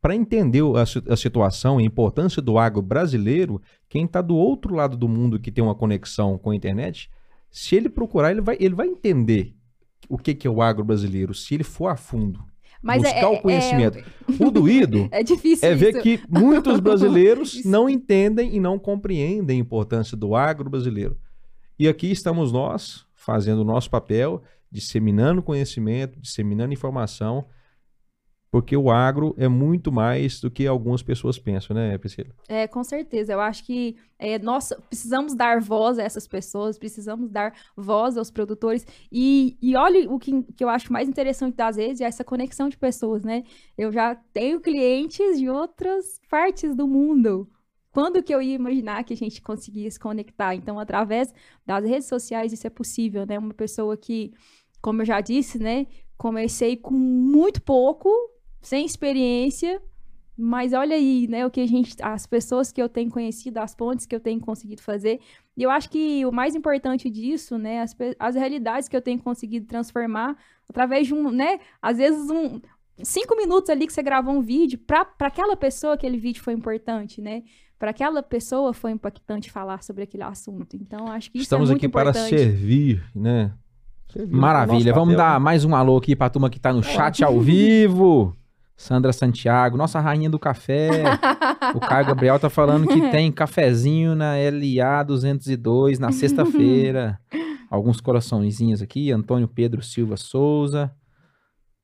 para 0.00 0.14
entender 0.14 0.62
a, 0.62 1.12
a 1.12 1.16
situação 1.16 1.78
e 1.78 1.82
a 1.82 1.86
importância 1.86 2.40
do 2.40 2.56
agro 2.56 2.80
brasileiro, 2.80 3.60
quem 3.88 4.06
está 4.06 4.22
do 4.22 4.34
outro 4.34 4.74
lado 4.74 4.96
do 4.96 5.08
mundo 5.08 5.38
que 5.38 5.52
tem 5.52 5.62
uma 5.62 5.74
conexão 5.74 6.38
com 6.38 6.50
a 6.50 6.56
internet, 6.56 7.10
se 7.50 7.76
ele 7.76 7.90
procurar, 7.90 8.30
ele 8.30 8.40
vai, 8.40 8.56
ele 8.58 8.74
vai 8.74 8.86
entender 8.86 9.54
o 10.08 10.16
que, 10.16 10.34
que 10.34 10.46
é 10.46 10.50
o 10.50 10.62
agro 10.62 10.82
brasileiro, 10.82 11.34
se 11.34 11.54
ele 11.54 11.64
for 11.64 11.88
a 11.88 11.96
fundo. 11.96 12.42
Mas 12.82 13.02
Buscar 13.02 13.18
é, 13.18 13.26
o 13.26 13.32
é- 13.34 13.40
conhecimento. 13.40 14.04
O 14.40 14.50
doído 14.50 15.08
É, 15.12 15.22
difícil 15.22 15.68
é 15.68 15.74
ver 15.74 15.90
isso. 15.90 16.00
que 16.02 16.20
muitos 16.28 16.80
brasileiros 16.80 17.64
não 17.64 17.88
entendem 17.88 18.54
e 18.56 18.60
não 18.60 18.78
compreendem 18.78 19.58
a 19.58 19.60
importância 19.60 20.16
do 20.16 20.34
agro 20.34 20.68
brasileiro. 20.68 21.16
E 21.78 21.86
aqui 21.88 22.10
estamos 22.10 22.50
nós, 22.52 23.06
fazendo 23.14 23.60
o 23.60 23.64
nosso 23.64 23.88
papel, 23.88 24.42
disseminando 24.70 25.42
conhecimento, 25.42 26.18
disseminando 26.20 26.72
informação, 26.72 27.44
porque 28.52 28.76
o 28.76 28.90
agro 28.90 29.34
é 29.38 29.48
muito 29.48 29.90
mais 29.90 30.38
do 30.38 30.50
que 30.50 30.66
algumas 30.66 31.02
pessoas 31.02 31.38
pensam, 31.38 31.74
né, 31.74 31.96
Priscila? 31.96 32.34
É, 32.46 32.68
com 32.68 32.84
certeza. 32.84 33.32
Eu 33.32 33.40
acho 33.40 33.64
que 33.64 33.96
é, 34.18 34.38
nós 34.38 34.74
precisamos 34.90 35.34
dar 35.34 35.58
voz 35.58 35.98
a 35.98 36.02
essas 36.02 36.28
pessoas, 36.28 36.78
precisamos 36.78 37.30
dar 37.30 37.54
voz 37.74 38.18
aos 38.18 38.30
produtores. 38.30 38.86
E, 39.10 39.56
e 39.62 39.74
olha 39.74 40.06
o 40.10 40.18
que, 40.18 40.42
que 40.42 40.62
eu 40.62 40.68
acho 40.68 40.92
mais 40.92 41.08
interessante 41.08 41.56
das 41.56 41.76
vezes, 41.76 42.02
é 42.02 42.04
essa 42.04 42.22
conexão 42.22 42.68
de 42.68 42.76
pessoas, 42.76 43.24
né? 43.24 43.42
Eu 43.76 43.90
já 43.90 44.14
tenho 44.34 44.60
clientes 44.60 45.38
de 45.38 45.48
outras 45.48 46.20
partes 46.28 46.76
do 46.76 46.86
mundo. 46.86 47.48
Quando 47.90 48.22
que 48.22 48.34
eu 48.34 48.42
ia 48.42 48.54
imaginar 48.54 49.02
que 49.04 49.14
a 49.14 49.16
gente 49.16 49.40
conseguia 49.40 49.90
se 49.90 49.98
conectar? 49.98 50.54
Então, 50.54 50.78
através 50.78 51.32
das 51.64 51.82
redes 51.86 52.06
sociais, 52.06 52.52
isso 52.52 52.66
é 52.66 52.70
possível, 52.70 53.24
né? 53.24 53.38
Uma 53.38 53.54
pessoa 53.54 53.96
que, 53.96 54.34
como 54.82 55.00
eu 55.00 55.06
já 55.06 55.22
disse, 55.22 55.58
né? 55.58 55.86
Comecei 56.18 56.76
com 56.76 56.92
muito 56.92 57.62
pouco, 57.62 58.10
sem 58.62 58.86
experiência, 58.86 59.82
mas 60.36 60.72
olha 60.72 60.96
aí, 60.96 61.26
né, 61.28 61.44
o 61.44 61.50
que 61.50 61.60
a 61.60 61.66
gente, 61.66 61.94
as 62.00 62.26
pessoas 62.26 62.72
que 62.72 62.80
eu 62.80 62.88
tenho 62.88 63.10
conhecido, 63.10 63.58
as 63.58 63.74
pontes 63.74 64.06
que 64.06 64.14
eu 64.14 64.20
tenho 64.20 64.40
conseguido 64.40 64.82
fazer. 64.82 65.20
E 65.56 65.62
eu 65.62 65.70
acho 65.70 65.90
que 65.90 66.24
o 66.24 66.32
mais 66.32 66.54
importante 66.54 67.10
disso, 67.10 67.58
né, 67.58 67.80
as, 67.82 67.94
as 68.18 68.34
realidades 68.34 68.88
que 68.88 68.96
eu 68.96 69.02
tenho 69.02 69.18
conseguido 69.18 69.66
transformar 69.66 70.36
através 70.68 71.06
de 71.06 71.12
um, 71.12 71.30
né, 71.30 71.58
às 71.82 71.98
vezes 71.98 72.30
um 72.30 72.60
cinco 73.02 73.36
minutos 73.36 73.68
ali 73.68 73.86
que 73.86 73.92
você 73.92 74.02
gravou 74.02 74.34
um 74.34 74.40
vídeo, 74.40 74.78
para 74.78 75.06
aquela 75.20 75.56
pessoa 75.56 75.94
aquele 75.94 76.18
vídeo 76.18 76.42
foi 76.42 76.54
importante, 76.54 77.20
né? 77.20 77.42
Para 77.78 77.90
aquela 77.90 78.22
pessoa 78.22 78.72
foi 78.72 78.92
impactante 78.92 79.50
falar 79.50 79.82
sobre 79.82 80.04
aquele 80.04 80.22
assunto. 80.22 80.76
Então, 80.76 81.08
acho 81.08 81.30
que 81.30 81.38
isso 81.38 81.44
Estamos 81.44 81.68
é 81.68 81.72
muito 81.72 81.84
aqui 81.84 81.92
para 81.92 82.10
importante. 82.10 82.38
servir, 82.38 83.02
né? 83.14 83.52
Servir 84.08 84.36
Maravilha. 84.36 84.90
é 84.90 84.92
Vamos 84.92 85.14
papel, 85.14 85.26
dar 85.26 85.40
né? 85.40 85.44
mais 85.44 85.64
um 85.64 85.74
alô 85.74 85.96
aqui 85.96 86.14
pra 86.14 86.30
turma 86.30 86.48
que 86.48 86.60
tá 86.60 86.72
no 86.72 86.82
chat 86.82 87.24
ao 87.24 87.40
vivo. 87.40 88.36
Sandra 88.82 89.12
Santiago, 89.12 89.76
nossa 89.76 90.00
rainha 90.00 90.28
do 90.28 90.40
café. 90.40 90.90
O 91.72 91.78
Caio 91.78 92.04
Gabriel 92.06 92.36
tá 92.40 92.50
falando 92.50 92.88
que 92.88 93.00
tem 93.10 93.30
cafezinho 93.32 94.16
na 94.16 94.32
LA 94.34 95.04
202 95.04 96.00
na 96.00 96.10
sexta-feira. 96.10 97.16
Alguns 97.70 98.00
coraçõezinhos 98.00 98.82
aqui. 98.82 99.12
Antônio 99.12 99.46
Pedro 99.46 99.82
Silva 99.82 100.16
Souza. 100.16 100.90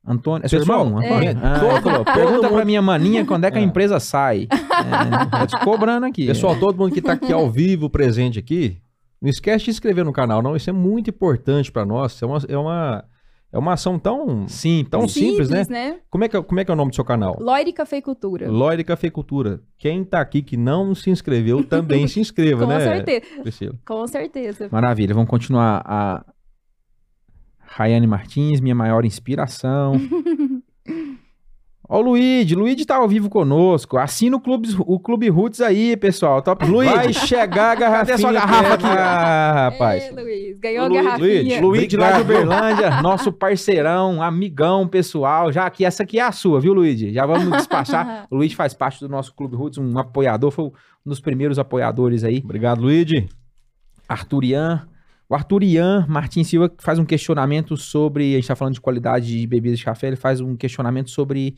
Antônio, 0.05 0.45
é 0.45 0.49
seu 0.49 0.59
Pessoal, 0.59 0.87
irmão? 0.87 1.01
é. 1.03 1.07
Antônio? 1.07 1.41
Ah, 1.41 1.61
Todo- 1.61 2.05
pergunta 2.05 2.41
pra 2.41 2.51
mundo- 2.51 2.67
minha 2.67 2.83
maninha 2.83 3.25
quando 3.25 3.45
é 3.45 3.51
que 3.53 3.59
a 3.59 3.61
É. 3.61 3.65
empresa 3.65 4.01
sai. 4.01 4.49
É, 4.79 5.27
tá 5.27 5.47
te 5.47 5.59
cobrando 5.65 6.07
aqui. 6.07 6.27
Pessoal, 6.27 6.57
todo 6.59 6.77
mundo 6.79 6.93
que 6.93 7.01
está 7.01 7.13
aqui 7.13 7.33
ao 7.33 7.51
vivo, 7.51 7.91
presente 7.91 8.39
aqui, 8.39 8.79
não 9.21 9.29
esquece 9.29 9.59
de 9.59 9.65
se 9.65 9.71
inscrever 9.73 10.05
no 10.05 10.13
canal, 10.13 10.41
não. 10.41 10.55
Isso 10.57 10.71
é 10.71 10.73
muito 10.73 11.11
importante 11.11 11.71
para 11.71 11.85
nós. 11.85 12.21
É 12.23 12.27
uma, 12.27 12.39
é 12.49 12.57
uma, 12.57 13.05
É 13.51 13.57
uma 13.59 13.73
ação 13.73 13.99
tão, 13.99 14.47
Sim, 14.47 14.85
tão 14.91 15.09
simples, 15.09 15.49
né? 15.49 15.65
né? 15.71 16.01
Como 16.11 16.23
é, 16.23 16.29
que, 16.29 16.37
é- 16.37 16.43
como 16.43 16.61
é 16.61 16.65
que 16.65 16.71
é 16.71 16.75
o 16.75 16.77
nome 16.77 16.91
do 16.91 16.95
seu 16.95 17.05
canal? 17.05 17.35
Loire 17.41 17.73
Cafeicultura. 17.73 18.51
Loire 18.51 18.85
Cafeicultura. 18.85 19.63
Quem 19.79 20.05
tá 20.05 20.21
aqui 20.21 20.43
que 20.43 20.55
não 20.57 20.95
se 20.95 21.09
inscreveu, 21.09 21.65
também 21.65 22.07
se 22.07 22.21
inscreva, 22.21 22.65
Com 22.67 22.71
né, 22.73 22.81
certeza. 22.81 23.43
Priscila? 23.43 23.75
Com 23.87 24.07
certeza. 24.07 24.69
Maravilha, 24.71 25.15
vamos 25.15 25.31
continuar. 25.31 25.83
A 25.87 26.27
Rayane 27.59 28.07
Martins, 28.07 28.61
minha 28.61 28.75
maior 28.75 29.05
inspiração. 29.07 29.93
Ó 31.91 32.01
o 32.01 32.03
Luigi, 32.03 32.55
Luigi 32.55 32.85
tá 32.85 32.97
ao 32.97 33.09
vivo 33.09 33.31
conosco. 33.31 33.97
Assina 33.97 34.37
o 34.37 34.41
Clube, 34.41 34.69
o 34.81 35.01
Clube 35.01 35.27
Roots 35.31 35.63
aí, 35.63 35.97
pessoal. 35.97 36.43
Top 36.43 36.63
Luigi. 36.67 36.93
Vai 36.93 37.13
chegar 37.15 37.73
a 37.73 37.75
garrafinha. 37.81 38.07
Cadê 38.07 38.21
sua 38.21 38.33
garrafa 38.33 38.75
aqui? 38.75 38.87
Ah, 38.87 39.71
rapaz. 39.71 40.15
Luiz, 40.15 40.59
ganhou 40.59 40.85
a 40.85 40.89
Luiz, 40.89 41.03
garrafinha. 41.03 41.61
Luiz, 41.61 41.61
Luigi 41.63 41.97
lá 41.97 42.13
de. 42.13 42.21
Uberlândia, 42.21 43.01
nosso 43.01 43.33
parceirão, 43.33 44.23
amigão 44.23 44.87
pessoal. 44.87 45.51
Já 45.51 45.65
aqui, 45.65 45.83
essa 45.83 46.03
aqui 46.03 46.19
é 46.19 46.23
a 46.23 46.31
sua, 46.31 46.61
viu, 46.61 46.75
Luigi? 46.75 47.11
Já 47.11 47.25
vamos 47.25 47.51
despachar. 47.51 48.27
o 48.31 48.37
Luigi 48.37 48.55
faz 48.55 48.75
parte 48.75 49.01
do 49.01 49.09
nosso 49.09 49.35
Clube 49.35 49.57
Roots, 49.57 49.79
um 49.79 49.99
apoiador, 49.99 50.51
foi 50.51 50.67
um 50.67 50.73
dos 51.07 51.21
primeiros 51.21 51.59
apoiadores 51.59 52.23
aí. 52.23 52.43
Obrigado, 52.45 52.83
Luigi. 52.83 53.27
Arturian. 54.07 54.87
O 55.27 55.35
Arturian 55.35 56.07
Martins 56.09 56.49
Silva 56.49 56.73
faz 56.79 56.99
um 56.99 57.05
questionamento 57.05 57.77
sobre. 57.77 58.33
A 58.33 58.37
gente 58.37 58.49
tá 58.49 58.57
falando 58.57 58.75
de 58.75 58.81
qualidade 58.81 59.27
de 59.27 59.47
bebidas 59.47 59.79
de 59.79 59.85
café, 59.85 60.09
ele 60.09 60.17
faz 60.17 60.41
um 60.41 60.57
questionamento 60.57 61.11
sobre 61.11 61.57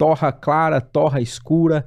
torra 0.00 0.32
clara, 0.32 0.80
torra 0.80 1.20
escura. 1.20 1.84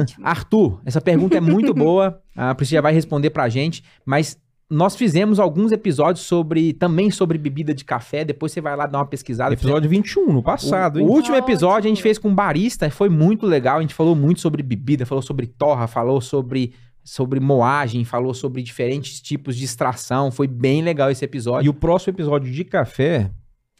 Ótimo. 0.00 0.26
Arthur, 0.26 0.80
essa 0.86 0.98
pergunta 0.98 1.36
é 1.36 1.40
muito 1.42 1.74
boa. 1.76 2.22
A 2.34 2.54
Priscila 2.54 2.80
vai 2.80 2.94
responder 2.94 3.28
pra 3.28 3.50
gente, 3.50 3.84
mas 4.06 4.40
nós 4.70 4.96
fizemos 4.96 5.38
alguns 5.38 5.72
episódios 5.72 6.24
sobre 6.24 6.72
também 6.72 7.10
sobre 7.10 7.36
bebida 7.36 7.74
de 7.74 7.84
café. 7.84 8.24
Depois 8.24 8.50
você 8.50 8.62
vai 8.62 8.74
lá 8.74 8.86
dar 8.86 9.00
uma 9.00 9.06
pesquisada. 9.06 9.52
Episódio 9.52 9.90
21, 9.90 10.32
no 10.32 10.42
passado, 10.42 10.96
o, 10.96 11.00
hein? 11.00 11.06
o 11.06 11.10
último 11.10 11.36
episódio 11.36 11.86
a 11.86 11.94
gente 11.94 12.02
fez 12.02 12.16
com 12.16 12.30
um 12.30 12.34
barista, 12.34 12.88
foi 12.88 13.10
muito 13.10 13.46
legal. 13.46 13.76
A 13.76 13.82
gente 13.82 13.94
falou 13.94 14.16
muito 14.16 14.40
sobre 14.40 14.62
bebida, 14.62 15.04
falou 15.04 15.20
sobre 15.20 15.46
torra, 15.46 15.86
falou 15.86 16.22
sobre, 16.22 16.72
sobre 17.04 17.38
moagem, 17.40 18.06
falou 18.06 18.32
sobre 18.32 18.62
diferentes 18.62 19.20
tipos 19.20 19.54
de 19.54 19.66
extração. 19.66 20.30
Foi 20.30 20.46
bem 20.46 20.80
legal 20.80 21.10
esse 21.10 21.26
episódio. 21.26 21.66
E 21.66 21.68
o 21.68 21.74
próximo 21.74 22.14
episódio 22.14 22.50
de 22.50 22.64
café, 22.64 23.30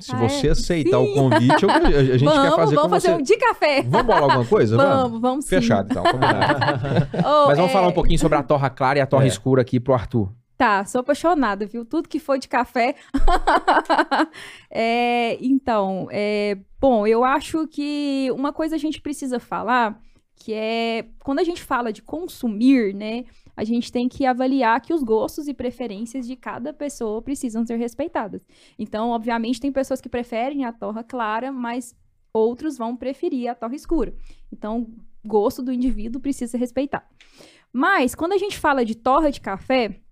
se 0.00 0.14
Ah, 0.14 0.24
é? 0.24 0.28
você 0.28 0.48
aceitar 0.50 0.98
Sim. 0.98 1.10
o 1.10 1.14
convite, 1.14 1.62
eu- 1.62 1.70
a, 1.70 1.76
a 1.76 2.02
gente 2.04 2.24
vamos, 2.24 2.42
quer 2.50 2.56
fazer 2.56 2.74
vamos 2.76 2.82
com 2.82 2.88
fazer 2.90 3.08
você. 3.08 3.14
um 3.14 3.22
de 3.22 3.36
café. 3.36 3.82
Vamos 3.82 4.06
bolar 4.06 4.22
alguma 4.22 4.44
coisa? 4.46 4.76
Vamos, 4.76 5.20
vamos 5.20 5.44
sim. 5.44 5.50
Fechado, 5.50 5.88
então. 5.90 6.02
Combinado. 6.04 7.08
Oh, 7.26 7.46
Mas 7.48 7.56
vamos 7.56 7.70
é, 7.70 7.74
falar 7.74 7.88
um 7.88 7.92
pouquinho 7.92 8.18
sobre 8.18 8.38
a 8.38 8.42
torra 8.42 8.70
clara 8.70 8.98
e 8.98 9.02
a 9.02 9.06
torra 9.06 9.24
É. 9.24 9.28
escura 9.28 9.62
aqui 9.62 9.80
pro 9.80 9.94
Arthur. 9.94 10.32
Tá, 10.56 10.84
sou 10.84 11.00
apaixonada, 11.00 11.66
viu? 11.66 11.84
Tudo 11.84 12.08
que 12.08 12.18
foi 12.18 12.38
de 12.38 12.48
café. 12.48 12.94
É, 14.70 15.36
então, 15.40 16.08
é, 16.10 16.58
bom, 16.80 17.06
eu 17.06 17.24
acho 17.24 17.66
que 17.66 18.28
uma 18.32 18.52
coisa 18.52 18.74
a 18.74 18.78
gente 18.78 19.00
precisa 19.00 19.40
falar, 19.40 19.98
que 20.36 20.52
é 20.52 21.06
quando 21.24 21.38
a 21.38 21.44
gente 21.44 21.62
fala 21.62 21.92
de 21.92 22.02
consumir, 22.02 22.94
né? 22.94 23.24
A 23.58 23.64
gente 23.64 23.90
tem 23.90 24.08
que 24.08 24.24
avaliar 24.24 24.80
que 24.80 24.94
os 24.94 25.02
gostos 25.02 25.48
e 25.48 25.52
preferências 25.52 26.28
de 26.28 26.36
cada 26.36 26.72
pessoa 26.72 27.20
precisam 27.20 27.66
ser 27.66 27.74
respeitadas. 27.74 28.40
Então, 28.78 29.10
obviamente, 29.10 29.58
tem 29.60 29.72
pessoas 29.72 30.00
que 30.00 30.08
preferem 30.08 30.64
a 30.64 30.72
torra 30.72 31.02
clara, 31.02 31.50
mas 31.50 31.92
outros 32.32 32.78
vão 32.78 32.94
preferir 32.94 33.50
a 33.50 33.56
torra 33.56 33.74
escura. 33.74 34.14
Então, 34.52 34.86
gosto 35.26 35.60
do 35.60 35.72
indivíduo 35.72 36.20
precisa 36.20 36.52
ser 36.52 36.58
respeitado. 36.58 37.04
Mas, 37.72 38.14
quando 38.14 38.32
a 38.32 38.38
gente 38.38 38.56
fala 38.56 38.84
de 38.84 38.94
torra 38.94 39.28
de 39.28 39.40
café, 39.40 40.02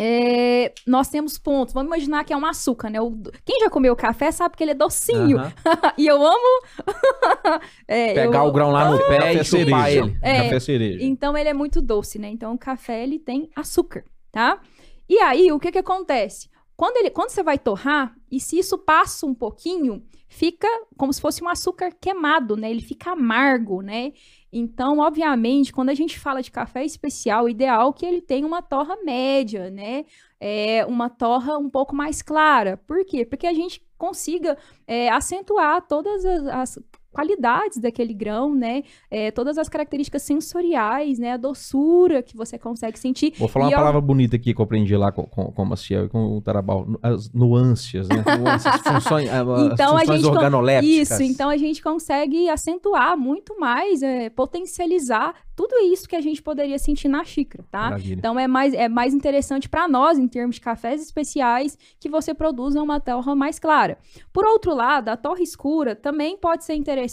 é, 0.00 0.72
nós 0.86 1.08
temos 1.08 1.36
pontos. 1.38 1.74
Vamos 1.74 1.88
imaginar 1.88 2.22
que 2.24 2.32
é 2.32 2.36
um 2.36 2.46
açúcar, 2.46 2.88
né? 2.88 3.00
O- 3.00 3.20
quem 3.44 3.60
já 3.60 3.68
comeu 3.68 3.96
café 3.96 4.30
sabe 4.30 4.56
que 4.56 4.62
ele 4.62 4.70
é 4.70 4.74
docinho. 4.74 5.38
E 5.98 6.06
eu 6.06 6.24
amo. 6.24 6.62
É, 7.88 8.14
Pegar 8.14 8.40
eu- 8.40 8.46
o 8.48 8.52
grão 8.52 8.70
lá 8.70 8.90
no 8.90 8.98
pé 8.98 9.16
Café 9.18 9.32
e 9.40 9.44
chupar 9.44 9.84
cereja. 9.86 9.98
ele. 10.04 10.18
É. 10.22 10.42
Café 10.44 10.60
cereja. 10.60 11.04
Então 11.04 11.36
ele 11.36 11.48
é 11.48 11.54
muito 11.54 11.80
doce, 11.82 12.18
né? 12.18 12.28
Então 12.28 12.54
o 12.54 12.58
café 12.58 13.02
ele 13.02 13.18
tem 13.18 13.50
açúcar, 13.56 14.04
tá? 14.30 14.60
E 15.08 15.18
aí 15.18 15.50
o 15.50 15.58
que 15.58 15.72
que 15.72 15.78
acontece? 15.78 16.48
Quando 16.76 16.96
ele, 16.98 17.10
quando 17.10 17.30
você 17.30 17.42
vai 17.42 17.58
torrar 17.58 18.14
e 18.30 18.38
se 18.38 18.58
isso 18.58 18.78
passa 18.78 19.26
um 19.26 19.34
pouquinho, 19.34 20.04
fica 20.28 20.68
como 20.96 21.12
se 21.12 21.20
fosse 21.20 21.42
um 21.42 21.48
açúcar 21.48 21.90
queimado, 22.00 22.56
né? 22.56 22.70
Ele 22.70 22.82
fica 22.82 23.10
amargo, 23.12 23.82
né? 23.82 24.12
Então, 24.52 24.98
obviamente, 25.00 25.72
quando 25.72 25.90
a 25.90 25.94
gente 25.94 26.18
fala 26.18 26.42
de 26.42 26.50
café 26.50 26.84
especial, 26.84 27.44
o 27.44 27.48
ideal 27.48 27.90
é 27.90 27.92
que 27.92 28.06
ele 28.06 28.20
tenha 28.22 28.46
uma 28.46 28.62
torra 28.62 28.96
média, 29.04 29.70
né? 29.70 30.04
É 30.40 30.86
uma 30.86 31.10
torra 31.10 31.58
um 31.58 31.68
pouco 31.68 31.94
mais 31.94 32.22
clara. 32.22 32.76
Por 32.76 33.04
quê? 33.04 33.24
Porque 33.24 33.46
a 33.46 33.52
gente 33.52 33.82
consiga 33.98 34.56
é, 34.86 35.10
acentuar 35.10 35.82
todas 35.86 36.24
as, 36.24 36.46
as 36.46 36.78
qualidades 37.18 37.78
daquele 37.78 38.14
grão, 38.14 38.54
né? 38.54 38.82
É, 39.10 39.30
todas 39.32 39.58
as 39.58 39.68
características 39.68 40.22
sensoriais, 40.22 41.18
né? 41.18 41.32
A 41.32 41.36
doçura 41.36 42.22
que 42.22 42.36
você 42.36 42.56
consegue 42.58 42.98
sentir. 42.98 43.32
Vou 43.38 43.48
falar 43.48 43.64
uma 43.66 43.70
E 43.70 43.74
eu- 43.74 43.78
palavra 43.78 44.00
bonita 44.00 44.36
aqui 44.36 44.54
que 44.54 44.60
eu 44.60 44.64
aprendi 44.64 44.96
lá 44.96 45.10
com, 45.10 45.24
com, 45.24 45.50
com 45.50 45.62
o 45.62 45.66
Maciel 45.66 46.04
e 46.04 46.08
com 46.08 46.36
o 46.36 46.40
Tarabal. 46.40 46.86
As 47.02 47.32
nuances, 47.32 48.08
né? 48.08 48.22
As 48.46 48.64
funções, 48.82 49.28
as 49.28 49.72
Então, 49.72 49.96
a 49.96 50.00
funções 50.00 50.20
gente 50.20 50.28
con- 50.30 50.36
organolépticas. 50.36 51.10
Isso, 51.10 51.22
então 51.22 51.48
a 51.50 51.56
gente 51.56 51.82
consegue 51.82 52.48
acentuar 52.48 53.16
muito 53.16 53.58
mais, 53.58 54.02
é, 54.02 54.30
potencializar 54.30 55.34
tudo 55.56 55.74
isso 55.92 56.08
que 56.08 56.14
a 56.14 56.20
gente 56.20 56.40
poderia 56.40 56.78
sentir 56.78 57.08
na 57.08 57.24
xícara, 57.24 57.64
tá? 57.70 57.80
Maravilha. 57.82 58.14
Então 58.14 58.38
é 58.38 58.46
mais, 58.46 58.72
é 58.74 58.88
mais 58.88 59.12
interessante 59.12 59.68
para 59.68 59.88
nós, 59.88 60.16
em 60.16 60.28
termos 60.28 60.54
de 60.56 60.60
cafés 60.60 61.02
especiais, 61.02 61.76
que 61.98 62.08
você 62.08 62.32
produza 62.32 62.80
uma 62.80 63.00
torra 63.00 63.34
mais 63.34 63.58
clara. 63.58 63.98
Por 64.32 64.44
outro 64.46 64.72
lado, 64.72 65.08
a 65.08 65.16
torra 65.16 65.42
escura 65.42 65.96
também 65.96 66.36
pode 66.36 66.64
ser 66.64 66.74
interessante 66.74 67.07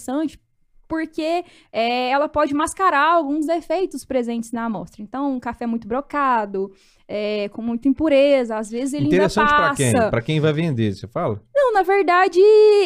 porque 0.87 1.43
é, 1.71 2.09
ela 2.09 2.27
pode 2.27 2.53
mascarar 2.53 3.13
alguns 3.13 3.45
defeitos 3.45 4.05
presentes 4.05 4.51
na 4.51 4.65
amostra. 4.65 5.01
Então, 5.01 5.33
um 5.33 5.39
café 5.39 5.65
muito 5.65 5.87
brocado, 5.87 6.71
é, 7.07 7.49
com 7.49 7.61
muita 7.61 7.87
impureza, 7.87 8.57
às 8.57 8.69
vezes 8.69 8.93
ele 8.93 9.05
ainda 9.05 9.15
Interessante 9.15 9.49
passa. 9.49 9.63
pra 9.63 9.75
quem? 9.75 10.09
Pra 10.09 10.21
quem 10.21 10.39
vai 10.39 10.53
vender, 10.53 10.93
você 10.93 11.07
fala? 11.07 11.41
Não, 11.53 11.73
na 11.73 11.83
verdade, 11.83 12.39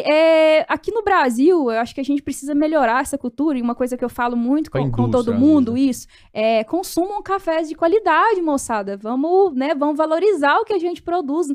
é, 0.04 0.66
aqui 0.68 0.92
no 0.92 1.04
Brasil, 1.04 1.72
eu 1.72 1.80
acho 1.80 1.94
que 1.94 2.02
a 2.02 2.04
gente 2.04 2.22
precisa 2.22 2.54
melhorar 2.54 3.02
essa 3.02 3.18
cultura. 3.18 3.58
E 3.58 3.62
uma 3.62 3.76
coisa 3.76 3.96
que 3.98 4.04
eu 4.04 4.10
falo 4.10 4.36
muito 4.36 4.72
Com 4.72 4.92
com, 4.92 5.10
todo 5.10 5.34
mundo, 5.34 5.78
isso, 5.78 6.08
é 6.34 6.64
consumam 6.64 7.22
cafés 7.22 7.70
de 7.70 7.76
qualidade, 7.76 8.42
moçada. 8.42 8.98
Vamos, 8.98 9.54
né, 9.56 9.74
vamos 9.76 9.98
valorizar 9.98 10.58
o 10.58 10.66
que 10.66 10.74
a 10.74 10.80
gente 10.80 11.02
produz. 11.02 11.48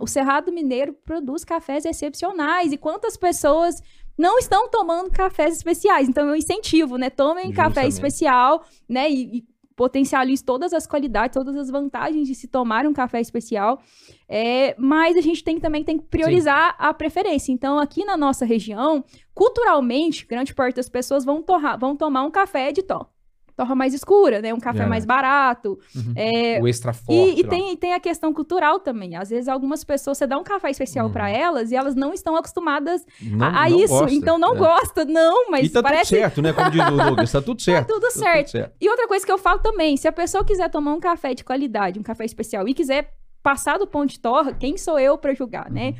O 0.00 0.06
Cerrado 0.06 0.52
Mineiro 0.52 0.92
produz 1.04 1.44
cafés 1.44 1.84
excepcionais. 1.84 2.72
E 2.72 2.76
quantas 2.76 3.16
pessoas 3.16 3.82
não 4.22 4.38
estão 4.38 4.70
tomando 4.70 5.10
cafés 5.10 5.56
especiais? 5.56 6.08
Então, 6.08 6.28
eu 6.28 6.36
incentivo, 6.36 6.96
né? 6.96 7.10
Tomem 7.10 7.50
café 7.52 7.82
Justamente. 7.82 7.92
especial, 7.92 8.64
né? 8.88 9.10
E, 9.10 9.38
e 9.38 9.44
potencialize 9.74 10.44
todas 10.44 10.72
as 10.72 10.86
qualidades, 10.86 11.34
todas 11.34 11.56
as 11.56 11.68
vantagens 11.68 12.28
de 12.28 12.34
se 12.34 12.46
tomar 12.46 12.86
um 12.86 12.92
café 12.92 13.20
especial. 13.20 13.82
É, 14.28 14.74
mas 14.78 15.16
a 15.16 15.20
gente 15.20 15.42
tem, 15.42 15.58
também 15.58 15.82
tem 15.82 15.98
que 15.98 16.04
priorizar 16.04 16.76
a 16.78 16.94
preferência. 16.94 17.52
Então, 17.52 17.78
aqui 17.78 18.04
na 18.04 18.16
nossa 18.16 18.44
região, 18.44 19.04
culturalmente, 19.34 20.24
grande 20.24 20.54
parte 20.54 20.76
das 20.76 20.88
pessoas 20.88 21.24
vão, 21.24 21.42
torrar, 21.42 21.78
vão 21.78 21.96
tomar 21.96 22.22
um 22.22 22.30
café 22.30 22.70
de 22.70 22.82
torra. 22.82 23.11
Torra 23.56 23.74
mais 23.74 23.92
escura, 23.94 24.40
né? 24.40 24.52
Um 24.54 24.58
café 24.60 24.82
É. 24.84 24.86
mais 24.86 25.04
barato. 25.04 25.78
Uhum. 25.94 26.12
É, 26.16 26.60
O 26.62 26.66
extra 26.66 26.92
forte. 26.92 27.12
e, 27.36 27.40
e 27.40 27.44
tem, 27.44 27.72
e 27.72 27.76
tem 27.76 27.92
a 27.92 28.00
questão 28.00 28.32
cultural 28.32 28.80
também. 28.80 29.14
Às 29.16 29.30
vezes, 29.30 29.48
algumas 29.48 29.84
pessoas, 29.84 30.18
você 30.18 30.26
dá 30.26 30.38
um 30.38 30.42
café 30.42 30.70
especial 30.70 31.06
Uhum. 31.06 31.12
para 31.12 31.28
elas 31.30 31.70
e 31.70 31.76
elas 31.76 31.94
não 31.94 32.12
estão 32.14 32.34
acostumadas 32.36 33.04
Não, 33.20 33.44
a, 33.46 33.64
a 33.64 33.68
não 33.70 33.78
isso. 33.78 33.88
gosta. 33.98 34.14
Então, 34.14 34.38
não 34.38 34.54
É. 34.54 34.58
gosta, 34.58 35.04
não, 35.04 35.50
mas 35.50 35.66
e 35.66 35.70
tá 35.70 35.82
parece 35.82 36.10
tudo 36.10 36.18
certo, 36.20 36.42
né? 36.42 36.52
Como 36.52 36.70
diz 36.70 36.86
o 36.86 36.96
Douglas, 36.96 37.32
tá 37.32 37.42
tudo 37.42 37.60
certo. 37.62 37.88
tudo 37.88 38.10
certo. 38.10 38.50
certo. 38.50 38.74
E 38.80 38.88
outra 38.88 39.06
coisa 39.06 39.24
que 39.26 39.32
eu 39.32 39.38
falo 39.38 39.58
também, 39.60 39.96
se 39.96 40.08
a 40.08 40.12
pessoa 40.12 40.44
quiser 40.44 40.70
tomar 40.70 40.92
um 40.94 41.00
café 41.00 41.34
de 41.34 41.44
qualidade, 41.44 41.98
um 41.98 42.02
café 42.02 42.24
especial, 42.24 42.66
e 42.66 42.74
quiser 42.74 43.12
passar 43.42 43.78
do 43.78 43.86
ponto 43.86 44.10
de 44.10 44.18
torra, 44.20 44.52
quem 44.54 44.76
sou 44.78 44.98
eu 44.98 45.18
para 45.18 45.34
julgar, 45.34 45.70
né? 45.70 45.94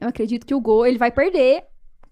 Eu 0.00 0.08
acredito 0.08 0.44
que 0.46 0.54
o 0.54 0.60
Go, 0.60 0.84
ele 0.86 0.98
vai 0.98 1.10
perder, 1.10 1.64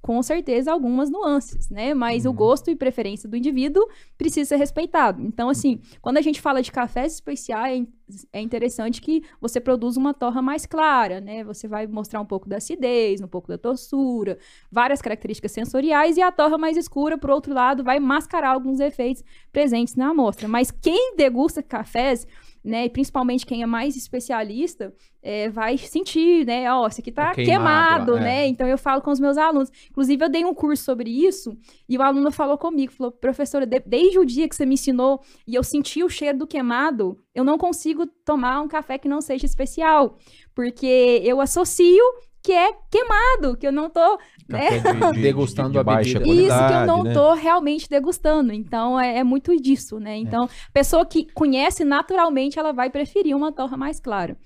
com 0.03 0.21
certeza, 0.21 0.73
algumas 0.73 1.09
nuances, 1.09 1.71
né? 1.71 1.95
Mas 1.95 2.25
o 2.27 2.31
Uhum. 2.31 2.35
gosto 2.35 2.71
e 2.71 2.75
preferência 2.77 3.29
do 3.29 3.37
indivíduo 3.37 3.87
precisa 4.19 4.49
ser 4.49 4.57
respeitado. 4.57 5.23
Então, 5.23 5.49
assim, 5.49 5.81
quando 6.01 6.17
a 6.17 6.21
gente 6.21 6.41
fala 6.41 6.61
de 6.61 6.73
cafés 6.73 7.15
especiais, 7.15 7.87
é 8.33 8.41
interessante 8.41 9.01
que 9.01 9.23
você 9.41 9.61
produza 9.61 10.01
uma 10.01 10.13
torra 10.13 10.43
mais 10.43 10.67
clara, 10.67 11.21
né? 11.21 11.45
Você 11.45 11.69
vai 11.69 11.87
mostrar 11.87 12.21
um 12.21 12.27
pouco 12.27 12.49
da 12.49 12.57
acidez, 12.57 13.21
um 13.21 13.29
pouco 13.29 13.47
da 13.47 13.57
doçura, 13.57 14.39
várias 14.71 15.01
características 15.01 15.53
sensoriais, 15.53 16.17
e 16.17 16.21
a 16.21 16.33
torra 16.33 16.59
mais 16.59 16.77
escura, 16.77 17.17
por 17.17 17.31
outro 17.31 17.55
lado, 17.55 17.85
vai 17.85 18.01
mascarar 18.01 18.51
alguns 18.51 18.81
efeitos 18.81 19.23
presentes 19.53 19.95
na 19.95 20.09
amostra. 20.09 20.49
Mas 20.49 20.73
quem 20.73 21.15
degusta 21.17 21.63
cafés 21.63 22.27
né? 22.65 22.85
E 22.85 22.91
principalmente 22.91 23.45
quem 23.47 23.63
é 23.63 23.67
mais 23.67 23.97
especialista 23.97 24.95
é, 25.23 25.49
vai 25.49 25.77
sentir, 25.79 26.45
né? 26.47 26.73
Ó, 26.73 26.87
isso 26.87 27.01
aqui 27.01 27.11
tá 27.13 27.27
Tá 27.27 27.35
queimado, 27.35 28.13
queimado, 28.13 28.17
é. 28.19 28.21
né? 28.21 28.47
Então 28.47 28.67
eu 28.67 28.79
falo 28.79 29.01
com 29.03 29.11
os 29.11 29.19
meus 29.21 29.37
alunos. 29.37 29.71
Inclusive, 29.91 30.25
eu 30.25 30.29
dei 30.29 30.45
um 30.45 30.55
curso 30.55 30.85
sobre 30.85 31.11
isso 31.11 31.57
e 31.89 31.97
o 31.99 32.03
aluno 32.03 32.31
falou 32.31 32.57
comigo, 32.59 32.93
falou, 32.93 33.13
professora, 33.13 33.67
de- 33.67 33.81
desde 33.87 34.19
o 34.19 34.25
dia 34.25 34.49
que 34.49 34.55
você 34.57 34.65
me 34.67 34.75
ensinou 34.75 35.21
e 35.47 35.55
eu 35.55 35.63
senti 35.65 36.03
o 36.05 36.09
cheiro 36.09 36.39
do 36.39 36.47
queimado, 36.47 37.17
eu 37.35 37.45
não 37.45 37.57
consigo 37.59 38.07
tomar 38.25 38.61
um 38.61 38.69
café 38.69 38.99
que 38.99 39.09
não 39.09 39.21
seja 39.21 39.47
especial, 39.47 40.17
porque 40.55 41.21
eu 41.25 41.41
associo 41.41 42.03
que 42.43 42.53
é 42.53 42.73
queimado, 42.91 43.57
que 43.57 43.67
eu 43.67 43.73
não 43.73 43.89
tô 43.89 44.19
Café 44.51 44.81
de- 44.81 45.13
de- 45.13 45.23
Degustando 45.23 45.71
de 45.73 45.79
a 45.79 45.85
baixa 45.85 46.19
bebida. 46.19 46.43
isso 46.43 46.67
que 46.69 46.73
eu 46.75 46.87
não 46.87 47.03
né? 47.05 47.13
tô 47.15 47.35
realmente 47.35 47.89
degustando. 47.89 48.53
Então, 48.53 48.99
é, 48.99 49.19
é 49.19 49.25
muito 49.25 49.57
disso, 49.61 49.99
né? 50.01 50.17
Então, 50.17 50.49
pessoa 50.73 51.07
que 51.07 51.25
conhece 51.33 51.85
naturalmente, 51.85 52.59
ela 52.59 52.73
vai 52.73 52.91
preferir 52.91 53.37
uma 53.37 53.53
torra 53.53 53.77
mais 53.77 54.01
clara. 54.01 54.37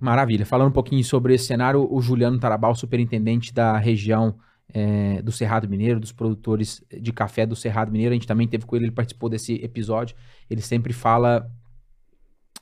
Maravilha. 0.00 0.46
Falando 0.46 0.68
um 0.68 0.72
pouquinho 0.72 1.02
sobre 1.04 1.34
esse 1.34 1.46
cenário, 1.46 1.86
o 1.90 2.00
Juliano 2.00 2.38
Tarabal, 2.38 2.74
superintendente 2.74 3.52
da 3.52 3.76
região 3.78 4.36
eh, 4.72 5.20
do 5.22 5.32
Cerrado 5.32 5.68
Mineiro, 5.68 5.98
dos 5.98 6.12
produtores 6.12 6.84
de 7.00 7.12
café 7.12 7.46
do 7.46 7.56
Cerrado 7.56 7.90
Mineiro, 7.90 8.12
a 8.12 8.14
gente 8.14 8.26
também 8.26 8.46
teve 8.46 8.64
com 8.66 8.76
ele, 8.76 8.84
ele 8.86 8.92
participou 8.92 9.28
desse 9.28 9.54
episódio. 9.54 10.14
Ele 10.48 10.60
sempre 10.60 10.92
fala, 10.92 11.50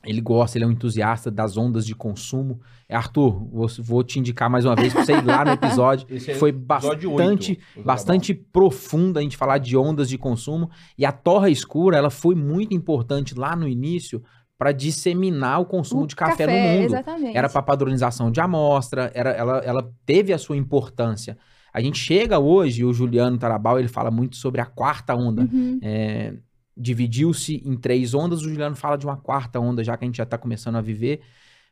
ele 0.07 0.21
gosta, 0.21 0.57
ele 0.57 0.65
é 0.65 0.69
um 0.69 0.73
entusiasta 0.73 1.31
das 1.31 1.57
ondas 1.57 1.85
de 1.85 1.95
consumo. 1.95 2.61
Arthur, 2.89 3.49
vou, 3.51 3.67
vou 3.81 4.05
te 4.05 4.19
indicar 4.19 4.49
mais 4.49 4.65
uma 4.65 4.77
vez 4.77 4.93
para 4.93 5.05
você 5.05 5.13
ir 5.13 5.25
lá 5.25 5.45
no 5.45 5.51
episódio. 5.51 6.07
Esse 6.15 6.31
é 6.31 6.35
Foi 6.35 6.51
episódio 6.51 7.11
bastante, 7.11 7.51
oito, 7.53 7.81
do 7.81 7.85
bastante 7.85 8.35
profunda 8.35 9.21
a 9.21 9.23
gente 9.23 9.37
falar 9.37 9.59
de 9.59 9.77
ondas 9.77 10.09
de 10.09 10.17
consumo. 10.17 10.71
E 10.97 11.05
a 11.05 11.13
torra 11.13 11.51
escura, 11.51 11.97
ela 11.97 12.11
foi 12.11 12.35
muito 12.35 12.75
importante 12.75 13.35
lá 13.35 13.57
no 13.57 13.67
início 13.69 14.23
para 14.57 14.73
disseminar 14.73 15.61
o 15.61 15.67
consumo 15.67 16.05
O 16.05 16.07
de 16.07 16.17
café, 16.17 16.47
no 16.47 16.53
mundo. 16.53 16.95
Exatamente. 16.95 17.37
Era 17.37 17.49
para 17.49 17.63
padronização 17.63 18.31
de 18.31 18.41
amostra, 18.41 19.11
era, 19.15 19.31
ela, 19.31 19.59
ela 19.59 19.93
teve 20.07 20.33
a 20.33 20.39
sua 20.39 20.57
importância. 20.57 21.37
A 21.73 21.81
gente 21.81 21.99
chega 21.99 22.39
hoje, 22.39 22.85
o 22.85 22.93
Juliano 22.93 23.37
Tarabal, 23.37 23.79
ele 23.79 23.89
fala 23.89 24.11
muito 24.11 24.37
sobre 24.37 24.63
a 24.63 24.65
quarta 24.65 25.15
onda. 25.15 25.43
Uhum. 25.43 25.79
É, 25.83 26.33
dividiu-se 26.77 27.63
em 27.65 27.77
três 27.77 28.13
ondas, 28.13 28.43
o 28.43 28.49
Juliano 28.49 28.77
fala 28.77 28.97
de 28.97 29.07
uma 29.07 29.17
quarta 29.17 29.59
onda, 29.59 29.83
já 29.83 29.97
que 29.97 30.05
a 30.05 30.09
gente 30.09 30.17
já 30.17 30.25
está 30.25 30.37
começando 30.37 30.77
a 30.77 30.81
viver. 30.81 31.23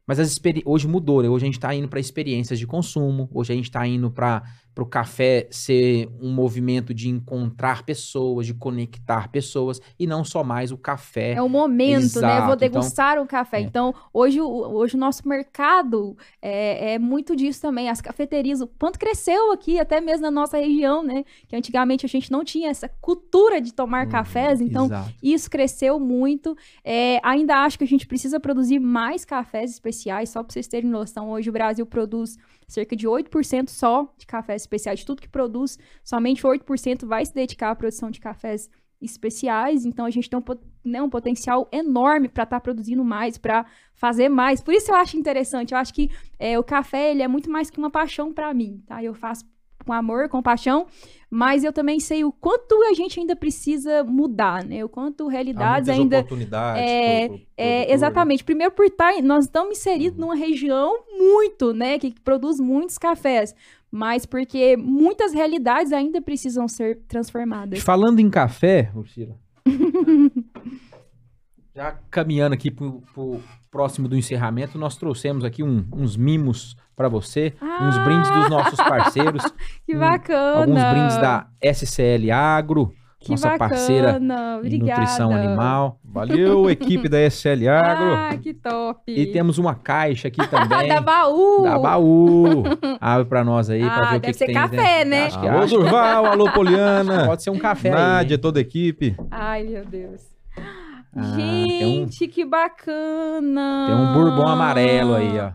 Mas 0.07 0.19
hoje 0.65 0.87
mudou, 0.87 1.23
né? 1.23 1.29
Hoje 1.29 1.45
a 1.45 1.47
gente 1.47 1.55
está 1.55 1.75
indo 1.75 1.89
para 1.89 2.01
experiências 2.01 2.59
de 2.59 2.67
consumo, 2.67 3.29
hoje 3.33 3.53
a 3.53 3.57
gente 3.57 3.67
está 3.67 3.87
indo 3.87 4.11
para 4.11 4.43
o 4.83 4.87
café 4.87 5.47
ser 5.51 6.09
um 6.21 6.33
movimento 6.33 6.93
de 6.93 7.09
encontrar 7.09 7.85
pessoas, 7.85 8.47
de 8.47 8.55
conectar 8.55 9.29
pessoas, 9.29 9.81
e 9.99 10.07
não 10.07 10.25
só 10.25 10.43
mais 10.43 10.73
o 10.73 10.77
café. 10.77 11.33
É 11.35 11.43
o 11.43 11.49
momento, 11.49 11.93
né? 12.01 12.05
Exato, 12.05 12.47
Vou 12.47 12.55
então- 12.55 12.57
degustar 12.57 13.19
o 13.21 13.27
café. 13.27 13.59
é. 13.59 13.61
Então, 13.61 13.95
hoje, 14.13 14.41
o- 14.41 14.47
hoje 14.49 14.97
o 14.97 14.99
nosso 14.99 15.27
mercado 15.29 16.17
é, 16.43 16.95
é 16.95 16.99
muito 16.99 17.37
disso 17.37 17.61
também. 17.61 17.89
As 17.89 18.01
cafeterias, 18.01 18.61
o 18.61 18.67
quanto 18.67 18.99
cresceu 18.99 19.53
aqui, 19.53 19.79
até 19.79 20.01
mesmo 20.01 20.23
na 20.23 20.31
nossa 20.31 20.59
região, 20.59 21.03
né? 21.03 21.25
Que 21.49 21.55
antigamente 21.57 22.05
a 22.05 22.09
gente 22.09 22.31
não 22.33 22.45
tinha 22.45 22.69
essa 22.71 22.89
cultura 23.01 23.61
de 23.61 23.73
tomar 23.73 24.07
Uhum, 24.07 24.13
cafés. 24.13 24.61
Então, 24.61 24.87
Exato. 24.87 25.15
Isso 25.23 25.51
cresceu 25.51 25.99
muito. 26.01 26.57
É, 26.85 27.21
ainda 27.23 27.59
acho 27.65 27.79
que 27.79 27.85
a 27.85 27.87
gente 27.87 28.07
precisa 28.07 28.41
produzir 28.41 28.79
mais 28.79 29.25
cafés 29.25 29.71
especiais, 29.71 30.31
só 30.31 30.43
para 30.43 30.53
vocês 30.53 30.67
terem 30.67 30.91
noção. 30.91 31.31
Hoje 31.31 31.49
o 31.49 31.53
Brasil 31.53 31.87
produz 31.87 32.37
cerca 32.67 32.97
de 32.97 33.07
8% 33.07 33.69
só 33.69 34.13
de 34.17 34.27
cafés 34.27 34.63
especiais. 34.63 35.01
De 35.01 35.07
tudo 35.07 35.23
que 35.23 35.29
produz, 35.29 35.79
somente 36.03 36.43
8% 36.43 37.07
vai 37.07 37.25
se 37.25 37.35
dedicar 37.35 37.71
à 37.71 37.75
produção 37.75 38.11
de 38.11 38.21
cafés 38.21 38.69
especiais. 39.01 39.85
Então 39.85 40.07
a 40.07 40.11
gente 40.11 40.31
tem 40.31 40.39
um, 40.39 40.43
né, 40.85 41.03
um 41.03 41.11
potencial 41.11 41.69
enorme 41.71 42.29
para 42.29 42.45
estar 42.45 42.61
produzindo 42.61 43.05
mais, 43.05 43.39
para 43.39 43.67
fazer 43.95 44.29
mais. 44.29 44.61
Por 44.61 44.75
isso 44.75 44.91
eu 44.91 44.97
acho 44.97 45.17
interessante. 45.17 45.73
Eu 45.73 45.79
acho 45.79 45.93
que 45.93 46.11
é, 46.39 46.59
o 46.59 46.65
café 46.65 47.11
ele 47.11 47.23
é 47.23 47.29
muito 47.29 47.51
mais 47.51 47.71
que 47.71 47.79
uma 47.79 47.91
paixão 47.91 48.33
para 48.33 48.53
mim. 48.55 48.83
Tá? 48.87 49.03
Eu 49.03 49.15
faço 49.15 49.45
com 49.85 49.93
amor, 49.93 50.29
com 50.29 50.43
paixão, 50.43 50.87
mas 51.31 51.65
eu 51.65 51.73
também 51.73 51.99
sei 52.01 52.25
o 52.25 52.31
quanto 52.33 52.75
a 52.91 52.95
gente 52.95 53.19
ainda 53.19 53.35
precisa 53.35 54.05
mudar, 54.05 54.65
né? 54.65 54.85
O 54.85 54.89
quanto 54.89 55.27
realidades 55.29 55.89
ainda 55.89 56.19
oportunidades 56.21 56.83
é, 56.83 57.29
pro- 57.29 57.37
pro 57.39 57.47
é, 57.57 57.67
produtor, 57.67 57.89
né? 57.89 57.93
exatamente. 57.95 58.45
Primeiro 58.45 58.73
por 58.73 58.85
estar, 58.87 59.21
nós 59.23 59.45
estamos 59.47 59.79
inseridos 59.79 60.19
Uhum. 60.19 60.27
numa 60.27 60.37
região 60.37 60.93
muito, 61.19 61.73
né, 61.73 61.99
que 61.99 62.15
produz 62.23 62.61
muitos 62.61 62.99
cafés, 62.99 63.55
mas 63.91 64.25
porque 64.27 64.77
muitas 64.77 65.33
realidades 65.33 65.93
ainda 65.93 66.21
precisam 66.23 66.67
ser 66.69 67.01
transformadas. 67.09 67.81
Falando 67.81 68.21
em 68.21 68.31
café, 68.31 68.91
Ursula. 68.95 69.37
já 71.75 71.93
caminhando 72.11 72.53
aqui 72.55 72.71
pro, 72.71 73.03
pro 73.13 73.41
próximo 73.75 74.07
do 74.07 74.17
encerramento, 74.17 74.79
nós 74.79 74.97
trouxemos 74.97 75.45
aqui 75.45 75.65
um- 75.65 75.85
uns 75.93 76.17
mimos 76.17 76.77
para 76.95 77.09
você, 77.09 77.53
uns 77.61 77.97
Ah! 77.99 78.05
brindes 78.05 78.31
dos 78.31 78.49
nossos 78.49 78.77
parceiros, 78.77 79.43
Que 79.85 79.97
hum, 79.97 79.99
bacana. 79.99 80.59
alguns 80.61 80.85
brindes 80.85 81.17
da 81.17 81.49
SCL 81.61 82.31
Agro, 82.31 82.93
que 83.19 83.31
nossa 83.33 83.49
bacana. 83.49 83.71
parceira 83.71 84.21
em 84.63 84.79
nutrição 84.79 85.35
animal. 85.35 85.99
Valeu, 86.05 86.71
equipe 86.71 87.09
da 87.09 87.19
SL 87.29 87.67
Agro. 87.69 88.15
Ah, 88.15 88.37
que 88.41 88.55
top. 88.55 89.11
E 89.13 89.27
temos 89.33 89.59
uma 89.59 89.75
caixa 89.75 90.29
aqui 90.29 90.47
também. 90.47 90.87
da 90.87 91.01
baú. 91.01 91.63
da 91.65 91.77
baú. 91.77 92.63
Abre 93.01 93.25
para 93.25 93.43
nós 93.43 93.69
aí 93.71 93.81
para 93.81 93.93
Ah, 94.07 94.11
ver 94.11 94.17
o 94.19 94.21
que, 94.21 94.27
deve 94.27 94.33
que 94.35 94.39
ser 94.39 94.47
tem 94.47 94.55
café, 94.55 94.77
dentro. 95.05 95.11
né? 95.11 95.25
Acho 95.27 95.41
que, 95.41 95.49
Alô, 95.49 95.67
Durval, 95.67 96.27
alô, 96.27 96.53
Poliana. 96.53 97.27
pode 97.27 97.43
ser 97.43 97.51
um 97.51 97.59
café 97.59 97.89
aí. 97.89 97.95
Nádia, 97.97 98.35
hein? 98.37 98.41
toda 98.41 98.61
a 98.61 98.63
equipe. 98.63 99.17
Ai, 99.33 99.65
meu 99.65 99.85
Deus. 99.85 100.33
Ah, 101.17 101.37
tem 101.37 101.87
um- 101.87 102.09
Gente, 102.09 102.29
que 102.29 102.45
bacana. 102.45 103.85
Tem 103.87 103.95
um 103.97 104.13
bourbon 104.15 104.47
amarelo 104.49 105.15
aí, 105.15 105.39
ó. 105.39 105.53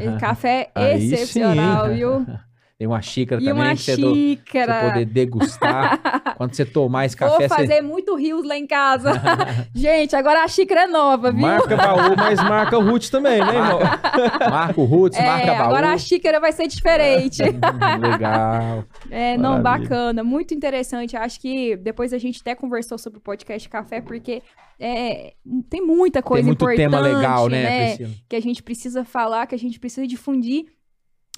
Esse 0.00 0.18
café 0.18 0.70
é 0.74 0.92
Aí 0.92 1.00
sim, 1.00 1.14
excepcional, 1.14 1.88
hein? 1.90 1.96
viu? 1.96 2.26
Tem 2.78 2.86
uma 2.86 3.00
xícara 3.00 3.40
E 3.40 3.44
também 3.46 3.62
uma 3.62 3.74
que 3.74 3.80
você, 3.80 3.96
do- 3.96 4.10
você 4.10 4.14
xícara. 4.14 4.88
poder 4.90 5.04
degustar. 5.06 5.98
Quando 6.36 6.52
você 6.54 6.64
tomar 6.66 7.06
esse 7.06 7.16
Vou 7.16 7.30
café, 7.30 7.48
fazer 7.48 7.80
muito 7.80 8.14
rios 8.14 8.46
lá 8.46 8.54
em 8.54 8.66
casa. 8.66 9.12
Gente, 9.74 10.14
agora 10.14 10.44
a 10.44 10.48
xícara 10.48 10.82
é 10.82 10.86
nova, 10.86 11.32
viu? 11.32 11.40
Marca 11.40 11.74
baú, 11.74 12.14
mas 12.14 12.38
marca 12.42 12.76
o 12.78 12.82
Roots 12.84 13.08
também, 13.08 13.38
né, 13.38 13.54
irmão? 13.56 13.78
você 13.78 14.44
marca 14.50 14.78
o 14.78 14.84
Roots, 14.84 15.18
marca 15.18 15.46
é, 15.52 15.56
baú. 15.56 15.66
agora 15.68 15.92
a 15.92 15.96
xícara 15.96 16.38
vai 16.38 16.52
ser 16.52 16.66
diferente. 16.66 17.42
Legal. 17.42 18.84
É, 19.10 19.38
não, 19.38 19.62
Maravilha. 19.62 19.88
bacana, 19.88 20.22
muito 20.24 20.52
interessante. 20.52 21.16
Acho 21.16 21.40
que 21.40 21.76
depois 21.76 22.12
a 22.12 22.18
gente 22.18 22.40
até 22.42 22.54
conversou 22.54 22.98
sobre 22.98 23.18
o 23.18 23.22
podcast 23.22 23.66
Café, 23.70 24.02
porque 24.02 24.42
é, 24.78 25.32
tem 25.70 25.80
muita 25.80 26.20
Tem 26.20 26.28
coisa 26.28 26.46
muito 26.46 26.62
importante, 26.62 26.76
tema 26.90 27.00
legal, 27.00 27.48
né, 27.48 27.86
Priscila? 27.94 28.10
que 28.28 28.36
a 28.36 28.40
gente 28.42 28.62
precisa 28.62 29.02
falar, 29.04 29.46
que 29.46 29.54
a 29.54 29.58
gente 29.58 29.80
precisa 29.80 30.06
difundir 30.06 30.66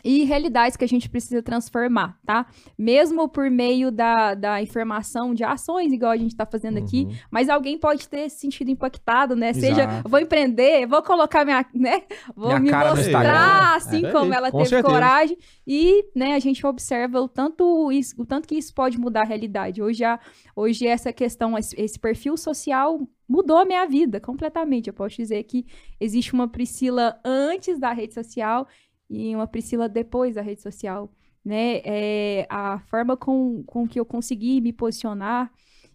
e 0.04 0.24
realidades 0.24 0.76
que 0.76 0.84
a 0.84 0.88
gente 0.88 1.08
precisa 1.08 1.42
transformar, 1.42 2.18
tá? 2.24 2.46
Mesmo 2.78 3.28
por 3.28 3.50
meio 3.50 3.90
da, 3.90 4.34
da 4.34 4.62
informação 4.62 5.34
de 5.34 5.44
ações, 5.44 5.92
igual 5.92 6.12
a 6.12 6.16
gente 6.16 6.34
tá 6.36 6.46
fazendo 6.46 6.78
aqui, 6.78 7.04
Uhum. 7.04 7.16
mas 7.30 7.48
alguém 7.48 7.78
pode 7.78 8.08
ter 8.08 8.28
se 8.30 8.38
sentido 8.48 8.70
impactado, 8.70 9.36
né? 9.36 9.52
Seja, 9.52 9.82
Exato. 9.84 10.08
vou 10.08 10.18
empreender, 10.20 10.86
vou 10.86 11.02
colocar 11.02 11.44
minha, 11.44 11.64
né? 11.74 12.02
Vou 12.34 12.58
Minha 12.60 12.60
me 12.60 12.90
mostrar, 12.90 13.76
assim 13.76 14.04
É, 14.06 14.12
como 14.12 14.32
ela 14.32 14.50
com 14.50 14.58
teve 14.58 14.70
certeza. 14.70 14.92
coragem. 14.94 15.36
E, 15.66 16.04
né, 16.14 16.34
a 16.34 16.38
gente 16.38 16.64
observa 16.66 17.20
o 17.20 17.28
tanto, 17.28 17.90
isso, 17.92 18.14
o 18.18 18.24
tanto 18.24 18.48
que 18.48 18.56
isso 18.56 18.72
pode 18.74 18.98
mudar 18.98 19.22
a 19.22 19.24
realidade. 19.24 19.82
Hoje, 19.82 20.04
a, 20.04 20.18
hoje 20.56 20.86
essa 20.86 21.12
questão, 21.12 21.58
esse, 21.58 21.78
esse 21.78 21.98
perfil 21.98 22.36
social 22.36 23.00
mudou 23.28 23.58
a 23.58 23.64
minha 23.64 23.84
vida 23.86 24.18
completamente. 24.20 24.86
Eu 24.88 24.94
posso 24.94 25.16
dizer 25.16 25.42
que 25.44 25.66
existe 26.00 26.32
uma 26.32 26.48
Priscila 26.48 27.18
antes 27.24 27.78
da 27.78 27.92
rede 27.92 28.14
social 28.14 28.66
e 29.08 29.34
uma 29.34 29.46
Priscila 29.46 29.88
depois 29.88 30.34
da 30.34 30.42
rede 30.42 30.60
social, 30.62 31.10
né? 31.44 31.80
É, 31.84 32.46
a 32.50 32.78
forma 32.80 33.16
com, 33.16 33.62
com 33.64 33.86
que 33.88 33.98
eu 33.98 34.04
consegui 34.04 34.60
me 34.60 34.72
posicionar, 34.72 35.50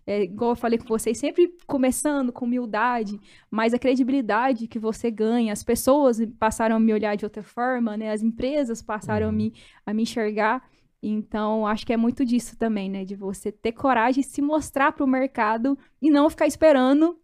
é, 0.05 0.23
igual 0.23 0.51
eu 0.51 0.55
falei 0.55 0.77
com 0.77 0.85
vocês, 0.85 1.17
sempre 1.17 1.55
começando 1.65 2.31
com 2.33 2.45
humildade, 2.45 3.17
mas 3.49 3.73
a 3.73 3.79
credibilidade 3.79 4.67
que 4.67 4.77
você 4.79 5.09
ganha, 5.09 5.53
as 5.53 5.63
pessoas 5.63 6.19
passaram 6.39 6.75
a 6.75 6.79
me 6.79 6.91
olhar 6.91 7.15
de 7.15 7.23
outra 7.25 7.43
forma, 7.43 7.95
né? 7.95 8.11
As 8.11 8.21
empresas 8.21 8.81
passaram 8.81 9.27
a, 9.27 9.29
Uhum. 9.29 9.35
me, 9.35 9.53
a 9.85 9.93
me 9.93 10.03
enxergar. 10.03 10.61
Então, 11.01 11.67
acho 11.67 11.85
que 11.85 11.93
é 11.93 11.97
muito 11.97 12.25
disso 12.25 12.57
também, 12.57 12.89
né? 12.89 13.05
De 13.05 13.15
você 13.15 13.51
ter 13.51 13.73
coragem 13.73 14.21
de 14.23 14.27
se 14.27 14.41
mostrar 14.41 14.91
para 14.93 15.03
o 15.03 15.07
mercado 15.07 15.77
e 16.01 16.09
não 16.09 16.29
ficar 16.29 16.47
esperando 16.47 17.17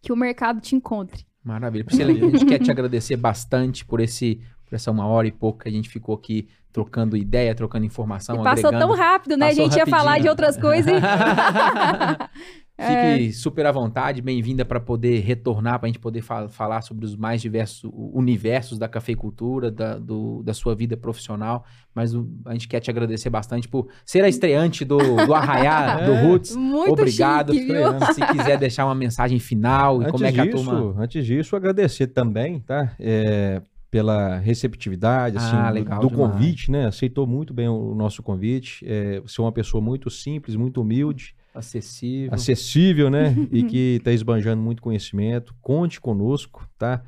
que 0.00 0.12
o 0.12 0.16
mercado 0.16 0.60
te 0.60 0.76
encontre. 0.76 1.26
Maravilha. 1.42 1.84
Priscila, 1.84 2.10
a 2.10 2.14
gente 2.14 2.44
quer 2.44 2.58
te 2.58 2.70
agradecer 2.70 3.16
bastante 3.16 3.84
por 3.84 4.00
esse 4.00 4.40
por 4.68 4.74
essa 4.76 4.90
uma 4.90 5.06
hora 5.06 5.26
e 5.26 5.32
pouco 5.32 5.60
que 5.60 5.68
a 5.68 5.72
gente 5.72 5.88
ficou 5.88 6.14
aqui 6.14 6.46
trocando 6.72 7.16
ideia, 7.16 7.54
trocando 7.54 7.84
informação, 7.86 8.36
e 8.36 8.44
passou 8.44 8.68
agregando. 8.68 8.86
tão 8.92 8.96
rápido, 8.96 9.36
né? 9.36 9.48
Passou 9.48 9.64
a 9.64 9.68
gente 9.68 9.78
ia 9.78 9.86
falar 9.86 10.10
rapidinho. 10.10 10.22
de 10.24 10.28
outras 10.28 10.56
coisas. 10.60 10.92
e- 10.92 11.00
Fique 12.80 13.32
super 13.32 13.66
à 13.66 13.72
vontade, 13.72 14.22
bem-vinda 14.22 14.64
para 14.64 14.78
poder 14.78 15.18
retornar, 15.18 15.80
para 15.80 15.86
a 15.86 15.90
gente 15.90 15.98
poder 15.98 16.22
fa- 16.22 16.48
falar 16.48 16.80
sobre 16.82 17.04
os 17.04 17.16
mais 17.16 17.42
diversos 17.42 17.90
universos 17.92 18.78
da 18.78 18.86
cafeicultura, 18.86 19.68
da, 19.68 19.98
do- 19.98 20.44
da 20.44 20.54
sua 20.54 20.76
vida 20.76 20.96
profissional. 20.96 21.64
Mas 21.92 22.14
o- 22.14 22.28
a 22.46 22.52
gente 22.52 22.68
quer 22.68 22.78
te 22.78 22.88
agradecer 22.88 23.30
bastante 23.30 23.66
por 23.66 23.88
ser 24.06 24.22
a 24.22 24.28
estreante 24.28 24.84
do, 24.84 24.96
do 25.26 25.34
Arraiá, 25.34 25.96
do 26.06 26.12
É. 26.12 26.22
Roots. 26.22 26.54
Muito 26.54 26.92
Obrigado. 26.92 27.52
chique? 27.52 28.14
Se 28.14 28.24
quiser 28.28 28.56
deixar 28.58 28.84
uma 28.84 28.94
mensagem 28.94 29.40
final 29.40 29.96
e 30.00 30.04
Antes 30.04 30.12
como 30.12 30.24
é 30.26 30.30
que 30.32 30.40
a 30.40 30.44
disso, 30.46 30.64
turma. 30.64 31.02
antes 31.02 31.26
disso, 31.26 31.56
agradecer 31.56 32.06
também, 32.06 32.60
tá? 32.60 32.92
É, 33.00 33.60
pela 33.90 34.36
receptividade, 34.38 35.36
assim, 35.38 35.56
Ah, 35.56 35.68
do- 35.70 35.74
legal 35.74 36.00
do, 36.00 36.08
demais. 36.08 36.30
convite, 36.32 36.70
né? 36.70 36.86
Aceitou 36.86 37.26
muito 37.26 37.54
bem 37.54 37.68
o 37.68 37.94
nosso 37.94 38.22
convite. 38.22 38.84
É, 38.86 39.20
você 39.20 39.40
é 39.40 39.44
uma 39.44 39.52
pessoa 39.52 39.82
muito 39.82 40.10
simples, 40.10 40.54
muito 40.56 40.80
humilde, 40.82 41.34
Acessível. 41.54 42.34
acessível, 42.34 43.10
né? 43.10 43.34
e 43.50 43.62
que 43.62 43.96
está 43.96 44.12
esbanjando 44.12 44.62
muito 44.62 44.82
conhecimento. 44.82 45.54
Conte 45.62 46.00
conosco, 46.00 46.68
tá? 46.78 47.02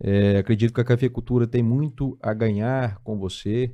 É, 0.00 0.38
acredito 0.38 0.72
que 0.72 0.80
a 0.80 0.84
cafeicultura 0.84 1.46
tem 1.46 1.62
muito 1.62 2.18
a 2.20 2.32
ganhar 2.32 2.98
com 3.04 3.18
você. 3.18 3.70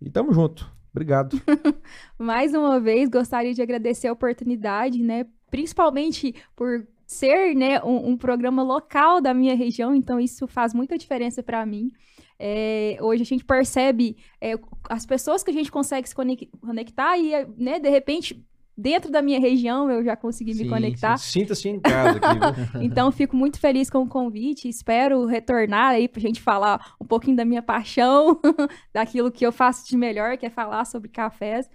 E 0.00 0.10
tamo 0.10 0.32
junto. 0.32 0.70
Obrigado. 0.92 1.40
Mais 2.18 2.52
uma 2.54 2.78
vez, 2.80 3.08
gostaria 3.08 3.54
de 3.54 3.62
agradecer 3.62 4.08
a 4.08 4.12
oportunidade, 4.12 5.02
né? 5.02 5.26
Principalmente 5.50 6.34
por 6.54 6.86
ser 7.06 7.54
né, 7.54 7.82
um, 7.82 8.10
um 8.10 8.16
programa 8.16 8.62
local 8.62 9.20
da 9.20 9.34
minha 9.34 9.54
região, 9.54 9.94
então 9.94 10.18
isso 10.18 10.46
faz 10.46 10.72
muita 10.72 10.96
diferença 10.96 11.42
para 11.42 11.64
mim. 11.64 11.90
É, 12.38 12.96
hoje 13.00 13.22
a 13.22 13.26
gente 13.26 13.44
percebe 13.44 14.16
é, 14.40 14.54
as 14.88 15.06
pessoas 15.06 15.42
que 15.42 15.50
a 15.50 15.54
gente 15.54 15.70
consegue 15.70 16.08
se 16.08 16.14
conec- 16.14 16.50
conectar 16.60 17.16
e, 17.16 17.32
né, 17.56 17.78
de 17.78 17.88
repente, 17.88 18.44
dentro 18.76 19.10
da 19.10 19.22
minha 19.22 19.38
região 19.38 19.88
eu 19.90 20.02
já 20.02 20.16
consegui 20.16 20.52
Sim, 20.54 20.64
me 20.64 20.68
conectar. 20.68 21.16
Sinta-se 21.16 21.68
em 21.68 21.78
casa 21.80 22.18
aqui? 22.18 22.80
Então, 22.84 23.12
fico 23.12 23.36
muito 23.36 23.60
feliz 23.60 23.88
com 23.88 23.98
o 23.98 24.08
convite. 24.08 24.68
Espero 24.68 25.24
retornar 25.26 25.90
aí 25.90 26.08
pra 26.08 26.20
gente 26.20 26.40
falar 26.40 26.94
um 27.00 27.04
pouquinho 27.06 27.36
da 27.36 27.44
minha 27.44 27.62
paixão, 27.62 28.40
daquilo 28.92 29.30
que 29.30 29.46
eu 29.46 29.52
faço 29.52 29.88
de 29.88 29.96
melhor, 29.96 30.36
que 30.36 30.46
é 30.46 30.50
falar 30.50 30.84
sobre 30.86 31.08
cafés. 31.08 31.70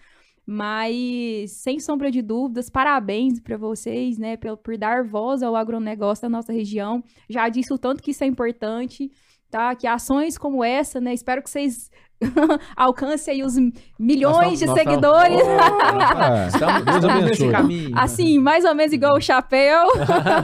Mas, 0.51 1.51
sem 1.51 1.79
sombra 1.79 2.09
de 2.09 2.23
dúvidas, 2.23 2.71
parabéns 2.71 3.39
para 3.39 3.55
vocês, 3.55 4.17
né, 4.17 4.35
por, 4.35 4.57
por 4.57 4.75
dar 4.79 5.03
voz 5.03 5.43
ao 5.43 5.55
agronegócio 5.55 6.23
da 6.23 6.29
nossa 6.29 6.51
região. 6.51 7.03
Já 7.29 7.47
disse 7.49 7.71
o 7.71 7.77
tanto 7.77 8.01
que 8.01 8.09
isso 8.09 8.23
é 8.23 8.27
importante, 8.27 9.11
tá? 9.51 9.75
Que 9.75 9.85
ações 9.85 10.39
como 10.39 10.63
essa, 10.63 10.99
né, 10.99 11.13
espero 11.13 11.43
que 11.43 11.51
vocês 11.51 11.91
alcancem 12.75 13.35
aí 13.35 13.43
os 13.43 13.53
milhões 13.99 14.47
Nós 14.49 14.59
de 14.59 14.65
nós 14.65 14.77
seguidores. 14.77 15.39
Ah, 15.39 16.47
Estamos, 16.51 16.83
Deus 16.83 16.95
estamos 16.95 17.23
nesse 17.25 17.43
abençoe. 17.43 17.51
caminho. 17.51 17.91
Assim, 17.97 18.39
mais 18.39 18.65
ou 18.65 18.73
menos 18.75 18.91
igual 18.91 19.15
o 19.17 19.21
chapéu. 19.21 19.85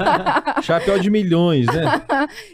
Chapéu 0.61 0.99
de 0.99 1.09
milhões, 1.09 1.65
né? 1.65 2.01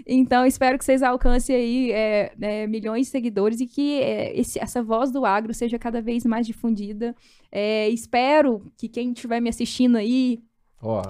Então, 0.08 0.46
espero 0.46 0.78
que 0.78 0.86
vocês 0.86 1.04
alcancem 1.04 1.56
aí 1.56 1.92
é, 1.92 2.32
é, 2.42 2.68
milhões 2.68 3.08
de 3.08 3.12
seguidores 3.12 3.60
e 3.60 3.68
que 3.68 4.02
é, 4.02 4.40
esse- 4.40 4.60
essa 4.60 4.82
voz 4.82 5.12
do 5.12 5.26
agro 5.26 5.54
seja 5.54 5.78
cada 5.78 6.02
vez 6.02 6.26
mais 6.26 6.48
difundida. 6.48 7.16
É, 7.52 7.90
espero 7.90 8.72
que 8.78 8.88
quem 8.88 9.12
estiver 9.12 9.42
me 9.42 9.50
assistindo 9.50 9.98
aí 9.98 10.42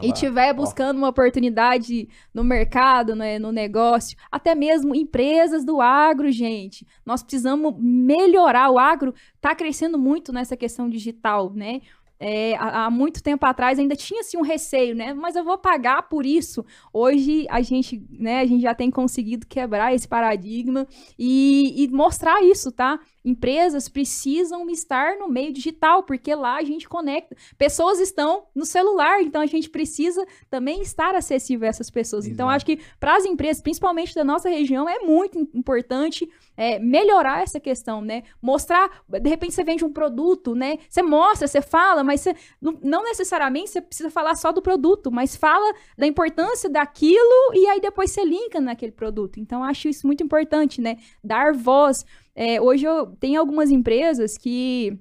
e 0.02 0.12
estiver 0.12 0.54
buscando 0.54 0.98
uma 0.98 1.08
oportunidade 1.08 2.10
no 2.34 2.44
mercado, 2.44 3.16
né, 3.16 3.40
no 3.40 3.52
negócio, 3.52 4.18
até 4.30 4.54
mesmo 4.54 4.94
empresas 4.94 5.64
do 5.64 5.80
agro, 5.80 6.30
gente. 6.30 6.86
Nós 7.06 7.24
precisamos 7.24 7.74
melhorar. 7.80 8.70
O 8.70 8.78
agro 8.78 9.14
está 9.36 9.56
crescendo 9.56 9.98
muito 9.98 10.34
nessa 10.34 10.58
questão 10.58 10.90
digital, 10.90 11.54
né? 11.54 11.82
É, 12.24 12.56
há, 12.58 12.86
há 12.86 12.92
muito 12.92 13.24
tempo 13.24 13.44
atrás 13.48 13.80
ainda 13.80 13.96
tinha 13.96 14.20
assim, 14.20 14.38
um 14.38 14.44
receio, 14.44 14.94
né? 14.94 15.12
Mas 15.12 15.36
eu 15.36 15.44
vou 15.44 15.58
pagar 15.58 16.04
por 16.04 16.24
isso. 16.24 16.64
Hoje 16.94 17.48
a 17.50 17.62
gente, 17.62 18.06
né, 18.12 18.42
a 18.42 18.46
gente 18.46 18.62
já 18.62 18.76
tem 18.76 18.92
conseguido 18.92 19.48
quebrar 19.48 19.96
esse 19.96 20.08
paradigma 20.08 20.86
e, 21.18 21.84
e 21.84 21.88
mostrar 21.88 22.44
isso, 22.44 22.72
tá? 22.72 23.00
Empresas 23.24 23.88
precisam 23.88 24.70
estar 24.70 25.18
no 25.18 25.28
meio 25.30 25.54
digital, 25.54 26.04
porque 26.04 26.34
lá 26.34 26.58
a 26.58 26.64
gente 26.64 26.90
conecta. 26.90 27.36
Pessoas 27.58 28.00
estão 28.00 28.46
no 28.56 28.66
celular, 28.66 29.22
então 29.22 29.42
a 29.42 29.46
gente 29.46 29.70
precisa 29.70 30.26
também 30.50 30.82
estar 30.82 31.14
acessível 31.16 31.68
a 31.68 31.70
essas 31.70 31.90
pessoas. 31.90 32.26
Então, 32.26 32.48
Exato. 32.48 32.56
acho 32.56 32.66
que 32.66 32.80
para 33.00 33.16
as 33.16 33.26
empresas, 33.26 33.62
principalmente 33.62 34.16
da 34.16 34.24
nossa 34.24 34.50
região, 34.50 34.90
é 34.90 35.00
muito 35.00 35.38
im- 35.38 35.48
importante 35.54 36.30
é, 36.58 36.80
melhorar 36.80 37.42
essa 37.44 37.60
questão, 37.60 38.02
né? 38.02 38.24
Mostrar, 38.42 39.04
de 39.08 39.30
repente 39.30 39.54
você 39.54 39.64
vende 39.64 39.86
um 39.86 39.92
produto, 39.94 40.54
né? 40.56 40.78
Você 40.90 41.02
mostra, 41.02 41.48
você 41.48 41.62
fala, 41.62 42.04
mas 42.04 42.22
você, 42.22 42.36
não, 42.62 42.78
não 42.84 43.04
necessariamente 43.04 43.70
você 43.70 43.82
precisa 43.82 44.10
falar 44.10 44.36
só 44.36 44.52
do 44.52 44.62
produto, 44.62 45.12
mas 45.12 45.36
fala 45.36 45.74
da 45.98 46.06
importância 46.08 46.70
daquilo 46.70 47.54
e 47.54 47.68
aí 47.68 47.80
depois 47.80 48.12
você 48.12 48.24
linka 48.26 48.60
naquele 48.60 48.92
produto. 48.92 49.40
Então, 49.40 49.64
acho 49.64 49.88
isso 49.88 50.06
muito 50.06 50.24
importante, 50.24 50.82
né? 50.82 50.98
Dar 51.24 51.54
voz. 51.54 52.06
É, 52.36 52.62
hoje 52.62 52.86
eu 52.86 53.08
tenho 53.20 53.40
algumas 53.40 53.72
empresas 53.72 54.38
que 54.38 54.98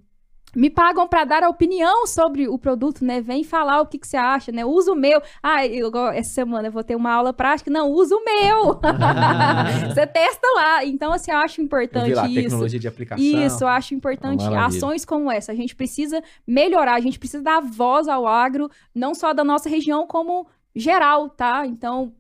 me 0.55 0.69
pagam 0.69 1.07
para 1.07 1.25
dar 1.25 1.45
a 1.45 1.49
opinião 1.49 2.07
sobre 2.07 2.49
o 2.49 2.59
produto, 2.59 3.05
né? 3.05 3.21
Vem 3.21 3.45
falar 3.45 3.81
o 3.81 3.87
que, 3.87 3.99
que 3.99 4.07
você 4.07 4.17
acha, 4.17 4.51
né? 4.51 4.65
Usa 4.65 4.93
o 4.93 4.97
meu. 4.97 5.23
Ah, 5.43 5.65
eu, 5.65 5.97
essa 6.09 6.31
semana 6.31 6.69
eu 6.69 6.73
vou 6.73 6.83
ter 6.83 6.97
uma 6.97 7.13
aula 7.13 7.33
prática. 7.33 7.71
Não, 7.71 7.91
usa 7.91 8.17
o 8.17 8.25
meu. 8.25 8.81
você 9.95 10.07
testa 10.07 10.47
lá. 10.57 10.85
Então, 10.85 11.13
assim, 11.13 11.31
eu 11.31 11.37
acho 11.39 11.61
Eu 11.61 11.65
importante 11.67 12.09
vi 12.09 12.15
lá, 12.15 12.27
isso. 12.27 12.35
tecnologia 12.43 12.81
de 12.81 12.89
aplicação. 12.89 13.25
Isso, 13.25 13.63
eu 13.65 13.69
acho 13.69 13.95
importante 13.95 14.45
Maravilha. 14.45 14.67
ações 14.67 15.05
como 15.05 15.31
essa. 15.31 15.53
A 15.53 15.55
gente 15.55 15.77
precisa 15.77 16.21
melhorar, 16.47 16.95
a 16.95 17.01
gente 17.01 17.19
precisa 17.19 17.43
dar 17.43 17.61
voz 17.61 18.09
ao 18.09 18.27
agro, 18.27 18.69
não 18.93 19.15
só 19.15 19.33
da 19.33 19.45
nossa 19.45 19.69
região, 19.69 20.07
como 20.07 20.49
geral, 20.75 21.29
tá? 21.29 21.65
Então, 21.65 22.13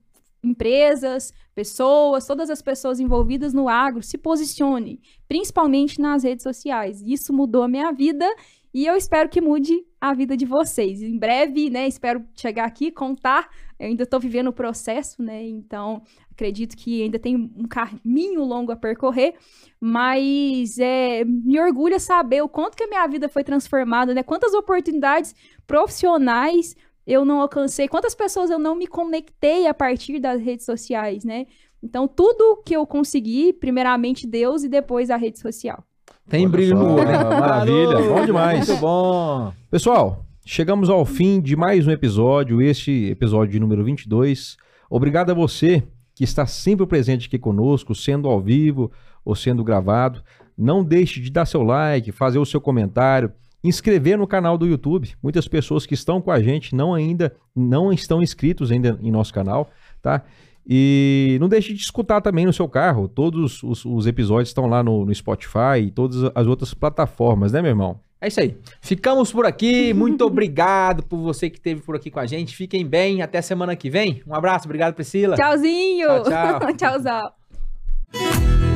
empresas, 0.43 1.33
pessoas, 1.55 2.27
todas 2.27 2.51
as 2.51 2.63
pessoas 2.63 3.01
envolvidas 3.01 3.53
no 3.53 3.69
agro 3.69 4.03
se 4.03 4.17
posicionem, 4.17 5.01
principalmente 5.29 6.01
nas 6.01 6.23
redes 6.23 6.43
sociais. 6.43 7.03
Isso 7.05 7.33
mudou 7.33 7.63
a 7.63 7.69
minha 7.69 7.93
vida 7.93 8.27
e 8.73 8.87
eu 8.87 8.97
espero 8.97 9.29
que 9.29 9.41
mude 9.41 9.85
a 10.01 10.15
vida 10.15 10.37
de 10.37 10.47
vocês. 10.47 11.03
Em 11.03 11.19
breve, 11.19 11.69
né, 11.69 11.89
espero 11.89 12.25
chegar 12.35 12.65
aqui 12.65 12.91
contar. 12.91 13.49
Eu 13.79 13.89
ainda 13.89 14.05
estou 14.05 14.21
vivendo 14.21 14.49
o 14.49 14.53
processo, 14.53 15.23
né? 15.23 15.43
Então, 15.45 16.03
acredito 16.31 16.77
que 16.77 17.03
ainda 17.03 17.19
tem 17.19 17.35
um 17.35 17.67
caminho 17.67 18.45
longo 18.45 18.71
a 18.71 18.77
percorrer, 18.77 19.35
mas 19.81 20.79
é, 20.79 21.25
me 21.25 21.59
orgulha 21.59 21.99
saber 21.99 22.43
o 22.43 22.49
quanto 22.49 22.77
que 22.77 22.85
a 22.85 22.87
minha 22.87 23.07
vida 23.09 23.29
foi 23.29 23.43
transformada, 23.43 24.15
né? 24.15 24.23
Quantas 24.23 24.55
oportunidades 24.55 25.35
profissionais 25.67 26.77
eu 27.11 27.25
não 27.25 27.41
alcancei, 27.41 27.89
quantas 27.89 28.15
pessoas 28.15 28.51
eu 28.51 28.59
não 28.59 28.77
me 28.77 28.87
conectei 28.87 29.67
a 29.67 29.75
partir 29.75 30.21
das 30.21 30.41
redes 30.41 30.65
sociais, 30.65 31.25
né? 31.25 31.47
Então, 31.83 32.07
tudo 32.07 32.63
que 32.65 32.77
eu 32.77 32.87
consegui, 32.87 33.53
primeiramente 33.53 34.29
Deus 34.29 34.63
e 34.63 34.69
depois 34.69 35.11
a 35.11 35.17
rede 35.17 35.41
social. 35.41 35.83
Tem 36.29 36.43
Olha 36.43 36.51
brilho 36.51 36.77
só, 36.77 36.85
no 36.85 36.95
olho, 36.95 37.05
né? 37.05 37.19
maravilha, 37.41 37.97
bom 37.97 38.25
demais. 38.25 38.69
Muito 38.69 38.81
bom. 38.81 39.53
Pessoal, 39.69 40.25
chegamos 40.47 40.89
ao 40.89 41.05
fim 41.05 41.41
de 41.41 41.57
mais 41.57 41.85
um 41.85 41.91
episódio, 41.91 42.63
este 42.63 43.07
episódio 43.07 43.55
de 43.55 43.59
número 43.59 43.83
22. 43.83 44.57
Obrigado 44.89 45.31
a 45.31 45.35
você 45.35 45.83
que 46.15 46.23
está 46.23 46.47
sempre 46.47 46.87
presente 46.87 47.27
aqui 47.27 47.41
conosco, 47.41 47.93
sendo 47.93 48.29
ao 48.29 48.41
vivo 48.41 48.93
ou 49.25 49.35
sendo 49.35 49.65
gravado. 49.65 50.23
Não 50.57 50.85
deixe 50.85 51.19
de 51.19 51.29
dar 51.29 51.45
seu 51.45 51.65
like, 51.65 52.13
fazer 52.13 52.39
o 52.39 52.47
seu 52.47 52.61
comentário, 52.61 53.33
inscrever 53.63 54.19
no 54.19 54.27
canal 54.27 54.57
do 54.57 54.67
YouTube. 54.67 55.15
Muitas 55.23 55.47
pessoas 55.47 55.87
que 55.87 55.95
estão 55.95 56.21
com 56.21 56.31
a 56.31 56.41
gente 56.41 56.75
não 56.75 56.95
ainda 56.95 57.35
não 57.55 57.93
estão 57.93 58.23
inscritos 58.23 58.71
ainda 58.71 58.99
em 59.03 59.11
nosso 59.11 59.33
canal, 59.33 59.71
tá? 60.01 60.23
E 60.67 61.37
não 61.41 61.49
deixe 61.49 61.73
de 61.75 61.81
escutar 61.81 62.21
também 62.21 62.47
no 62.47 62.53
seu 62.53 62.69
carro. 62.69 63.09
Todos 63.09 63.63
os, 63.63 63.85
os 63.85 64.07
episódios 64.07 64.51
estão 64.51 64.67
lá 64.67 64.83
no, 64.83 65.05
no 65.05 65.15
Spotify 65.15 65.81
e 65.83 65.91
todas 65.91 66.31
as 66.35 66.47
outras 66.47 66.73
plataformas, 66.75 67.53
né, 67.53 67.61
meu 67.61 67.71
irmão? 67.71 68.01
É 68.21 68.29
isso 68.29 68.41
aí. 68.41 68.57
Ficamos 68.81 69.33
por 69.33 69.47
aqui. 69.47 69.93
Muito 69.95 70.25
obrigado 70.25 71.03
por 71.03 71.19
você 71.19 71.49
que 71.49 71.57
esteve 71.57 71.81
por 71.81 71.97
aqui 71.97 72.11
com 72.11 72.21
a 72.21 72.27
gente. 72.27 72.55
Fiquem 72.55 72.87
bem. 72.87 73.23
Até 73.23 73.41
semana 73.41 73.75
que 73.75 73.89
vem. 73.89 74.23
Um 74.27 74.35
abraço. 74.35 74.67
Obrigado, 74.67 74.95
Priscila. 74.95 75.37
Tchauzinho! 75.37 76.23
Tchau, 76.23 76.25
tchau. 76.25 76.75
Tchauzão! 76.77 78.70